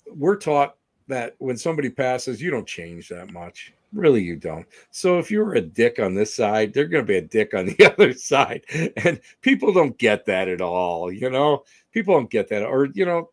we're 0.07 0.35
taught 0.35 0.75
that 1.07 1.35
when 1.37 1.57
somebody 1.57 1.89
passes, 1.89 2.41
you 2.41 2.51
don't 2.51 2.67
change 2.67 3.09
that 3.09 3.31
much. 3.31 3.73
Really, 3.93 4.21
you 4.21 4.35
don't. 4.35 4.65
So 4.91 5.19
if 5.19 5.29
you're 5.29 5.55
a 5.55 5.61
dick 5.61 5.99
on 5.99 6.13
this 6.13 6.35
side, 6.35 6.73
they're 6.73 6.87
going 6.87 7.05
to 7.05 7.07
be 7.07 7.17
a 7.17 7.21
dick 7.21 7.53
on 7.53 7.67
the 7.67 7.85
other 7.93 8.13
side. 8.13 8.65
And 8.97 9.19
people 9.41 9.71
don't 9.71 9.97
get 9.97 10.25
that 10.25 10.47
at 10.47 10.61
all. 10.61 11.11
You 11.11 11.29
know, 11.29 11.63
people 11.91 12.15
don't 12.15 12.29
get 12.29 12.49
that. 12.49 12.63
Or, 12.63 12.87
you 12.93 13.05
know, 13.05 13.29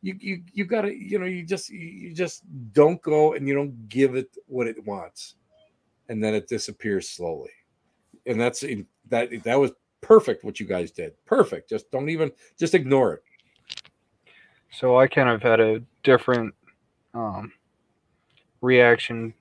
you 0.00 0.16
you 0.20 0.42
you 0.52 0.64
got 0.64 0.82
to, 0.82 0.94
you 0.94 1.18
know, 1.18 1.26
you 1.26 1.44
just 1.44 1.70
you 1.70 2.14
just 2.14 2.44
don't 2.72 3.02
go 3.02 3.32
and 3.32 3.48
you 3.48 3.54
don't 3.54 3.88
give 3.88 4.14
it 4.14 4.28
what 4.46 4.68
it 4.68 4.86
wants. 4.86 5.34
And 6.08 6.22
then 6.22 6.34
it 6.34 6.48
disappears 6.48 7.08
slowly. 7.08 7.50
And 8.26 8.40
that's 8.40 8.64
that 9.08 9.42
that 9.44 9.58
was 9.58 9.72
perfect 10.00 10.44
what 10.44 10.60
you 10.60 10.66
guys 10.66 10.90
did. 10.90 11.12
Perfect. 11.26 11.68
Just 11.68 11.90
don't 11.90 12.08
even 12.08 12.30
just 12.58 12.74
ignore 12.74 13.14
it. 13.14 13.22
So 14.70 14.98
I 14.98 15.06
kind 15.06 15.28
of 15.28 15.42
had 15.42 15.60
a 15.60 15.82
different 16.02 16.54
um 17.14 17.52
reaction. 18.60 19.34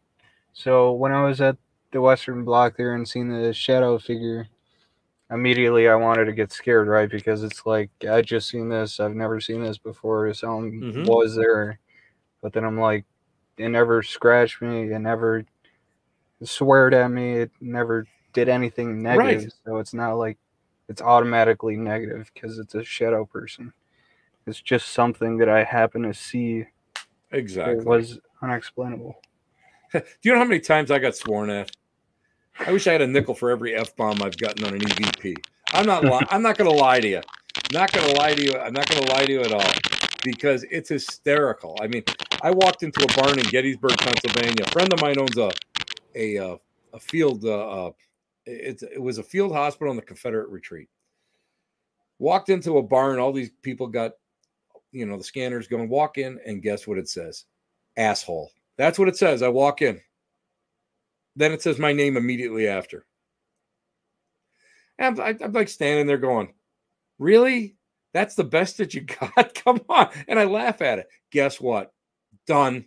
So 0.53 0.93
when 0.93 1.11
I 1.11 1.23
was 1.23 1.41
at 1.41 1.57
the 1.91 2.01
Western 2.01 2.43
Block 2.43 2.77
there 2.77 2.95
and 2.95 3.07
seen 3.07 3.29
the 3.29 3.53
shadow 3.53 3.97
figure, 3.97 4.47
immediately 5.31 5.87
I 5.87 5.95
wanted 5.95 6.25
to 6.25 6.33
get 6.33 6.51
scared, 6.51 6.87
right? 6.87 7.09
Because 7.09 7.43
it's 7.43 7.65
like 7.65 7.89
I 8.09 8.21
just 8.21 8.49
seen 8.49 8.69
this, 8.69 8.99
I've 8.99 9.15
never 9.15 9.39
seen 9.39 9.63
this 9.63 9.77
before. 9.77 10.33
Something 10.33 10.81
mm-hmm. 10.81 11.05
was 11.05 11.35
there, 11.35 11.79
but 12.41 12.53
then 12.53 12.63
I'm 12.63 12.79
like, 12.79 13.05
it 13.57 13.69
never 13.69 14.03
scratched 14.03 14.61
me, 14.61 14.91
it 14.91 14.99
never 14.99 15.43
sweared 16.43 16.93
at 16.93 17.09
me, 17.09 17.33
it 17.33 17.51
never 17.59 18.05
did 18.33 18.49
anything 18.49 19.01
negative. 19.01 19.43
Right. 19.43 19.53
So 19.65 19.77
it's 19.77 19.93
not 19.93 20.13
like 20.13 20.37
it's 20.89 21.01
automatically 21.01 21.75
negative 21.75 22.29
because 22.33 22.59
it's 22.59 22.75
a 22.75 22.83
shadow 22.83 23.25
person. 23.25 23.73
It's 24.45 24.61
just 24.61 24.89
something 24.89 25.37
that 25.37 25.49
I 25.49 25.63
happen 25.63 26.03
to 26.03 26.13
see. 26.13 26.65
Exactly. 27.31 27.77
It 27.77 27.85
was 27.85 28.19
unexplainable. 28.41 29.19
Do 29.93 30.03
you 30.23 30.33
know 30.33 30.39
how 30.39 30.45
many 30.45 30.59
times 30.59 30.91
I 30.91 30.99
got 30.99 31.15
sworn 31.15 31.49
at? 31.49 31.71
I 32.59 32.71
wish 32.71 32.87
I 32.87 32.93
had 32.93 33.01
a 33.01 33.07
nickel 33.07 33.35
for 33.35 33.51
every 33.51 33.75
f 33.75 33.95
bomb 33.95 34.21
I've 34.23 34.37
gotten 34.37 34.65
on 34.65 34.73
an 34.73 34.79
EVP. 34.79 35.35
I'm 35.73 35.85
not. 35.85 36.03
Li- 36.03 36.25
I'm 36.29 36.41
not 36.41 36.57
going 36.57 36.69
to 36.69 36.75
lie 36.75 36.99
to 36.99 37.07
you. 37.07 37.21
Not 37.71 37.91
going 37.91 38.09
to 38.09 38.15
lie 38.15 38.33
to 38.33 38.43
you. 38.43 38.57
I'm 38.57 38.73
not 38.73 38.87
going 38.89 39.03
to 39.03 39.13
lie 39.13 39.25
to 39.25 39.31
you 39.31 39.41
at 39.41 39.51
all 39.51 39.71
because 40.23 40.63
it's 40.71 40.89
hysterical. 40.89 41.77
I 41.81 41.87
mean, 41.87 42.03
I 42.41 42.51
walked 42.51 42.83
into 42.83 43.03
a 43.03 43.21
barn 43.21 43.37
in 43.39 43.45
Gettysburg, 43.45 43.97
Pennsylvania. 43.97 44.63
A 44.65 44.71
friend 44.71 44.91
of 44.93 45.01
mine 45.01 45.19
owns 45.19 45.37
a 45.37 45.51
a 46.17 46.37
uh, 46.37 46.57
a 46.93 46.99
field. 46.99 47.45
Uh, 47.45 47.87
uh, 47.87 47.91
it, 48.45 48.81
it 48.81 49.01
was 49.01 49.17
a 49.17 49.23
field 49.23 49.51
hospital 49.51 49.91
in 49.91 49.97
the 49.97 50.03
Confederate 50.03 50.49
retreat. 50.49 50.89
Walked 52.19 52.49
into 52.49 52.77
a 52.77 52.83
barn. 52.83 53.19
All 53.19 53.31
these 53.31 53.51
people 53.61 53.87
got 53.87 54.13
you 54.91 55.05
know, 55.05 55.17
the 55.17 55.23
scanner's 55.23 55.67
going 55.67 55.89
walk 55.89 56.17
in, 56.17 56.39
and 56.45 56.61
guess 56.61 56.87
what 56.87 56.97
it 56.97 57.09
says? 57.09 57.45
Asshole. 57.97 58.51
That's 58.77 58.97
what 58.97 59.07
it 59.07 59.17
says. 59.17 59.41
I 59.41 59.47
walk 59.49 59.81
in. 59.81 60.01
Then 61.35 61.51
it 61.51 61.61
says 61.61 61.77
my 61.77 61.93
name 61.93 62.17
immediately 62.17 62.67
after. 62.67 63.05
And 64.97 65.19
I'm, 65.19 65.37
I'm 65.43 65.51
like 65.51 65.69
standing 65.69 66.07
there 66.07 66.17
going, 66.17 66.53
Really? 67.19 67.75
That's 68.13 68.35
the 68.35 68.43
best 68.43 68.77
that 68.77 68.93
you 68.93 69.01
got? 69.35 69.53
Come 69.53 69.81
on. 69.89 70.09
And 70.27 70.39
I 70.39 70.45
laugh 70.45 70.81
at 70.81 70.99
it. 70.99 71.07
Guess 71.31 71.59
what? 71.61 71.93
Done. 72.47 72.85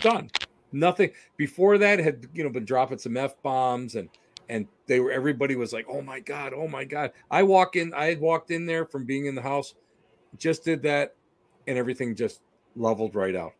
Done. 0.00 0.30
Nothing. 0.72 1.10
Before 1.36 1.78
that 1.78 1.98
had, 1.98 2.26
you 2.34 2.44
know, 2.44 2.50
been 2.50 2.64
dropping 2.64 2.98
some 2.98 3.16
F 3.16 3.40
bombs 3.42 3.94
and 3.94 4.08
and 4.48 4.66
they 4.86 5.00
were 5.00 5.12
everybody 5.12 5.56
was 5.56 5.72
like, 5.72 5.86
"Oh 5.88 6.02
my 6.02 6.20
god, 6.20 6.52
oh 6.54 6.68
my 6.68 6.84
god." 6.84 7.12
I 7.30 7.42
walk 7.42 7.76
in 7.76 7.94
I 7.94 8.06
had 8.06 8.20
walked 8.20 8.50
in 8.50 8.66
there 8.66 8.84
from 8.84 9.04
being 9.04 9.26
in 9.26 9.34
the 9.34 9.42
house, 9.42 9.74
just 10.36 10.64
did 10.64 10.82
that 10.82 11.14
and 11.66 11.78
everything 11.78 12.14
just 12.14 12.40
leveled 12.76 13.14
right 13.14 13.36
out. 13.36 13.52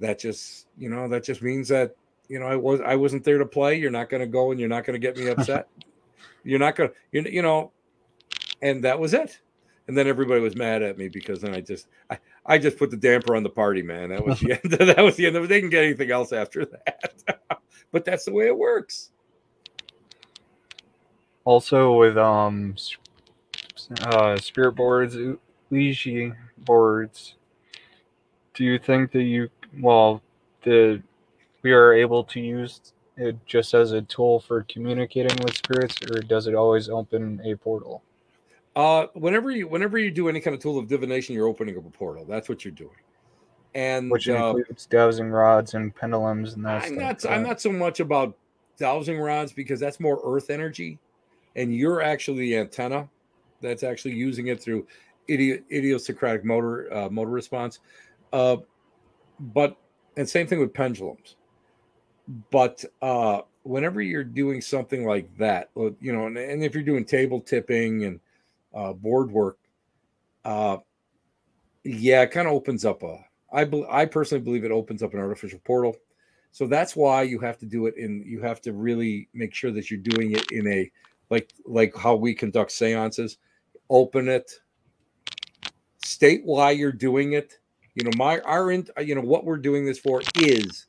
That 0.00 0.18
just, 0.18 0.66
you 0.76 0.88
know, 0.88 1.08
that 1.08 1.24
just 1.24 1.42
means 1.42 1.68
that, 1.68 1.94
you 2.28 2.38
know, 2.38 2.46
I 2.46 2.56
was 2.56 2.80
I 2.80 2.96
wasn't 2.96 3.24
there 3.24 3.38
to 3.38 3.46
play. 3.46 3.78
You're 3.78 3.90
not 3.90 4.08
going 4.08 4.20
to 4.20 4.26
go 4.26 4.50
and 4.50 4.60
you're 4.60 4.68
not 4.68 4.84
going 4.84 5.00
to 5.00 5.04
get 5.04 5.16
me 5.16 5.28
upset. 5.28 5.68
you're 6.44 6.58
not 6.58 6.76
going 6.76 6.90
to 6.90 6.94
you, 7.12 7.22
you 7.22 7.42
know, 7.42 7.72
and 8.62 8.82
that 8.84 8.98
was 8.98 9.14
it. 9.14 9.40
And 9.86 9.96
then 9.96 10.06
everybody 10.06 10.40
was 10.40 10.56
mad 10.56 10.82
at 10.82 10.96
me 10.96 11.08
because 11.08 11.40
then 11.40 11.54
I 11.54 11.60
just 11.60 11.88
I, 12.10 12.18
I 12.46 12.58
just 12.58 12.78
put 12.78 12.90
the 12.90 12.96
damper 12.96 13.36
on 13.36 13.42
the 13.42 13.50
party, 13.50 13.82
man. 13.82 14.10
That 14.10 14.24
was 14.24 14.40
the 14.40 14.52
end. 14.52 14.72
that 14.72 15.02
was 15.02 15.16
the 15.16 15.26
end. 15.26 15.36
They 15.36 15.46
didn't 15.46 15.70
get 15.70 15.84
anything 15.84 16.10
else 16.10 16.32
after 16.32 16.64
that. 16.66 17.38
but 17.92 18.04
that's 18.04 18.24
the 18.24 18.32
way 18.32 18.46
it 18.46 18.56
works. 18.56 19.10
Also 21.44 21.92
with 21.94 22.16
um 22.16 22.74
uh 24.00 24.36
spirit 24.36 24.72
boards, 24.72 25.16
Ouija 25.70 26.36
boards, 26.58 27.34
do 28.54 28.64
you 28.64 28.78
think 28.78 29.12
that 29.12 29.22
you 29.22 29.48
well 29.80 30.22
the 30.62 31.02
we 31.62 31.72
are 31.72 31.92
able 31.92 32.24
to 32.24 32.40
use 32.40 32.92
it 33.16 33.36
just 33.46 33.74
as 33.74 33.92
a 33.92 34.02
tool 34.02 34.40
for 34.40 34.64
communicating 34.64 35.36
with 35.44 35.56
spirits 35.56 35.96
or 36.02 36.20
does 36.20 36.46
it 36.46 36.54
always 36.54 36.88
open 36.88 37.40
a 37.44 37.54
portal? 37.56 38.02
Uh, 38.76 39.06
whenever 39.14 39.50
you 39.50 39.68
whenever 39.68 39.98
you 39.98 40.10
do 40.10 40.28
any 40.28 40.40
kind 40.40 40.54
of 40.54 40.60
tool 40.60 40.78
of 40.78 40.88
divination, 40.88 41.34
you're 41.34 41.46
opening 41.46 41.76
up 41.76 41.86
a 41.86 41.90
portal. 41.90 42.24
That's 42.24 42.48
what 42.48 42.64
you're 42.64 42.72
doing. 42.72 42.90
And 43.74 44.10
which 44.10 44.28
uh, 44.28 44.54
includes 44.56 44.86
dowsing 44.86 45.30
rods 45.30 45.74
and 45.74 45.94
pendulums 45.94 46.54
and 46.54 46.64
that 46.64 46.82
I'm 46.82 46.94
stuff. 46.94 47.24
not 47.24 47.26
I'm 47.26 47.42
not 47.42 47.60
so 47.60 47.70
much 47.72 48.00
about 48.00 48.36
dowsing 48.76 49.18
rods 49.18 49.52
because 49.52 49.78
that's 49.78 50.00
more 50.00 50.20
earth 50.24 50.50
energy, 50.50 50.98
and 51.56 51.74
you're 51.74 52.02
actually 52.02 52.50
the 52.50 52.58
antenna 52.58 53.08
that's 53.60 53.82
actually 53.82 54.14
using 54.14 54.48
it 54.48 54.60
through 54.60 54.86
idi- 55.28 55.62
idiosyncratic 55.70 56.44
motor 56.44 56.92
uh, 56.92 57.08
motor 57.08 57.30
response. 57.30 57.80
Uh, 58.32 58.56
but 59.38 59.76
and 60.16 60.28
same 60.28 60.46
thing 60.46 60.60
with 60.60 60.74
pendulums. 60.74 61.36
But 62.50 62.84
uh, 63.02 63.42
whenever 63.62 64.00
you're 64.00 64.24
doing 64.24 64.60
something 64.60 65.06
like 65.06 65.28
that, 65.38 65.70
you 66.00 66.12
know, 66.12 66.26
and, 66.26 66.38
and 66.38 66.62
if 66.64 66.74
you're 66.74 66.82
doing 66.82 67.04
table 67.04 67.40
tipping 67.40 68.04
and 68.04 68.20
uh, 68.74 68.92
board 68.92 69.30
work, 69.30 69.58
uh, 70.44 70.78
yeah, 71.84 72.22
it 72.22 72.30
kind 72.30 72.48
of 72.48 72.54
opens 72.54 72.84
up 72.84 73.02
a. 73.02 73.18
I 73.52 73.64
be, 73.64 73.84
I 73.88 74.06
personally 74.06 74.42
believe 74.42 74.64
it 74.64 74.72
opens 74.72 75.02
up 75.02 75.14
an 75.14 75.20
artificial 75.20 75.60
portal. 75.64 75.96
So 76.50 76.66
that's 76.66 76.96
why 76.96 77.22
you 77.22 77.38
have 77.40 77.58
to 77.58 77.66
do 77.66 77.86
it 77.86 77.96
in. 77.96 78.22
You 78.26 78.40
have 78.42 78.60
to 78.62 78.72
really 78.72 79.28
make 79.34 79.54
sure 79.54 79.70
that 79.72 79.90
you're 79.90 80.00
doing 80.00 80.32
it 80.32 80.50
in 80.50 80.66
a 80.68 80.90
like 81.30 81.52
like 81.66 81.96
how 81.96 82.14
we 82.14 82.34
conduct 82.34 82.72
seances. 82.72 83.38
Open 83.90 84.28
it. 84.28 84.50
State 86.04 86.42
why 86.44 86.70
you're 86.70 86.92
doing 86.92 87.32
it. 87.32 87.58
You 87.94 88.04
know, 88.04 88.10
my 88.16 88.40
our 88.40 88.70
in, 88.70 88.86
you 89.00 89.14
know 89.14 89.20
what 89.20 89.44
we're 89.44 89.56
doing 89.56 89.84
this 89.84 89.98
for 89.98 90.22
is 90.36 90.86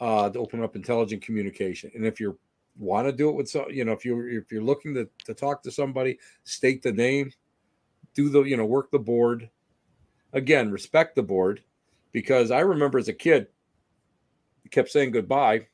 uh, 0.00 0.30
to 0.30 0.38
open 0.38 0.62
up 0.62 0.76
intelligent 0.76 1.22
communication. 1.22 1.90
And 1.94 2.06
if 2.06 2.18
you're 2.18 2.36
want 2.78 3.06
to 3.06 3.12
do 3.12 3.28
it 3.28 3.34
with 3.34 3.48
so 3.48 3.68
you 3.68 3.84
know 3.84 3.92
if 3.92 4.04
you're 4.04 4.28
if 4.28 4.50
you're 4.50 4.62
looking 4.62 4.94
to, 4.94 5.08
to 5.24 5.34
talk 5.34 5.62
to 5.62 5.70
somebody 5.70 6.18
state 6.44 6.82
the 6.82 6.92
name 6.92 7.30
do 8.14 8.28
the 8.28 8.42
you 8.42 8.56
know 8.56 8.66
work 8.66 8.90
the 8.90 8.98
board. 8.98 9.48
Again 10.32 10.70
respect 10.70 11.16
the 11.16 11.24
board 11.24 11.60
because 12.12 12.52
i 12.52 12.60
remember 12.60 12.98
as 12.98 13.08
a 13.08 13.12
kid 13.12 13.48
kept 14.70 14.90
saying 14.90 15.10
goodbye. 15.10 15.66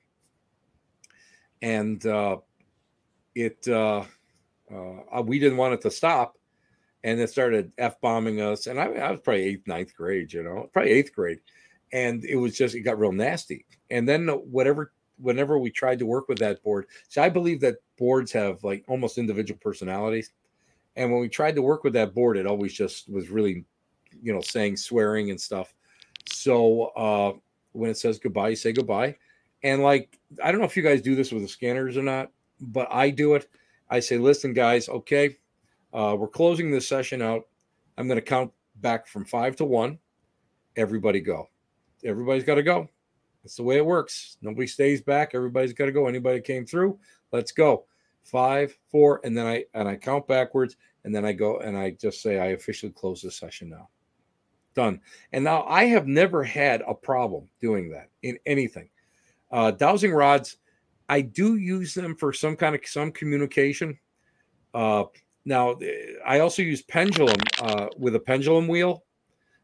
And 1.60 2.04
uh 2.06 2.38
it 3.34 3.66
uh, 3.68 4.04
uh 4.72 5.22
we 5.22 5.38
didn't 5.38 5.58
want 5.58 5.74
it 5.74 5.82
to 5.82 5.90
stop 5.90 6.38
and 7.04 7.20
it 7.20 7.28
started 7.28 7.70
f-bombing 7.76 8.40
us. 8.40 8.66
And 8.66 8.80
I, 8.80 8.86
I 8.86 9.10
was 9.10 9.20
probably 9.20 9.44
eighth 9.44 9.66
ninth 9.66 9.94
grade 9.94 10.32
you 10.32 10.42
know 10.42 10.70
probably 10.72 10.92
eighth 10.92 11.14
grade. 11.14 11.40
And 11.92 12.24
it 12.24 12.36
was 12.36 12.56
just 12.56 12.74
it 12.74 12.80
got 12.80 12.98
real 12.98 13.12
nasty. 13.12 13.66
And 13.90 14.08
then 14.08 14.28
whatever 14.28 14.92
whenever 15.18 15.58
we 15.58 15.70
tried 15.70 15.98
to 15.98 16.06
work 16.06 16.28
with 16.28 16.38
that 16.38 16.62
board, 16.62 16.86
so 17.08 17.22
I 17.22 17.28
believe 17.28 17.60
that 17.60 17.76
boards 17.98 18.32
have 18.32 18.62
like 18.64 18.84
almost 18.88 19.18
individual 19.18 19.58
personalities. 19.62 20.30
And 20.96 21.12
when 21.12 21.20
we 21.20 21.28
tried 21.28 21.54
to 21.56 21.62
work 21.62 21.84
with 21.84 21.92
that 21.92 22.14
board, 22.14 22.36
it 22.36 22.46
always 22.46 22.72
just 22.72 23.10
was 23.10 23.28
really, 23.28 23.64
you 24.22 24.32
know, 24.32 24.40
saying 24.40 24.78
swearing 24.78 25.30
and 25.30 25.40
stuff. 25.40 25.74
So 26.26 26.86
uh, 26.96 27.32
when 27.72 27.90
it 27.90 27.98
says 27.98 28.18
goodbye, 28.18 28.50
you 28.50 28.56
say 28.56 28.72
goodbye. 28.72 29.16
And 29.62 29.82
like, 29.82 30.18
I 30.42 30.50
don't 30.50 30.60
know 30.60 30.66
if 30.66 30.76
you 30.76 30.82
guys 30.82 31.02
do 31.02 31.14
this 31.14 31.32
with 31.32 31.42
the 31.42 31.48
scanners 31.48 31.96
or 31.96 32.02
not, 32.02 32.30
but 32.60 32.88
I 32.90 33.10
do 33.10 33.34
it. 33.34 33.48
I 33.90 34.00
say, 34.00 34.18
listen, 34.18 34.52
guys, 34.52 34.88
okay, 34.88 35.36
uh, 35.92 36.16
we're 36.18 36.28
closing 36.28 36.70
this 36.70 36.88
session 36.88 37.22
out. 37.22 37.46
I'm 37.98 38.08
going 38.08 38.18
to 38.18 38.22
count 38.22 38.52
back 38.76 39.06
from 39.06 39.24
five 39.24 39.56
to 39.56 39.64
one. 39.64 39.98
Everybody 40.76 41.20
go. 41.20 41.48
Everybody's 42.04 42.44
got 42.44 42.56
to 42.56 42.62
go. 42.62 42.88
That's 43.46 43.54
the 43.54 43.62
way 43.62 43.76
it 43.76 43.86
works. 43.86 44.38
Nobody 44.42 44.66
stays 44.66 45.00
back. 45.00 45.30
Everybody's 45.32 45.72
got 45.72 45.84
to 45.84 45.92
go. 45.92 46.08
Anybody 46.08 46.40
came 46.40 46.66
through, 46.66 46.98
let's 47.30 47.52
go. 47.52 47.84
Five, 48.24 48.76
four, 48.90 49.20
and 49.22 49.38
then 49.38 49.46
I 49.46 49.64
and 49.72 49.86
I 49.86 49.94
count 49.94 50.26
backwards, 50.26 50.74
and 51.04 51.14
then 51.14 51.24
I 51.24 51.30
go 51.30 51.58
and 51.58 51.78
I 51.78 51.92
just 51.92 52.22
say 52.22 52.40
I 52.40 52.46
officially 52.46 52.90
close 52.90 53.22
the 53.22 53.30
session 53.30 53.68
now. 53.68 53.88
Done. 54.74 55.00
And 55.32 55.44
now 55.44 55.62
I 55.62 55.84
have 55.84 56.08
never 56.08 56.42
had 56.42 56.82
a 56.88 56.92
problem 56.92 57.48
doing 57.60 57.88
that 57.90 58.08
in 58.24 58.36
anything. 58.46 58.88
Uh, 59.52 59.70
dowsing 59.70 60.10
rods, 60.12 60.56
I 61.08 61.20
do 61.20 61.54
use 61.54 61.94
them 61.94 62.16
for 62.16 62.32
some 62.32 62.56
kind 62.56 62.74
of 62.74 62.80
some 62.84 63.12
communication. 63.12 63.96
Uh, 64.74 65.04
now 65.44 65.78
I 66.26 66.40
also 66.40 66.62
use 66.62 66.82
pendulum 66.82 67.38
uh, 67.60 67.86
with 67.96 68.16
a 68.16 68.20
pendulum 68.20 68.66
wheel, 68.66 69.04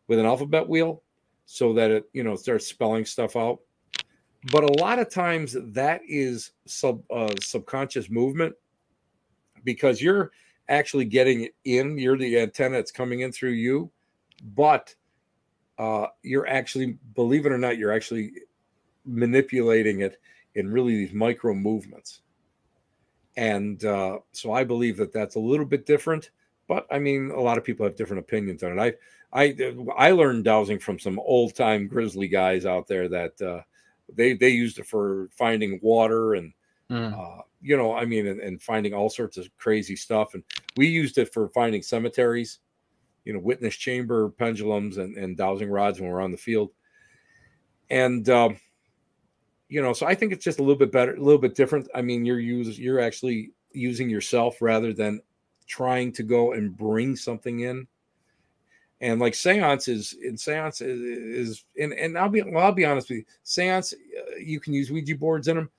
with 0.06 0.20
an 0.20 0.26
alphabet 0.26 0.68
wheel, 0.68 1.02
so 1.46 1.72
that 1.72 1.90
it 1.90 2.04
you 2.12 2.22
know 2.22 2.36
starts 2.36 2.68
spelling 2.68 3.04
stuff 3.04 3.34
out 3.34 3.58
but 4.50 4.64
a 4.64 4.72
lot 4.80 4.98
of 4.98 5.08
times 5.08 5.56
that 5.72 6.00
is 6.08 6.50
sub 6.66 7.02
uh, 7.10 7.34
subconscious 7.40 8.10
movement 8.10 8.54
because 9.64 10.02
you're 10.02 10.32
actually 10.68 11.04
getting 11.04 11.42
it 11.42 11.54
in 11.64 11.98
you're 11.98 12.16
the 12.16 12.38
antenna 12.38 12.76
that's 12.76 12.90
coming 12.90 13.20
in 13.20 13.30
through 13.30 13.50
you 13.50 13.90
but 14.54 14.94
uh, 15.78 16.06
you're 16.22 16.46
actually 16.46 16.98
believe 17.14 17.46
it 17.46 17.52
or 17.52 17.58
not 17.58 17.78
you're 17.78 17.92
actually 17.92 18.32
manipulating 19.04 20.00
it 20.00 20.20
in 20.54 20.70
really 20.70 20.94
these 20.94 21.12
micro 21.12 21.54
movements. 21.54 22.20
And 23.36 23.82
uh, 23.84 24.18
so 24.32 24.52
i 24.52 24.62
believe 24.62 24.96
that 24.98 25.12
that's 25.12 25.36
a 25.36 25.40
little 25.40 25.64
bit 25.64 25.86
different 25.86 26.30
but 26.68 26.86
i 26.90 26.98
mean 26.98 27.30
a 27.30 27.40
lot 27.40 27.56
of 27.56 27.64
people 27.64 27.84
have 27.86 27.96
different 27.96 28.20
opinions 28.20 28.62
on 28.62 28.78
it. 28.78 28.98
I 29.32 29.46
i 29.46 29.74
i 29.96 30.10
learned 30.10 30.44
dowsing 30.44 30.78
from 30.78 30.98
some 30.98 31.18
old 31.18 31.54
time 31.54 31.88
grizzly 31.88 32.28
guys 32.28 32.66
out 32.66 32.86
there 32.86 33.08
that 33.08 33.40
uh, 33.40 33.62
they 34.12 34.34
they 34.34 34.50
used 34.50 34.78
it 34.78 34.86
for 34.86 35.28
finding 35.36 35.78
water 35.82 36.34
and 36.34 36.52
mm. 36.90 37.12
uh, 37.12 37.42
you 37.62 37.76
know, 37.76 37.94
I 37.94 38.04
mean, 38.04 38.26
and, 38.26 38.40
and, 38.40 38.60
finding 38.60 38.92
all 38.92 39.08
sorts 39.08 39.36
of 39.36 39.48
crazy 39.56 39.94
stuff. 39.94 40.34
And 40.34 40.42
we 40.76 40.88
used 40.88 41.16
it 41.16 41.32
for 41.32 41.48
finding 41.50 41.80
cemeteries, 41.80 42.58
you 43.24 43.32
know, 43.32 43.38
witness 43.38 43.76
chamber 43.76 44.30
pendulums 44.30 44.96
and, 44.96 45.16
and 45.16 45.36
dowsing 45.36 45.70
rods 45.70 46.00
when 46.00 46.10
we're 46.10 46.20
on 46.20 46.32
the 46.32 46.36
field. 46.36 46.70
And 47.88 48.28
um, 48.28 48.56
you 49.68 49.80
know, 49.80 49.92
so 49.92 50.06
I 50.06 50.14
think 50.14 50.32
it's 50.32 50.44
just 50.44 50.58
a 50.58 50.62
little 50.62 50.78
bit 50.78 50.92
better, 50.92 51.14
a 51.14 51.20
little 51.20 51.40
bit 51.40 51.54
different. 51.54 51.88
I 51.94 52.02
mean, 52.02 52.24
you're 52.24 52.40
use 52.40 52.78
you're 52.78 53.00
actually 53.00 53.52
using 53.72 54.10
yourself 54.10 54.60
rather 54.60 54.92
than 54.92 55.20
trying 55.66 56.12
to 56.12 56.22
go 56.22 56.52
and 56.52 56.76
bring 56.76 57.16
something 57.16 57.60
in 57.60 57.86
and 59.02 59.20
like 59.20 59.34
seance 59.34 59.88
is 59.88 60.14
in 60.22 60.38
seance 60.38 60.80
is, 60.80 61.00
is 61.00 61.64
and, 61.78 61.92
and 61.92 62.16
I'll 62.16 62.28
be 62.28 62.40
well, 62.42 62.64
I'll 62.64 62.72
be 62.72 62.86
honest 62.86 63.10
with 63.10 63.18
you, 63.18 63.24
seance 63.42 63.92
uh, 63.92 64.36
you 64.36 64.60
can 64.60 64.72
use 64.72 64.90
Ouija 64.90 65.16
boards 65.16 65.48
in 65.48 65.56
them 65.56 65.70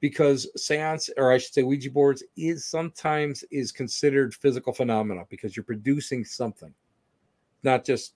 because 0.00 0.48
seance 0.60 1.08
or 1.16 1.32
I 1.32 1.38
should 1.38 1.54
say 1.54 1.62
Ouija 1.62 1.90
boards 1.90 2.24
is 2.36 2.66
sometimes 2.66 3.44
is 3.50 3.72
considered 3.72 4.34
physical 4.34 4.74
phenomena 4.74 5.24
because 5.30 5.56
you're 5.56 5.64
producing 5.64 6.24
something, 6.24 6.74
not 7.62 7.84
just 7.84 8.14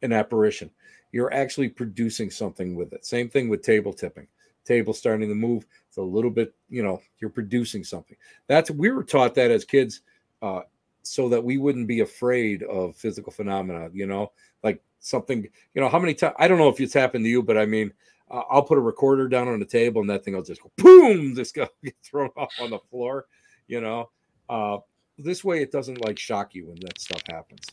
an 0.00 0.12
apparition. 0.12 0.70
You're 1.12 1.32
actually 1.32 1.68
producing 1.68 2.30
something 2.30 2.74
with 2.74 2.94
it. 2.94 3.04
Same 3.04 3.28
thing 3.28 3.50
with 3.50 3.62
table 3.62 3.92
tipping. 3.92 4.26
Table 4.64 4.94
starting 4.94 5.28
to 5.28 5.34
move. 5.34 5.66
It's 5.88 5.98
a 5.98 6.02
little 6.02 6.30
bit, 6.30 6.54
you 6.70 6.82
know, 6.82 7.02
you're 7.20 7.30
producing 7.30 7.84
something. 7.84 8.16
That's 8.46 8.70
we 8.70 8.90
were 8.90 9.04
taught 9.04 9.34
that 9.34 9.50
as 9.50 9.66
kids. 9.66 10.00
Uh, 10.40 10.62
so 11.02 11.28
that 11.28 11.42
we 11.42 11.58
wouldn't 11.58 11.88
be 11.88 12.00
afraid 12.00 12.62
of 12.64 12.96
physical 12.96 13.32
phenomena. 13.32 13.90
You 13.92 14.06
know, 14.06 14.32
like 14.62 14.82
something. 15.00 15.46
You 15.74 15.80
know, 15.80 15.88
how 15.88 15.98
many 15.98 16.14
times? 16.14 16.34
I 16.38 16.48
don't 16.48 16.58
know 16.58 16.68
if 16.68 16.80
it's 16.80 16.94
happened 16.94 17.24
to 17.24 17.30
you, 17.30 17.42
but 17.42 17.58
I 17.58 17.66
mean, 17.66 17.92
I'll 18.30 18.62
put 18.62 18.78
a 18.78 18.82
recorder 18.82 19.28
down 19.28 19.48
on 19.48 19.60
the 19.60 19.66
table, 19.66 20.00
and 20.00 20.10
that 20.10 20.24
thing 20.24 20.34
will 20.34 20.42
just 20.42 20.62
go 20.62 20.72
boom, 20.78 21.34
just 21.36 21.54
go 21.54 21.68
get 21.84 21.96
thrown 22.02 22.30
off 22.36 22.52
on 22.60 22.70
the 22.70 22.78
floor. 22.90 23.26
You 23.68 23.80
know, 23.80 24.10
uh, 24.48 24.78
this 25.18 25.44
way 25.44 25.62
it 25.62 25.72
doesn't 25.72 26.04
like 26.04 26.18
shock 26.18 26.54
you 26.54 26.66
when 26.66 26.78
that 26.80 27.00
stuff 27.00 27.22
happens. 27.28 27.64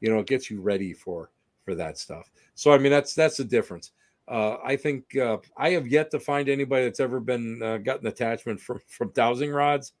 You 0.00 0.10
know, 0.10 0.18
it 0.18 0.26
gets 0.26 0.50
you 0.50 0.60
ready 0.60 0.92
for 0.92 1.30
for 1.64 1.74
that 1.74 1.98
stuff. 1.98 2.30
So 2.54 2.72
I 2.72 2.78
mean, 2.78 2.90
that's 2.90 3.14
that's 3.14 3.36
the 3.36 3.44
difference. 3.44 3.92
Uh, 4.26 4.56
I 4.62 4.76
think 4.76 5.16
uh, 5.16 5.38
I 5.56 5.70
have 5.70 5.88
yet 5.88 6.10
to 6.10 6.20
find 6.20 6.48
anybody 6.48 6.84
that's 6.84 7.00
ever 7.00 7.18
been 7.18 7.62
uh, 7.62 7.78
gotten 7.78 8.06
attachment 8.06 8.60
from 8.60 8.80
from 8.86 9.10
dowsing 9.14 9.50
rods. 9.50 9.92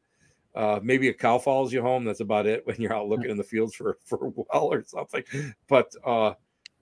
Uh, 0.58 0.80
maybe 0.82 1.08
a 1.08 1.14
cow 1.14 1.38
follows 1.38 1.72
you 1.72 1.80
home. 1.80 2.04
That's 2.04 2.18
about 2.18 2.46
it 2.46 2.62
when 2.66 2.76
you're 2.80 2.92
out 2.92 3.08
looking 3.08 3.30
in 3.30 3.36
the 3.36 3.44
fields 3.44 3.74
for 3.74 3.98
for 4.04 4.26
a 4.26 4.30
well 4.30 4.72
or 4.72 4.84
something. 4.84 5.22
But 5.68 5.94
uh, 6.04 6.34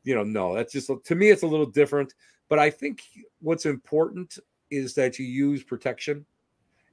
you 0.03 0.15
know, 0.15 0.25
no, 0.25 0.55
that's 0.55 0.73
just 0.73 0.91
to 1.05 1.15
me, 1.15 1.29
it's 1.29 1.43
a 1.43 1.47
little 1.47 1.67
different. 1.67 2.15
But 2.49 2.59
I 2.59 2.71
think 2.71 3.03
what's 3.41 3.67
important 3.67 4.39
is 4.71 4.95
that 4.95 5.19
you 5.19 5.27
use 5.27 5.63
protection 5.63 6.25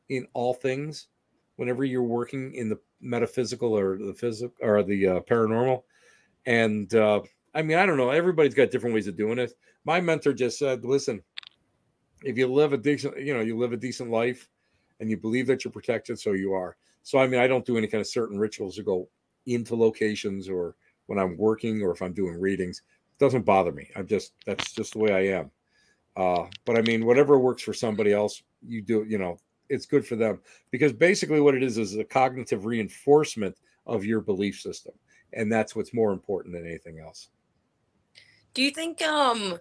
in 0.10 0.28
all 0.34 0.54
things 0.54 1.08
whenever 1.56 1.86
you're 1.86 2.04
working 2.04 2.54
in 2.56 2.70
the 2.70 2.80
metaphysical 3.00 3.78
or 3.78 3.98
the 3.98 4.14
physical 4.14 4.54
or 4.62 4.84
the 4.84 5.08
uh, 5.08 5.20
paranormal. 5.22 5.84
And 6.46 6.94
uh, 6.94 7.22
I 7.56 7.62
mean, 7.62 7.78
I 7.78 7.86
don't 7.86 7.98
know. 7.98 8.10
Everybody's 8.10 8.56
got 8.56 8.72
different 8.72 8.94
ways 8.94 9.08
of 9.08 9.16
doing 9.16 9.40
it. 9.40 9.54
My 9.86 10.02
mentor 10.02 10.34
just 10.34 10.60
said, 10.60 10.84
"Listen, 10.84 11.24
if 12.24 12.38
you 12.38 12.52
live 12.52 12.74
a 12.74 12.78
decent, 12.78 13.18
you 13.22 13.34
know, 13.34 13.42
you 13.42 13.58
live 13.58 13.72
a 13.72 13.78
decent 13.78 14.10
life, 14.10 14.50
and 15.00 15.10
you 15.10 15.18
believe 15.18 15.48
that 15.48 15.64
you're 15.64 15.72
protected, 15.72 16.20
so 16.20 16.34
you 16.34 16.54
are." 16.54 16.78
So 17.04 17.20
I 17.20 17.28
mean, 17.28 17.40
I 17.40 17.48
don't 17.48 17.66
do 17.66 17.78
any 17.78 17.88
kind 17.88 18.02
of 18.02 18.08
certain 18.08 18.38
rituals 18.38 18.76
to 18.76 18.84
go 18.84 19.10
into 19.46 19.76
locations 19.76 20.50
or 20.50 20.76
when 21.08 21.20
I'm 21.20 21.38
working 21.38 21.82
or 21.82 21.92
if 21.92 22.02
I'm 22.02 22.14
doing 22.14 22.40
readings. 22.40 22.82
It 23.12 23.24
doesn't 23.24 23.46
bother 23.46 23.72
me. 23.72 23.90
I'm 23.96 24.08
just 24.08 24.34
that's 24.46 24.72
just 24.72 24.94
the 24.94 25.00
way 25.00 25.14
I 25.14 25.40
am. 25.40 25.52
Uh, 26.16 26.48
but 26.66 26.78
I 26.78 26.82
mean, 26.82 27.06
whatever 27.06 27.40
works 27.40 27.64
for 27.64 27.74
somebody 27.74 28.14
else, 28.14 28.42
you 28.66 28.82
do. 28.82 29.04
You 29.08 29.18
know, 29.18 29.38
it's 29.70 29.86
good 29.86 30.06
for 30.06 30.16
them 30.16 30.42
because 30.72 30.94
basically 30.94 31.42
what 31.42 31.56
it 31.56 31.64
is 31.64 31.78
is 31.78 31.96
a 31.96 32.04
cognitive 32.04 32.66
reinforcement 32.66 33.56
of 33.86 34.06
your 34.06 34.22
belief 34.22 34.60
system, 34.60 34.94
and 35.34 35.52
that's 35.52 35.76
what's 35.76 35.94
more 35.94 36.12
important 36.12 36.54
than 36.54 36.66
anything 36.66 37.00
else. 37.00 37.30
Do 38.54 38.62
you 38.62 38.72
think 38.72 39.02
um 39.02 39.58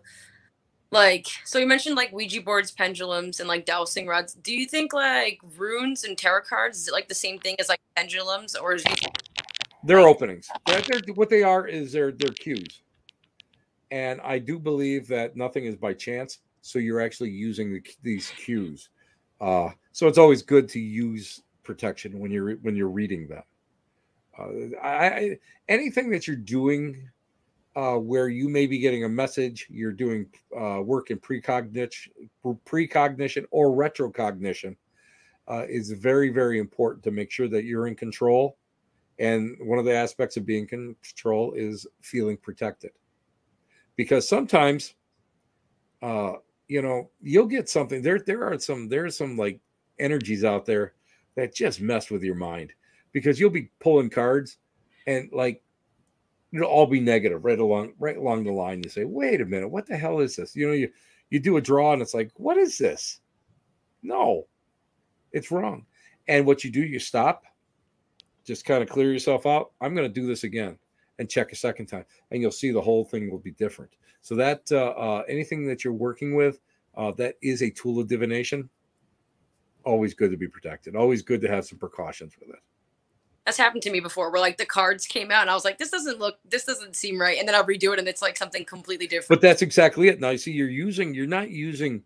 like 0.93 1.27
so 1.45 1.59
you 1.59 1.67
mentioned 1.67 1.97
like 1.97 2.13
Ouija 2.13 2.43
boards, 2.43 2.71
pendulums, 2.71 3.41
and 3.41 3.49
like 3.49 3.65
dowsing 3.65 4.07
rods. 4.07 4.35
Do 4.35 4.55
you 4.55 4.67
think 4.67 4.93
like 4.93 5.41
runes 5.57 6.05
and 6.05 6.17
tarot 6.17 6.43
cards 6.43 6.79
is 6.79 6.89
it 6.89 6.93
like 6.93 7.09
the 7.09 7.15
same 7.15 7.39
thing 7.39 7.57
as 7.59 7.69
like 7.69 7.81
pendulums, 7.97 8.55
or 8.55 8.75
is 8.75 8.85
it- 8.87 9.23
they're 9.85 9.99
openings? 9.99 10.49
They're, 10.67 10.83
they're, 10.83 11.15
what 11.15 11.29
they 11.29 11.43
are 11.43 11.67
is 11.67 11.93
they're 11.93 12.13
they're 12.13 12.31
cues, 12.31 12.83
and 13.91 14.21
I 14.21 14.39
do 14.39 14.59
believe 14.59 15.09
that 15.09 15.35
nothing 15.37 15.65
is 15.65 15.75
by 15.75 15.95
chance. 15.95 16.39
So 16.61 16.79
you're 16.79 17.01
actually 17.01 17.31
using 17.31 17.73
the, 17.73 17.83
these 18.03 18.31
cues. 18.37 18.91
Uh, 19.41 19.71
so 19.91 20.07
it's 20.07 20.19
always 20.19 20.43
good 20.43 20.69
to 20.69 20.79
use 20.79 21.43
protection 21.65 22.21
when 22.21 22.31
you're 22.31 22.55
when 22.57 22.77
you're 22.77 22.89
reading 22.89 23.27
them. 23.27 23.43
Uh, 24.39 24.77
I, 24.81 25.07
I 25.07 25.39
anything 25.69 26.11
that 26.11 26.27
you're 26.29 26.37
doing 26.37 27.09
uh, 27.75 27.97
where 27.97 28.29
you 28.29 28.49
may 28.49 28.67
be 28.67 28.79
getting 28.79 29.05
a 29.05 29.09
message, 29.09 29.67
you're 29.71 29.93
doing 29.93 30.27
uh, 30.59 30.81
work 30.83 31.11
in 31.11 31.19
precognition, 31.19 32.11
precognition 32.65 33.47
or 33.51 33.71
retrocognition, 33.71 34.77
uh, 35.49 35.65
is 35.69 35.91
very, 35.93 36.29
very 36.29 36.59
important 36.59 37.03
to 37.05 37.11
make 37.11 37.31
sure 37.31 37.49
that 37.49 37.65
you're 37.65 37.87
in 37.87 37.95
control. 37.95 38.57
And 39.19 39.57
one 39.61 39.79
of 39.79 39.85
the 39.85 39.95
aspects 39.95 40.37
of 40.37 40.47
being 40.47 40.69
in 40.73 40.97
control 41.03 41.53
is 41.53 41.87
feeling 42.01 42.37
protected, 42.37 42.93
because 43.97 44.29
sometimes, 44.29 44.95
uh, 46.03 46.35
you 46.69 46.83
know, 46.83 47.11
you'll 47.21 47.47
get 47.47 47.69
something. 47.69 48.03
There, 48.03 48.19
there 48.19 48.45
are 48.45 48.59
some, 48.59 48.89
there's 48.89 49.17
some 49.17 49.37
like 49.37 49.61
energies 49.99 50.45
out 50.45 50.65
there 50.67 50.95
that 51.37 51.55
just 51.55 51.81
mess 51.81 52.11
with 52.11 52.23
your 52.23 52.35
mind, 52.35 52.73
because 53.13 53.39
you'll 53.39 53.51
be 53.51 53.71
pulling 53.81 54.11
cards, 54.11 54.59
and 55.07 55.31
like 55.33 55.63
it'll 56.53 56.69
all 56.69 56.87
be 56.87 57.01
negative 57.01 57.45
right 57.45 57.59
along 57.59 57.95
right 57.99 58.17
along 58.17 58.45
the 58.45 58.53
line. 58.53 58.83
You 58.83 58.91
say, 58.91 59.05
wait 59.05 59.41
a 59.41 59.47
minute, 59.47 59.69
what 59.69 59.87
the 59.87 59.97
hell 59.97 60.21
is 60.21 60.37
this? 60.37 60.55
You 60.55 60.69
know, 60.69 60.75
you 60.75 60.91
you 61.31 61.41
do 61.41 61.57
a 61.57 61.61
draw 61.61 61.93
and 61.93 62.03
it's 62.03 62.15
like, 62.15 62.31
what 62.37 62.59
is 62.59 62.79
this? 62.79 63.21
No, 64.03 64.47
it's 65.33 65.51
wrong. 65.51 65.87
And 66.29 66.47
what 66.47 66.63
you 66.63 66.71
do, 66.71 66.83
you 66.83 66.99
stop, 66.99 67.45
just 68.45 68.65
kind 68.65 68.83
of 68.83 68.89
clear 68.89 69.13
yourself 69.13 69.47
out. 69.47 69.73
I'm 69.81 69.95
going 69.95 70.07
to 70.07 70.21
do 70.21 70.27
this 70.27 70.45
again 70.45 70.79
and 71.19 71.29
check 71.29 71.53
a 71.53 71.57
second 71.57 71.87
time, 71.87 72.05
and 72.31 72.43
you'll 72.43 72.51
see 72.51 72.71
the 72.71 72.81
whole 72.81 73.05
thing 73.05 73.31
will 73.31 73.39
be 73.39 73.53
different. 73.53 73.93
So 74.21 74.35
that 74.37 74.63
uh, 74.71 74.95
uh, 74.97 75.23
anything 75.29 75.67
that 75.67 75.85
you're 75.85 75.93
working 75.93 76.37
with 76.37 76.61
uh, 76.97 77.13
that 77.13 77.37
is 77.43 77.63
a 77.63 77.71
tool 77.71 77.99
of 78.01 78.09
divination, 78.09 78.69
always 79.85 80.15
good 80.15 80.31
to 80.31 80.37
be 80.37 80.49
protected. 80.49 80.95
Always 80.95 81.23
good 81.23 81.41
to 81.41 81.49
have 81.49 81.65
some 81.65 81.79
precautions 81.79 82.35
with 82.39 82.51
it 82.51 82.63
that's 83.45 83.57
happened 83.57 83.83
to 83.83 83.91
me 83.91 84.01
before 84.01 84.31
where 84.31 84.41
like 84.41 84.57
the 84.57 84.67
cards 84.67 85.07
came 85.07 85.31
out 85.31 85.43
and 85.43 85.51
I 85.51 85.55
was 85.55 85.65
like, 85.65 85.79
this 85.79 85.91
doesn't 85.91 86.19
look, 86.19 86.39
this 86.45 86.65
doesn't 86.65 86.95
seem 86.95 87.21
right. 87.21 87.39
And 87.39 87.49
then 87.49 87.55
I'll 87.55 87.67
redo 87.67 87.93
it 87.93 87.99
and 87.99 88.07
it's 88.07 88.23
like 88.23 88.37
something 88.37 88.65
completely 88.65 89.07
different. 89.07 89.29
But 89.29 89.41
that's 89.41 89.63
exactly 89.63 90.09
it. 90.09 90.21
Now 90.21 90.31
you 90.31 90.39
see, 90.39 90.53
you're 90.53 90.69
using, 90.69 91.15
you're 91.15 91.27
not 91.27 91.51
using 91.51 92.03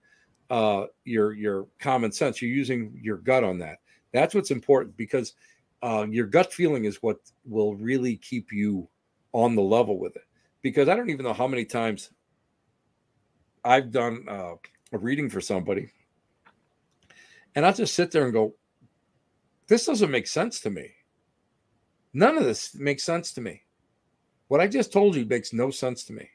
uh 0.48 0.86
your 1.04 1.32
your 1.34 1.66
common 1.80 2.12
sense, 2.12 2.40
you're 2.40 2.50
using 2.50 2.98
your 3.02 3.16
gut 3.18 3.44
on 3.44 3.58
that. 3.58 3.78
That's 4.12 4.34
what's 4.34 4.50
important 4.50 4.96
because 4.96 5.34
uh, 5.82 6.06
your 6.08 6.26
gut 6.26 6.52
feeling 6.52 6.84
is 6.84 7.02
what 7.02 7.18
will 7.44 7.74
really 7.74 8.16
keep 8.16 8.52
you 8.52 8.88
on 9.32 9.54
the 9.54 9.62
level 9.62 9.98
with 9.98 10.16
it. 10.16 10.24
Because 10.62 10.88
I 10.88 10.96
don't 10.96 11.10
even 11.10 11.24
know 11.24 11.32
how 11.32 11.46
many 11.46 11.64
times 11.64 12.10
I've 13.64 13.90
done 13.90 14.24
uh, 14.28 14.54
a 14.92 14.98
reading 14.98 15.28
for 15.28 15.40
somebody, 15.40 15.90
and 17.54 17.66
I'll 17.66 17.74
just 17.74 17.94
sit 17.94 18.10
there 18.10 18.24
and 18.24 18.32
go, 18.32 18.54
"This 19.68 19.86
doesn't 19.86 20.10
make 20.10 20.26
sense 20.26 20.60
to 20.60 20.70
me." 20.70 20.95
None 22.16 22.38
of 22.38 22.44
this 22.44 22.74
makes 22.74 23.02
sense 23.02 23.30
to 23.32 23.42
me. 23.42 23.62
What 24.48 24.62
I 24.62 24.68
just 24.68 24.90
told 24.90 25.16
you 25.16 25.26
makes 25.26 25.52
no 25.52 25.70
sense 25.70 26.02
to 26.04 26.14
me. 26.14 26.30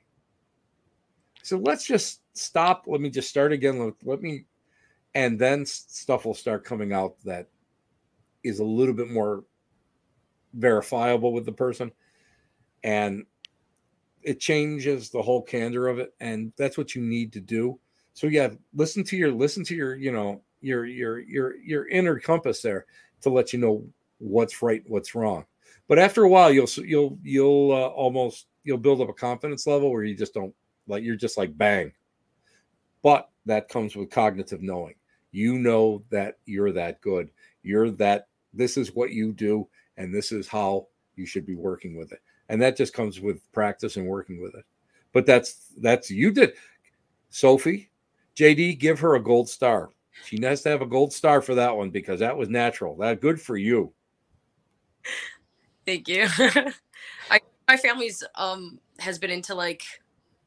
So 1.41 1.57
let's 1.57 1.87
just 1.87 2.21
stop. 2.33 2.83
Let 2.85 3.01
me 3.01 3.09
just 3.09 3.29
start 3.29 3.51
again. 3.51 3.79
Let, 3.79 3.93
let 4.03 4.21
me, 4.21 4.45
and 5.15 5.39
then 5.39 5.65
stuff 5.65 6.23
will 6.23 6.35
start 6.35 6.63
coming 6.63 6.93
out 6.93 7.15
that 7.25 7.47
is 8.43 8.59
a 8.59 8.63
little 8.63 8.93
bit 8.93 9.09
more 9.09 9.43
verifiable 10.53 11.33
with 11.33 11.47
the 11.47 11.51
person. 11.51 11.91
And 12.83 13.25
it 14.21 14.39
changes 14.39 15.09
the 15.09 15.23
whole 15.23 15.41
candor 15.41 15.87
of 15.87 15.97
it. 15.97 16.13
And 16.19 16.53
that's 16.57 16.77
what 16.77 16.93
you 16.93 17.01
need 17.01 17.33
to 17.33 17.41
do. 17.41 17.79
So 18.13 18.27
yeah, 18.27 18.49
listen 18.75 19.03
to 19.05 19.17
your, 19.17 19.31
listen 19.31 19.63
to 19.63 19.75
your, 19.75 19.95
you 19.95 20.11
know, 20.11 20.43
your, 20.61 20.85
your, 20.85 21.17
your, 21.21 21.55
your 21.55 21.87
inner 21.87 22.19
compass 22.19 22.61
there 22.61 22.85
to 23.21 23.31
let 23.31 23.51
you 23.51 23.57
know 23.57 23.83
what's 24.19 24.61
right, 24.61 24.83
what's 24.85 25.15
wrong. 25.15 25.43
But 25.91 25.99
after 25.99 26.23
a 26.23 26.29
while, 26.29 26.53
you'll 26.53 26.69
you'll 26.85 27.19
you'll 27.21 27.73
uh, 27.73 27.87
almost 27.87 28.47
you'll 28.63 28.77
build 28.77 29.01
up 29.01 29.09
a 29.09 29.13
confidence 29.13 29.67
level 29.67 29.91
where 29.91 30.05
you 30.05 30.15
just 30.15 30.33
don't 30.33 30.55
like 30.87 31.03
you're 31.03 31.17
just 31.17 31.37
like 31.37 31.57
bang. 31.57 31.91
But 33.03 33.29
that 33.45 33.67
comes 33.67 33.97
with 33.97 34.09
cognitive 34.09 34.61
knowing. 34.61 34.95
You 35.31 35.59
know 35.59 36.01
that 36.09 36.37
you're 36.45 36.71
that 36.71 37.01
good. 37.01 37.29
You're 37.61 37.91
that 37.91 38.29
this 38.53 38.77
is 38.77 38.95
what 38.95 39.11
you 39.11 39.33
do 39.33 39.67
and 39.97 40.15
this 40.15 40.31
is 40.31 40.47
how 40.47 40.87
you 41.17 41.25
should 41.25 41.45
be 41.45 41.55
working 41.55 41.97
with 41.97 42.13
it. 42.13 42.21
And 42.47 42.61
that 42.61 42.77
just 42.77 42.93
comes 42.93 43.19
with 43.19 43.51
practice 43.51 43.97
and 43.97 44.07
working 44.07 44.41
with 44.41 44.55
it. 44.55 44.63
But 45.11 45.25
that's 45.25 45.73
that's 45.81 46.09
you 46.09 46.31
did 46.31 46.53
Sophie, 47.31 47.91
JD, 48.37 48.79
give 48.79 48.97
her 49.01 49.15
a 49.15 49.21
gold 49.21 49.49
star. 49.49 49.89
She 50.23 50.41
has 50.41 50.61
to 50.61 50.69
have 50.69 50.81
a 50.81 50.85
gold 50.85 51.11
star 51.11 51.41
for 51.41 51.55
that 51.55 51.75
one 51.75 51.89
because 51.89 52.21
that 52.21 52.37
was 52.37 52.47
natural. 52.47 52.95
That 52.95 53.19
good 53.19 53.41
for 53.41 53.57
you. 53.57 53.91
Thank 55.91 56.07
you. 56.07 56.25
I 57.29 57.41
my 57.67 57.75
family's 57.75 58.23
um 58.35 58.79
has 58.99 59.19
been 59.19 59.29
into 59.29 59.53
like 59.55 59.83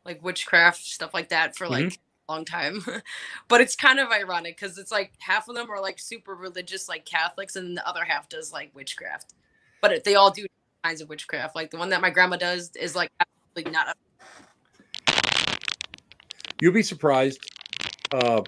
like 0.07 0.25
witchcraft 0.25 0.83
stuff 0.83 1.13
like 1.13 1.29
that 1.29 1.55
for 1.55 1.69
like 1.69 1.85
mm-hmm. 1.85 2.31
a 2.31 2.33
long 2.33 2.47
time. 2.47 2.83
but 3.49 3.61
it's 3.61 3.77
kind 3.77 4.01
of 4.01 4.11
ironic 4.11 4.59
because 4.59 4.79
it's 4.79 4.91
like 4.91 5.13
half 5.19 5.47
of 5.51 5.55
them 5.55 5.71
are 5.71 5.83
like 5.83 5.99
super 5.99 6.35
religious 6.35 6.89
like 6.89 7.05
Catholics 7.05 7.57
and 7.57 7.77
the 7.77 7.87
other 7.87 8.05
half 8.05 8.27
does 8.31 8.55
like 8.55 8.75
witchcraft. 8.75 9.35
But 9.83 9.93
it, 9.93 10.05
they 10.05 10.15
all 10.15 10.31
do 10.31 10.47
kinds 10.83 11.03
of 11.03 11.11
witchcraft. 11.11 11.55
Like 11.55 11.71
the 11.71 11.77
one 11.77 11.91
that 11.91 12.01
my 12.01 12.09
grandma 12.09 12.37
does 12.37 12.75
is 12.75 12.97
like 12.97 13.11
absolutely 13.21 13.71
not 13.71 13.89
a- 13.89 13.95
You'll 16.59 16.73
be 16.73 16.83
surprised. 16.83 17.39
Uh 18.15 18.41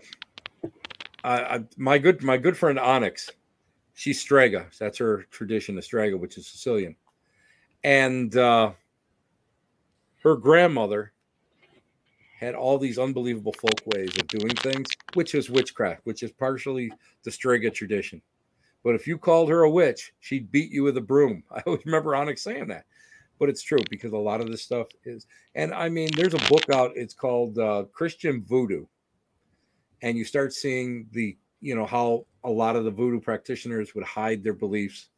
I, 1.23 1.57
I, 1.57 1.65
my 1.77 1.99
good 1.99 2.23
my 2.23 2.39
good 2.39 2.57
friend 2.57 2.79
Onyx 2.79 3.29
she's 3.97 4.21
Strega. 4.21 4.67
That's 4.79 4.99
her 4.99 5.27
tradition, 5.31 5.75
the 5.75 5.83
Strega, 5.83 6.17
which 6.17 6.39
is 6.39 6.47
Sicilian. 6.47 6.95
And 7.83 8.37
uh, 8.37 8.73
her 10.23 10.37
grandmother 10.37 11.13
had 12.39 12.55
all 12.55 12.79
these 12.79 12.99
unbelievable 12.99 13.55
folk 13.55 13.81
ways 13.95 14.11
of 14.19 14.29
doing 14.29 14.55
things, 14.57 14.87
which 15.15 15.35
is 15.35 15.49
witchcraft, 15.51 16.03
which 16.05 16.23
is 16.23 16.31
partially 16.31 16.93
the 17.25 17.31
Strega 17.31 17.71
tradition. 17.71 18.21
But 18.85 18.95
if 18.95 19.07
you 19.07 19.17
called 19.19 19.49
her 19.49 19.63
a 19.63 19.71
witch, 19.71 20.13
she'd 20.21 20.53
beat 20.53 20.71
you 20.71 20.83
with 20.83 20.99
a 20.99 21.01
broom. 21.01 21.43
I 21.51 21.63
always 21.67 21.85
remember 21.87 22.15
Onyx 22.15 22.43
saying 22.43 22.69
that. 22.69 22.85
But 23.39 23.49
it's 23.49 23.63
true 23.63 23.81
because 23.91 24.13
a 24.13 24.19
lot 24.19 24.41
of 24.41 24.51
this 24.51 24.63
stuff 24.63 24.89
is, 25.05 25.27
and 25.55 25.73
I 25.75 25.89
mean, 25.89 26.09
there's 26.17 26.35
a 26.35 26.49
book 26.49 26.69
out. 26.71 26.93
It's 26.95 27.13
called 27.15 27.59
uh, 27.59 27.85
Christian 27.93 28.43
Voodoo, 28.43 28.87
and 30.03 30.17
you 30.17 30.25
start 30.25 30.55
seeing 30.55 31.07
the, 31.13 31.37
you 31.61 31.75
know, 31.75 31.87
how 31.87 32.27
a 32.45 32.51
lot 32.51 32.77
of 32.77 32.85
the 32.85 32.91
voodoo 32.91 33.21
practitioners 33.21 33.95
would 33.95 34.05
hide 34.05 34.43
their 34.43 34.55
beliefs, 34.55 35.09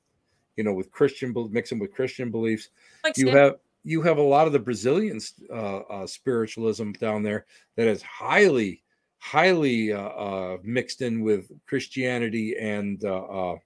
you 0.57 0.65
know, 0.65 0.73
with 0.73 0.91
Christian 0.91 1.35
mix 1.51 1.71
them 1.71 1.79
with 1.79 1.93
Christian 1.93 2.31
beliefs. 2.31 2.69
Like 3.05 3.17
you 3.17 3.29
have 3.29 3.57
you 3.85 4.03
have 4.03 4.19
a 4.19 4.23
lot 4.23 4.47
of 4.47 4.53
the 4.53 4.59
Brazilian 4.59 5.21
uh, 5.51 5.79
uh, 5.79 6.07
spiritualism 6.07 6.93
down 6.93 7.23
there 7.23 7.47
that 7.77 7.87
is 7.87 8.03
highly 8.03 8.83
highly 9.19 9.93
uh, 9.93 10.01
uh, 10.01 10.59
mixed 10.63 11.03
in 11.03 11.23
with 11.23 11.51
Christianity 11.67 12.57
and 12.59 13.05
uh, 13.05 13.57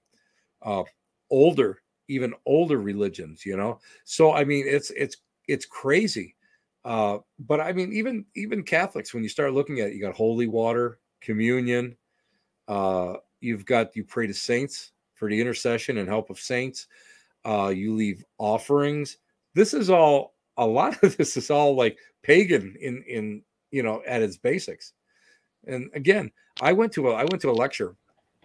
uh, 0.63 0.83
older, 1.29 1.81
even 2.07 2.33
older 2.45 2.79
religions. 2.79 3.45
You 3.45 3.57
know, 3.57 3.79
so 4.03 4.33
I 4.33 4.43
mean, 4.43 4.65
it's 4.67 4.91
it's 4.91 5.17
it's 5.47 5.65
crazy. 5.65 6.35
Uh, 6.85 7.19
but 7.39 7.61
I 7.61 7.71
mean, 7.71 7.93
even 7.93 8.25
even 8.35 8.63
Catholics, 8.63 9.13
when 9.13 9.23
you 9.23 9.29
start 9.29 9.53
looking 9.53 9.79
at 9.79 9.89
it, 9.89 9.95
you 9.95 10.01
got 10.01 10.15
holy 10.15 10.47
water, 10.47 10.99
communion. 11.21 11.95
Uh, 12.67 13.15
you've 13.41 13.65
got 13.65 13.95
you 13.95 14.03
pray 14.03 14.27
to 14.27 14.33
saints 14.33 14.91
for 15.13 15.29
the 15.29 15.39
intercession 15.39 15.97
and 15.97 16.07
help 16.07 16.29
of 16.29 16.39
saints. 16.39 16.87
Uh, 17.45 17.71
you 17.75 17.93
leave 17.93 18.23
offerings. 18.37 19.17
This 19.53 19.73
is 19.73 19.89
all 19.89 20.33
a 20.57 20.65
lot 20.65 21.01
of 21.03 21.17
this 21.17 21.37
is 21.37 21.49
all 21.49 21.75
like 21.75 21.97
pagan 22.21 22.75
in 22.79 23.03
in 23.03 23.41
you 23.71 23.83
know 23.83 24.01
at 24.07 24.21
its 24.21 24.37
basics. 24.37 24.93
And 25.65 25.89
again, 25.93 26.31
I 26.61 26.73
went 26.73 26.91
to 26.93 27.09
a 27.09 27.13
I 27.13 27.25
went 27.25 27.41
to 27.41 27.49
a 27.49 27.53
lecture 27.53 27.95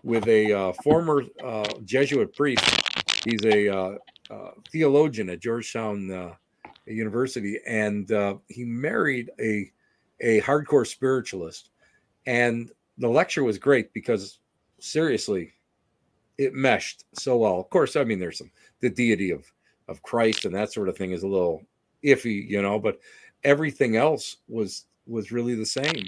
with 0.03 0.27
a 0.29 0.53
uh, 0.53 0.73
former 0.85 1.25
uh, 1.45 1.65
Jesuit 1.85 2.35
priest. 2.35 2.65
He's 3.25 3.45
a 3.45 3.69
uh, 3.69 3.99
uh 4.31 4.51
theologian 4.71 5.31
at 5.31 5.41
Georgetown 5.41 6.11
uh, 6.11 6.35
University, 6.87 7.59
and 7.67 8.09
he 8.49 8.65
married 8.65 9.31
a 9.41 9.71
a 10.21 10.41
hardcore 10.41 10.87
spiritualist. 10.87 11.71
And 12.27 12.71
the 12.99 13.09
lecture 13.09 13.45
was 13.45 13.59
great 13.59 13.93
because 13.93 14.39
seriously, 14.81 15.53
it 16.37 16.55
meshed 16.55 17.05
so 17.15 17.37
well. 17.39 17.59
Of 17.59 17.71
course, 17.71 17.97
I 17.97 18.05
mean 18.05 18.19
there's 18.19 18.39
some 18.39 18.51
the 18.81 18.91
deity 18.91 19.31
of 19.31 19.45
of 19.89 20.03
Christ 20.03 20.45
and 20.45 20.55
that 20.55 20.73
sort 20.73 20.89
of 20.89 20.97
thing 20.97 21.13
is 21.13 21.23
a 21.23 21.29
little 21.29 21.63
iffy, 22.05 22.49
you 22.49 22.61
know, 22.61 22.79
but 22.79 22.99
everything 23.45 23.97
else 23.97 24.37
was 24.49 24.85
was 25.07 25.33
really 25.33 25.55
the 25.55 25.67
same 25.67 26.05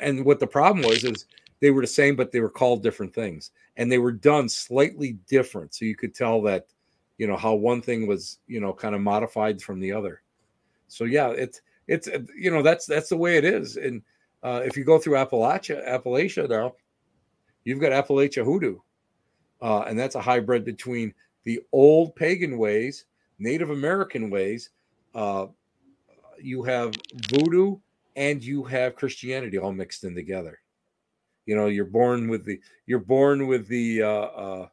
and 0.00 0.24
what 0.24 0.40
the 0.40 0.46
problem 0.46 0.84
was 0.86 1.04
is 1.04 1.26
they 1.60 1.70
were 1.70 1.80
the 1.80 1.86
same, 1.86 2.14
but 2.16 2.30
they 2.30 2.40
were 2.40 2.50
called 2.50 2.82
different 2.82 3.14
things, 3.14 3.50
and 3.76 3.90
they 3.90 3.98
were 3.98 4.12
done 4.12 4.48
slightly 4.48 5.18
different. 5.28 5.74
So 5.74 5.84
you 5.84 5.96
could 5.96 6.14
tell 6.14 6.40
that, 6.42 6.66
you 7.18 7.26
know, 7.26 7.36
how 7.36 7.54
one 7.54 7.82
thing 7.82 8.06
was, 8.06 8.38
you 8.46 8.60
know, 8.60 8.72
kind 8.72 8.94
of 8.94 9.00
modified 9.00 9.60
from 9.60 9.80
the 9.80 9.92
other. 9.92 10.22
So 10.86 11.04
yeah, 11.04 11.30
it's 11.30 11.60
it's 11.86 12.08
you 12.36 12.50
know 12.50 12.62
that's 12.62 12.86
that's 12.86 13.08
the 13.08 13.16
way 13.16 13.36
it 13.36 13.44
is. 13.44 13.76
And 13.76 14.02
uh, 14.42 14.62
if 14.64 14.76
you 14.76 14.84
go 14.84 14.98
through 14.98 15.14
Appalachia, 15.14 15.86
Appalachia 15.88 16.48
now, 16.48 16.74
you've 17.64 17.80
got 17.80 17.92
Appalachia 17.92 18.44
hoodoo, 18.44 18.78
uh, 19.60 19.80
and 19.82 19.98
that's 19.98 20.14
a 20.14 20.20
hybrid 20.20 20.64
between 20.64 21.12
the 21.44 21.60
old 21.72 22.14
pagan 22.14 22.58
ways, 22.58 23.06
Native 23.38 23.70
American 23.70 24.30
ways. 24.30 24.70
Uh, 25.14 25.46
you 26.40 26.62
have 26.62 26.94
voodoo 27.30 27.76
and 28.16 28.42
you 28.42 28.64
have 28.64 28.96
Christianity 28.96 29.58
all 29.58 29.72
mixed 29.72 30.04
in 30.04 30.14
together. 30.14 30.60
You 31.46 31.56
know, 31.56 31.66
you're 31.66 31.84
born 31.84 32.28
with 32.28 32.44
the 32.44 32.60
you're 32.86 32.98
born 32.98 33.46
with 33.46 33.68
the 33.68 34.02
uh, 34.02 34.08
uh, 34.08 34.68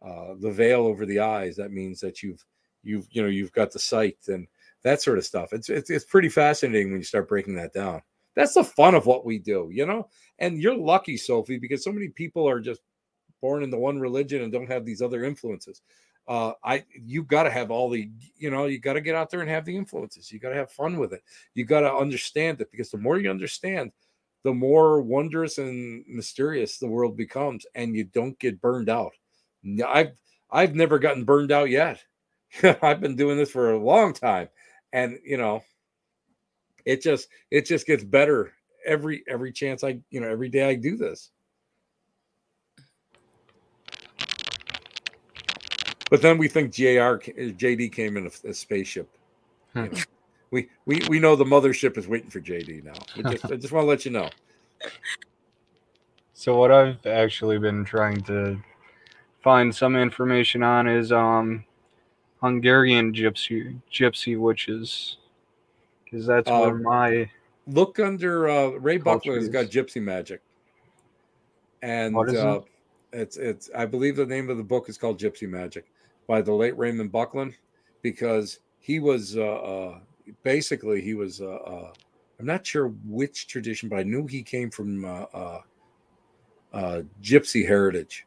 uh, 0.00 0.34
the 0.40 0.50
veil 0.50 0.86
over 0.86 1.04
the 1.04 1.20
eyes. 1.20 1.56
That 1.56 1.72
means 1.72 2.00
that 2.00 2.22
you've 2.22 2.42
you've 2.82 3.06
you 3.10 3.22
know 3.22 3.28
you've 3.28 3.52
got 3.52 3.72
the 3.72 3.78
sight 3.78 4.18
and 4.28 4.46
that 4.82 5.02
sort 5.02 5.18
of 5.18 5.26
stuff. 5.26 5.52
It's 5.52 5.68
it's 5.68 5.90
it's 5.90 6.04
pretty 6.04 6.28
fascinating 6.28 6.90
when 6.90 7.00
you 7.00 7.04
start 7.04 7.28
breaking 7.28 7.56
that 7.56 7.72
down. 7.74 8.00
That's 8.36 8.54
the 8.54 8.64
fun 8.64 8.94
of 8.94 9.06
what 9.06 9.24
we 9.24 9.38
do, 9.38 9.68
you 9.72 9.86
know. 9.86 10.08
And 10.38 10.60
you're 10.60 10.76
lucky, 10.76 11.16
Sophie, 11.16 11.58
because 11.58 11.84
so 11.84 11.92
many 11.92 12.08
people 12.08 12.48
are 12.48 12.60
just 12.60 12.80
born 13.40 13.62
into 13.62 13.76
one 13.78 14.00
religion 14.00 14.42
and 14.42 14.52
don't 14.52 14.70
have 14.70 14.84
these 14.84 15.02
other 15.02 15.24
influences 15.24 15.82
uh, 16.26 16.52
I 16.62 16.84
you 16.94 17.22
got 17.22 17.42
to 17.44 17.50
have 17.50 17.70
all 17.70 17.90
the 17.90 18.10
you 18.36 18.50
know 18.50 18.66
you 18.66 18.78
got 18.78 18.94
to 18.94 19.00
get 19.00 19.14
out 19.14 19.30
there 19.30 19.40
and 19.40 19.50
have 19.50 19.64
the 19.64 19.76
influences. 19.76 20.32
You 20.32 20.38
got 20.38 20.50
to 20.50 20.56
have 20.56 20.70
fun 20.70 20.98
with 20.98 21.12
it. 21.12 21.22
You 21.54 21.64
got 21.64 21.80
to 21.80 21.92
understand 21.92 22.60
it 22.60 22.70
because 22.70 22.90
the 22.90 22.98
more 22.98 23.18
you 23.18 23.30
understand, 23.30 23.92
the 24.42 24.54
more 24.54 25.02
wondrous 25.02 25.58
and 25.58 26.04
mysterious 26.08 26.78
the 26.78 26.88
world 26.88 27.16
becomes, 27.16 27.66
and 27.74 27.94
you 27.94 28.04
don't 28.04 28.38
get 28.38 28.60
burned 28.60 28.88
out. 28.88 29.12
I've 29.86 30.18
I've 30.50 30.74
never 30.74 30.98
gotten 30.98 31.24
burned 31.24 31.52
out 31.52 31.68
yet. 31.68 32.02
I've 32.82 33.00
been 33.00 33.16
doing 33.16 33.36
this 33.36 33.50
for 33.50 33.72
a 33.72 33.78
long 33.78 34.14
time, 34.14 34.48
and 34.92 35.18
you 35.24 35.36
know, 35.36 35.62
it 36.84 37.02
just 37.02 37.28
it 37.50 37.66
just 37.66 37.86
gets 37.86 38.04
better 38.04 38.52
every 38.86 39.22
every 39.28 39.52
chance 39.52 39.82
I 39.84 39.98
you 40.10 40.20
know 40.20 40.28
every 40.28 40.48
day 40.48 40.68
I 40.68 40.74
do 40.74 40.96
this. 40.96 41.30
But 46.10 46.22
then 46.22 46.38
we 46.38 46.48
think 46.48 46.72
JR 46.72 47.16
JD 47.18 47.92
came 47.92 48.16
in 48.16 48.26
a, 48.26 48.48
a 48.48 48.54
spaceship. 48.54 49.08
You 49.74 49.82
know. 49.82 49.90
we, 50.50 50.68
we 50.86 51.02
we 51.08 51.18
know 51.18 51.34
the 51.34 51.44
mothership 51.44 51.98
is 51.98 52.06
waiting 52.06 52.30
for 52.30 52.40
JD 52.40 52.84
now. 52.84 53.30
Just, 53.30 53.44
I 53.52 53.56
just 53.56 53.72
want 53.72 53.84
to 53.84 53.88
let 53.88 54.04
you 54.04 54.12
know. 54.12 54.28
So 56.34 56.56
what 56.56 56.70
I've 56.70 57.04
actually 57.06 57.58
been 57.58 57.84
trying 57.84 58.20
to 58.22 58.60
find 59.42 59.74
some 59.74 59.96
information 59.96 60.62
on 60.62 60.86
is 60.86 61.10
um 61.10 61.64
Hungarian 62.40 63.12
gypsy 63.12 63.80
gypsy 63.90 64.38
witches 64.38 65.16
because 66.14 66.26
that's 66.28 66.48
uh, 66.48 66.60
where 66.60 66.74
my 66.76 67.28
look 67.66 67.98
under 67.98 68.48
uh, 68.48 68.68
Ray 68.68 68.98
Buckland 68.98 69.40
has 69.40 69.48
got 69.48 69.66
gypsy 69.66 70.00
magic, 70.00 70.40
and 71.82 72.16
uh, 72.16 72.22
it? 72.22 72.64
it's 73.12 73.36
it's 73.36 73.68
I 73.76 73.84
believe 73.84 74.14
the 74.14 74.24
name 74.24 74.48
of 74.48 74.56
the 74.56 74.62
book 74.62 74.88
is 74.88 74.96
called 74.96 75.18
Gypsy 75.18 75.48
Magic 75.48 75.86
by 76.28 76.40
the 76.40 76.52
late 76.52 76.78
Raymond 76.78 77.10
Buckland 77.10 77.54
because 78.00 78.60
he 78.78 79.00
was 79.00 79.36
uh, 79.36 79.42
uh, 79.42 79.98
basically 80.44 81.00
he 81.00 81.14
was 81.14 81.40
uh, 81.40 81.46
uh, 81.46 81.92
I'm 82.38 82.46
not 82.46 82.64
sure 82.64 82.88
which 83.06 83.48
tradition, 83.48 83.88
but 83.88 83.98
I 83.98 84.04
knew 84.04 84.28
he 84.28 84.42
came 84.44 84.70
from 84.70 85.04
uh, 85.04 85.24
uh, 85.34 85.60
uh, 86.72 87.02
Gypsy 87.20 87.66
heritage. 87.66 88.24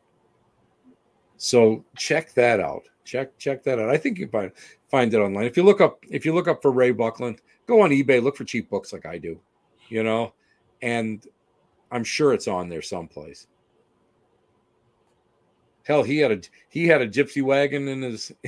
So 1.37 1.85
check 1.95 2.33
that 2.33 2.59
out. 2.59 2.83
Check 3.05 3.37
check 3.37 3.63
that 3.63 3.79
out. 3.79 3.89
I 3.89 3.95
think 3.95 4.17
you 4.17 4.27
find 4.27 4.51
find 4.89 5.13
it 5.13 5.17
online. 5.19 5.45
If 5.45 5.55
you 5.55 5.63
look 5.63 5.79
up 5.79 6.03
if 6.09 6.25
you 6.25 6.33
look 6.33 6.49
up 6.49 6.61
for 6.61 6.71
Ray 6.71 6.91
Buckland, 6.91 7.39
go 7.67 7.81
on 7.81 7.91
eBay, 7.91 8.23
look 8.23 8.35
for 8.35 8.45
cheap 8.45 8.69
books 8.69 8.91
like 8.91 9.05
I 9.05 9.17
do, 9.17 9.39
you 9.89 10.03
know, 10.03 10.33
and 10.81 11.25
I'm 11.91 12.03
sure 12.03 12.33
it's 12.33 12.47
on 12.47 12.69
there 12.69 12.81
someplace. 12.81 13.47
Hell, 15.83 16.03
he 16.03 16.17
had 16.17 16.31
a 16.31 16.41
he 16.69 16.87
had 16.87 17.01
a 17.01 17.07
gypsy 17.07 17.43
wagon 17.43 17.87
in 17.87 18.01
his 18.01 18.31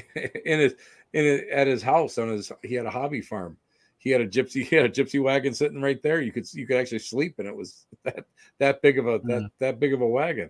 in 0.45 0.59
his 0.59 0.75
in 1.13 1.25
his, 1.25 1.41
at 1.51 1.67
his 1.67 1.81
house 1.81 2.17
on 2.17 2.29
his 2.29 2.51
he 2.63 2.75
had 2.75 2.85
a 2.85 2.91
hobby 2.91 3.21
farm. 3.21 3.57
He 3.97 4.09
had 4.09 4.21
a 4.21 4.27
gypsy 4.27 4.63
he 4.67 4.75
had 4.75 4.85
a 4.85 4.89
gypsy 4.89 5.21
wagon 5.21 5.53
sitting 5.53 5.81
right 5.81 6.01
there. 6.01 6.21
You 6.21 6.31
could 6.31 6.51
you 6.53 6.65
could 6.65 6.77
actually 6.77 6.99
sleep 6.99 7.35
and 7.39 7.47
it 7.47 7.55
was 7.55 7.85
that 8.03 8.25
that 8.57 8.81
big 8.81 8.97
of 8.97 9.07
a 9.07 9.19
that 9.25 9.43
mm. 9.43 9.51
that 9.59 9.79
big 9.79 9.93
of 9.93 10.01
a 10.01 10.07
wagon. 10.07 10.49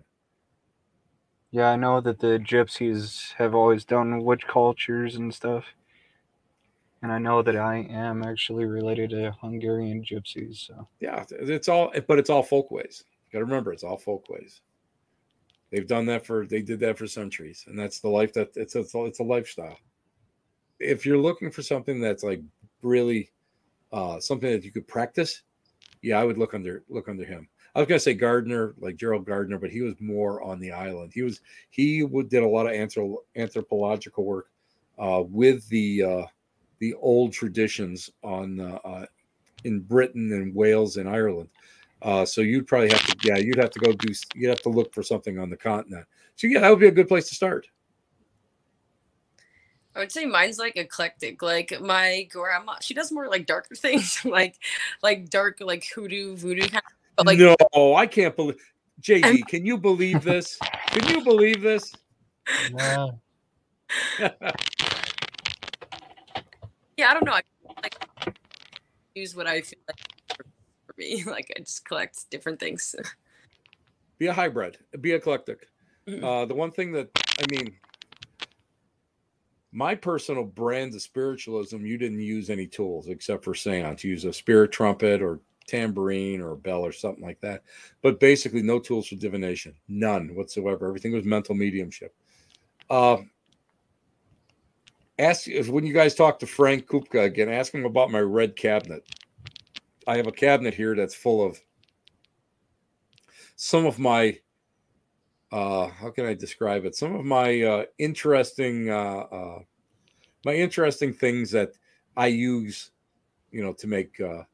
Yeah, 1.52 1.70
I 1.70 1.76
know 1.76 2.00
that 2.00 2.20
the 2.20 2.38
gypsies 2.38 3.34
have 3.34 3.56
always 3.56 3.84
done 3.84 4.22
witch 4.22 4.46
cultures 4.46 5.16
and 5.16 5.34
stuff. 5.34 5.64
And 7.02 7.10
I 7.10 7.18
know 7.18 7.42
that 7.42 7.56
I 7.56 7.86
am 7.90 8.22
actually 8.22 8.66
related 8.66 9.10
to 9.10 9.32
Hungarian 9.40 10.04
gypsies. 10.04 10.66
So 10.66 10.86
yeah, 11.00 11.24
it's 11.30 11.68
all 11.68 11.92
but 12.06 12.18
it's 12.18 12.30
all 12.30 12.42
folkways. 12.42 13.04
You 13.26 13.38
gotta 13.38 13.44
remember 13.44 13.72
it's 13.72 13.84
all 13.84 13.96
folkways. 13.96 14.60
They've 15.70 15.86
done 15.86 16.04
that 16.06 16.26
for 16.26 16.46
they 16.46 16.62
did 16.62 16.80
that 16.80 16.98
for 16.98 17.06
centuries, 17.06 17.64
and 17.68 17.78
that's 17.78 18.00
the 18.00 18.08
life 18.08 18.32
that 18.34 18.56
it's 18.56 18.74
a, 18.74 18.84
it's 19.04 19.20
a 19.20 19.24
lifestyle. 19.24 19.78
If 20.78 21.06
you're 21.06 21.18
looking 21.18 21.50
for 21.50 21.62
something 21.62 22.00
that's 22.00 22.22
like 22.24 22.42
really 22.82 23.30
uh, 23.92 24.20
something 24.20 24.50
that 24.50 24.64
you 24.64 24.72
could 24.72 24.88
practice, 24.88 25.42
yeah, 26.02 26.18
I 26.18 26.24
would 26.24 26.38
look 26.38 26.54
under 26.54 26.82
look 26.88 27.08
under 27.08 27.24
him. 27.24 27.48
I 27.74 27.78
was 27.78 27.88
gonna 27.88 28.00
say 28.00 28.14
Gardner, 28.14 28.74
like 28.78 28.96
Gerald 28.96 29.24
Gardner, 29.24 29.58
but 29.58 29.70
he 29.70 29.80
was 29.80 29.94
more 30.00 30.42
on 30.42 30.58
the 30.58 30.72
island. 30.72 31.12
He 31.14 31.22
was 31.22 31.40
he 31.70 32.02
would 32.02 32.28
did 32.28 32.42
a 32.42 32.48
lot 32.48 32.66
of 32.66 32.72
anthrop- 32.72 33.24
anthropological 33.36 34.24
work 34.24 34.50
uh, 34.98 35.22
with 35.26 35.68
the 35.68 36.02
uh, 36.02 36.22
the 36.80 36.94
old 36.94 37.32
traditions 37.32 38.10
on 38.22 38.60
uh, 38.60 38.78
uh 38.84 39.06
in 39.64 39.80
Britain 39.80 40.32
and 40.32 40.54
Wales 40.54 40.96
and 40.96 41.08
Ireland. 41.08 41.48
Uh, 42.02 42.24
so 42.24 42.40
you'd 42.40 42.66
probably 42.66 42.88
have 42.88 43.04
to, 43.04 43.16
yeah, 43.22 43.36
you'd 43.36 43.58
have 43.58 43.70
to 43.70 43.78
go 43.78 43.92
do, 43.92 44.12
you'd 44.34 44.48
have 44.48 44.62
to 44.62 44.70
look 44.70 44.94
for 44.94 45.02
something 45.02 45.38
on 45.38 45.50
the 45.50 45.56
continent. 45.56 46.06
So 46.36 46.46
yeah, 46.46 46.60
that 46.60 46.70
would 46.70 46.78
be 46.78 46.88
a 46.88 46.92
good 46.92 47.08
place 47.08 47.28
to 47.28 47.34
start. 47.34 47.66
I 49.94 49.98
would 49.98 50.12
say 50.12 50.24
mine's 50.24 50.58
like 50.58 50.76
eclectic. 50.76 51.42
Like 51.42 51.78
my 51.80 52.26
grandma, 52.30 52.76
she 52.80 52.94
does 52.94 53.12
more 53.12 53.28
like 53.28 53.46
darker 53.46 53.74
things, 53.76 54.24
like 54.24 54.56
like 55.02 55.28
dark, 55.28 55.58
like 55.60 55.84
hoodoo, 55.94 56.36
voodoo 56.36 56.62
kind 56.62 56.76
of. 56.76 56.92
But 57.16 57.26
like, 57.26 57.38
no, 57.38 57.94
I 57.94 58.06
can't 58.06 58.34
believe. 58.34 58.56
JD, 59.02 59.46
can 59.46 59.66
you 59.66 59.76
believe 59.76 60.22
this? 60.22 60.58
Can 60.88 61.08
you 61.08 61.24
believe 61.24 61.60
this? 61.60 61.92
yeah, 67.00 67.10
I 67.10 67.14
don't 67.14 67.24
know. 67.24 67.32
I 67.32 67.42
like 67.82 67.96
use 69.14 69.34
what 69.34 69.46
I 69.46 69.62
feel 69.62 69.78
like 69.88 69.98
for, 70.36 70.44
me. 70.98 71.24
Like 71.26 71.50
I 71.56 71.60
just 71.60 71.84
collect 71.84 72.30
different 72.30 72.60
things. 72.60 72.94
Be 74.18 74.26
a 74.26 74.32
hybrid. 74.32 74.76
Be 75.00 75.12
eclectic. 75.12 75.66
Mm-hmm. 76.06 76.24
Uh, 76.24 76.44
the 76.44 76.54
one 76.54 76.70
thing 76.70 76.92
that 76.92 77.08
I 77.38 77.44
mean, 77.50 77.74
my 79.72 79.94
personal 79.94 80.44
brand 80.44 80.94
of 80.94 81.00
spiritualism, 81.00 81.86
you 81.86 81.96
didn't 81.96 82.20
use 82.20 82.50
any 82.50 82.66
tools 82.66 83.08
except 83.08 83.44
for 83.44 83.54
seance. 83.54 84.04
You 84.04 84.10
use 84.10 84.26
a 84.26 84.32
spirit 84.32 84.70
trumpet 84.70 85.22
or 85.22 85.40
tambourine 85.66 86.42
or 86.42 86.52
a 86.52 86.56
bell 86.56 86.84
or 86.84 86.92
something 86.92 87.24
like 87.24 87.40
that. 87.40 87.62
But 88.02 88.20
basically, 88.20 88.62
no 88.62 88.78
tools 88.78 89.08
for 89.08 89.14
divination, 89.14 89.74
none 89.88 90.34
whatsoever. 90.34 90.86
Everything 90.86 91.12
was 91.12 91.24
mental 91.24 91.54
mediumship. 91.54 92.14
Uh, 92.90 93.18
ask 95.20 95.46
when 95.68 95.86
you 95.86 95.92
guys 95.92 96.14
talk 96.14 96.38
to 96.40 96.46
Frank 96.46 96.86
Kupka 96.86 97.24
again, 97.24 97.48
ask 97.48 97.72
him 97.72 97.84
about 97.84 98.10
my 98.10 98.20
red 98.20 98.56
cabinet. 98.56 99.04
I 100.06 100.16
have 100.16 100.26
a 100.26 100.32
cabinet 100.32 100.74
here 100.74 100.96
that's 100.96 101.14
full 101.14 101.44
of 101.44 101.60
some 103.56 103.86
of 103.86 103.98
my 103.98 104.38
uh, 105.52 105.88
how 105.88 106.10
can 106.10 106.26
I 106.26 106.34
describe 106.34 106.84
it? 106.84 106.94
Some 106.94 107.14
of 107.14 107.24
my 107.24 107.62
uh, 107.62 107.84
interesting, 107.98 108.88
uh, 108.88 109.26
uh, 109.32 109.58
my 110.44 110.54
interesting 110.54 111.12
things 111.12 111.50
that 111.50 111.72
I 112.16 112.28
use, 112.28 112.90
you 113.50 113.62
know, 113.62 113.72
to 113.74 113.86
make, 113.86 114.20
uh, 114.20 114.44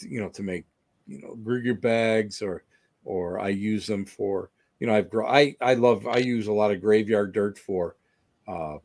you 0.00 0.20
know, 0.20 0.28
to 0.28 0.42
make, 0.42 0.66
you 1.06 1.22
know, 1.22 1.38
Grigger 1.42 1.80
bags, 1.80 2.42
or, 2.42 2.64
or 3.04 3.38
I 3.40 3.48
use 3.48 3.86
them 3.86 4.04
for, 4.04 4.50
you 4.78 4.86
know, 4.86 4.94
I've. 4.94 5.08
I 5.26 5.56
I 5.62 5.74
love. 5.74 6.06
I 6.06 6.18
use 6.18 6.48
a 6.48 6.52
lot 6.52 6.70
of 6.70 6.82
graveyard 6.82 7.32
dirt 7.32 7.58
for, 7.58 7.96
uh, 8.46 8.76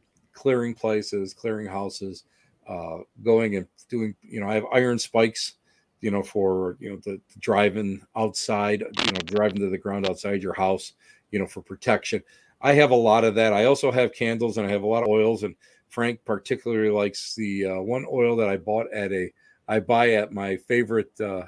clearing 0.42 0.74
places, 0.74 1.34
clearing 1.34 1.68
houses, 1.68 2.24
uh, 2.68 2.98
going 3.24 3.56
and 3.56 3.68
doing. 3.90 4.16
You 4.22 4.42
know, 4.42 4.50
I 4.50 4.56
have 4.56 4.66
iron 4.74 5.00
spikes 5.00 5.54
you 6.02 6.10
know, 6.10 6.24
for 6.24 6.78
you 6.80 6.90
know 6.90 6.96
the, 7.04 7.22
the, 7.32 7.40
driving 7.40 8.02
outside, 8.16 8.80
you 8.82 9.12
know, 9.12 9.20
driving 9.26 9.60
to 9.60 9.70
the 9.70 9.78
ground 9.78 10.10
outside 10.10 10.42
your 10.42 10.56
house 10.56 10.94
you 11.32 11.40
know, 11.40 11.48
for 11.48 11.62
protection. 11.62 12.22
I 12.62 12.74
have 12.74 12.92
a 12.92 12.96
lot 12.96 13.24
of 13.24 13.36
that. 13.36 13.54
I 13.54 13.66
also 13.66 13.92
have 13.92 14.14
candles 14.14 14.58
and 14.58 14.68
I 14.68 14.70
have 14.70 14.84
a 14.84 14.88
lot 14.88 15.04
of 15.04 15.10
oils. 15.10 15.44
And 15.44 15.56
Frank 15.90 16.20
particularly 16.26 16.92
likes 16.92 17.34
the 17.36 17.66
uh, 17.66 17.82
one 17.82 18.06
oil 18.12 18.36
that 18.36 18.50
I 18.50 18.58
bought 18.58 18.92
at 18.94 19.12
a, 19.12 19.32
I 19.68 19.80
buy 19.80 20.12
at 20.12 20.32
my 20.32 20.58
favorite 20.58 21.20
uh, 21.20 21.44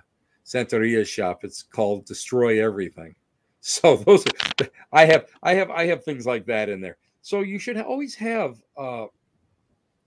Santeria 0.45 1.05
shop. 1.05 1.43
It's 1.43 1.61
called 1.61 2.05
Destroy 2.05 2.63
Everything. 2.63 3.15
So 3.65 3.95
those, 3.95 4.25
are, 4.27 4.67
I 4.91 5.05
have, 5.05 5.27
I 5.41 5.53
have, 5.53 5.71
I 5.71 5.85
have 5.85 6.03
things 6.03 6.25
like 6.25 6.45
that 6.47 6.67
in 6.67 6.81
there. 6.81 6.97
So 7.23 7.39
you 7.39 7.57
should 7.57 7.79
always 7.79 8.13
have 8.15 8.61
uh, 8.77 9.05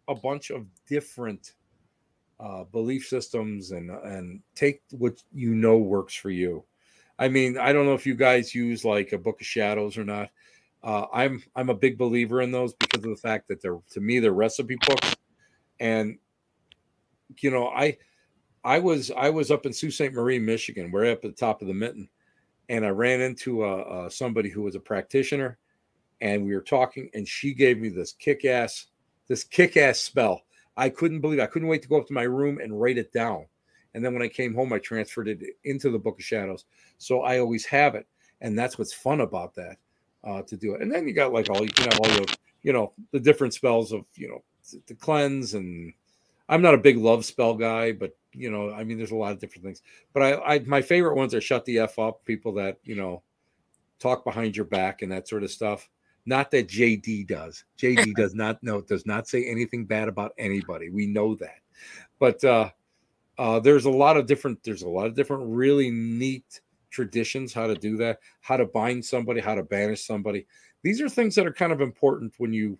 a 0.06 0.14
bunch 0.14 0.50
of 0.50 0.66
different 0.86 1.54
uh, 2.38 2.64
belief 2.64 3.06
systems 3.06 3.70
and 3.70 3.90
and 3.90 4.42
take 4.54 4.82
what 4.90 5.22
you 5.32 5.54
know 5.54 5.78
works 5.78 6.14
for 6.14 6.28
you. 6.28 6.62
I 7.18 7.28
mean, 7.28 7.56
I 7.56 7.72
don't 7.72 7.86
know 7.86 7.94
if 7.94 8.06
you 8.06 8.14
guys 8.14 8.54
use 8.54 8.84
like 8.84 9.12
a 9.12 9.18
Book 9.18 9.40
of 9.40 9.46
Shadows 9.46 9.96
or 9.96 10.04
not. 10.04 10.28
Uh, 10.84 11.06
I'm 11.10 11.42
I'm 11.56 11.70
a 11.70 11.74
big 11.74 11.96
believer 11.96 12.42
in 12.42 12.52
those 12.52 12.74
because 12.74 13.02
of 13.02 13.10
the 13.10 13.16
fact 13.16 13.48
that 13.48 13.62
they're 13.62 13.80
to 13.92 14.00
me 14.00 14.20
they're 14.20 14.32
recipe 14.32 14.76
books, 14.86 15.16
and 15.80 16.18
you 17.38 17.50
know 17.50 17.68
I 17.68 17.96
I 18.62 18.78
was 18.78 19.10
I 19.10 19.30
was 19.30 19.50
up 19.50 19.64
in 19.64 19.72
Sault 19.72 19.94
Ste. 19.94 20.12
Marie, 20.12 20.38
Michigan, 20.38 20.92
we're 20.92 21.10
up 21.10 21.24
at 21.24 21.30
the 21.30 21.40
top 21.40 21.62
of 21.62 21.68
the 21.68 21.72
mitten, 21.72 22.10
and 22.68 22.84
I 22.84 22.90
ran 22.90 23.22
into 23.22 23.64
a, 23.64 24.04
a 24.04 24.10
somebody 24.10 24.50
who 24.50 24.60
was 24.60 24.74
a 24.74 24.80
practitioner, 24.80 25.56
and 26.20 26.44
we 26.44 26.54
were 26.54 26.62
talking, 26.62 27.10
and 27.14 27.26
she 27.26 27.54
gave 27.54 27.78
me 27.78 27.88
this 27.88 28.12
kick 28.12 28.44
ass 28.44 28.86
this 29.28 29.44
kick 29.44 29.76
ass 29.76 29.98
spell. 29.98 30.42
I 30.76 30.88
couldn't 30.88 31.20
believe 31.20 31.40
I 31.40 31.46
couldn't 31.46 31.68
wait 31.68 31.82
to 31.82 31.88
go 31.88 31.98
up 31.98 32.06
to 32.06 32.12
my 32.12 32.22
room 32.22 32.58
and 32.62 32.80
write 32.80 32.98
it 32.98 33.12
down. 33.12 33.46
And 33.94 34.04
then 34.04 34.12
when 34.12 34.22
I 34.22 34.28
came 34.28 34.54
home, 34.54 34.72
I 34.72 34.78
transferred 34.78 35.28
it 35.28 35.40
into 35.64 35.90
the 35.90 35.98
Book 35.98 36.18
of 36.18 36.24
Shadows. 36.24 36.66
So 36.98 37.22
I 37.22 37.38
always 37.38 37.64
have 37.66 37.94
it, 37.94 38.06
and 38.40 38.58
that's 38.58 38.78
what's 38.78 38.92
fun 38.92 39.20
about 39.20 39.54
that 39.54 39.76
uh, 40.22 40.42
to 40.42 40.56
do 40.56 40.74
it. 40.74 40.82
And 40.82 40.92
then 40.92 41.08
you 41.08 41.14
got 41.14 41.32
like 41.32 41.48
all 41.48 41.62
you 41.62 41.70
can 41.70 41.90
have 41.90 42.00
all 42.00 42.08
the 42.08 42.36
you 42.62 42.72
know 42.72 42.92
the 43.12 43.20
different 43.20 43.54
spells 43.54 43.92
of 43.92 44.04
you 44.14 44.28
know 44.28 44.42
to 44.86 44.94
cleanse 44.94 45.54
and 45.54 45.92
I'm 46.48 46.62
not 46.62 46.74
a 46.74 46.78
big 46.78 46.96
love 46.98 47.24
spell 47.24 47.54
guy, 47.54 47.92
but 47.92 48.16
you 48.32 48.50
know 48.50 48.70
I 48.70 48.84
mean 48.84 48.98
there's 48.98 49.12
a 49.12 49.16
lot 49.16 49.32
of 49.32 49.38
different 49.38 49.64
things. 49.64 49.82
But 50.12 50.22
I, 50.22 50.54
I 50.54 50.58
my 50.60 50.82
favorite 50.82 51.16
ones 51.16 51.34
are 51.34 51.40
shut 51.40 51.64
the 51.64 51.78
f 51.78 51.98
up 51.98 52.24
people 52.24 52.52
that 52.54 52.78
you 52.84 52.96
know 52.96 53.22
talk 53.98 54.24
behind 54.24 54.56
your 54.56 54.66
back 54.66 55.02
and 55.02 55.10
that 55.12 55.28
sort 55.28 55.42
of 55.42 55.50
stuff. 55.50 55.88
Not 56.26 56.50
that 56.50 56.68
JD 56.68 57.28
does. 57.28 57.64
JD 57.78 58.14
does 58.16 58.34
not 58.34 58.62
know 58.62 58.80
does 58.80 59.06
not 59.06 59.28
say 59.28 59.44
anything 59.44 59.86
bad 59.86 60.08
about 60.08 60.32
anybody. 60.38 60.90
We 60.90 61.06
know 61.06 61.34
that. 61.36 61.60
But 62.18 62.42
uh 62.44 62.70
uh, 63.38 63.60
there's 63.60 63.84
a 63.84 63.90
lot 63.90 64.16
of 64.16 64.26
different 64.26 64.62
there's 64.62 64.82
a 64.82 64.88
lot 64.88 65.06
of 65.06 65.14
different 65.14 65.42
really 65.46 65.90
neat 65.90 66.60
traditions 66.90 67.52
how 67.52 67.66
to 67.66 67.74
do 67.74 67.96
that 67.96 68.18
how 68.40 68.56
to 68.56 68.64
bind 68.64 69.04
somebody 69.04 69.40
how 69.40 69.54
to 69.54 69.62
banish 69.62 70.06
somebody 70.06 70.46
these 70.82 71.00
are 71.00 71.08
things 71.08 71.34
that 71.34 71.46
are 71.46 71.52
kind 71.52 71.72
of 71.72 71.80
important 71.80 72.32
when 72.38 72.52
you 72.52 72.78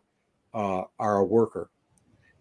uh, 0.55 0.82
are 0.98 1.18
a 1.18 1.24
worker 1.24 1.70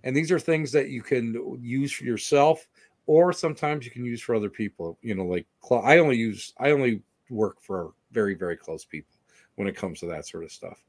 and 0.04 0.16
these 0.16 0.32
are 0.32 0.40
things 0.40 0.72
that 0.72 0.90
you 0.90 1.02
can 1.02 1.60
use 1.60 1.92
for 1.92 2.06
yourself 2.06 2.68
or 3.08 3.34
sometimes 3.34 3.84
you 3.84 3.92
can 3.92 4.06
use 4.06 4.22
for 4.22 4.36
other 4.36 4.50
people 4.50 4.98
you 5.02 5.14
know 5.14 5.26
like 5.26 5.46
i 5.84 5.98
only 5.98 6.16
use 6.16 6.54
i 6.60 6.72
only 6.72 7.02
work 7.30 7.58
for 7.62 7.92
very 8.12 8.36
very 8.36 8.56
close 8.56 8.86
people 8.86 9.16
when 9.56 9.68
it 9.68 9.76
comes 9.76 10.00
to 10.00 10.06
that 10.06 10.26
sort 10.26 10.44
of 10.44 10.52
stuff 10.52 10.86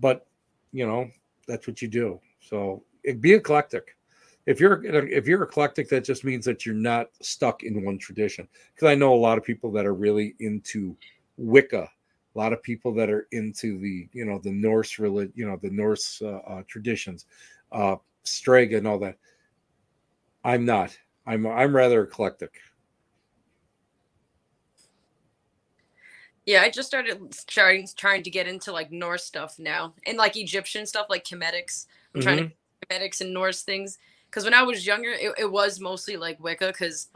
but 0.00 0.26
you 0.72 0.86
know 0.86 1.08
that's 1.46 1.66
what 1.66 1.82
you 1.82 1.88
do. 1.88 2.20
So 2.40 2.82
be 3.20 3.32
eclectic. 3.32 3.96
If 4.46 4.60
you're 4.60 4.84
if 4.84 5.26
you're 5.26 5.42
eclectic 5.42 5.88
that 5.88 6.04
just 6.04 6.24
means 6.24 6.44
that 6.44 6.66
you're 6.66 6.74
not 6.74 7.08
stuck 7.20 7.62
in 7.62 7.84
one 7.84 7.98
tradition. 7.98 8.48
Because 8.74 8.88
i 8.88 8.94
know 8.94 9.14
a 9.14 9.16
lot 9.16 9.38
of 9.38 9.44
people 9.44 9.70
that 9.72 9.86
are 9.86 9.94
really 9.94 10.34
into 10.40 10.96
wicca. 11.36 11.88
A 12.34 12.38
lot 12.38 12.52
of 12.52 12.62
people 12.62 12.92
that 12.94 13.10
are 13.10 13.28
into 13.32 13.78
the 13.78 14.08
you 14.12 14.24
know 14.24 14.38
the 14.38 14.52
norse 14.52 14.98
religion 14.98 15.32
you 15.36 15.46
know 15.46 15.58
the 15.62 15.70
norse 15.70 16.20
uh, 16.22 16.40
uh, 16.46 16.62
traditions 16.66 17.26
uh 17.72 17.96
strega 18.24 18.78
and 18.78 18.88
all 18.88 18.98
that. 18.98 19.16
I'm 20.44 20.64
not. 20.64 20.96
I'm 21.26 21.46
i'm 21.46 21.74
rather 21.74 22.02
eclectic 22.02 22.52
yeah 26.46 26.62
i 26.62 26.70
just 26.70 26.88
started 26.88 27.18
trying 27.46 27.86
trying 27.96 28.22
to 28.22 28.30
get 28.30 28.46
into 28.46 28.72
like 28.72 28.90
norse 28.90 29.24
stuff 29.24 29.58
now 29.58 29.92
and 30.06 30.18
like 30.18 30.36
egyptian 30.36 30.86
stuff 30.86 31.06
like 31.08 31.24
Kemetics 31.24 31.86
i'm 32.14 32.20
mm-hmm. 32.20 32.28
trying 32.28 32.48
to 32.48 32.52
Kemetics 32.86 33.20
and 33.20 33.32
norse 33.32 33.62
things 33.62 33.98
because 34.34 34.44
when 34.44 34.54
I 34.54 34.64
was 34.64 34.84
younger, 34.84 35.10
it, 35.10 35.32
it 35.38 35.50
was 35.50 35.78
mostly 35.78 36.16
like 36.16 36.42
Wicca. 36.42 36.66
Because, 36.66 37.06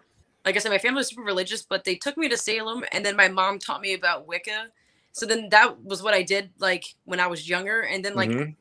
like 0.44 0.54
I 0.54 0.60
said, 0.60 0.70
my 0.70 0.78
family 0.78 0.98
was 0.98 1.08
super 1.08 1.22
religious, 1.22 1.62
but 1.62 1.82
they 1.82 1.96
took 1.96 2.16
me 2.16 2.28
to 2.28 2.36
Salem, 2.36 2.84
and 2.92 3.04
then 3.04 3.16
my 3.16 3.26
mom 3.26 3.58
taught 3.58 3.80
me 3.80 3.94
about 3.94 4.28
Wicca. 4.28 4.68
So 5.10 5.26
then 5.26 5.48
that 5.48 5.82
was 5.82 6.00
what 6.00 6.14
I 6.14 6.22
did 6.22 6.50
like 6.60 6.84
when 7.06 7.18
I 7.18 7.26
was 7.26 7.48
younger, 7.48 7.80
and 7.80 8.04
then 8.04 8.14
like 8.14 8.30
mm-hmm. 8.30 8.52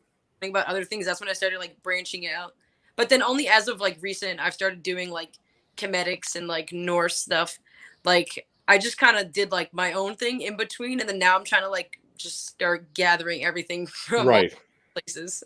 think 0.42 0.50
about 0.50 0.66
other 0.66 0.84
things. 0.84 1.06
That's 1.06 1.20
when 1.20 1.30
I 1.30 1.34
started 1.34 1.60
like 1.60 1.82
branching 1.84 2.28
out. 2.28 2.56
But 2.96 3.10
then 3.10 3.22
only 3.22 3.48
as 3.48 3.68
of 3.68 3.80
like 3.80 4.00
recent, 4.02 4.40
I've 4.40 4.56
started 4.56 4.82
doing 4.82 5.12
like 5.12 5.38
Kemetics 5.76 6.36
and 6.36 6.48
like 6.48 6.74
Norse 6.74 7.16
stuff. 7.16 7.60
Like 8.04 8.48
I 8.68 8.78
just 8.78 8.98
kind 8.98 9.18
of 9.18 9.32
did 9.32 9.52
like 9.52 9.74
my 9.74 9.94
own 9.94 10.16
thing 10.16 10.42
in 10.42 10.58
between, 10.58 11.00
and 11.00 11.08
then 11.08 11.20
now 11.20 11.36
I'm 11.38 11.46
trying 11.46 11.64
to 11.64 11.70
like 11.70 12.00
just 12.18 12.48
start 12.48 12.94
gathering 12.94 13.44
everything 13.44 13.88
from 14.06 14.28
right 14.28 14.54
places. 14.94 15.44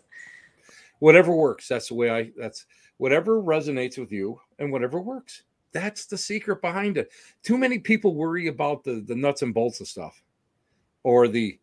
Whatever 0.98 1.34
works. 1.34 1.68
That's 1.68 1.88
the 1.88 1.94
way 1.94 2.10
I. 2.10 2.30
That's 2.36 2.66
whatever 2.98 3.42
resonates 3.42 3.98
with 3.98 4.12
you 4.12 4.40
and 4.58 4.70
whatever 4.70 5.00
works. 5.00 5.42
That's 5.72 6.06
the 6.06 6.18
secret 6.18 6.60
behind 6.60 6.98
it. 6.98 7.10
Too 7.42 7.58
many 7.58 7.78
people 7.78 8.14
worry 8.14 8.48
about 8.48 8.84
the 8.84 9.02
the 9.06 9.16
nuts 9.16 9.42
and 9.42 9.54
bolts 9.54 9.80
of 9.80 9.88
stuff, 9.88 10.22
or 11.02 11.28
the, 11.28 11.58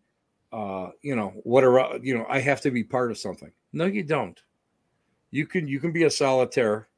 uh, 0.52 0.90
you 1.02 1.16
know, 1.16 1.30
what 1.44 1.64
are 1.64 1.98
you 2.02 2.18
know? 2.18 2.26
I 2.30 2.40
have 2.40 2.62
to 2.62 2.72
be 2.72 2.84
part 2.84 3.12
of 3.12 3.18
something. 3.18 3.52
No, 3.72 3.86
you 3.86 4.04
don't. 4.04 4.40
You 5.32 5.46
can 5.46 5.68
you 5.68 5.80
can 5.80 5.92
be 5.92 6.04
a 6.04 6.10
solitaire. 6.10 6.89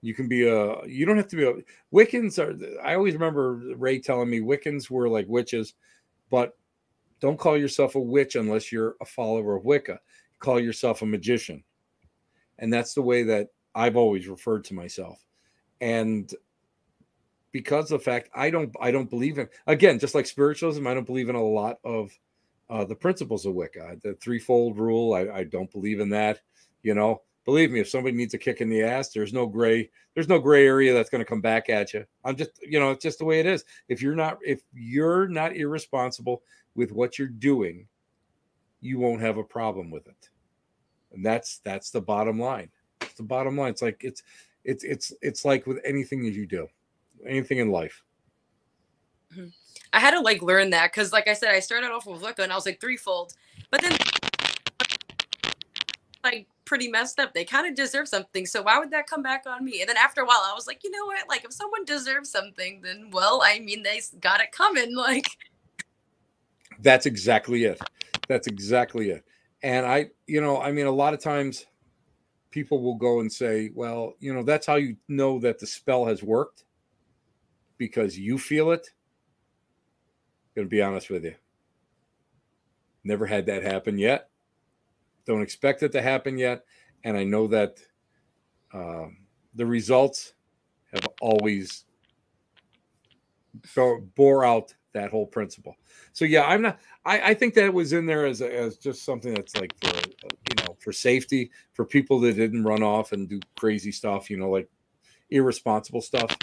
You 0.00 0.14
can 0.14 0.28
be 0.28 0.46
a. 0.46 0.84
You 0.86 1.06
don't 1.06 1.16
have 1.16 1.28
to 1.28 1.36
be 1.36 1.44
a. 1.44 1.54
Wiccans 1.92 2.38
are. 2.38 2.56
I 2.84 2.94
always 2.94 3.14
remember 3.14 3.74
Ray 3.76 3.98
telling 3.98 4.30
me 4.30 4.40
Wiccans 4.40 4.90
were 4.90 5.08
like 5.08 5.26
witches, 5.28 5.74
but 6.30 6.56
don't 7.20 7.38
call 7.38 7.56
yourself 7.56 7.94
a 7.96 8.00
witch 8.00 8.36
unless 8.36 8.70
you're 8.70 8.96
a 9.00 9.04
follower 9.04 9.56
of 9.56 9.64
Wicca. 9.64 9.98
Call 10.38 10.60
yourself 10.60 11.02
a 11.02 11.06
magician, 11.06 11.64
and 12.58 12.72
that's 12.72 12.94
the 12.94 13.02
way 13.02 13.24
that 13.24 13.48
I've 13.74 13.96
always 13.96 14.28
referred 14.28 14.64
to 14.64 14.74
myself. 14.74 15.24
And 15.80 16.32
because 17.50 17.90
of 17.90 18.00
the 18.00 18.04
fact 18.04 18.30
I 18.34 18.50
don't 18.50 18.74
I 18.80 18.92
don't 18.92 19.10
believe 19.10 19.38
in 19.38 19.48
again, 19.66 19.98
just 19.98 20.14
like 20.14 20.26
spiritualism, 20.26 20.86
I 20.86 20.94
don't 20.94 21.06
believe 21.06 21.28
in 21.28 21.34
a 21.34 21.42
lot 21.42 21.78
of 21.82 22.16
uh, 22.70 22.84
the 22.84 22.94
principles 22.94 23.46
of 23.46 23.54
Wicca. 23.54 23.96
The 24.02 24.14
threefold 24.14 24.78
rule, 24.78 25.14
I, 25.14 25.38
I 25.38 25.44
don't 25.44 25.72
believe 25.72 26.00
in 26.00 26.10
that. 26.10 26.40
You 26.82 26.94
know, 26.94 27.22
believe 27.48 27.70
me, 27.70 27.80
if 27.80 27.88
somebody 27.88 28.14
needs 28.14 28.34
a 28.34 28.38
kick 28.38 28.60
in 28.60 28.68
the 28.68 28.82
ass, 28.82 29.08
there's 29.08 29.32
no 29.32 29.46
gray, 29.46 29.88
there's 30.12 30.28
no 30.28 30.38
gray 30.38 30.66
area 30.66 30.92
that's 30.92 31.08
going 31.08 31.24
to 31.24 31.24
come 31.24 31.40
back 31.40 31.70
at 31.70 31.94
you. 31.94 32.04
I'm 32.22 32.36
just, 32.36 32.50
you 32.60 32.78
know, 32.78 32.90
it's 32.90 33.02
just 33.02 33.18
the 33.20 33.24
way 33.24 33.40
it 33.40 33.46
is. 33.46 33.64
If 33.88 34.02
you're 34.02 34.14
not, 34.14 34.36
if 34.44 34.60
you're 34.74 35.28
not 35.28 35.56
irresponsible 35.56 36.42
with 36.74 36.92
what 36.92 37.18
you're 37.18 37.26
doing, 37.26 37.88
you 38.82 38.98
won't 38.98 39.22
have 39.22 39.38
a 39.38 39.42
problem 39.42 39.90
with 39.90 40.08
it. 40.08 40.28
And 41.12 41.24
that's 41.24 41.60
that's 41.64 41.88
the 41.88 42.02
bottom 42.02 42.38
line. 42.38 42.68
It's 43.00 43.14
the 43.14 43.22
bottom 43.22 43.56
line. 43.56 43.70
It's 43.70 43.80
like 43.80 44.04
it's 44.04 44.22
it's 44.64 44.84
it's 44.84 45.14
it's 45.22 45.46
like 45.46 45.66
with 45.66 45.80
anything 45.86 46.22
that 46.24 46.34
you 46.34 46.46
do, 46.46 46.68
anything 47.26 47.60
in 47.60 47.70
life. 47.70 48.04
Mm-hmm. 49.32 49.48
I 49.94 50.00
had 50.00 50.10
to 50.10 50.20
like 50.20 50.42
learn 50.42 50.68
that 50.68 50.92
because, 50.92 51.14
like 51.14 51.28
I 51.28 51.32
said, 51.32 51.54
I 51.54 51.60
started 51.60 51.92
off 51.92 52.06
with 52.06 52.20
Wicca 52.20 52.42
and 52.42 52.52
I 52.52 52.56
was 52.56 52.66
like 52.66 52.78
threefold, 52.78 53.32
but 53.70 53.80
then 53.80 53.96
like 56.22 56.46
pretty 56.68 56.88
messed 56.88 57.18
up. 57.18 57.32
They 57.32 57.44
kind 57.44 57.66
of 57.66 57.74
deserve 57.74 58.06
something. 58.06 58.44
So 58.46 58.62
why 58.62 58.78
would 58.78 58.90
that 58.90 59.06
come 59.08 59.22
back 59.22 59.44
on 59.46 59.64
me? 59.64 59.80
And 59.80 59.88
then 59.88 59.96
after 59.96 60.20
a 60.20 60.26
while, 60.26 60.42
I 60.44 60.52
was 60.54 60.66
like, 60.66 60.84
you 60.84 60.90
know 60.90 61.06
what? 61.06 61.26
Like 61.28 61.44
if 61.44 61.52
someone 61.52 61.84
deserves 61.84 62.30
something, 62.30 62.82
then 62.82 63.08
well, 63.10 63.40
I 63.42 63.58
mean, 63.58 63.82
they 63.82 64.00
got 64.20 64.40
it 64.40 64.52
coming. 64.52 64.94
Like 65.08 65.28
that's 66.80 67.06
exactly 67.06 67.64
it. 67.64 67.80
That's 68.28 68.46
exactly 68.46 69.10
it. 69.10 69.24
And 69.62 69.86
I, 69.86 70.10
you 70.26 70.40
know, 70.40 70.60
I 70.60 70.70
mean, 70.70 70.86
a 70.86 70.92
lot 70.92 71.14
of 71.14 71.20
times 71.20 71.64
people 72.50 72.82
will 72.82 72.96
go 72.96 73.20
and 73.20 73.32
say, 73.32 73.70
well, 73.74 74.14
you 74.18 74.34
know, 74.34 74.42
that's 74.42 74.66
how 74.66 74.74
you 74.74 74.96
know 75.08 75.38
that 75.38 75.58
the 75.58 75.66
spell 75.66 76.04
has 76.04 76.22
worked 76.22 76.64
because 77.78 78.18
you 78.18 78.38
feel 78.38 78.72
it. 78.72 78.86
I'm 80.56 80.62
gonna 80.62 80.68
be 80.68 80.82
honest 80.82 81.08
with 81.08 81.24
you. 81.24 81.34
Never 83.04 83.24
had 83.24 83.46
that 83.46 83.62
happen 83.62 83.96
yet. 83.96 84.28
Don't 85.28 85.42
expect 85.42 85.82
it 85.82 85.92
to 85.92 86.00
happen 86.00 86.38
yet. 86.38 86.64
And 87.04 87.14
I 87.14 87.22
know 87.22 87.46
that 87.48 87.78
um, 88.72 89.18
the 89.54 89.66
results 89.66 90.32
have 90.92 91.06
always 91.20 91.84
bore 94.14 94.46
out 94.46 94.74
that 94.94 95.10
whole 95.10 95.26
principle. 95.26 95.76
So 96.14 96.24
yeah, 96.24 96.44
I'm 96.44 96.62
not. 96.62 96.78
I, 97.04 97.30
I 97.30 97.34
think 97.34 97.52
that 97.54 97.72
was 97.72 97.92
in 97.92 98.06
there 98.06 98.24
as 98.24 98.40
as 98.40 98.78
just 98.78 99.04
something 99.04 99.34
that's 99.34 99.54
like 99.56 99.74
for 99.82 99.94
you 100.08 100.64
know 100.64 100.76
for 100.80 100.92
safety 100.92 101.50
for 101.74 101.84
people 101.84 102.18
that 102.20 102.32
didn't 102.32 102.64
run 102.64 102.82
off 102.82 103.12
and 103.12 103.28
do 103.28 103.38
crazy 103.58 103.92
stuff. 103.92 104.30
You 104.30 104.38
know, 104.38 104.48
like 104.48 104.70
irresponsible 105.28 106.00
stuff. 106.00 106.34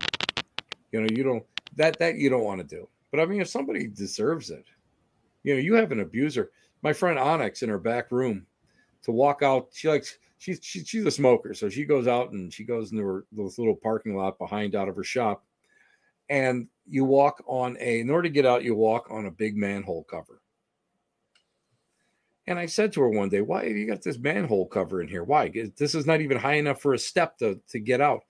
You 0.91 1.01
know, 1.01 1.07
you 1.11 1.23
don't 1.23 1.43
that 1.75 1.97
that 1.97 2.15
you 2.15 2.29
don't 2.29 2.43
want 2.43 2.61
to 2.61 2.67
do. 2.67 2.87
But 3.09 3.19
I 3.19 3.25
mean, 3.25 3.41
if 3.41 3.47
somebody 3.47 3.87
deserves 3.87 4.51
it, 4.51 4.65
you 5.41 5.55
know, 5.55 5.59
you 5.59 5.73
have 5.73 5.91
an 5.91 6.01
abuser. 6.01 6.51
My 6.83 6.93
friend 6.93 7.17
Onyx 7.17 7.63
in 7.63 7.69
her 7.69 7.79
back 7.79 8.11
room 8.11 8.45
to 9.05 9.11
walk 9.11 9.41
out. 9.41 9.69
She 9.71 9.87
likes 9.87 10.17
she's 10.37 10.59
she, 10.61 10.83
she's 10.83 11.05
a 11.05 11.11
smoker, 11.11 11.53
so 11.53 11.69
she 11.69 11.85
goes 11.85 12.07
out 12.07 12.31
and 12.31 12.53
she 12.53 12.63
goes 12.63 12.91
into 12.91 13.03
her 13.03 13.25
this 13.31 13.57
little 13.57 13.75
parking 13.75 14.15
lot 14.15 14.37
behind 14.37 14.75
out 14.75 14.89
of 14.89 14.95
her 14.95 15.03
shop, 15.03 15.43
and 16.29 16.67
you 16.87 17.05
walk 17.05 17.43
on 17.47 17.77
a 17.79 17.99
in 18.01 18.09
order 18.09 18.27
to 18.27 18.33
get 18.33 18.45
out, 18.45 18.63
you 18.63 18.75
walk 18.75 19.07
on 19.09 19.25
a 19.25 19.31
big 19.31 19.55
manhole 19.55 20.03
cover. 20.03 20.41
And 22.47 22.59
I 22.59 22.67
said 22.67 22.93
to 22.93 23.01
her 23.01 23.09
one 23.09 23.29
day, 23.29 23.41
"Why 23.41 23.65
have 23.65 23.77
you 23.77 23.87
got 23.87 24.03
this 24.03 24.19
manhole 24.19 24.67
cover 24.67 25.01
in 25.01 25.07
here? 25.07 25.23
Why? 25.23 25.51
This 25.77 25.95
is 25.95 26.05
not 26.05 26.21
even 26.21 26.37
high 26.37 26.55
enough 26.55 26.81
for 26.81 26.93
a 26.93 26.99
step 26.99 27.37
to 27.39 27.59
to 27.69 27.79
get 27.79 28.01
out." 28.01 28.23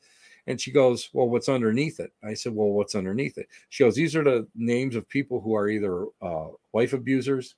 And 0.47 0.61
she 0.61 0.71
goes, 0.71 1.09
Well, 1.11 1.27
what's 1.27 1.49
underneath 1.49 1.99
it? 1.99 2.13
I 2.23 2.35
said, 2.35 2.53
Well, 2.53 2.69
what's 2.69 2.93
underneath 2.93 3.37
it? 3.39 3.47
She 3.69 3.83
goes, 3.83 3.95
These 3.95 4.15
are 4.15 4.23
the 4.23 4.47
names 4.53 4.95
of 4.95 5.09
people 5.09 5.41
who 5.41 5.55
are 5.55 5.69
either 5.69 6.05
uh, 6.21 6.49
wife 6.71 6.93
abusers, 6.93 7.55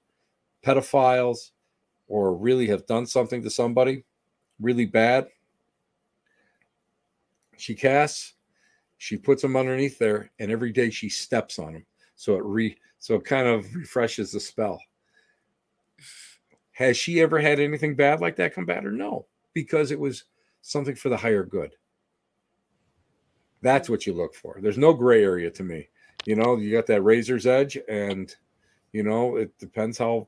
pedophiles, 0.65 1.51
or 2.07 2.35
really 2.35 2.67
have 2.67 2.85
done 2.85 3.05
something 3.05 3.41
to 3.43 3.49
somebody 3.49 4.03
really 4.59 4.85
bad. 4.85 5.27
She 7.57 7.75
casts, 7.75 8.33
she 8.97 9.17
puts 9.17 9.41
them 9.41 9.55
underneath 9.55 9.97
there, 9.97 10.31
and 10.39 10.51
every 10.51 10.71
day 10.71 10.89
she 10.89 11.09
steps 11.09 11.59
on 11.59 11.73
them. 11.73 11.85
So 12.15 12.35
it 12.35 12.43
re 12.43 12.77
so 12.99 13.15
it 13.15 13.25
kind 13.25 13.47
of 13.47 13.73
refreshes 13.75 14.31
the 14.31 14.39
spell. 14.39 14.81
Has 16.71 16.97
she 16.97 17.21
ever 17.21 17.39
had 17.39 17.59
anything 17.59 17.95
bad 17.95 18.21
like 18.21 18.35
that 18.35 18.53
come 18.53 18.69
at 18.69 18.83
her? 18.83 18.91
No, 18.91 19.25
because 19.53 19.91
it 19.91 19.99
was 19.99 20.25
something 20.61 20.95
for 20.95 21.09
the 21.09 21.17
higher 21.17 21.43
good. 21.43 21.73
That's 23.61 23.89
what 23.89 24.05
you 24.05 24.13
look 24.13 24.35
for. 24.35 24.59
There's 24.61 24.77
no 24.77 24.93
gray 24.93 25.23
area 25.23 25.49
to 25.51 25.63
me. 25.63 25.89
You 26.25 26.35
know, 26.35 26.57
you 26.57 26.71
got 26.71 26.85
that 26.87 27.01
razor's 27.01 27.47
edge, 27.47 27.77
and 27.89 28.35
you 28.91 29.03
know, 29.03 29.37
it 29.37 29.57
depends 29.57 29.97
how 29.97 30.27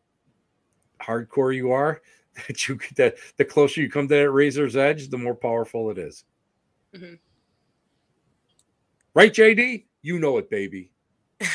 hardcore 0.99 1.55
you 1.55 1.71
are. 1.71 2.01
That 2.47 2.69
you 2.69 2.79
that 2.95 3.15
the 3.35 3.43
closer 3.43 3.81
you 3.81 3.89
come 3.89 4.07
to 4.07 4.15
that 4.15 4.31
razor's 4.31 4.77
edge, 4.77 5.09
the 5.09 5.17
more 5.17 5.35
powerful 5.35 5.91
it 5.91 5.97
is. 5.97 6.23
Mm-hmm. 6.95 7.15
Right, 9.13 9.33
JD? 9.33 9.83
You 10.03 10.19
know 10.19 10.37
it, 10.37 10.49
baby. 10.49 10.91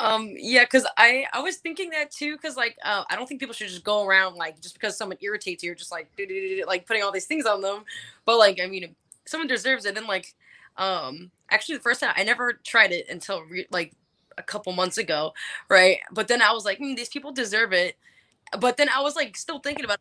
Um, 0.00 0.32
yeah, 0.36 0.64
because 0.64 0.86
I 0.96 1.26
I 1.32 1.40
was 1.40 1.56
thinking 1.56 1.90
that 1.90 2.10
too, 2.10 2.36
because 2.36 2.56
like 2.56 2.78
uh, 2.84 3.04
I 3.10 3.16
don't 3.16 3.26
think 3.26 3.40
people 3.40 3.54
should 3.54 3.68
just 3.68 3.84
go 3.84 4.06
around 4.06 4.36
like 4.36 4.60
just 4.60 4.74
because 4.74 4.96
someone 4.96 5.18
irritates 5.20 5.62
you, 5.62 5.74
just 5.74 5.90
like 5.90 6.08
like 6.66 6.86
putting 6.86 7.02
all 7.02 7.12
these 7.12 7.26
things 7.26 7.44
on 7.44 7.60
them. 7.60 7.84
But 8.24 8.38
like 8.38 8.60
I 8.62 8.66
mean, 8.66 8.94
someone 9.26 9.48
deserves 9.48 9.84
it. 9.84 9.94
Then 9.94 10.06
like, 10.06 10.34
um, 10.76 11.30
actually 11.50 11.76
the 11.76 11.82
first 11.82 12.00
time 12.00 12.14
I 12.16 12.24
never 12.24 12.54
tried 12.64 12.92
it 12.92 13.08
until 13.10 13.42
re- 13.42 13.66
like 13.70 13.92
a 14.40 14.44
couple 14.44 14.72
months 14.72 14.98
ago, 14.98 15.32
right? 15.68 15.98
But 16.12 16.28
then 16.28 16.42
I 16.42 16.52
was 16.52 16.64
like, 16.64 16.78
mm, 16.78 16.96
these 16.96 17.08
people 17.08 17.32
deserve 17.32 17.72
it. 17.72 17.96
But 18.58 18.76
then 18.76 18.88
I 18.88 19.00
was 19.00 19.14
like 19.14 19.36
still 19.36 19.60
thinking 19.60 19.84
about 19.84 19.98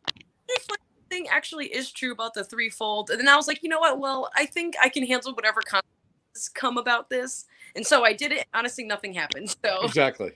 if 0.47 0.69
like 0.69 0.79
thing 1.09 1.27
actually 1.27 1.67
is 1.67 1.91
true 1.91 2.11
about 2.11 2.33
the 2.33 2.43
threefold, 2.43 3.09
and 3.09 3.19
then 3.19 3.27
I 3.27 3.35
was 3.35 3.47
like, 3.47 3.61
you 3.63 3.69
know 3.69 3.79
what? 3.79 3.99
Well, 3.99 4.29
I 4.35 4.45
think 4.45 4.75
I 4.81 4.89
can 4.89 5.05
handle 5.05 5.33
whatever 5.33 5.61
consequences 5.61 6.49
come 6.53 6.77
about 6.77 7.09
this 7.09 7.45
and 7.75 7.85
so 7.85 8.03
I 8.03 8.13
did 8.13 8.31
it. 8.31 8.47
Honestly, 8.53 8.83
nothing 8.83 9.13
happened. 9.13 9.55
So 9.63 9.83
exactly, 9.83 10.31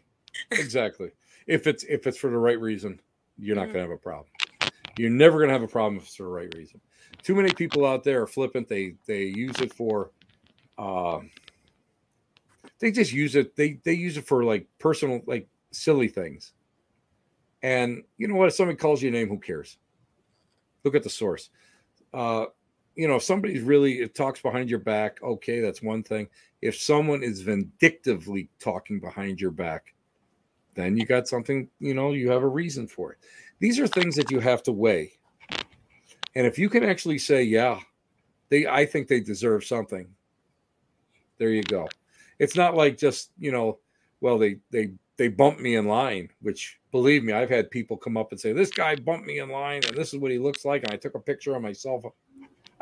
exactly. 0.51 1.11
if 1.47 1.67
it's 1.67 1.83
if 1.83 2.07
it's 2.07 2.17
for 2.17 2.29
the 2.29 2.37
right 2.37 2.59
reason, 2.59 2.99
you're 3.37 3.55
not 3.55 3.63
mm-hmm. 3.63 3.73
gonna 3.73 3.83
have 3.83 3.91
a 3.91 3.97
problem. 3.97 4.27
You're 4.97 5.09
never 5.09 5.39
gonna 5.39 5.53
have 5.53 5.63
a 5.63 5.67
problem 5.67 5.97
if 5.97 6.03
it's 6.03 6.15
for 6.15 6.23
the 6.23 6.29
right 6.29 6.53
reason. 6.55 6.79
Too 7.21 7.35
many 7.35 7.53
people 7.53 7.85
out 7.85 8.03
there 8.03 8.21
are 8.21 8.27
flippant. 8.27 8.67
They 8.67 8.95
they 9.05 9.23
use 9.23 9.59
it 9.59 9.73
for, 9.73 10.11
uh, 10.77 11.19
they 12.83 12.91
just 12.91 13.13
use 13.13 13.37
it. 13.37 13.55
They 13.55 13.79
they 13.85 13.93
use 13.93 14.17
it 14.17 14.27
for 14.27 14.43
like 14.43 14.67
personal 14.77 15.21
like 15.25 15.47
silly 15.71 16.09
things. 16.09 16.51
And 17.61 18.03
you 18.17 18.27
know 18.27 18.35
what? 18.35 18.49
If 18.49 18.55
somebody 18.55 18.75
calls 18.75 19.01
you 19.01 19.07
a 19.07 19.11
name, 19.13 19.29
who 19.29 19.39
cares? 19.39 19.77
Look 20.83 20.93
at 20.93 21.03
the 21.03 21.09
source. 21.09 21.49
Uh, 22.13 22.47
you 22.97 23.07
know, 23.07 23.15
if 23.15 23.23
somebody's 23.23 23.61
really 23.61 24.01
it 24.01 24.15
talks 24.15 24.41
behind 24.41 24.69
your 24.69 24.79
back, 24.79 25.23
okay, 25.23 25.61
that's 25.61 25.81
one 25.81 26.03
thing. 26.03 26.27
If 26.61 26.75
someone 26.75 27.23
is 27.23 27.41
vindictively 27.41 28.49
talking 28.59 28.99
behind 28.99 29.39
your 29.39 29.51
back, 29.51 29.93
then 30.75 30.97
you 30.97 31.05
got 31.05 31.29
something, 31.29 31.69
you 31.79 31.93
know, 31.93 32.11
you 32.11 32.29
have 32.31 32.43
a 32.43 32.47
reason 32.47 32.85
for 32.85 33.13
it. 33.13 33.19
These 33.59 33.79
are 33.79 33.87
things 33.87 34.15
that 34.17 34.29
you 34.29 34.41
have 34.41 34.61
to 34.63 34.73
weigh. 34.73 35.13
And 36.35 36.45
if 36.45 36.59
you 36.59 36.67
can 36.67 36.83
actually 36.83 37.19
say, 37.19 37.43
yeah, 37.43 37.79
they 38.49 38.67
I 38.67 38.85
think 38.85 39.07
they 39.07 39.21
deserve 39.21 39.63
something. 39.63 40.05
There 41.37 41.49
you 41.49 41.63
go. 41.63 41.87
It's 42.43 42.55
not 42.55 42.75
like 42.75 42.97
just, 42.97 43.31
you 43.39 43.51
know, 43.51 43.79
well, 44.21 44.37
they 44.37 44.57
they 44.71 44.91
they 45.17 45.29
bumped 45.29 45.61
me 45.61 45.75
in 45.75 45.87
line, 45.87 46.29
which 46.41 46.77
believe 46.91 47.23
me, 47.23 47.33
I've 47.33 47.49
had 47.49 47.71
people 47.71 47.97
come 47.97 48.17
up 48.17 48.31
and 48.31 48.39
say, 48.39 48.51
This 48.51 48.71
guy 48.71 48.95
bumped 48.95 49.25
me 49.25 49.39
in 49.39 49.49
line 49.49 49.81
and 49.87 49.95
this 49.95 50.13
is 50.13 50.19
what 50.19 50.31
he 50.31 50.37
looks 50.37 50.65
like. 50.65 50.83
And 50.83 50.91
I 50.91 50.97
took 50.97 51.15
a 51.15 51.19
picture 51.19 51.55
of 51.55 51.61
myself 51.61 52.03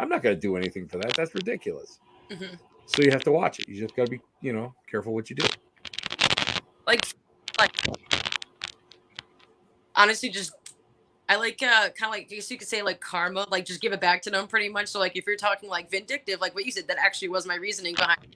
I'm 0.02 0.10
not 0.10 0.24
going 0.24 0.36
to 0.36 0.40
do 0.40 0.58
anything 0.58 0.88
for 0.88 0.98
that. 0.98 1.16
That's 1.16 1.36
ridiculous. 1.36 2.00
Mm-hmm. 2.32 2.56
So 2.88 3.04
you 3.04 3.12
have 3.12 3.22
to 3.24 3.32
watch 3.32 3.60
it. 3.60 3.70
You 3.70 3.80
just 3.80 3.96
got 3.96 4.06
to 4.06 4.12
be, 4.12 4.20
you 4.42 4.52
know, 4.52 4.74
careful 4.90 5.14
what 5.14 5.30
you 5.30 5.36
do. 5.36 5.46
Like, 6.88 7.06
like, 7.60 7.72
honestly, 9.96 10.30
just 10.30 10.54
I 11.30 11.36
like 11.36 11.62
uh 11.62 11.90
kind 11.92 12.06
of 12.06 12.10
like 12.10 12.28
I 12.32 12.36
guess 12.36 12.50
you 12.50 12.58
could 12.58 12.68
say 12.68 12.82
like 12.82 13.00
karma, 13.00 13.46
like 13.52 13.66
just 13.66 13.80
give 13.80 13.94
it 13.94 14.02
back 14.02 14.24
to 14.24 14.32
them 14.32 14.48
pretty 14.48 14.68
much. 14.70 14.88
So 14.88 15.00
like 15.00 15.16
if 15.16 15.26
you're 15.28 15.38
talking 15.38 15.70
like 15.70 15.92
vindictive, 15.92 16.42
like 16.42 16.56
what 16.56 16.66
you 16.66 16.72
said, 16.72 16.88
that 16.88 16.98
actually 16.98 17.30
was 17.30 17.46
my 17.46 17.56
reasoning 17.56 17.94
behind 17.94 18.36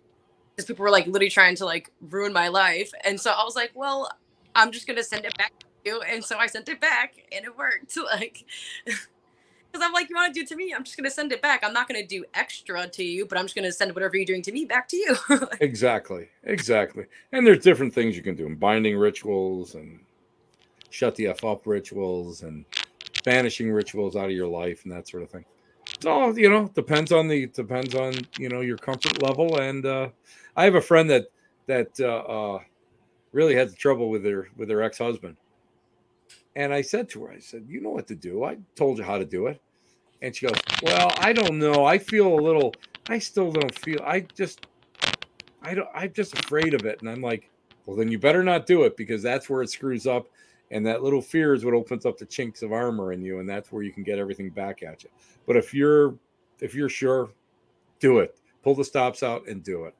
because 0.56 0.66
people 0.66 0.84
were 0.84 0.92
like 0.92 1.08
literally 1.08 1.30
trying 1.30 1.56
to 1.58 1.66
like 1.66 1.92
ruin 2.02 2.34
my 2.34 2.48
life, 2.48 2.92
and 3.04 3.20
so 3.20 3.32
I 3.32 3.44
was 3.44 3.56
like, 3.56 3.72
well, 3.76 4.10
I'm 4.56 4.72
just 4.72 4.88
gonna 4.88 5.04
send 5.04 5.26
it 5.26 5.38
back 5.38 5.54
to 5.60 5.66
you, 5.86 6.02
and 6.02 6.24
so 6.24 6.38
I 6.38 6.48
sent 6.48 6.70
it 6.70 6.80
back, 6.80 7.16
and 7.32 7.46
it 7.46 7.58
worked. 7.58 7.98
Like. 8.06 8.46
Because 9.76 9.88
I'm 9.88 9.92
like, 9.92 10.10
you 10.10 10.16
want 10.16 10.34
to 10.34 10.40
do 10.40 10.44
it 10.44 10.48
to 10.48 10.56
me? 10.56 10.74
I'm 10.74 10.86
just 10.86 10.96
going 10.96 11.04
to 11.04 11.12
send 11.12 11.34
it 11.34 11.42
back. 11.42 11.62
I'm 11.62 11.74
not 11.74 11.90
going 11.90 12.02
to 12.02 12.08
do 12.08 12.24
extra 12.34 12.88
to 12.88 13.04
you, 13.04 13.26
but 13.26 13.38
I'm 13.38 13.44
just 13.44 13.56
going 13.56 13.66
to 13.66 13.74
send 13.74 13.94
whatever 13.94 14.16
you're 14.16 14.26
doing 14.26 14.42
to 14.44 14.54
me 14.54 14.64
back 14.64 14.88
to 14.88 14.96
you. 14.96 15.18
exactly. 15.60 16.30
Exactly. 16.46 17.04
And 17.34 17.46
there's 17.46 17.60
different 17.60 17.94
things 17.94 18.16
you 18.16 18.22
can 18.22 18.36
do 18.36 18.46
and 18.46 18.58
binding 18.58 18.96
rituals 18.96 19.76
and 19.76 20.00
shut 20.92 21.16
the 21.16 21.28
F 21.28 21.44
up 21.44 21.68
rituals 21.68 22.44
and 22.44 22.64
banishing 23.26 23.70
rituals 23.70 24.16
out 24.16 24.28
of 24.28 24.32
your 24.32 24.48
life 24.48 24.86
and 24.86 24.94
that 24.94 25.10
sort 25.10 25.24
of 25.24 25.30
thing. 25.30 25.44
It's 25.94 26.06
all, 26.06 26.40
you 26.40 26.50
know, 26.50 26.70
depends 26.74 27.12
on 27.12 27.28
the, 27.28 27.48
depends 27.48 27.96
on, 27.96 28.14
you 28.40 28.48
know, 28.48 28.62
your 28.62 28.78
comfort 28.78 29.22
level. 29.22 29.60
And 29.60 29.86
uh, 29.86 30.08
I 30.56 30.64
have 30.64 30.76
a 30.76 30.82
friend 30.82 31.10
that, 31.10 31.28
that 31.68 32.00
uh, 32.00 32.06
uh, 32.56 32.60
really 33.32 33.56
had 33.56 33.76
trouble 33.76 34.10
with 34.10 34.24
their, 34.24 34.50
with 34.56 34.68
their 34.68 34.82
ex 34.82 34.98
husband. 34.98 35.38
And 36.56 36.74
I 36.74 36.82
said 36.82 37.10
to 37.10 37.26
her, 37.26 37.32
I 37.32 37.40
said, 37.40 37.66
you 37.68 37.82
know 37.82 37.90
what 37.90 38.08
to 38.08 38.16
do. 38.16 38.44
I 38.46 38.58
told 38.76 38.98
you 38.98 39.04
how 39.04 39.18
to 39.18 39.26
do 39.26 39.48
it. 39.48 39.62
And 40.22 40.36
she 40.36 40.48
goes, 40.48 40.58
Well, 40.82 41.14
I 41.18 41.34
don't 41.34 41.60
know. 41.60 41.86
I 41.86 41.98
feel 41.98 42.28
a 42.28 42.42
little, 42.42 42.74
I 43.10 43.20
still 43.20 43.52
don't 43.52 43.78
feel, 43.80 44.00
I 44.04 44.22
just, 44.22 44.68
I 45.62 45.74
don't, 45.74 45.90
I'm 45.94 46.14
just 46.14 46.38
afraid 46.40 46.74
of 46.74 46.86
it. 46.86 47.00
And 47.02 47.10
I'm 47.10 47.22
like, 47.22 47.50
Well, 47.86 47.98
then 47.98 48.10
you 48.10 48.18
better 48.18 48.44
not 48.44 48.66
do 48.66 48.84
it 48.84 48.96
because 48.98 49.22
that's 49.22 49.50
where 49.50 49.62
it 49.62 49.70
screws 49.70 50.08
up. 50.08 50.28
And 50.72 50.86
that 50.88 51.04
little 51.04 51.22
fear 51.22 51.54
is 51.54 51.64
what 51.64 51.76
opens 51.76 52.06
up 52.06 52.18
the 52.18 52.26
chinks 52.26 52.64
of 52.64 52.72
armor 52.72 53.14
in 53.14 53.22
you, 53.22 53.40
and 53.40 53.48
that's 53.48 53.72
where 53.72 53.84
you 53.84 53.92
can 53.92 54.02
get 54.02 54.18
everything 54.18 54.50
back 54.50 54.82
at 54.82 55.04
you. 55.04 55.10
But 55.46 55.58
if 55.58 55.74
you're 55.74 56.16
if 56.60 56.74
you're 56.74 56.90
sure, 56.90 57.30
do 58.00 58.20
it. 58.20 58.36
Pull 58.64 58.76
the 58.76 58.84
stops 58.84 59.22
out 59.22 59.48
and 59.48 59.64
do 59.64 59.86
it. 59.86 59.94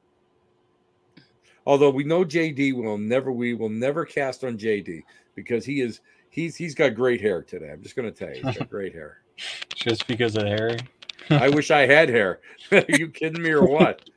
Although 1.66 1.90
we 1.90 2.04
know 2.04 2.24
JD 2.24 2.74
will 2.74 2.96
never, 2.96 3.32
we 3.32 3.54
will 3.54 3.68
never 3.68 4.04
cast 4.04 4.44
on 4.44 4.56
JD 4.56 5.02
because 5.34 5.64
he 5.64 5.80
is 5.80 6.00
he's 6.30 6.54
he's 6.54 6.74
got 6.74 6.94
great 6.94 7.20
hair 7.20 7.42
today. 7.42 7.70
I'm 7.70 7.82
just 7.82 7.96
going 7.96 8.10
to 8.10 8.16
tell 8.16 8.34
you, 8.34 8.42
he's 8.44 8.56
got 8.58 8.70
great 8.70 8.92
hair. 8.94 9.18
Just 9.74 10.06
because 10.06 10.34
of 10.36 10.44
hair. 10.44 10.78
I 11.30 11.50
wish 11.50 11.70
I 11.70 11.86
had 11.86 12.08
hair. 12.08 12.40
Are 12.72 12.84
you 12.88 13.08
kidding 13.08 13.42
me 13.42 13.50
or 13.50 13.66
what? 13.66 14.08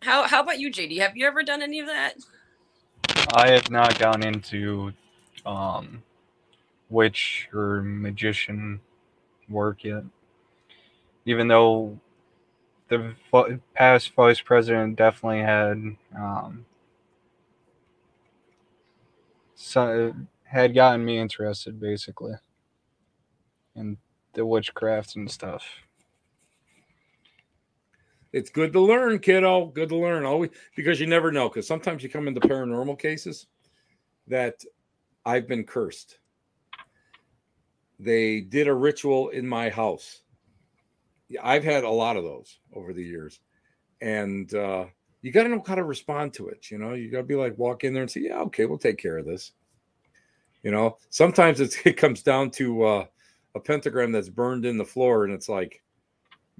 How 0.00 0.24
how 0.24 0.42
about 0.42 0.58
you, 0.58 0.70
JD? 0.70 0.98
Have 0.98 1.16
you 1.16 1.26
ever 1.26 1.42
done 1.42 1.62
any 1.62 1.78
of 1.80 1.86
that? 1.86 2.16
I 3.34 3.50
have 3.52 3.70
not 3.70 3.98
gone 3.98 4.22
into 4.22 4.92
um, 5.46 6.02
witch 6.90 7.48
or 7.54 7.80
magician 7.82 8.80
work 9.48 9.84
yet. 9.84 10.02
Even 11.24 11.46
though 11.46 11.98
the 12.92 13.60
past 13.74 14.12
vice 14.14 14.40
president 14.40 14.96
definitely 14.96 15.40
had 15.40 15.96
um, 16.16 16.66
so 19.54 20.14
had 20.44 20.74
gotten 20.74 21.04
me 21.04 21.18
interested 21.18 21.80
basically 21.80 22.34
in 23.74 23.96
the 24.34 24.44
witchcraft 24.44 25.16
and 25.16 25.30
stuff. 25.30 25.64
It's 28.32 28.50
good 28.50 28.72
to 28.72 28.80
learn, 28.80 29.18
kiddo. 29.18 29.66
Good 29.66 29.90
to 29.90 29.96
learn 29.96 30.24
always 30.24 30.50
because 30.74 31.00
you 31.00 31.06
never 31.06 31.30
know. 31.30 31.48
Because 31.48 31.66
sometimes 31.66 32.02
you 32.02 32.08
come 32.08 32.28
into 32.28 32.40
paranormal 32.40 32.98
cases 32.98 33.46
that 34.26 34.62
I've 35.24 35.46
been 35.46 35.64
cursed. 35.64 36.18
They 37.98 38.40
did 38.40 38.68
a 38.68 38.74
ritual 38.74 39.28
in 39.30 39.46
my 39.46 39.68
house. 39.68 40.21
I've 41.42 41.64
had 41.64 41.84
a 41.84 41.90
lot 41.90 42.16
of 42.16 42.24
those 42.24 42.58
over 42.74 42.92
the 42.92 43.02
years, 43.04 43.40
and 44.00 44.52
uh, 44.54 44.86
you 45.22 45.30
got 45.30 45.44
to 45.44 45.48
know 45.48 45.62
how 45.66 45.76
to 45.76 45.84
respond 45.84 46.34
to 46.34 46.48
it. 46.48 46.70
You 46.70 46.78
know, 46.78 46.94
you 46.94 47.10
got 47.10 47.18
to 47.18 47.24
be 47.24 47.36
like 47.36 47.56
walk 47.56 47.84
in 47.84 47.94
there 47.94 48.02
and 48.02 48.10
say, 48.10 48.22
"Yeah, 48.22 48.40
okay, 48.40 48.66
we'll 48.66 48.78
take 48.78 48.98
care 48.98 49.18
of 49.18 49.26
this." 49.26 49.52
You 50.62 50.70
know, 50.70 50.98
sometimes 51.10 51.60
it 51.84 51.96
comes 51.96 52.22
down 52.22 52.50
to 52.52 52.84
uh, 52.84 53.06
a 53.54 53.60
pentagram 53.60 54.12
that's 54.12 54.28
burned 54.28 54.66
in 54.66 54.76
the 54.76 54.84
floor, 54.84 55.24
and 55.24 55.32
it's 55.32 55.48
like, 55.48 55.82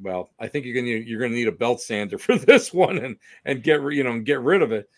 well, 0.00 0.30
I 0.38 0.48
think 0.48 0.64
you're 0.64 0.74
gonna 0.74 0.88
you're 0.88 1.20
gonna 1.20 1.34
need 1.34 1.48
a 1.48 1.52
belt 1.52 1.80
sander 1.80 2.18
for 2.18 2.36
this 2.36 2.72
one 2.72 2.98
and 2.98 3.16
and 3.44 3.62
get 3.62 3.80
you 3.92 4.04
know 4.04 4.20
get 4.20 4.40
rid 4.40 4.62
of 4.62 4.72
it. 4.72 4.88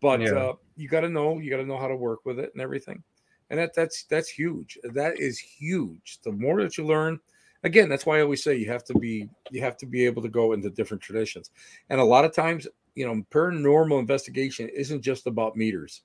But 0.00 0.20
yeah. 0.20 0.32
uh, 0.32 0.52
you 0.76 0.88
got 0.88 1.00
to 1.00 1.08
know 1.08 1.38
you 1.38 1.50
got 1.50 1.58
to 1.58 1.66
know 1.66 1.78
how 1.78 1.88
to 1.88 1.96
work 1.96 2.20
with 2.24 2.38
it 2.38 2.50
and 2.52 2.62
everything, 2.62 3.02
and 3.50 3.58
that 3.58 3.74
that's 3.74 4.04
that's 4.04 4.28
huge. 4.28 4.78
That 4.84 5.18
is 5.18 5.38
huge. 5.38 6.18
The 6.22 6.32
more 6.32 6.62
that 6.62 6.76
you 6.76 6.86
learn, 6.86 7.18
again, 7.64 7.88
that's 7.88 8.06
why 8.06 8.18
I 8.18 8.22
always 8.22 8.42
say 8.42 8.56
you 8.56 8.70
have 8.70 8.84
to 8.84 8.94
be 8.98 9.28
you 9.50 9.60
have 9.62 9.76
to 9.78 9.86
be 9.86 10.04
able 10.06 10.22
to 10.22 10.28
go 10.28 10.52
into 10.52 10.70
different 10.70 11.02
traditions, 11.02 11.50
and 11.88 12.00
a 12.00 12.04
lot 12.04 12.24
of 12.24 12.34
times, 12.34 12.66
you 12.94 13.06
know, 13.06 13.22
paranormal 13.30 13.98
investigation 13.98 14.68
isn't 14.68 15.02
just 15.02 15.26
about 15.26 15.56
meters 15.56 16.02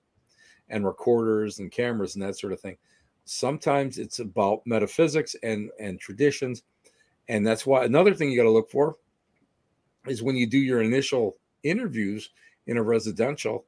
and 0.70 0.86
recorders 0.86 1.60
and 1.60 1.72
cameras 1.72 2.16
and 2.16 2.24
that 2.24 2.38
sort 2.38 2.54
of 2.54 2.60
thing. 2.60 2.78
Sometimes 3.26 3.98
it's 3.98 4.20
about 4.20 4.62
metaphysics 4.66 5.36
and 5.44 5.70
and 5.80 6.00
traditions 6.00 6.64
and 7.28 7.46
that's 7.46 7.66
why 7.66 7.86
another 7.86 8.14
thing 8.14 8.30
you 8.30 8.38
got 8.38 8.44
to 8.44 8.52
look 8.52 8.70
for 8.70 8.98
is 10.08 10.22
when 10.22 10.36
you 10.36 10.48
do 10.48 10.60
your 10.60 10.82
initial 10.82 11.38
interviews 11.64 12.30
in 12.68 12.78
a 12.78 12.84
residential, 12.84 13.66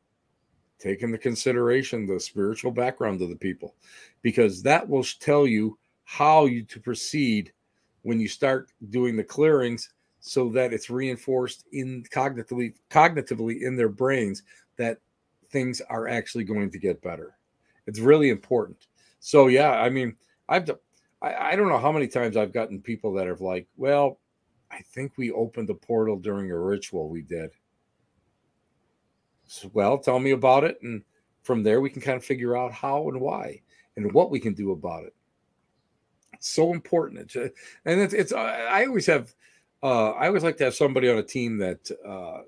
take 0.80 1.02
into 1.02 1.18
consideration 1.18 2.06
the 2.06 2.20
spiritual 2.20 2.72
background 2.72 3.22
of 3.22 3.30
the 3.30 3.36
people, 3.36 3.76
because 4.22 4.62
that 4.62 4.88
will 4.88 5.04
tell 5.20 5.48
you 5.48 5.78
how 6.04 6.46
you 6.46 6.64
to 6.64 6.80
proceed 6.80 7.52
when 8.08 8.22
you 8.22 8.30
start 8.30 8.72
doing 8.90 9.18
the 9.18 9.24
clearings 9.24 9.90
so 10.22 10.48
that 10.48 10.72
it's 10.72 10.90
reinforced 10.90 11.66
in 11.74 12.06
cognitively 12.10 12.74
cognitively 12.90 13.64
in 13.64 13.76
their 13.76 13.90
brains 13.90 14.44
that 14.78 15.00
things 15.50 15.82
are 15.90 16.08
actually 16.08 16.46
going 16.46 16.72
to 16.72 16.80
get 16.80 17.02
better. 17.02 17.36
It's 17.86 18.00
really 18.00 18.30
important. 18.30 18.88
So 19.20 19.48
yeah, 19.48 19.72
I 19.72 19.90
mean, 19.90 20.16
I've 20.48 20.72
I, 21.22 21.34
I 21.52 21.56
don't 21.58 21.68
know 21.68 21.80
how 21.80 21.92
many 21.92 22.08
times 22.08 22.38
I've 22.38 22.54
gotten 22.54 22.82
people 22.82 23.12
that 23.16 23.28
have 23.28 23.42
like, 23.42 23.68
well, 23.76 24.20
I 24.72 24.80
think 24.94 25.12
we 25.18 25.32
opened 25.32 25.68
the 25.68 25.74
portal 25.74 26.18
during 26.18 26.50
a 26.50 26.58
ritual 26.58 27.10
we 27.10 27.24
did. 27.24 27.50
So, 29.48 29.70
well, 29.74 29.98
tell 29.98 30.20
me 30.20 30.32
about 30.32 30.64
it. 30.64 30.78
And 30.82 31.04
from 31.44 31.62
there, 31.62 31.82
we 31.82 31.90
can 31.90 32.02
kind 32.02 32.16
of 32.16 32.24
figure 32.24 32.56
out 32.56 32.72
how 32.72 33.10
and 33.10 33.20
why 33.20 33.62
and 33.98 34.14
what 34.14 34.32
we 34.32 34.40
can 34.40 34.54
do 34.54 34.72
about 34.72 35.04
it. 35.04 35.14
It's 36.38 36.50
so 36.50 36.74
important. 36.74 37.22
It's, 37.22 37.36
uh, 37.36 37.50
and 37.86 38.02
it's, 38.02 38.14
it's, 38.14 38.34
I 38.34 38.86
always 38.86 39.06
have, 39.08 39.34
uh, 39.84 40.12
I 40.12 40.28
always 40.28 40.44
like 40.44 40.58
to 40.58 40.64
have 40.66 40.76
somebody 40.76 41.10
on 41.10 41.18
a 41.18 41.24
team 41.24 41.58
that, 41.58 41.90
uh, 42.06 42.42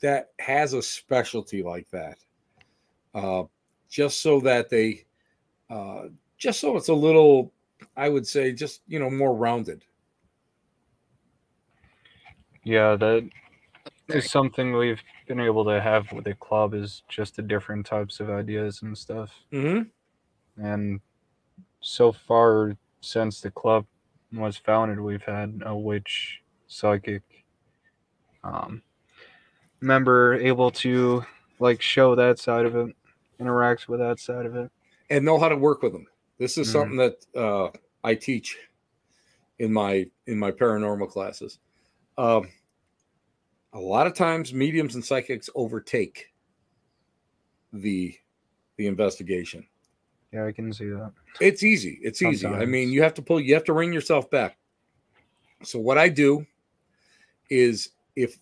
that 0.00 0.30
has 0.38 0.72
a 0.72 0.82
specialty 0.82 1.62
like 1.62 1.88
that. 1.90 2.18
Uh, 3.14 3.44
just 3.88 4.20
so 4.20 4.40
that 4.40 4.68
they, 4.68 5.04
uh, 5.70 6.04
just 6.38 6.60
so 6.60 6.76
it's 6.76 6.88
a 6.88 6.94
little 6.94 7.52
I 7.96 8.08
would 8.08 8.26
say 8.26 8.52
just 8.52 8.82
you 8.86 8.98
know 8.98 9.10
more 9.10 9.34
rounded. 9.34 9.84
Yeah, 12.64 12.96
that 12.96 13.28
is 14.08 14.30
something 14.30 14.76
we've 14.76 15.00
been 15.28 15.40
able 15.40 15.64
to 15.64 15.80
have 15.80 16.10
with 16.12 16.24
the 16.24 16.34
club 16.34 16.74
is 16.74 17.02
just 17.08 17.36
the 17.36 17.42
different 17.42 17.86
types 17.86 18.20
of 18.20 18.30
ideas 18.30 18.82
and 18.82 18.96
stuff. 18.96 19.30
Mm-hmm. 19.52 20.64
And 20.64 21.00
so 21.80 22.12
far 22.12 22.76
since 23.06 23.40
the 23.40 23.50
club 23.50 23.86
was 24.32 24.56
founded, 24.56 25.00
we've 25.00 25.22
had 25.22 25.62
a 25.64 25.76
witch 25.76 26.42
psychic 26.66 27.22
um, 28.42 28.82
member 29.80 30.34
able 30.34 30.70
to 30.70 31.24
like 31.58 31.80
show 31.80 32.14
that 32.14 32.38
side 32.38 32.66
of 32.66 32.74
it, 32.76 32.94
interact 33.38 33.88
with 33.88 34.00
that 34.00 34.18
side 34.18 34.46
of 34.46 34.56
it, 34.56 34.70
and 35.10 35.24
know 35.24 35.38
how 35.38 35.48
to 35.48 35.56
work 35.56 35.82
with 35.82 35.92
them. 35.92 36.06
This 36.38 36.58
is 36.58 36.68
mm 36.68 36.72
something 36.72 36.96
that 36.98 37.26
uh, 37.34 37.70
I 38.04 38.14
teach 38.14 38.58
in 39.58 39.72
my 39.72 40.06
in 40.26 40.38
my 40.38 40.50
paranormal 40.50 41.10
classes. 41.10 41.58
Um, 42.18 42.48
a 43.72 43.80
lot 43.80 44.06
of 44.06 44.14
times, 44.14 44.52
mediums 44.52 44.94
and 44.94 45.04
psychics 45.04 45.48
overtake 45.54 46.32
the 47.72 48.16
the 48.76 48.86
investigation. 48.86 49.66
Yeah, 50.36 50.44
I 50.44 50.52
can 50.52 50.70
see 50.70 50.90
that. 50.90 51.12
It's 51.40 51.62
easy. 51.62 51.98
It's 52.02 52.18
Sometimes. 52.18 52.44
easy. 52.44 52.46
I 52.46 52.66
mean, 52.66 52.90
you 52.90 53.02
have 53.02 53.14
to 53.14 53.22
pull. 53.22 53.40
You 53.40 53.54
have 53.54 53.64
to 53.64 53.72
ring 53.72 53.90
yourself 53.90 54.30
back. 54.30 54.58
So 55.62 55.78
what 55.78 55.96
I 55.96 56.10
do 56.10 56.44
is 57.48 57.90
if 58.16 58.38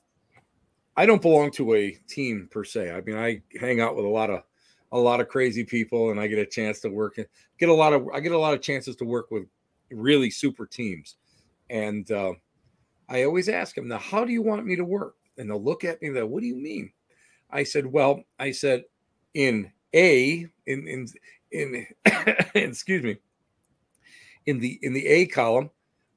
I 0.96 1.06
don't 1.06 1.22
belong 1.22 1.52
to 1.52 1.74
a 1.74 1.92
team 2.08 2.48
per 2.50 2.64
se. 2.64 2.90
I 2.90 3.00
mean, 3.02 3.16
I 3.16 3.42
hang 3.60 3.80
out 3.80 3.94
with 3.94 4.04
a 4.04 4.08
lot 4.08 4.30
of 4.30 4.42
a 4.90 4.98
lot 4.98 5.20
of 5.20 5.28
crazy 5.28 5.62
people, 5.62 6.10
and 6.10 6.18
I 6.18 6.26
get 6.26 6.38
a 6.38 6.46
chance 6.46 6.80
to 6.80 6.88
work. 6.88 7.18
And 7.18 7.28
get 7.58 7.68
a 7.68 7.74
lot 7.74 7.92
of 7.92 8.08
I 8.12 8.18
get 8.18 8.32
a 8.32 8.38
lot 8.38 8.54
of 8.54 8.60
chances 8.60 8.96
to 8.96 9.04
work 9.04 9.30
with 9.30 9.44
really 9.92 10.30
super 10.30 10.66
teams, 10.66 11.14
and 11.70 12.10
uh, 12.10 12.32
I 13.08 13.22
always 13.22 13.48
ask 13.48 13.76
them 13.76 13.86
now, 13.86 13.98
how 13.98 14.24
do 14.24 14.32
you 14.32 14.42
want 14.42 14.66
me 14.66 14.74
to 14.74 14.84
work? 14.84 15.14
And 15.38 15.48
they'll 15.48 15.62
look 15.62 15.84
at 15.84 16.02
me 16.02 16.08
and 16.08 16.16
they 16.16 16.24
what 16.24 16.40
do 16.40 16.46
you 16.48 16.56
mean? 16.56 16.90
I 17.50 17.62
said, 17.62 17.86
well, 17.86 18.24
I 18.40 18.50
said 18.50 18.82
in 19.34 19.70
A 19.94 20.48
in 20.66 20.88
in 20.88 21.06
in 21.54 21.86
excuse 22.54 23.02
me 23.02 23.18
in 24.46 24.58
the 24.58 24.78
in 24.82 24.92
the 24.92 25.06
A 25.06 25.26
column, 25.26 25.70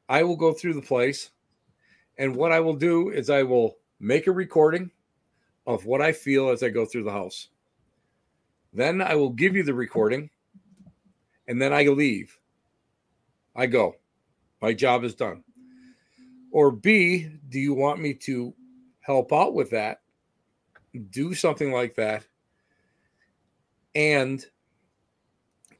I 0.09 0.23
will 0.23 0.35
go 0.35 0.53
through 0.53 0.73
the 0.73 0.81
place, 0.81 1.31
and 2.17 2.35
what 2.35 2.51
I 2.51 2.59
will 2.59 2.75
do 2.75 3.09
is 3.09 3.29
I 3.29 3.43
will 3.43 3.77
make 3.99 4.27
a 4.27 4.31
recording 4.31 4.91
of 5.65 5.85
what 5.85 6.01
I 6.01 6.11
feel 6.11 6.49
as 6.49 6.63
I 6.63 6.69
go 6.69 6.85
through 6.85 7.03
the 7.03 7.11
house. 7.11 7.49
Then 8.73 9.01
I 9.01 9.15
will 9.15 9.29
give 9.29 9.55
you 9.55 9.63
the 9.63 9.73
recording 9.73 10.29
and 11.47 11.61
then 11.61 11.73
I 11.73 11.83
leave. 11.83 12.37
I 13.55 13.65
go. 13.65 13.95
My 14.61 14.73
job 14.73 15.03
is 15.03 15.15
done. 15.15 15.43
Or 16.51 16.71
B, 16.71 17.29
do 17.49 17.59
you 17.59 17.73
want 17.73 17.99
me 17.99 18.13
to 18.13 18.53
help 19.01 19.33
out 19.33 19.53
with 19.53 19.71
that? 19.71 20.01
Do 21.09 21.33
something 21.33 21.71
like 21.71 21.95
that. 21.95 22.23
And 23.95 24.45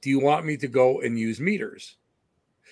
do 0.02 0.10
you 0.10 0.20
want 0.20 0.46
me 0.46 0.58
to 0.58 0.68
go 0.68 1.02
and 1.02 1.18
use 1.18 1.40
meters? 1.40 1.98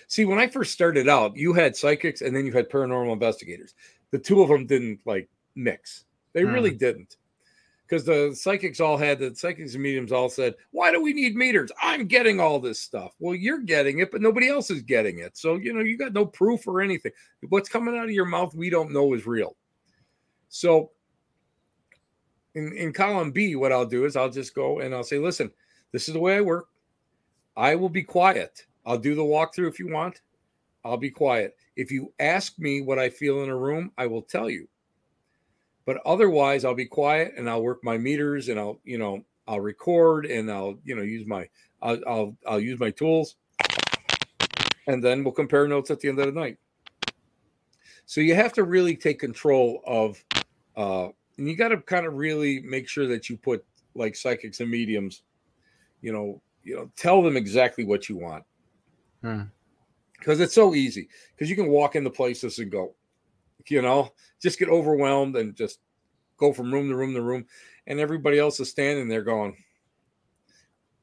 See, 0.08 0.24
when 0.24 0.38
I 0.38 0.46
first 0.46 0.72
started 0.72 1.08
out, 1.08 1.36
you 1.36 1.52
had 1.52 1.76
psychics 1.76 2.20
and 2.20 2.34
then 2.34 2.46
you 2.46 2.52
had 2.52 2.70
paranormal 2.70 3.12
investigators. 3.12 3.74
The 4.10 4.18
two 4.18 4.42
of 4.42 4.48
them 4.48 4.66
didn't 4.66 5.00
like 5.04 5.28
mix. 5.54 6.04
They 6.32 6.42
hmm. 6.42 6.52
really 6.52 6.74
didn't 6.74 7.16
because 7.86 8.04
the 8.04 8.34
psychics 8.34 8.80
all 8.80 8.96
had 8.96 9.18
the 9.18 9.34
psychics 9.34 9.74
and 9.74 9.82
mediums 9.82 10.12
all 10.12 10.28
said, 10.28 10.54
Why 10.70 10.90
do 10.90 11.00
we 11.00 11.12
need 11.12 11.36
meters? 11.36 11.70
I'm 11.80 12.06
getting 12.06 12.40
all 12.40 12.58
this 12.58 12.80
stuff. 12.80 13.12
Well, 13.18 13.34
you're 13.34 13.60
getting 13.60 14.00
it, 14.00 14.10
but 14.10 14.20
nobody 14.20 14.48
else 14.48 14.70
is 14.70 14.82
getting 14.82 15.20
it. 15.20 15.36
So, 15.36 15.56
you 15.56 15.72
know, 15.72 15.80
you 15.80 15.96
got 15.96 16.12
no 16.12 16.26
proof 16.26 16.66
or 16.66 16.80
anything. 16.80 17.12
What's 17.48 17.68
coming 17.68 17.96
out 17.96 18.04
of 18.04 18.10
your 18.10 18.26
mouth, 18.26 18.54
we 18.54 18.70
don't 18.70 18.92
know 18.92 19.14
is 19.14 19.26
real. 19.26 19.56
So, 20.48 20.90
in, 22.54 22.72
in 22.72 22.92
column 22.92 23.30
B, 23.30 23.54
what 23.54 23.72
I'll 23.72 23.86
do 23.86 24.04
is 24.04 24.16
I'll 24.16 24.30
just 24.30 24.54
go 24.54 24.80
and 24.80 24.94
I'll 24.94 25.04
say, 25.04 25.18
listen, 25.18 25.50
this 25.92 26.08
is 26.08 26.14
the 26.14 26.20
way 26.20 26.36
I 26.36 26.40
work. 26.40 26.68
I 27.56 27.74
will 27.74 27.88
be 27.88 28.02
quiet. 28.02 28.66
I'll 28.84 28.98
do 28.98 29.14
the 29.14 29.22
walkthrough 29.22 29.68
if 29.68 29.78
you 29.78 29.88
want. 29.88 30.20
I'll 30.84 30.96
be 30.96 31.10
quiet. 31.10 31.56
If 31.74 31.90
you 31.90 32.12
ask 32.20 32.58
me 32.58 32.80
what 32.80 32.98
I 32.98 33.08
feel 33.08 33.42
in 33.42 33.48
a 33.48 33.56
room, 33.56 33.90
I 33.98 34.06
will 34.06 34.22
tell 34.22 34.48
you. 34.48 34.68
But 35.84 35.98
otherwise, 36.04 36.64
I'll 36.64 36.74
be 36.74 36.86
quiet 36.86 37.34
and 37.36 37.48
I'll 37.48 37.62
work 37.62 37.82
my 37.82 37.96
meters 37.96 38.48
and 38.48 38.58
I'll, 38.58 38.80
you 38.84 38.98
know, 38.98 39.24
I'll 39.48 39.60
record 39.60 40.26
and 40.26 40.50
I'll, 40.50 40.78
you 40.84 40.94
know, 40.96 41.02
use 41.02 41.26
my, 41.26 41.48
I'll, 41.80 41.98
I'll, 42.06 42.36
I'll 42.46 42.60
use 42.60 42.80
my 42.80 42.90
tools, 42.90 43.36
and 44.86 45.02
then 45.02 45.22
we'll 45.22 45.32
compare 45.32 45.68
notes 45.68 45.90
at 45.90 46.00
the 46.00 46.08
end 46.08 46.18
of 46.18 46.26
the 46.26 46.32
night. 46.32 46.58
So 48.06 48.20
you 48.20 48.34
have 48.34 48.52
to 48.54 48.64
really 48.64 48.96
take 48.96 49.18
control 49.18 49.82
of, 49.86 50.22
uh, 50.76 51.08
and 51.38 51.48
you 51.48 51.56
got 51.56 51.68
to 51.68 51.78
kind 51.78 52.06
of 52.06 52.14
really 52.14 52.60
make 52.60 52.88
sure 52.88 53.06
that 53.06 53.28
you 53.28 53.36
put 53.36 53.64
like 53.94 54.16
psychics 54.16 54.60
and 54.60 54.70
mediums, 54.70 55.22
you 56.00 56.12
know, 56.12 56.40
you 56.66 56.74
know, 56.74 56.90
tell 56.96 57.22
them 57.22 57.36
exactly 57.36 57.84
what 57.84 58.08
you 58.08 58.18
want. 58.18 58.44
Hmm. 59.22 59.42
Because 60.18 60.40
it's 60.40 60.54
so 60.54 60.74
easy. 60.74 61.08
Because 61.30 61.48
you 61.48 61.54
can 61.54 61.68
walk 61.68 61.94
into 61.94 62.10
places 62.10 62.58
and 62.58 62.72
go, 62.72 62.94
you 63.68 63.82
know, 63.82 64.12
just 64.42 64.58
get 64.58 64.68
overwhelmed 64.68 65.36
and 65.36 65.54
just 65.54 65.78
go 66.36 66.52
from 66.52 66.74
room 66.74 66.88
to 66.88 66.96
room 66.96 67.14
to 67.14 67.22
room. 67.22 67.46
And 67.86 68.00
everybody 68.00 68.38
else 68.40 68.58
is 68.58 68.68
standing 68.68 69.08
there 69.08 69.22
going, 69.22 69.56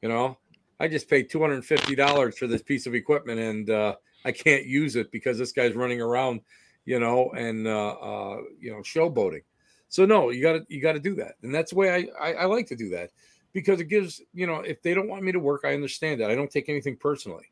you 0.01 0.09
know, 0.09 0.37
I 0.81 0.89
just 0.89 1.09
paid 1.09 1.31
$250 1.31 2.37
for 2.37 2.47
this 2.47 2.61
piece 2.61 2.85
of 2.85 2.93
equipment 2.93 3.39
and 3.39 3.69
uh, 3.69 3.95
I 4.25 4.33
can't 4.33 4.65
use 4.65 4.97
it 4.97 5.11
because 5.11 5.37
this 5.37 5.53
guy's 5.53 5.75
running 5.75 6.01
around, 6.01 6.41
you 6.83 6.99
know, 6.99 7.31
and, 7.37 7.67
uh, 7.67 7.91
uh, 7.91 8.41
you 8.59 8.71
know, 8.71 8.79
showboating. 8.79 9.43
So 9.87 10.05
no, 10.05 10.29
you 10.29 10.41
got 10.41 10.53
to, 10.53 10.65
you 10.67 10.81
got 10.81 10.93
to 10.93 10.99
do 10.99 11.15
that. 11.15 11.35
And 11.41 11.55
that's 11.55 11.71
the 11.71 11.77
way 11.77 11.89
I, 11.89 12.31
I, 12.31 12.33
I 12.33 12.45
like 12.45 12.67
to 12.67 12.75
do 12.75 12.89
that 12.89 13.11
because 13.53 13.79
it 13.79 13.85
gives, 13.85 14.21
you 14.33 14.47
know, 14.47 14.57
if 14.57 14.81
they 14.81 14.93
don't 14.93 15.07
want 15.07 15.23
me 15.23 15.31
to 15.31 15.39
work, 15.39 15.61
I 15.63 15.73
understand 15.73 16.19
that. 16.19 16.31
I 16.31 16.35
don't 16.35 16.51
take 16.51 16.69
anything 16.69 16.97
personally. 16.97 17.45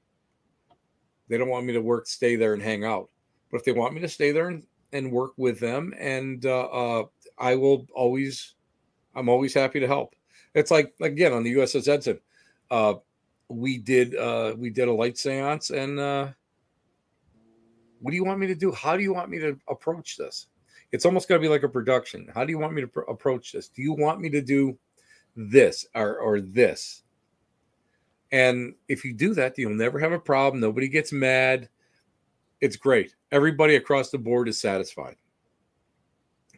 They 1.30 1.38
don't 1.38 1.50
want 1.50 1.66
me 1.66 1.74
to 1.74 1.82
work, 1.82 2.08
stay 2.08 2.36
there 2.36 2.54
and 2.54 2.62
hang 2.62 2.84
out. 2.84 3.10
But 3.52 3.58
if 3.58 3.64
they 3.64 3.72
want 3.72 3.94
me 3.94 4.02
to 4.02 4.10
stay 4.10 4.32
there 4.32 4.48
and, 4.50 4.64
and 4.92 5.12
work 5.12 5.32
with 5.38 5.60
them, 5.60 5.94
and 5.98 6.46
uh, 6.46 6.66
uh, 6.66 7.04
I 7.38 7.56
will 7.56 7.88
always, 7.94 8.56
I'm 9.16 9.30
always 9.30 9.54
happy 9.54 9.80
to 9.80 9.88
help. 9.88 10.16
It's 10.54 10.72
like 10.72 10.94
again 11.02 11.32
on 11.32 11.44
the 11.44 11.54
USS 11.56 11.88
Edson, 11.88 12.20
uh, 12.70 12.96
we 13.48 13.78
did 13.78 14.16
uh, 14.16 14.54
we 14.58 14.70
did 14.70 14.88
a 14.88 14.94
light 14.94 15.16
séance, 15.16 15.72
and 15.72 16.00
uh, 16.00 16.28
what 18.02 18.12
do 18.12 18.18
you 18.18 18.26
want 18.26 18.40
me 18.40 18.48
to 18.48 18.56
do? 18.56 18.72
How 18.72 18.98
do 18.98 19.04
you 19.04 19.14
want 19.14 19.30
me 19.30 19.40
to 19.40 19.58
approach 19.70 20.18
this? 20.18 20.48
It's 20.92 21.06
almost 21.06 21.30
to 21.30 21.40
be 21.40 21.48
like 21.48 21.64
a 21.64 21.70
production. 21.70 22.30
How 22.34 22.44
do 22.44 22.52
you 22.52 22.60
want 22.60 22.74
me 22.74 22.82
to 22.82 22.88
pr- 22.88 23.02
approach 23.02 23.54
this? 23.54 23.70
Do 23.70 23.82
you 23.82 23.94
want 23.94 24.20
me 24.20 24.30
to 24.30 24.42
do 24.42 24.78
this 25.36 25.86
or 25.96 26.18
or 26.18 26.42
this? 26.42 27.04
And 28.32 28.76
if 28.88 29.04
you 29.04 29.14
do 29.14 29.34
that, 29.34 29.58
you'll 29.58 29.74
never 29.76 30.00
have 30.00 30.14
a 30.14 30.20
problem. 30.20 30.62
Nobody 30.62 30.88
gets 30.88 31.12
mad. 31.12 31.68
It's 32.62 32.78
great. 32.78 33.16
Everybody 33.32 33.76
across 33.76 34.10
the 34.10 34.18
board 34.18 34.48
is 34.48 34.62
satisfied. 34.62 35.18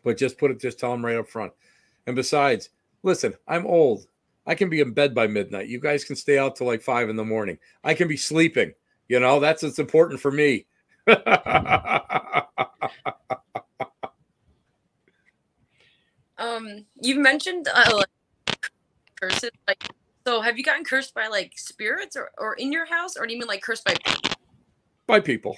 But 0.03 0.17
just 0.17 0.37
put 0.37 0.51
it, 0.51 0.59
just 0.59 0.79
tell 0.79 0.91
them 0.91 1.03
right 1.03 1.15
up 1.15 1.29
front. 1.29 1.53
And 2.05 2.15
besides, 2.15 2.69
listen, 3.01 3.33
I'm 3.47 3.65
old. 3.65 4.05
I 4.45 4.55
can 4.55 4.69
be 4.69 4.81
in 4.81 4.91
bed 4.91 5.15
by 5.15 5.27
midnight. 5.27 5.69
You 5.69 5.79
guys 5.79 6.03
can 6.03 6.17
stay 6.17 6.37
out 6.37 6.55
till 6.55 6.67
like 6.67 6.81
five 6.81 7.09
in 7.09 7.15
the 7.15 7.23
morning. 7.23 7.57
I 7.83 7.93
can 7.93 8.07
be 8.07 8.17
sleeping. 8.17 8.73
You 9.07 9.19
know, 9.19 9.39
that's 9.39 9.63
what's 9.63 9.79
important 9.79 10.19
for 10.19 10.31
me. 10.31 10.65
um, 16.37 16.85
you've 17.01 17.17
mentioned 17.17 17.67
uh, 17.73 18.03
curses. 19.29 19.51
Like, 19.67 19.83
so 20.25 20.41
have 20.41 20.57
you 20.57 20.63
gotten 20.63 20.83
cursed 20.83 21.13
by 21.13 21.27
like 21.27 21.53
spirits 21.57 22.15
or, 22.15 22.31
or 22.37 22.53
in 22.55 22.71
your 22.71 22.85
house, 22.85 23.15
or 23.17 23.25
do 23.27 23.33
you 23.33 23.39
mean 23.39 23.47
like 23.47 23.61
cursed 23.61 23.85
by 23.85 23.95
people? 24.03 24.31
by 25.07 25.19
people. 25.19 25.57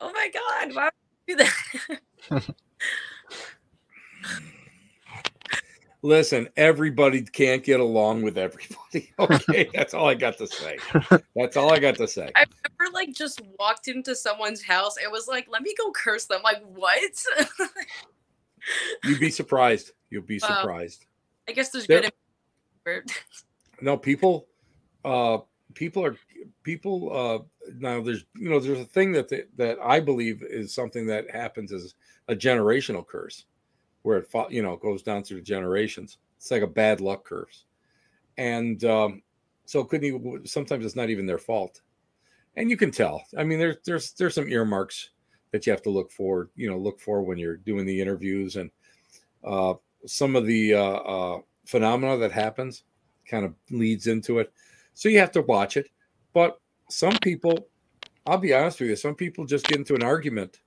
Oh 0.00 0.12
my 0.12 0.30
god, 0.32 0.74
why 0.74 0.84
would 0.84 0.92
you 1.26 1.36
do 1.36 1.44
that? 2.30 2.54
Listen, 6.04 6.48
everybody 6.56 7.22
can't 7.22 7.62
get 7.62 7.78
along 7.78 8.22
with 8.22 8.36
everybody. 8.36 9.12
Okay, 9.18 9.70
that's 9.72 9.94
all 9.94 10.08
I 10.08 10.14
got 10.14 10.36
to 10.38 10.46
say. 10.48 10.76
That's 11.36 11.56
all 11.56 11.72
I 11.72 11.78
got 11.78 11.94
to 11.96 12.08
say. 12.08 12.30
I 12.36 12.44
remember 12.44 12.92
like 12.92 13.14
just 13.14 13.40
walked 13.58 13.88
into 13.88 14.14
someone's 14.16 14.62
house 14.62 14.96
and 15.02 15.10
was 15.12 15.28
like, 15.28 15.46
let 15.48 15.62
me 15.62 15.74
go 15.78 15.90
curse 15.92 16.26
them. 16.26 16.42
Like, 16.42 16.60
what? 16.74 17.00
You'd 19.04 19.20
be 19.20 19.30
surprised. 19.30 19.92
You'd 20.10 20.26
be 20.26 20.38
surprised. 20.40 21.06
I 21.48 21.52
guess 21.52 21.70
there's 21.70 21.86
There- 21.86 22.02
good. 22.02 22.12
No, 23.80 23.96
people, 23.96 24.46
uh, 25.04 25.38
people 25.74 26.04
are 26.04 26.16
people. 26.62 27.10
Uh, 27.12 27.68
now 27.78 28.00
there's 28.00 28.24
you 28.34 28.48
know 28.50 28.60
there's 28.60 28.80
a 28.80 28.84
thing 28.84 29.12
that 29.12 29.28
the, 29.28 29.46
that 29.56 29.78
I 29.82 30.00
believe 30.00 30.42
is 30.42 30.74
something 30.74 31.06
that 31.06 31.30
happens 31.30 31.72
as 31.72 31.94
a 32.28 32.34
generational 32.34 33.06
curse, 33.06 33.46
where 34.02 34.18
it 34.18 34.28
you 34.50 34.62
know 34.62 34.76
goes 34.76 35.02
down 35.02 35.24
through 35.24 35.38
the 35.38 35.44
generations. 35.44 36.18
It's 36.36 36.50
like 36.50 36.62
a 36.62 36.66
bad 36.66 37.00
luck 37.00 37.24
curse, 37.24 37.64
and 38.36 38.82
um, 38.84 39.22
so 39.64 39.84
couldn't 39.84 40.48
sometimes 40.48 40.84
it's 40.84 40.96
not 40.96 41.10
even 41.10 41.26
their 41.26 41.38
fault, 41.38 41.80
and 42.56 42.70
you 42.70 42.76
can 42.76 42.90
tell. 42.90 43.22
I 43.36 43.44
mean, 43.44 43.58
there's 43.58 43.76
there's 43.84 44.12
there's 44.12 44.34
some 44.34 44.48
earmarks 44.48 45.10
that 45.52 45.66
you 45.66 45.72
have 45.72 45.82
to 45.82 45.90
look 45.90 46.10
for. 46.10 46.50
You 46.56 46.70
know, 46.70 46.78
look 46.78 47.00
for 47.00 47.22
when 47.22 47.38
you're 47.38 47.56
doing 47.56 47.86
the 47.86 48.00
interviews 48.00 48.56
and 48.56 48.70
uh, 49.44 49.74
some 50.06 50.36
of 50.36 50.46
the 50.46 50.74
uh, 50.74 50.80
uh, 50.80 51.40
phenomena 51.64 52.16
that 52.18 52.32
happens 52.32 52.84
kind 53.28 53.44
of 53.44 53.54
leads 53.70 54.06
into 54.06 54.38
it. 54.38 54.52
So 54.94 55.08
you 55.08 55.18
have 55.18 55.32
to 55.32 55.42
watch 55.42 55.76
it. 55.76 55.88
But 56.32 56.60
some 56.90 57.16
people, 57.22 57.68
I'll 58.26 58.38
be 58.38 58.54
honest 58.54 58.80
with 58.80 58.90
you, 58.90 58.96
some 58.96 59.14
people 59.14 59.44
just 59.44 59.66
get 59.66 59.78
into 59.78 59.94
an 59.94 60.02
argument. 60.02 60.60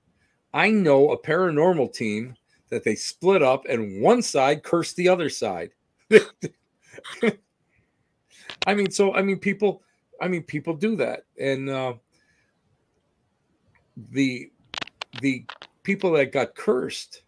I 0.52 0.70
know 0.70 1.10
a 1.10 1.20
paranormal 1.20 1.92
team 1.92 2.34
that 2.70 2.82
they 2.82 2.94
split 2.94 3.42
up 3.42 3.64
and 3.68 4.00
one 4.00 4.22
side 4.22 4.62
cursed 4.62 4.96
the 4.96 5.08
other 5.08 5.28
side. 5.28 5.70
I 8.66 8.74
mean, 8.74 8.90
so 8.90 9.14
I 9.14 9.22
mean, 9.22 9.38
people, 9.38 9.82
I 10.20 10.28
mean, 10.28 10.42
people 10.42 10.74
do 10.74 10.96
that, 10.96 11.24
and 11.38 11.68
uh, 11.68 11.94
the 14.10 14.50
the 15.20 15.44
people 15.82 16.12
that 16.12 16.32
got 16.32 16.54
cursed 16.54 17.22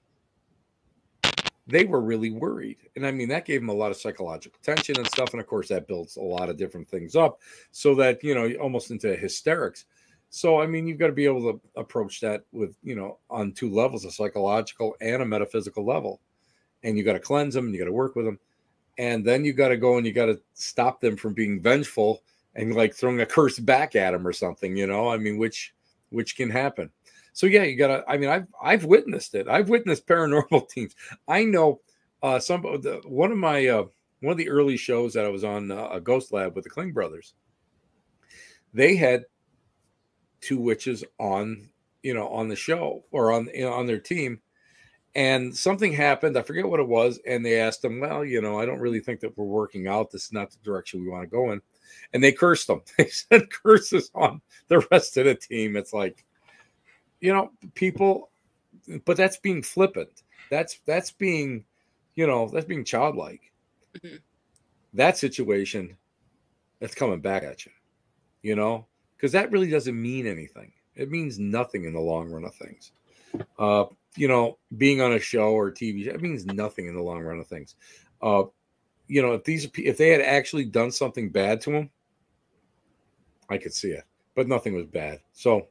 they 1.68 1.84
were 1.84 2.00
really 2.00 2.30
worried. 2.30 2.78
And 2.96 3.06
I 3.06 3.12
mean, 3.12 3.28
that 3.28 3.44
gave 3.44 3.60
them 3.60 3.68
a 3.68 3.74
lot 3.74 3.90
of 3.90 3.98
psychological 3.98 4.58
tension 4.62 4.96
and 4.96 5.06
stuff. 5.06 5.32
And 5.32 5.40
of 5.40 5.46
course, 5.46 5.68
that 5.68 5.86
builds 5.86 6.16
a 6.16 6.22
lot 6.22 6.48
of 6.48 6.56
different 6.56 6.88
things 6.88 7.14
up 7.14 7.40
so 7.70 7.94
that, 7.96 8.24
you 8.24 8.34
know, 8.34 8.50
almost 8.54 8.90
into 8.90 9.14
hysterics. 9.14 9.84
So, 10.30 10.60
I 10.60 10.66
mean, 10.66 10.86
you've 10.86 10.98
got 10.98 11.08
to 11.08 11.12
be 11.12 11.26
able 11.26 11.52
to 11.52 11.60
approach 11.76 12.20
that 12.20 12.44
with, 12.52 12.74
you 12.82 12.96
know, 12.96 13.18
on 13.28 13.52
two 13.52 13.70
levels 13.70 14.06
a 14.06 14.10
psychological 14.10 14.96
and 15.02 15.22
a 15.22 15.26
metaphysical 15.26 15.84
level. 15.84 16.20
And 16.84 16.96
you 16.96 17.04
got 17.04 17.14
to 17.14 17.20
cleanse 17.20 17.54
them 17.54 17.66
and 17.66 17.74
you 17.74 17.80
got 17.80 17.86
to 17.86 17.92
work 17.92 18.16
with 18.16 18.24
them. 18.24 18.38
And 18.96 19.24
then 19.24 19.44
you 19.44 19.52
got 19.52 19.68
to 19.68 19.76
go 19.76 19.98
and 19.98 20.06
you 20.06 20.12
got 20.12 20.26
to 20.26 20.40
stop 20.54 21.00
them 21.00 21.16
from 21.16 21.34
being 21.34 21.60
vengeful 21.60 22.22
and 22.54 22.74
like 22.74 22.94
throwing 22.94 23.20
a 23.20 23.26
curse 23.26 23.58
back 23.58 23.94
at 23.94 24.12
them 24.12 24.26
or 24.26 24.32
something, 24.32 24.76
you 24.76 24.86
know, 24.86 25.08
I 25.08 25.18
mean, 25.18 25.38
which, 25.38 25.74
which 26.08 26.34
can 26.34 26.50
happen. 26.50 26.90
So 27.38 27.46
yeah, 27.46 27.62
you 27.62 27.76
gotta. 27.76 28.02
I 28.08 28.16
mean, 28.16 28.30
I've 28.30 28.48
I've 28.60 28.84
witnessed 28.84 29.36
it. 29.36 29.46
I've 29.46 29.68
witnessed 29.68 30.08
paranormal 30.08 30.68
teams. 30.70 30.96
I 31.28 31.44
know 31.44 31.80
uh, 32.20 32.40
some 32.40 32.62
the 32.62 33.00
one 33.04 33.30
of 33.30 33.38
my 33.38 33.64
uh, 33.68 33.84
one 34.22 34.32
of 34.32 34.38
the 34.38 34.48
early 34.50 34.76
shows 34.76 35.14
that 35.14 35.24
I 35.24 35.28
was 35.28 35.44
on 35.44 35.70
uh, 35.70 35.86
a 35.92 36.00
Ghost 36.00 36.32
Lab 36.32 36.56
with 36.56 36.64
the 36.64 36.70
Klinge 36.70 36.92
brothers. 36.92 37.34
They 38.74 38.96
had 38.96 39.22
two 40.40 40.58
witches 40.58 41.04
on, 41.20 41.70
you 42.02 42.12
know, 42.12 42.26
on 42.26 42.48
the 42.48 42.56
show 42.56 43.04
or 43.12 43.30
on 43.30 43.48
you 43.54 43.66
know, 43.66 43.72
on 43.72 43.86
their 43.86 44.00
team, 44.00 44.40
and 45.14 45.56
something 45.56 45.92
happened. 45.92 46.36
I 46.36 46.42
forget 46.42 46.68
what 46.68 46.80
it 46.80 46.88
was, 46.88 47.20
and 47.24 47.46
they 47.46 47.60
asked 47.60 47.82
them, 47.82 48.00
"Well, 48.00 48.24
you 48.24 48.40
know, 48.40 48.58
I 48.58 48.66
don't 48.66 48.80
really 48.80 48.98
think 48.98 49.20
that 49.20 49.38
we're 49.38 49.44
working 49.44 49.86
out. 49.86 50.10
This 50.10 50.24
is 50.24 50.32
not 50.32 50.50
the 50.50 50.58
direction 50.64 51.02
we 51.02 51.08
want 51.08 51.22
to 51.22 51.28
go 51.28 51.52
in," 51.52 51.62
and 52.12 52.20
they 52.20 52.32
cursed 52.32 52.66
them. 52.66 52.82
They 52.98 53.06
said 53.10 53.48
curses 53.48 54.10
on 54.12 54.40
the 54.66 54.84
rest 54.90 55.16
of 55.18 55.26
the 55.26 55.36
team. 55.36 55.76
It's 55.76 55.92
like 55.92 56.24
you 57.20 57.32
know 57.32 57.50
people 57.74 58.30
but 59.04 59.16
that's 59.16 59.36
being 59.38 59.62
flippant. 59.62 60.22
That's 60.50 60.78
that's 60.86 61.10
being 61.10 61.64
you 62.14 62.26
know 62.26 62.48
that's 62.48 62.66
being 62.66 62.84
childlike. 62.84 63.52
Mhm. 64.04 64.20
that 64.94 65.16
situation 65.16 65.96
that's 66.78 66.94
coming 66.94 67.20
back 67.20 67.42
at 67.42 67.64
you 67.66 67.72
you 68.42 68.54
know 68.54 68.86
because 69.16 69.32
that 69.32 69.50
really 69.50 69.70
doesn't 69.70 70.00
mean 70.00 70.26
anything. 70.26 70.72
It 70.94 71.10
means 71.10 71.38
nothing 71.38 71.84
in 71.84 71.92
the 71.92 72.00
long 72.00 72.30
run 72.30 72.44
of 72.44 72.54
things. 72.54 72.92
Uh 73.58 73.86
you 74.16 74.28
know 74.28 74.58
being 74.76 75.00
on 75.00 75.12
a 75.12 75.18
show 75.18 75.52
or 75.52 75.70
tv 75.70 76.04
show, 76.04 76.10
it 76.10 76.22
means 76.22 76.46
nothing 76.46 76.86
in 76.86 76.94
the 76.94 77.02
long 77.02 77.22
run 77.22 77.38
of 77.38 77.46
things. 77.46 77.74
Uh 78.22 78.44
you 79.08 79.22
know 79.22 79.32
if 79.32 79.44
these 79.44 79.68
if 79.76 79.96
they 79.96 80.10
had 80.10 80.20
actually 80.20 80.64
done 80.64 80.90
something 80.90 81.30
bad 81.30 81.60
to 81.62 81.72
them 81.72 81.90
i 83.48 83.56
could 83.56 83.72
see 83.72 83.88
it 83.90 84.04
but 84.34 84.46
nothing 84.46 84.72
was 84.74 84.86
bad. 84.86 85.20
So 85.32 85.66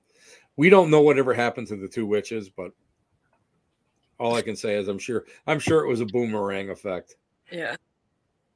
we 0.58 0.70
don't 0.70 0.90
know 0.90 1.02
whatever 1.02 1.34
happened 1.34 1.68
to 1.68 1.78
the 1.78 1.88
two 1.88 2.06
witches, 2.06 2.50
but 2.50 2.72
All 4.20 4.36
I 4.36 4.42
can 4.42 4.56
say 4.56 4.76
is 4.76 4.88
I'm 4.88 5.00
sure 5.00 5.26
I'm 5.46 5.60
sure 5.60 5.86
it 5.86 5.88
was 5.88 6.02
a 6.02 6.06
boomerang 6.06 6.70
effect. 6.72 7.16
Yeah. 7.52 7.76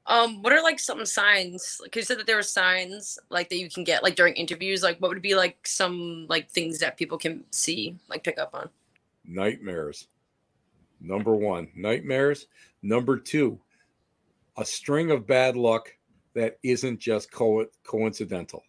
Um, 0.08 0.42
what 0.42 0.52
are 0.52 0.64
like 0.64 0.80
some 0.80 1.06
signs? 1.06 1.78
Like 1.80 1.96
you 1.96 2.02
said 2.02 2.18
that 2.18 2.26
there 2.26 2.36
were 2.36 2.44
signs 2.44 3.20
like 3.30 3.50
that 3.50 3.60
you 3.60 3.70
can 3.70 3.84
get 3.84 4.02
like 4.02 4.16
during 4.16 4.34
interviews. 4.34 4.82
Like 4.82 4.98
what 4.98 5.10
would 5.10 5.22
be 5.22 5.36
like 5.36 5.66
some 5.66 6.26
like 6.28 6.50
things 6.50 6.80
that 6.80 6.98
people 6.98 7.18
can 7.18 7.44
see, 7.52 7.96
like 8.10 8.24
pick 8.24 8.40
up 8.40 8.50
on? 8.54 8.70
Nightmares. 9.24 10.08
Number 11.00 11.36
one, 11.36 11.70
nightmares. 11.76 12.48
Number 12.82 13.18
two, 13.18 13.60
a 14.58 14.66
string 14.66 15.12
of 15.12 15.28
bad 15.28 15.56
luck 15.56 15.96
that 16.34 16.58
isn't 16.64 17.00
just 17.00 17.32
co- 17.32 17.68
coincidental. 17.84 18.64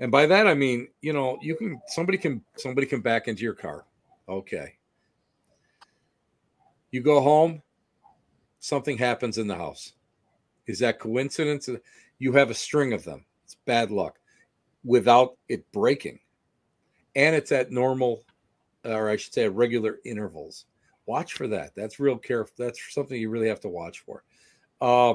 And 0.00 0.10
by 0.10 0.26
that 0.26 0.46
I 0.46 0.54
mean, 0.54 0.88
you 1.00 1.12
know, 1.12 1.38
you 1.40 1.56
can 1.56 1.80
somebody 1.86 2.18
can 2.18 2.42
somebody 2.56 2.86
can 2.86 3.00
back 3.00 3.28
into 3.28 3.42
your 3.42 3.54
car. 3.54 3.84
Okay. 4.28 4.74
You 6.90 7.02
go 7.02 7.20
home, 7.20 7.62
something 8.58 8.98
happens 8.98 9.38
in 9.38 9.46
the 9.46 9.54
house. 9.54 9.92
Is 10.66 10.78
that 10.80 10.98
coincidence? 10.98 11.68
You 12.18 12.32
have 12.32 12.50
a 12.50 12.54
string 12.54 12.92
of 12.92 13.04
them. 13.04 13.24
It's 13.44 13.56
bad 13.66 13.90
luck 13.90 14.18
without 14.84 15.36
it 15.48 15.70
breaking. 15.72 16.18
And 17.14 17.34
it's 17.34 17.52
at 17.52 17.70
normal, 17.70 18.22
or 18.84 19.08
I 19.08 19.16
should 19.16 19.34
say, 19.34 19.44
at 19.44 19.54
regular 19.54 19.98
intervals. 20.04 20.66
Watch 21.06 21.34
for 21.34 21.48
that. 21.48 21.74
That's 21.74 22.00
real 22.00 22.16
careful. 22.16 22.54
That's 22.58 22.94
something 22.94 23.20
you 23.20 23.30
really 23.30 23.48
have 23.48 23.60
to 23.60 23.68
watch 23.68 24.00
for. 24.00 24.22
Uh, 24.80 25.14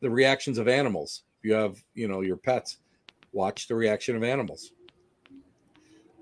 the 0.00 0.10
reactions 0.10 0.58
of 0.58 0.68
animals. 0.68 1.22
You 1.42 1.54
have, 1.54 1.82
you 1.94 2.08
know, 2.08 2.20
your 2.20 2.36
pets, 2.36 2.78
watch 3.34 3.68
the 3.68 3.74
reaction 3.74 4.16
of 4.16 4.22
animals. 4.22 4.72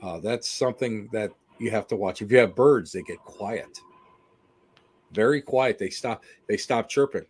Uh, 0.03 0.19
that's 0.19 0.49
something 0.49 1.09
that 1.13 1.31
you 1.61 1.71
have 1.71 1.87
to 1.87 1.97
watch. 1.97 2.23
If 2.23 2.33
you 2.33 2.39
have 2.39 2.57
birds, 2.57 2.91
they 2.91 3.03
get 3.03 3.19
quiet, 3.19 3.79
very 5.13 5.41
quiet. 5.41 5.79
They 5.79 5.91
stop. 5.91 6.25
They 6.49 6.57
stop 6.57 6.89
chirping. 6.89 7.27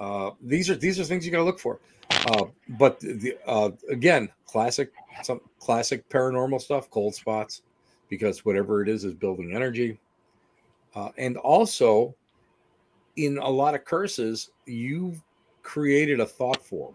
Uh, 0.00 0.30
these 0.42 0.70
are 0.70 0.76
these 0.76 0.98
are 0.98 1.04
things 1.04 1.26
you 1.26 1.32
got 1.32 1.38
to 1.38 1.44
look 1.44 1.58
for. 1.58 1.80
Uh, 2.10 2.46
but 2.70 3.00
the, 3.00 3.36
uh, 3.46 3.70
again, 3.90 4.28
classic 4.46 4.92
some 5.22 5.40
classic 5.58 6.08
paranormal 6.08 6.60
stuff, 6.60 6.88
cold 6.90 7.14
spots, 7.14 7.62
because 8.08 8.44
whatever 8.44 8.82
it 8.82 8.88
is 8.88 9.04
is 9.04 9.12
building 9.12 9.54
energy, 9.54 9.98
uh, 10.94 11.10
and 11.18 11.36
also 11.36 12.14
in 13.16 13.38
a 13.38 13.48
lot 13.48 13.74
of 13.74 13.84
curses, 13.84 14.50
you've 14.66 15.22
created 15.62 16.20
a 16.20 16.26
thought 16.26 16.64
form. 16.64 16.94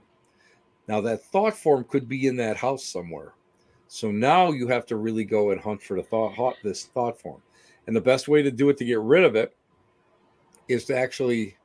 Now 0.90 1.00
that 1.02 1.24
thought 1.24 1.56
form 1.56 1.84
could 1.84 2.10
be 2.10 2.26
in 2.26 2.36
that 2.38 2.58
house 2.58 2.84
somewhere. 2.84 3.36
So 3.88 4.10
now 4.10 4.52
you 4.52 4.68
have 4.70 4.88
to 4.88 4.96
really 4.98 5.24
go 5.24 5.52
and 5.52 5.62
hunt 5.62 5.84
for 5.84 5.96
the 5.96 6.04
thought 6.04 6.56
this 6.64 6.86
thought 6.86 7.22
form. 7.22 7.44
And 7.86 7.96
the 7.96 8.02
best 8.02 8.28
way 8.28 8.42
to 8.42 8.50
do 8.50 8.70
it 8.70 8.78
to 8.78 8.86
get 8.86 9.00
rid 9.00 9.24
of 9.24 9.36
it 9.36 9.56
is 10.68 10.86
to 10.86 10.98
actually 10.98 11.58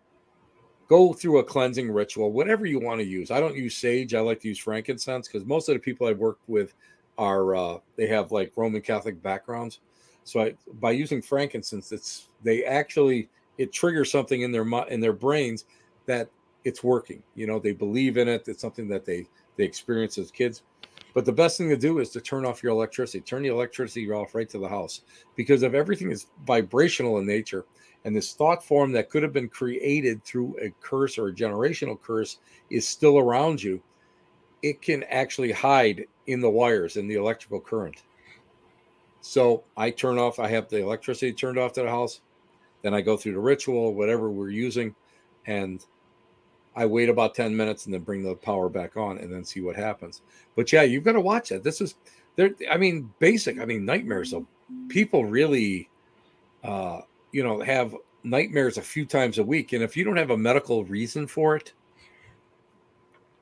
go 0.88 1.14
through 1.14 1.38
a 1.38 1.44
cleansing 1.44 1.90
ritual, 1.90 2.32
whatever 2.32 2.66
you 2.66 2.78
want 2.78 3.01
to 3.01 3.06
use. 3.06 3.30
I 3.30 3.40
don't 3.40 3.56
use 3.56 3.74
sage. 3.74 4.12
I 4.12 4.20
like 4.20 4.40
to 4.40 4.48
use 4.48 4.59
frankincense 4.59 5.26
because 5.26 5.46
most 5.46 5.70
of 5.70 5.74
the 5.74 5.78
people 5.78 6.06
I've 6.06 6.18
worked 6.18 6.46
with 6.46 6.74
are 7.16 7.56
uh, 7.56 7.78
they 7.96 8.06
have 8.09 8.30
like 8.30 8.52
Roman 8.56 8.82
Catholic 8.82 9.22
backgrounds. 9.22 9.80
So 10.24 10.40
I, 10.40 10.55
by 10.80 10.90
using 10.90 11.22
frankincense, 11.22 11.92
it's 11.92 12.28
they 12.42 12.64
actually 12.64 13.30
it 13.56 13.72
triggers 13.72 14.10
something 14.10 14.42
in 14.42 14.52
their 14.52 14.66
in 14.88 15.01
their 15.01 15.14
brains 15.14 15.64
that 16.05 16.28
it's 16.65 16.82
working. 16.82 17.23
You 17.35 17.47
know, 17.47 17.59
they 17.59 17.73
believe 17.73 18.16
in 18.16 18.28
it. 18.28 18.49
It's 18.49 18.61
something 18.61 18.89
that 18.89 19.05
they 19.05 19.27
they 19.57 19.65
experience 19.65 20.19
as 20.19 20.31
kids. 20.31 20.62
But 21.15 21.24
the 21.24 21.32
best 21.32 21.57
thing 21.57 21.69
to 21.69 21.77
do 21.77 22.01
is 22.01 22.11
to 22.11 22.20
turn 22.20 22.45
off 22.45 22.62
your 22.62 22.73
electricity. 22.73 23.20
Turn 23.20 23.43
the 23.43 23.49
electricity 23.49 24.11
off 24.11 24.35
right 24.35 24.49
to 24.51 24.59
the 24.59 24.69
house 24.69 25.03
because 25.36 25.62
if 25.62 25.73
everything 25.73 26.11
is 26.11 26.27
vibrational 26.45 27.19
in 27.19 27.27
nature, 27.27 27.65
and 28.05 28.15
this 28.15 28.35
thought 28.35 28.65
form 28.65 28.93
that 28.93 29.09
could 29.09 29.23
have 29.23 29.32
been 29.32 29.49
created 29.49 30.23
through 30.24 30.57
a 30.61 30.70
curse 30.81 31.16
or 31.16 31.28
a 31.28 31.35
generational 31.35 32.01
curse 32.01 32.39
is 32.69 32.86
still 32.86 33.19
around 33.19 33.62
you, 33.62 33.81
it 34.62 34.82
can 34.82 35.05
actually 35.05 35.53
hide 35.53 36.07
in 36.27 36.41
the 36.41 36.51
wires 36.51 36.97
in 36.97 37.07
the 37.07 37.15
electrical 37.15 37.61
current. 37.61 38.03
So 39.20 39.65
I 39.77 39.91
turn 39.91 40.19
off, 40.19 40.39
I 40.39 40.49
have 40.49 40.69
the 40.69 40.82
electricity 40.82 41.32
turned 41.32 41.59
off 41.59 41.73
to 41.74 41.82
the 41.82 41.89
house. 41.89 42.20
Then 42.82 42.93
I 42.93 43.01
go 43.01 43.16
through 43.16 43.32
the 43.32 43.41
ritual, 43.41 43.95
whatever 43.95 44.31
we're 44.31 44.51
using, 44.51 44.95
and 45.47 45.85
I 46.76 46.86
wait 46.86 47.09
about 47.09 47.34
10 47.34 47.56
minutes 47.56 47.84
and 47.84 47.94
then 47.94 48.02
bring 48.02 48.22
the 48.22 48.34
power 48.34 48.68
back 48.68 48.96
on 48.96 49.18
and 49.18 49.32
then 49.32 49.44
see 49.44 49.60
what 49.60 49.76
happens. 49.76 50.22
But 50.56 50.72
yeah, 50.72 50.82
you've 50.82 51.05
got 51.05 51.12
to 51.12 51.20
watch 51.20 51.51
that. 51.51 51.62
This 51.62 51.80
is 51.80 51.94
there, 52.36 52.51
I 52.70 52.76
mean, 52.76 53.12
basic, 53.20 53.60
I 53.60 53.64
mean, 53.64 53.84
nightmares 53.84 54.32
of 54.32 54.44
people 54.88 55.24
really 55.24 55.88
uh 56.62 57.01
you 57.32 57.42
know 57.42 57.60
have 57.60 57.94
nightmares 58.22 58.78
a 58.78 58.82
few 58.82 59.05
times 59.05 59.38
a 59.38 59.44
week 59.44 59.72
and 59.72 59.82
if 59.82 59.96
you 59.96 60.05
don't 60.05 60.16
have 60.16 60.30
a 60.30 60.36
medical 60.36 60.84
reason 60.84 61.26
for 61.26 61.56
it 61.56 61.72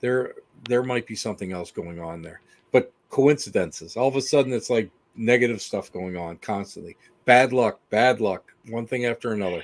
there 0.00 0.34
there 0.68 0.82
might 0.82 1.06
be 1.06 1.14
something 1.14 1.52
else 1.52 1.70
going 1.70 2.00
on 2.00 2.20
there 2.22 2.40
but 2.72 2.92
coincidences 3.10 3.96
all 3.96 4.08
of 4.08 4.16
a 4.16 4.20
sudden 4.20 4.52
it's 4.52 4.70
like 4.70 4.90
negative 5.14 5.60
stuff 5.60 5.92
going 5.92 6.16
on 6.16 6.36
constantly 6.38 6.96
bad 7.24 7.52
luck 7.52 7.78
bad 7.90 8.20
luck 8.20 8.52
one 8.68 8.86
thing 8.86 9.04
after 9.04 9.32
another 9.32 9.62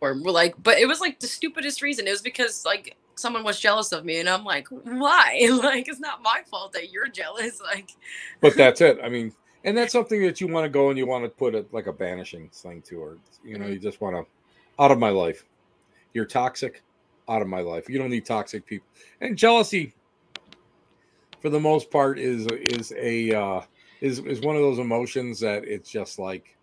or 0.00 0.14
like 0.14 0.54
but 0.62 0.78
it 0.78 0.86
was 0.86 1.00
like 1.00 1.20
the 1.20 1.26
stupidest 1.26 1.82
reason 1.82 2.06
it 2.06 2.10
was 2.10 2.22
because 2.22 2.64
like 2.64 2.96
someone 3.14 3.42
was 3.42 3.58
jealous 3.58 3.92
of 3.92 4.04
me 4.04 4.20
and 4.20 4.28
i'm 4.28 4.44
like 4.44 4.68
why 4.68 5.48
like 5.62 5.88
it's 5.88 6.00
not 6.00 6.22
my 6.22 6.42
fault 6.50 6.72
that 6.72 6.90
you're 6.92 7.08
jealous 7.08 7.60
like 7.72 7.90
but 8.40 8.56
that's 8.56 8.80
it 8.80 8.98
i 9.02 9.08
mean 9.08 9.32
and 9.64 9.76
that's 9.76 9.92
something 9.92 10.22
that 10.22 10.40
you 10.40 10.46
want 10.48 10.64
to 10.64 10.68
go 10.68 10.88
and 10.88 10.98
you 10.98 11.06
want 11.06 11.24
to 11.24 11.28
put 11.28 11.54
it 11.54 11.72
like 11.74 11.86
a 11.86 11.92
banishing 11.92 12.48
thing 12.48 12.82
to 12.82 13.00
her. 13.00 13.18
You 13.44 13.58
know, 13.58 13.64
mm-hmm. 13.64 13.74
you 13.74 13.78
just 13.78 14.00
want 14.00 14.16
to 14.16 14.82
out 14.82 14.90
of 14.90 14.98
my 14.98 15.10
life. 15.10 15.44
You're 16.14 16.24
toxic, 16.24 16.82
out 17.28 17.42
of 17.42 17.48
my 17.48 17.60
life. 17.60 17.88
You 17.88 17.98
don't 17.98 18.10
need 18.10 18.24
toxic 18.24 18.64
people. 18.64 18.86
And 19.20 19.36
jealousy, 19.36 19.94
for 21.40 21.50
the 21.50 21.60
most 21.60 21.90
part, 21.90 22.18
is 22.18 22.46
is 22.46 22.92
a 22.96 23.34
uh, 23.34 23.60
is 24.00 24.20
is 24.20 24.40
one 24.40 24.56
of 24.56 24.62
those 24.62 24.78
emotions 24.78 25.40
that 25.40 25.64
it's 25.64 25.90
just 25.90 26.18
like 26.18 26.56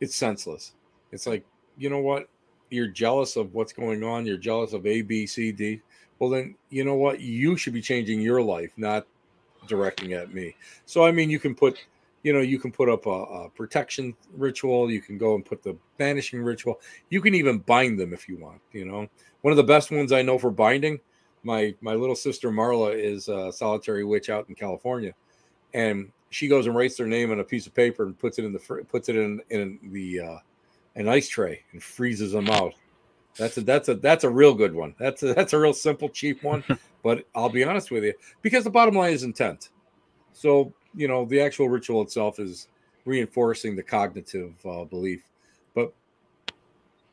it's 0.00 0.14
senseless. 0.14 0.72
It's 1.10 1.26
like 1.26 1.44
you 1.76 1.90
know 1.90 2.00
what, 2.00 2.28
you're 2.74 2.88
jealous 2.88 3.36
of 3.36 3.54
what's 3.54 3.72
going 3.72 4.02
on. 4.02 4.26
You're 4.26 4.36
jealous 4.36 4.72
of 4.72 4.86
A, 4.86 5.02
B, 5.02 5.26
C, 5.26 5.52
D. 5.52 5.80
Well, 6.18 6.30
then 6.30 6.54
you 6.70 6.84
know 6.84 6.94
what, 6.94 7.20
you 7.20 7.56
should 7.56 7.72
be 7.72 7.82
changing 7.82 8.20
your 8.20 8.42
life, 8.42 8.72
not 8.76 9.06
directing 9.66 10.12
at 10.12 10.32
me. 10.32 10.54
So 10.86 11.04
I 11.04 11.12
mean, 11.12 11.30
you 11.30 11.38
can 11.38 11.54
put 11.54 11.78
you 12.24 12.32
know 12.32 12.40
you 12.40 12.58
can 12.58 12.72
put 12.72 12.88
up 12.88 13.06
a, 13.06 13.10
a, 13.10 13.50
protection 13.50 14.16
ritual 14.32 14.90
you 14.90 15.00
can 15.00 15.16
go 15.18 15.34
and 15.34 15.44
put 15.44 15.62
the 15.62 15.76
banishing 15.98 16.42
ritual 16.42 16.80
you 17.10 17.20
can 17.20 17.34
even 17.34 17.58
bind 17.58 18.00
them 18.00 18.14
if 18.14 18.28
you 18.28 18.38
want 18.38 18.60
you 18.72 18.84
know 18.84 19.06
one 19.42 19.52
of 19.52 19.58
the 19.58 19.62
best 19.62 19.90
ones 19.90 20.10
i 20.10 20.22
know 20.22 20.38
for 20.38 20.50
binding 20.50 20.98
my 21.42 21.74
my 21.82 21.92
little 21.94 22.16
sister 22.16 22.50
marla 22.50 22.98
is 22.98 23.28
a 23.28 23.52
solitary 23.52 24.04
witch 24.04 24.30
out 24.30 24.48
in 24.48 24.54
california 24.54 25.12
and 25.74 26.10
she 26.30 26.48
goes 26.48 26.66
and 26.66 26.74
writes 26.74 26.96
their 26.96 27.06
name 27.06 27.30
on 27.30 27.40
a 27.40 27.44
piece 27.44 27.66
of 27.66 27.74
paper 27.74 28.04
and 28.04 28.18
puts 28.18 28.38
it 28.38 28.44
in 28.44 28.52
the 28.52 28.84
puts 28.88 29.08
it 29.08 29.16
in 29.16 29.40
in 29.50 29.78
the 29.92 30.18
uh, 30.18 30.38
an 30.96 31.08
ice 31.08 31.28
tray 31.28 31.62
and 31.72 31.82
freezes 31.82 32.32
them 32.32 32.48
out. 32.50 32.74
That's 33.36 33.56
a 33.56 33.62
that's 33.62 33.88
a 33.88 33.94
that's 33.96 34.24
a 34.24 34.30
real 34.30 34.54
good 34.54 34.74
one. 34.74 34.94
That's 34.98 35.22
a 35.22 35.34
that's 35.34 35.52
a 35.52 35.58
real 35.58 35.72
simple 35.72 36.08
cheap 36.08 36.42
one 36.42 36.64
but 37.04 37.24
i'll 37.36 37.50
be 37.50 37.62
honest 37.62 37.92
with 37.92 38.02
you 38.02 38.14
because 38.42 38.64
the 38.64 38.70
bottom 38.70 38.96
line 38.96 39.12
is 39.12 39.22
intent. 39.22 39.68
So 40.32 40.72
you 40.96 41.06
know 41.06 41.24
the 41.24 41.40
actual 41.40 41.68
ritual 41.68 42.02
itself 42.02 42.40
is 42.40 42.66
reinforcing 43.04 43.76
the 43.76 43.82
cognitive 43.82 44.54
uh, 44.64 44.84
belief 44.84 45.22
but 45.74 45.92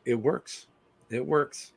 it 0.06 0.16
works. 0.16 0.68
It 1.12 1.24
works. 1.24 1.74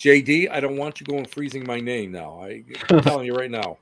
Jd 0.00 0.50
i 0.50 0.58
don't 0.58 0.76
want 0.76 1.00
you 1.00 1.06
going 1.06 1.24
freezing 1.26 1.64
my 1.64 1.78
name 1.78 2.10
now. 2.10 2.40
I, 2.42 2.64
i'm 2.90 3.00
telling 3.02 3.26
you 3.26 3.34
right 3.34 3.50
now. 3.50 3.78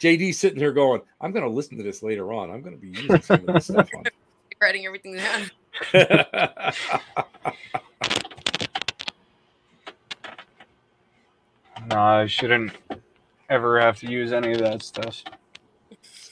Jd 0.00 0.34
sitting 0.34 0.58
here 0.58 0.72
going 0.72 1.00
i'm 1.20 1.32
going 1.32 1.44
to 1.44 1.50
listen 1.50 1.78
to 1.78 1.84
this 1.84 2.02
later 2.02 2.32
on. 2.32 2.50
I'm 2.50 2.60
going 2.60 2.74
to 2.74 2.80
be 2.80 2.88
using 2.88 3.22
some 3.22 3.48
of 3.48 3.54
this 3.54 3.64
stuff 3.66 3.88
on 3.96 4.04
writing 4.64 4.86
everything 4.86 5.16
down 5.16 5.50
no 11.90 11.98
i 11.98 12.26
shouldn't 12.26 12.72
ever 13.48 13.80
have 13.80 13.98
to 14.00 14.10
use 14.10 14.32
any 14.32 14.52
of 14.52 14.58
that 14.58 14.82
stuff. 14.82 15.22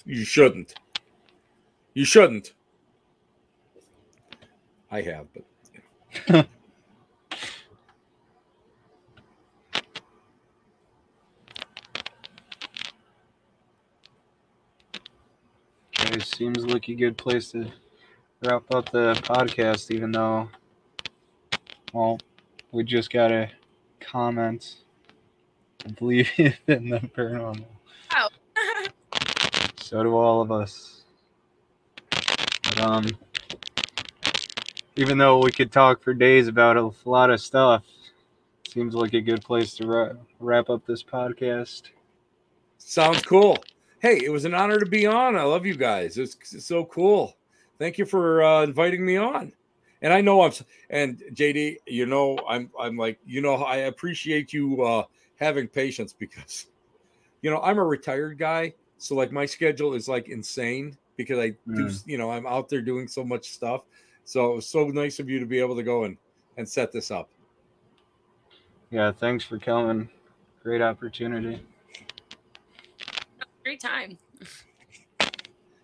You 0.05 0.25
shouldn't. 0.25 0.75
You 1.95 2.05
shouldn't. 2.05 2.53
I 4.91 5.03
have, 5.03 5.27
but. 5.33 5.45
Yeah. 6.29 6.43
it 16.13 16.23
seems 16.23 16.67
like 16.67 16.89
a 16.89 16.95
good 16.95 17.17
place 17.17 17.53
to 17.53 17.71
wrap 18.43 18.65
up 18.75 18.91
the 18.91 19.15
podcast, 19.23 19.91
even 19.91 20.13
though, 20.13 20.49
well, 21.93 22.19
we 22.73 22.85
just 22.85 23.13
got 23.13 23.31
a 23.31 23.51
comment 24.01 24.77
believe 25.99 26.31
in 26.39 26.89
the 26.91 26.99
paranormal. 27.17 27.65
Oh. 28.15 28.29
So 29.81 30.03
do 30.03 30.17
all 30.17 30.41
of 30.41 30.51
us. 30.51 31.03
But, 32.11 32.81
um, 32.81 33.07
even 34.97 35.19
though 35.19 35.43
we 35.43 35.51
could 35.51 35.71
talk 35.71 36.03
for 36.03 36.15
days 36.15 36.49
about 36.49 36.79
a 36.79 36.91
lot 37.05 37.29
of 37.29 37.43
stuff, 37.43 37.85
seems 38.67 38.95
like 38.95 39.13
a 39.13 39.21
good 39.21 39.43
place 39.45 39.75
to 39.75 39.87
ra- 39.87 40.13
wrap 40.41 40.71
up 40.71 40.87
this 40.87 41.03
podcast. 41.03 41.91
Sounds 42.79 43.21
cool. 43.21 43.63
Hey, 43.99 44.23
it 44.25 44.33
was 44.33 44.47
an 44.47 44.55
honor 44.55 44.79
to 44.79 44.87
be 44.87 45.05
on. 45.05 45.37
I 45.37 45.43
love 45.43 45.67
you 45.67 45.77
guys. 45.77 46.17
It's, 46.17 46.39
it's 46.53 46.65
so 46.65 46.87
cool. 46.87 47.37
Thank 47.83 47.99
you 47.99 48.07
for 48.07 48.45
uh, 48.45 48.63
inviting 48.63 49.05
me 49.05 49.17
on. 49.17 49.53
And 50.03 50.13
I 50.13 50.21
know 50.21 50.43
I'm 50.43 50.53
and 50.91 51.21
JD, 51.33 51.79
you 51.89 52.07
know, 52.07 52.39
I'm 52.49 52.71
I'm 52.79 52.97
like, 52.97 53.19
you 53.27 53.41
know, 53.41 53.55
I 53.57 53.79
appreciate 53.91 54.53
you 54.53 54.85
uh 54.85 55.03
having 55.35 55.67
patience 55.67 56.13
because 56.13 56.69
you 57.41 57.51
know, 57.51 57.61
I'm 57.61 57.79
a 57.79 57.85
retired 57.85 58.39
guy, 58.39 58.75
so 58.99 59.17
like 59.17 59.33
my 59.33 59.47
schedule 59.47 59.95
is 59.95 60.07
like 60.07 60.29
insane 60.29 60.97
because 61.17 61.41
I 61.41 61.49
do, 61.75 61.87
Mm. 61.87 62.07
you 62.07 62.19
know, 62.19 62.31
I'm 62.31 62.47
out 62.47 62.69
there 62.69 62.83
doing 62.83 63.09
so 63.09 63.25
much 63.25 63.47
stuff. 63.49 63.83
So 64.25 64.53
it 64.53 64.55
was 64.55 64.69
so 64.69 64.87
nice 64.87 65.19
of 65.19 65.29
you 65.29 65.41
to 65.41 65.47
be 65.47 65.59
able 65.59 65.75
to 65.75 65.83
go 65.83 66.05
and 66.05 66.17
and 66.59 66.69
set 66.69 66.93
this 66.93 67.11
up. 67.11 67.31
Yeah, 68.93 69.11
thanks 69.11 69.45
for 69.45 69.59
coming. 69.59 70.09
Great 70.63 70.83
opportunity. 70.83 71.67
Great 73.65 73.81
time. 73.81 74.19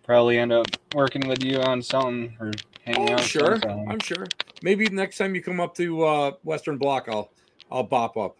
Probably 0.09 0.39
end 0.39 0.51
up 0.51 0.65
working 0.95 1.27
with 1.27 1.43
you 1.43 1.59
on 1.61 1.83
something 1.83 2.35
or 2.39 2.51
hanging 2.83 3.11
out. 3.11 3.19
Oh, 3.19 3.21
out. 3.21 3.29
sure. 3.29 3.59
sometime. 3.61 3.89
I'm 3.89 3.99
sure. 3.99 4.25
Maybe 4.63 4.89
next 4.89 5.19
time 5.19 5.35
you 5.35 5.43
come 5.43 5.59
up 5.59 5.75
to 5.75 6.03
uh 6.03 6.31
Western 6.41 6.79
Block, 6.79 7.07
I'll 7.07 7.29
I'll 7.71 7.83
bop 7.83 8.17
up. 8.17 8.35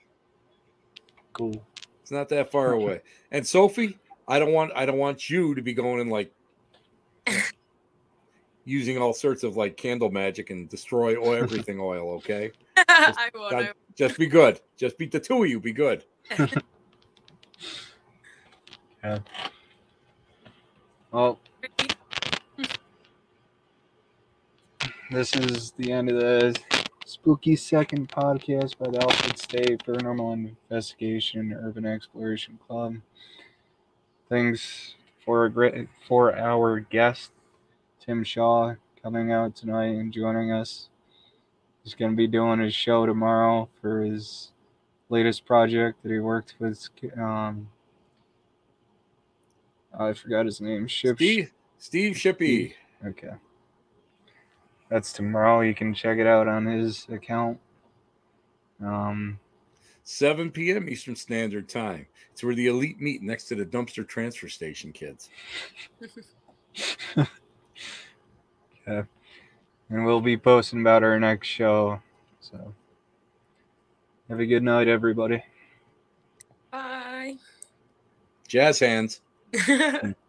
Cool. 1.32 1.64
It's 2.02 2.10
not 2.10 2.28
that 2.30 2.52
far 2.52 2.72
away. 2.72 3.02
And 3.30 3.46
Sophie, 3.46 4.00
I 4.28 4.40
don't 4.40 4.52
want 4.52 4.72
I 4.76 4.88
don't 4.88 4.98
want 4.98 5.30
you 5.30 5.54
to 5.54 5.62
be 5.62 5.76
going 5.76 6.00
and 6.02 6.10
like 6.10 6.34
using 8.66 8.98
all 8.98 9.14
sorts 9.14 9.44
of 9.44 9.56
like 9.56 9.78
candle 9.78 10.10
magic 10.10 10.50
and 10.50 10.68
destroy 10.70 11.18
oil, 11.24 11.36
everything 11.36 11.80
oil. 11.80 12.14
Okay, 12.14 12.52
I 12.88 13.30
won't. 13.36 13.54
I 13.54 13.74
just 13.94 14.18
be 14.18 14.26
good. 14.26 14.60
Just 14.76 14.98
be 14.98 15.06
the 15.06 15.20
two 15.20 15.44
of 15.44 15.48
you. 15.48 15.60
Be 15.60 15.74
good. 15.74 16.04
yeah. 19.04 19.20
Well, 21.12 21.38
won't. 21.38 21.40
This 25.12 25.36
is 25.36 25.72
the 25.72 25.92
end 25.92 26.10
of 26.10 26.20
the 26.20 26.56
spooky 27.06 27.56
second 27.56 28.10
podcast 28.10 28.78
by 28.78 28.90
the 28.92 29.02
Alfred 29.02 29.40
State 29.40 29.84
Paranormal 29.84 30.56
Investigation 30.70 31.54
Urban 31.54 31.86
Exploration 31.86 32.60
Club. 32.68 32.98
Thanks 34.30 34.94
for 35.26 35.46
a 35.46 35.50
great 35.50 35.88
for 36.08 36.36
our 36.38 36.80
guest 36.80 37.32
Tim 38.00 38.24
Shaw 38.24 38.76
coming 39.02 39.32
out 39.32 39.56
tonight 39.56 39.96
and 39.96 40.14
joining 40.14 40.52
us. 40.52 40.90
He's 41.84 41.96
going 41.96 42.12
to 42.12 42.18
be 42.18 42.28
doing 42.28 42.60
his 42.60 42.76
show 42.76 43.08
tomorrow 43.08 43.70
for 43.82 44.04
his 44.04 44.52
latest 45.10 45.46
project 45.46 46.04
that 46.04 46.12
he 46.12 46.20
worked 46.20 46.54
with. 46.60 46.88
Um, 47.18 47.70
I 49.98 50.14
forgot 50.14 50.46
his 50.46 50.62
name. 50.62 50.88
Ship. 50.88 51.16
Steve 51.16 51.52
Steve 51.80 52.16
Shippey. 52.16 52.74
Okay. 53.04 53.32
That's 54.90 55.14
tomorrow. 55.14 55.62
You 55.62 55.76
can 55.76 55.94
check 55.94 56.18
it 56.18 56.28
out 56.28 56.48
on 56.48 56.66
his 56.66 57.08
account. 57.10 57.60
Um, 58.84 59.40
7 60.04 60.50
p.m. 60.50 60.90
Eastern 60.90 61.16
Standard 61.16 61.70
Time. 61.70 62.08
It's 62.32 62.44
where 62.44 62.56
the 62.56 62.68
elite 62.68 63.00
meet 63.00 63.22
next 63.22 63.46
to 63.46 63.56
the 63.56 63.66
dumpster 63.66 64.08
transfer 64.08 64.50
station, 64.50 64.92
kids. 64.92 65.30
and 68.88 69.06
we'll 69.90 70.22
be 70.22 70.38
posting 70.38 70.82
about 70.82 71.04
our 71.04 71.20
next 71.20 71.48
show. 71.48 72.02
So, 72.40 72.74
have 74.30 74.40
a 74.40 74.46
good 74.46 74.64
night, 74.64 74.88
everybody. 74.88 75.44
Bye. 76.72 77.36
Jazz 78.48 78.80
hands. 78.80 79.22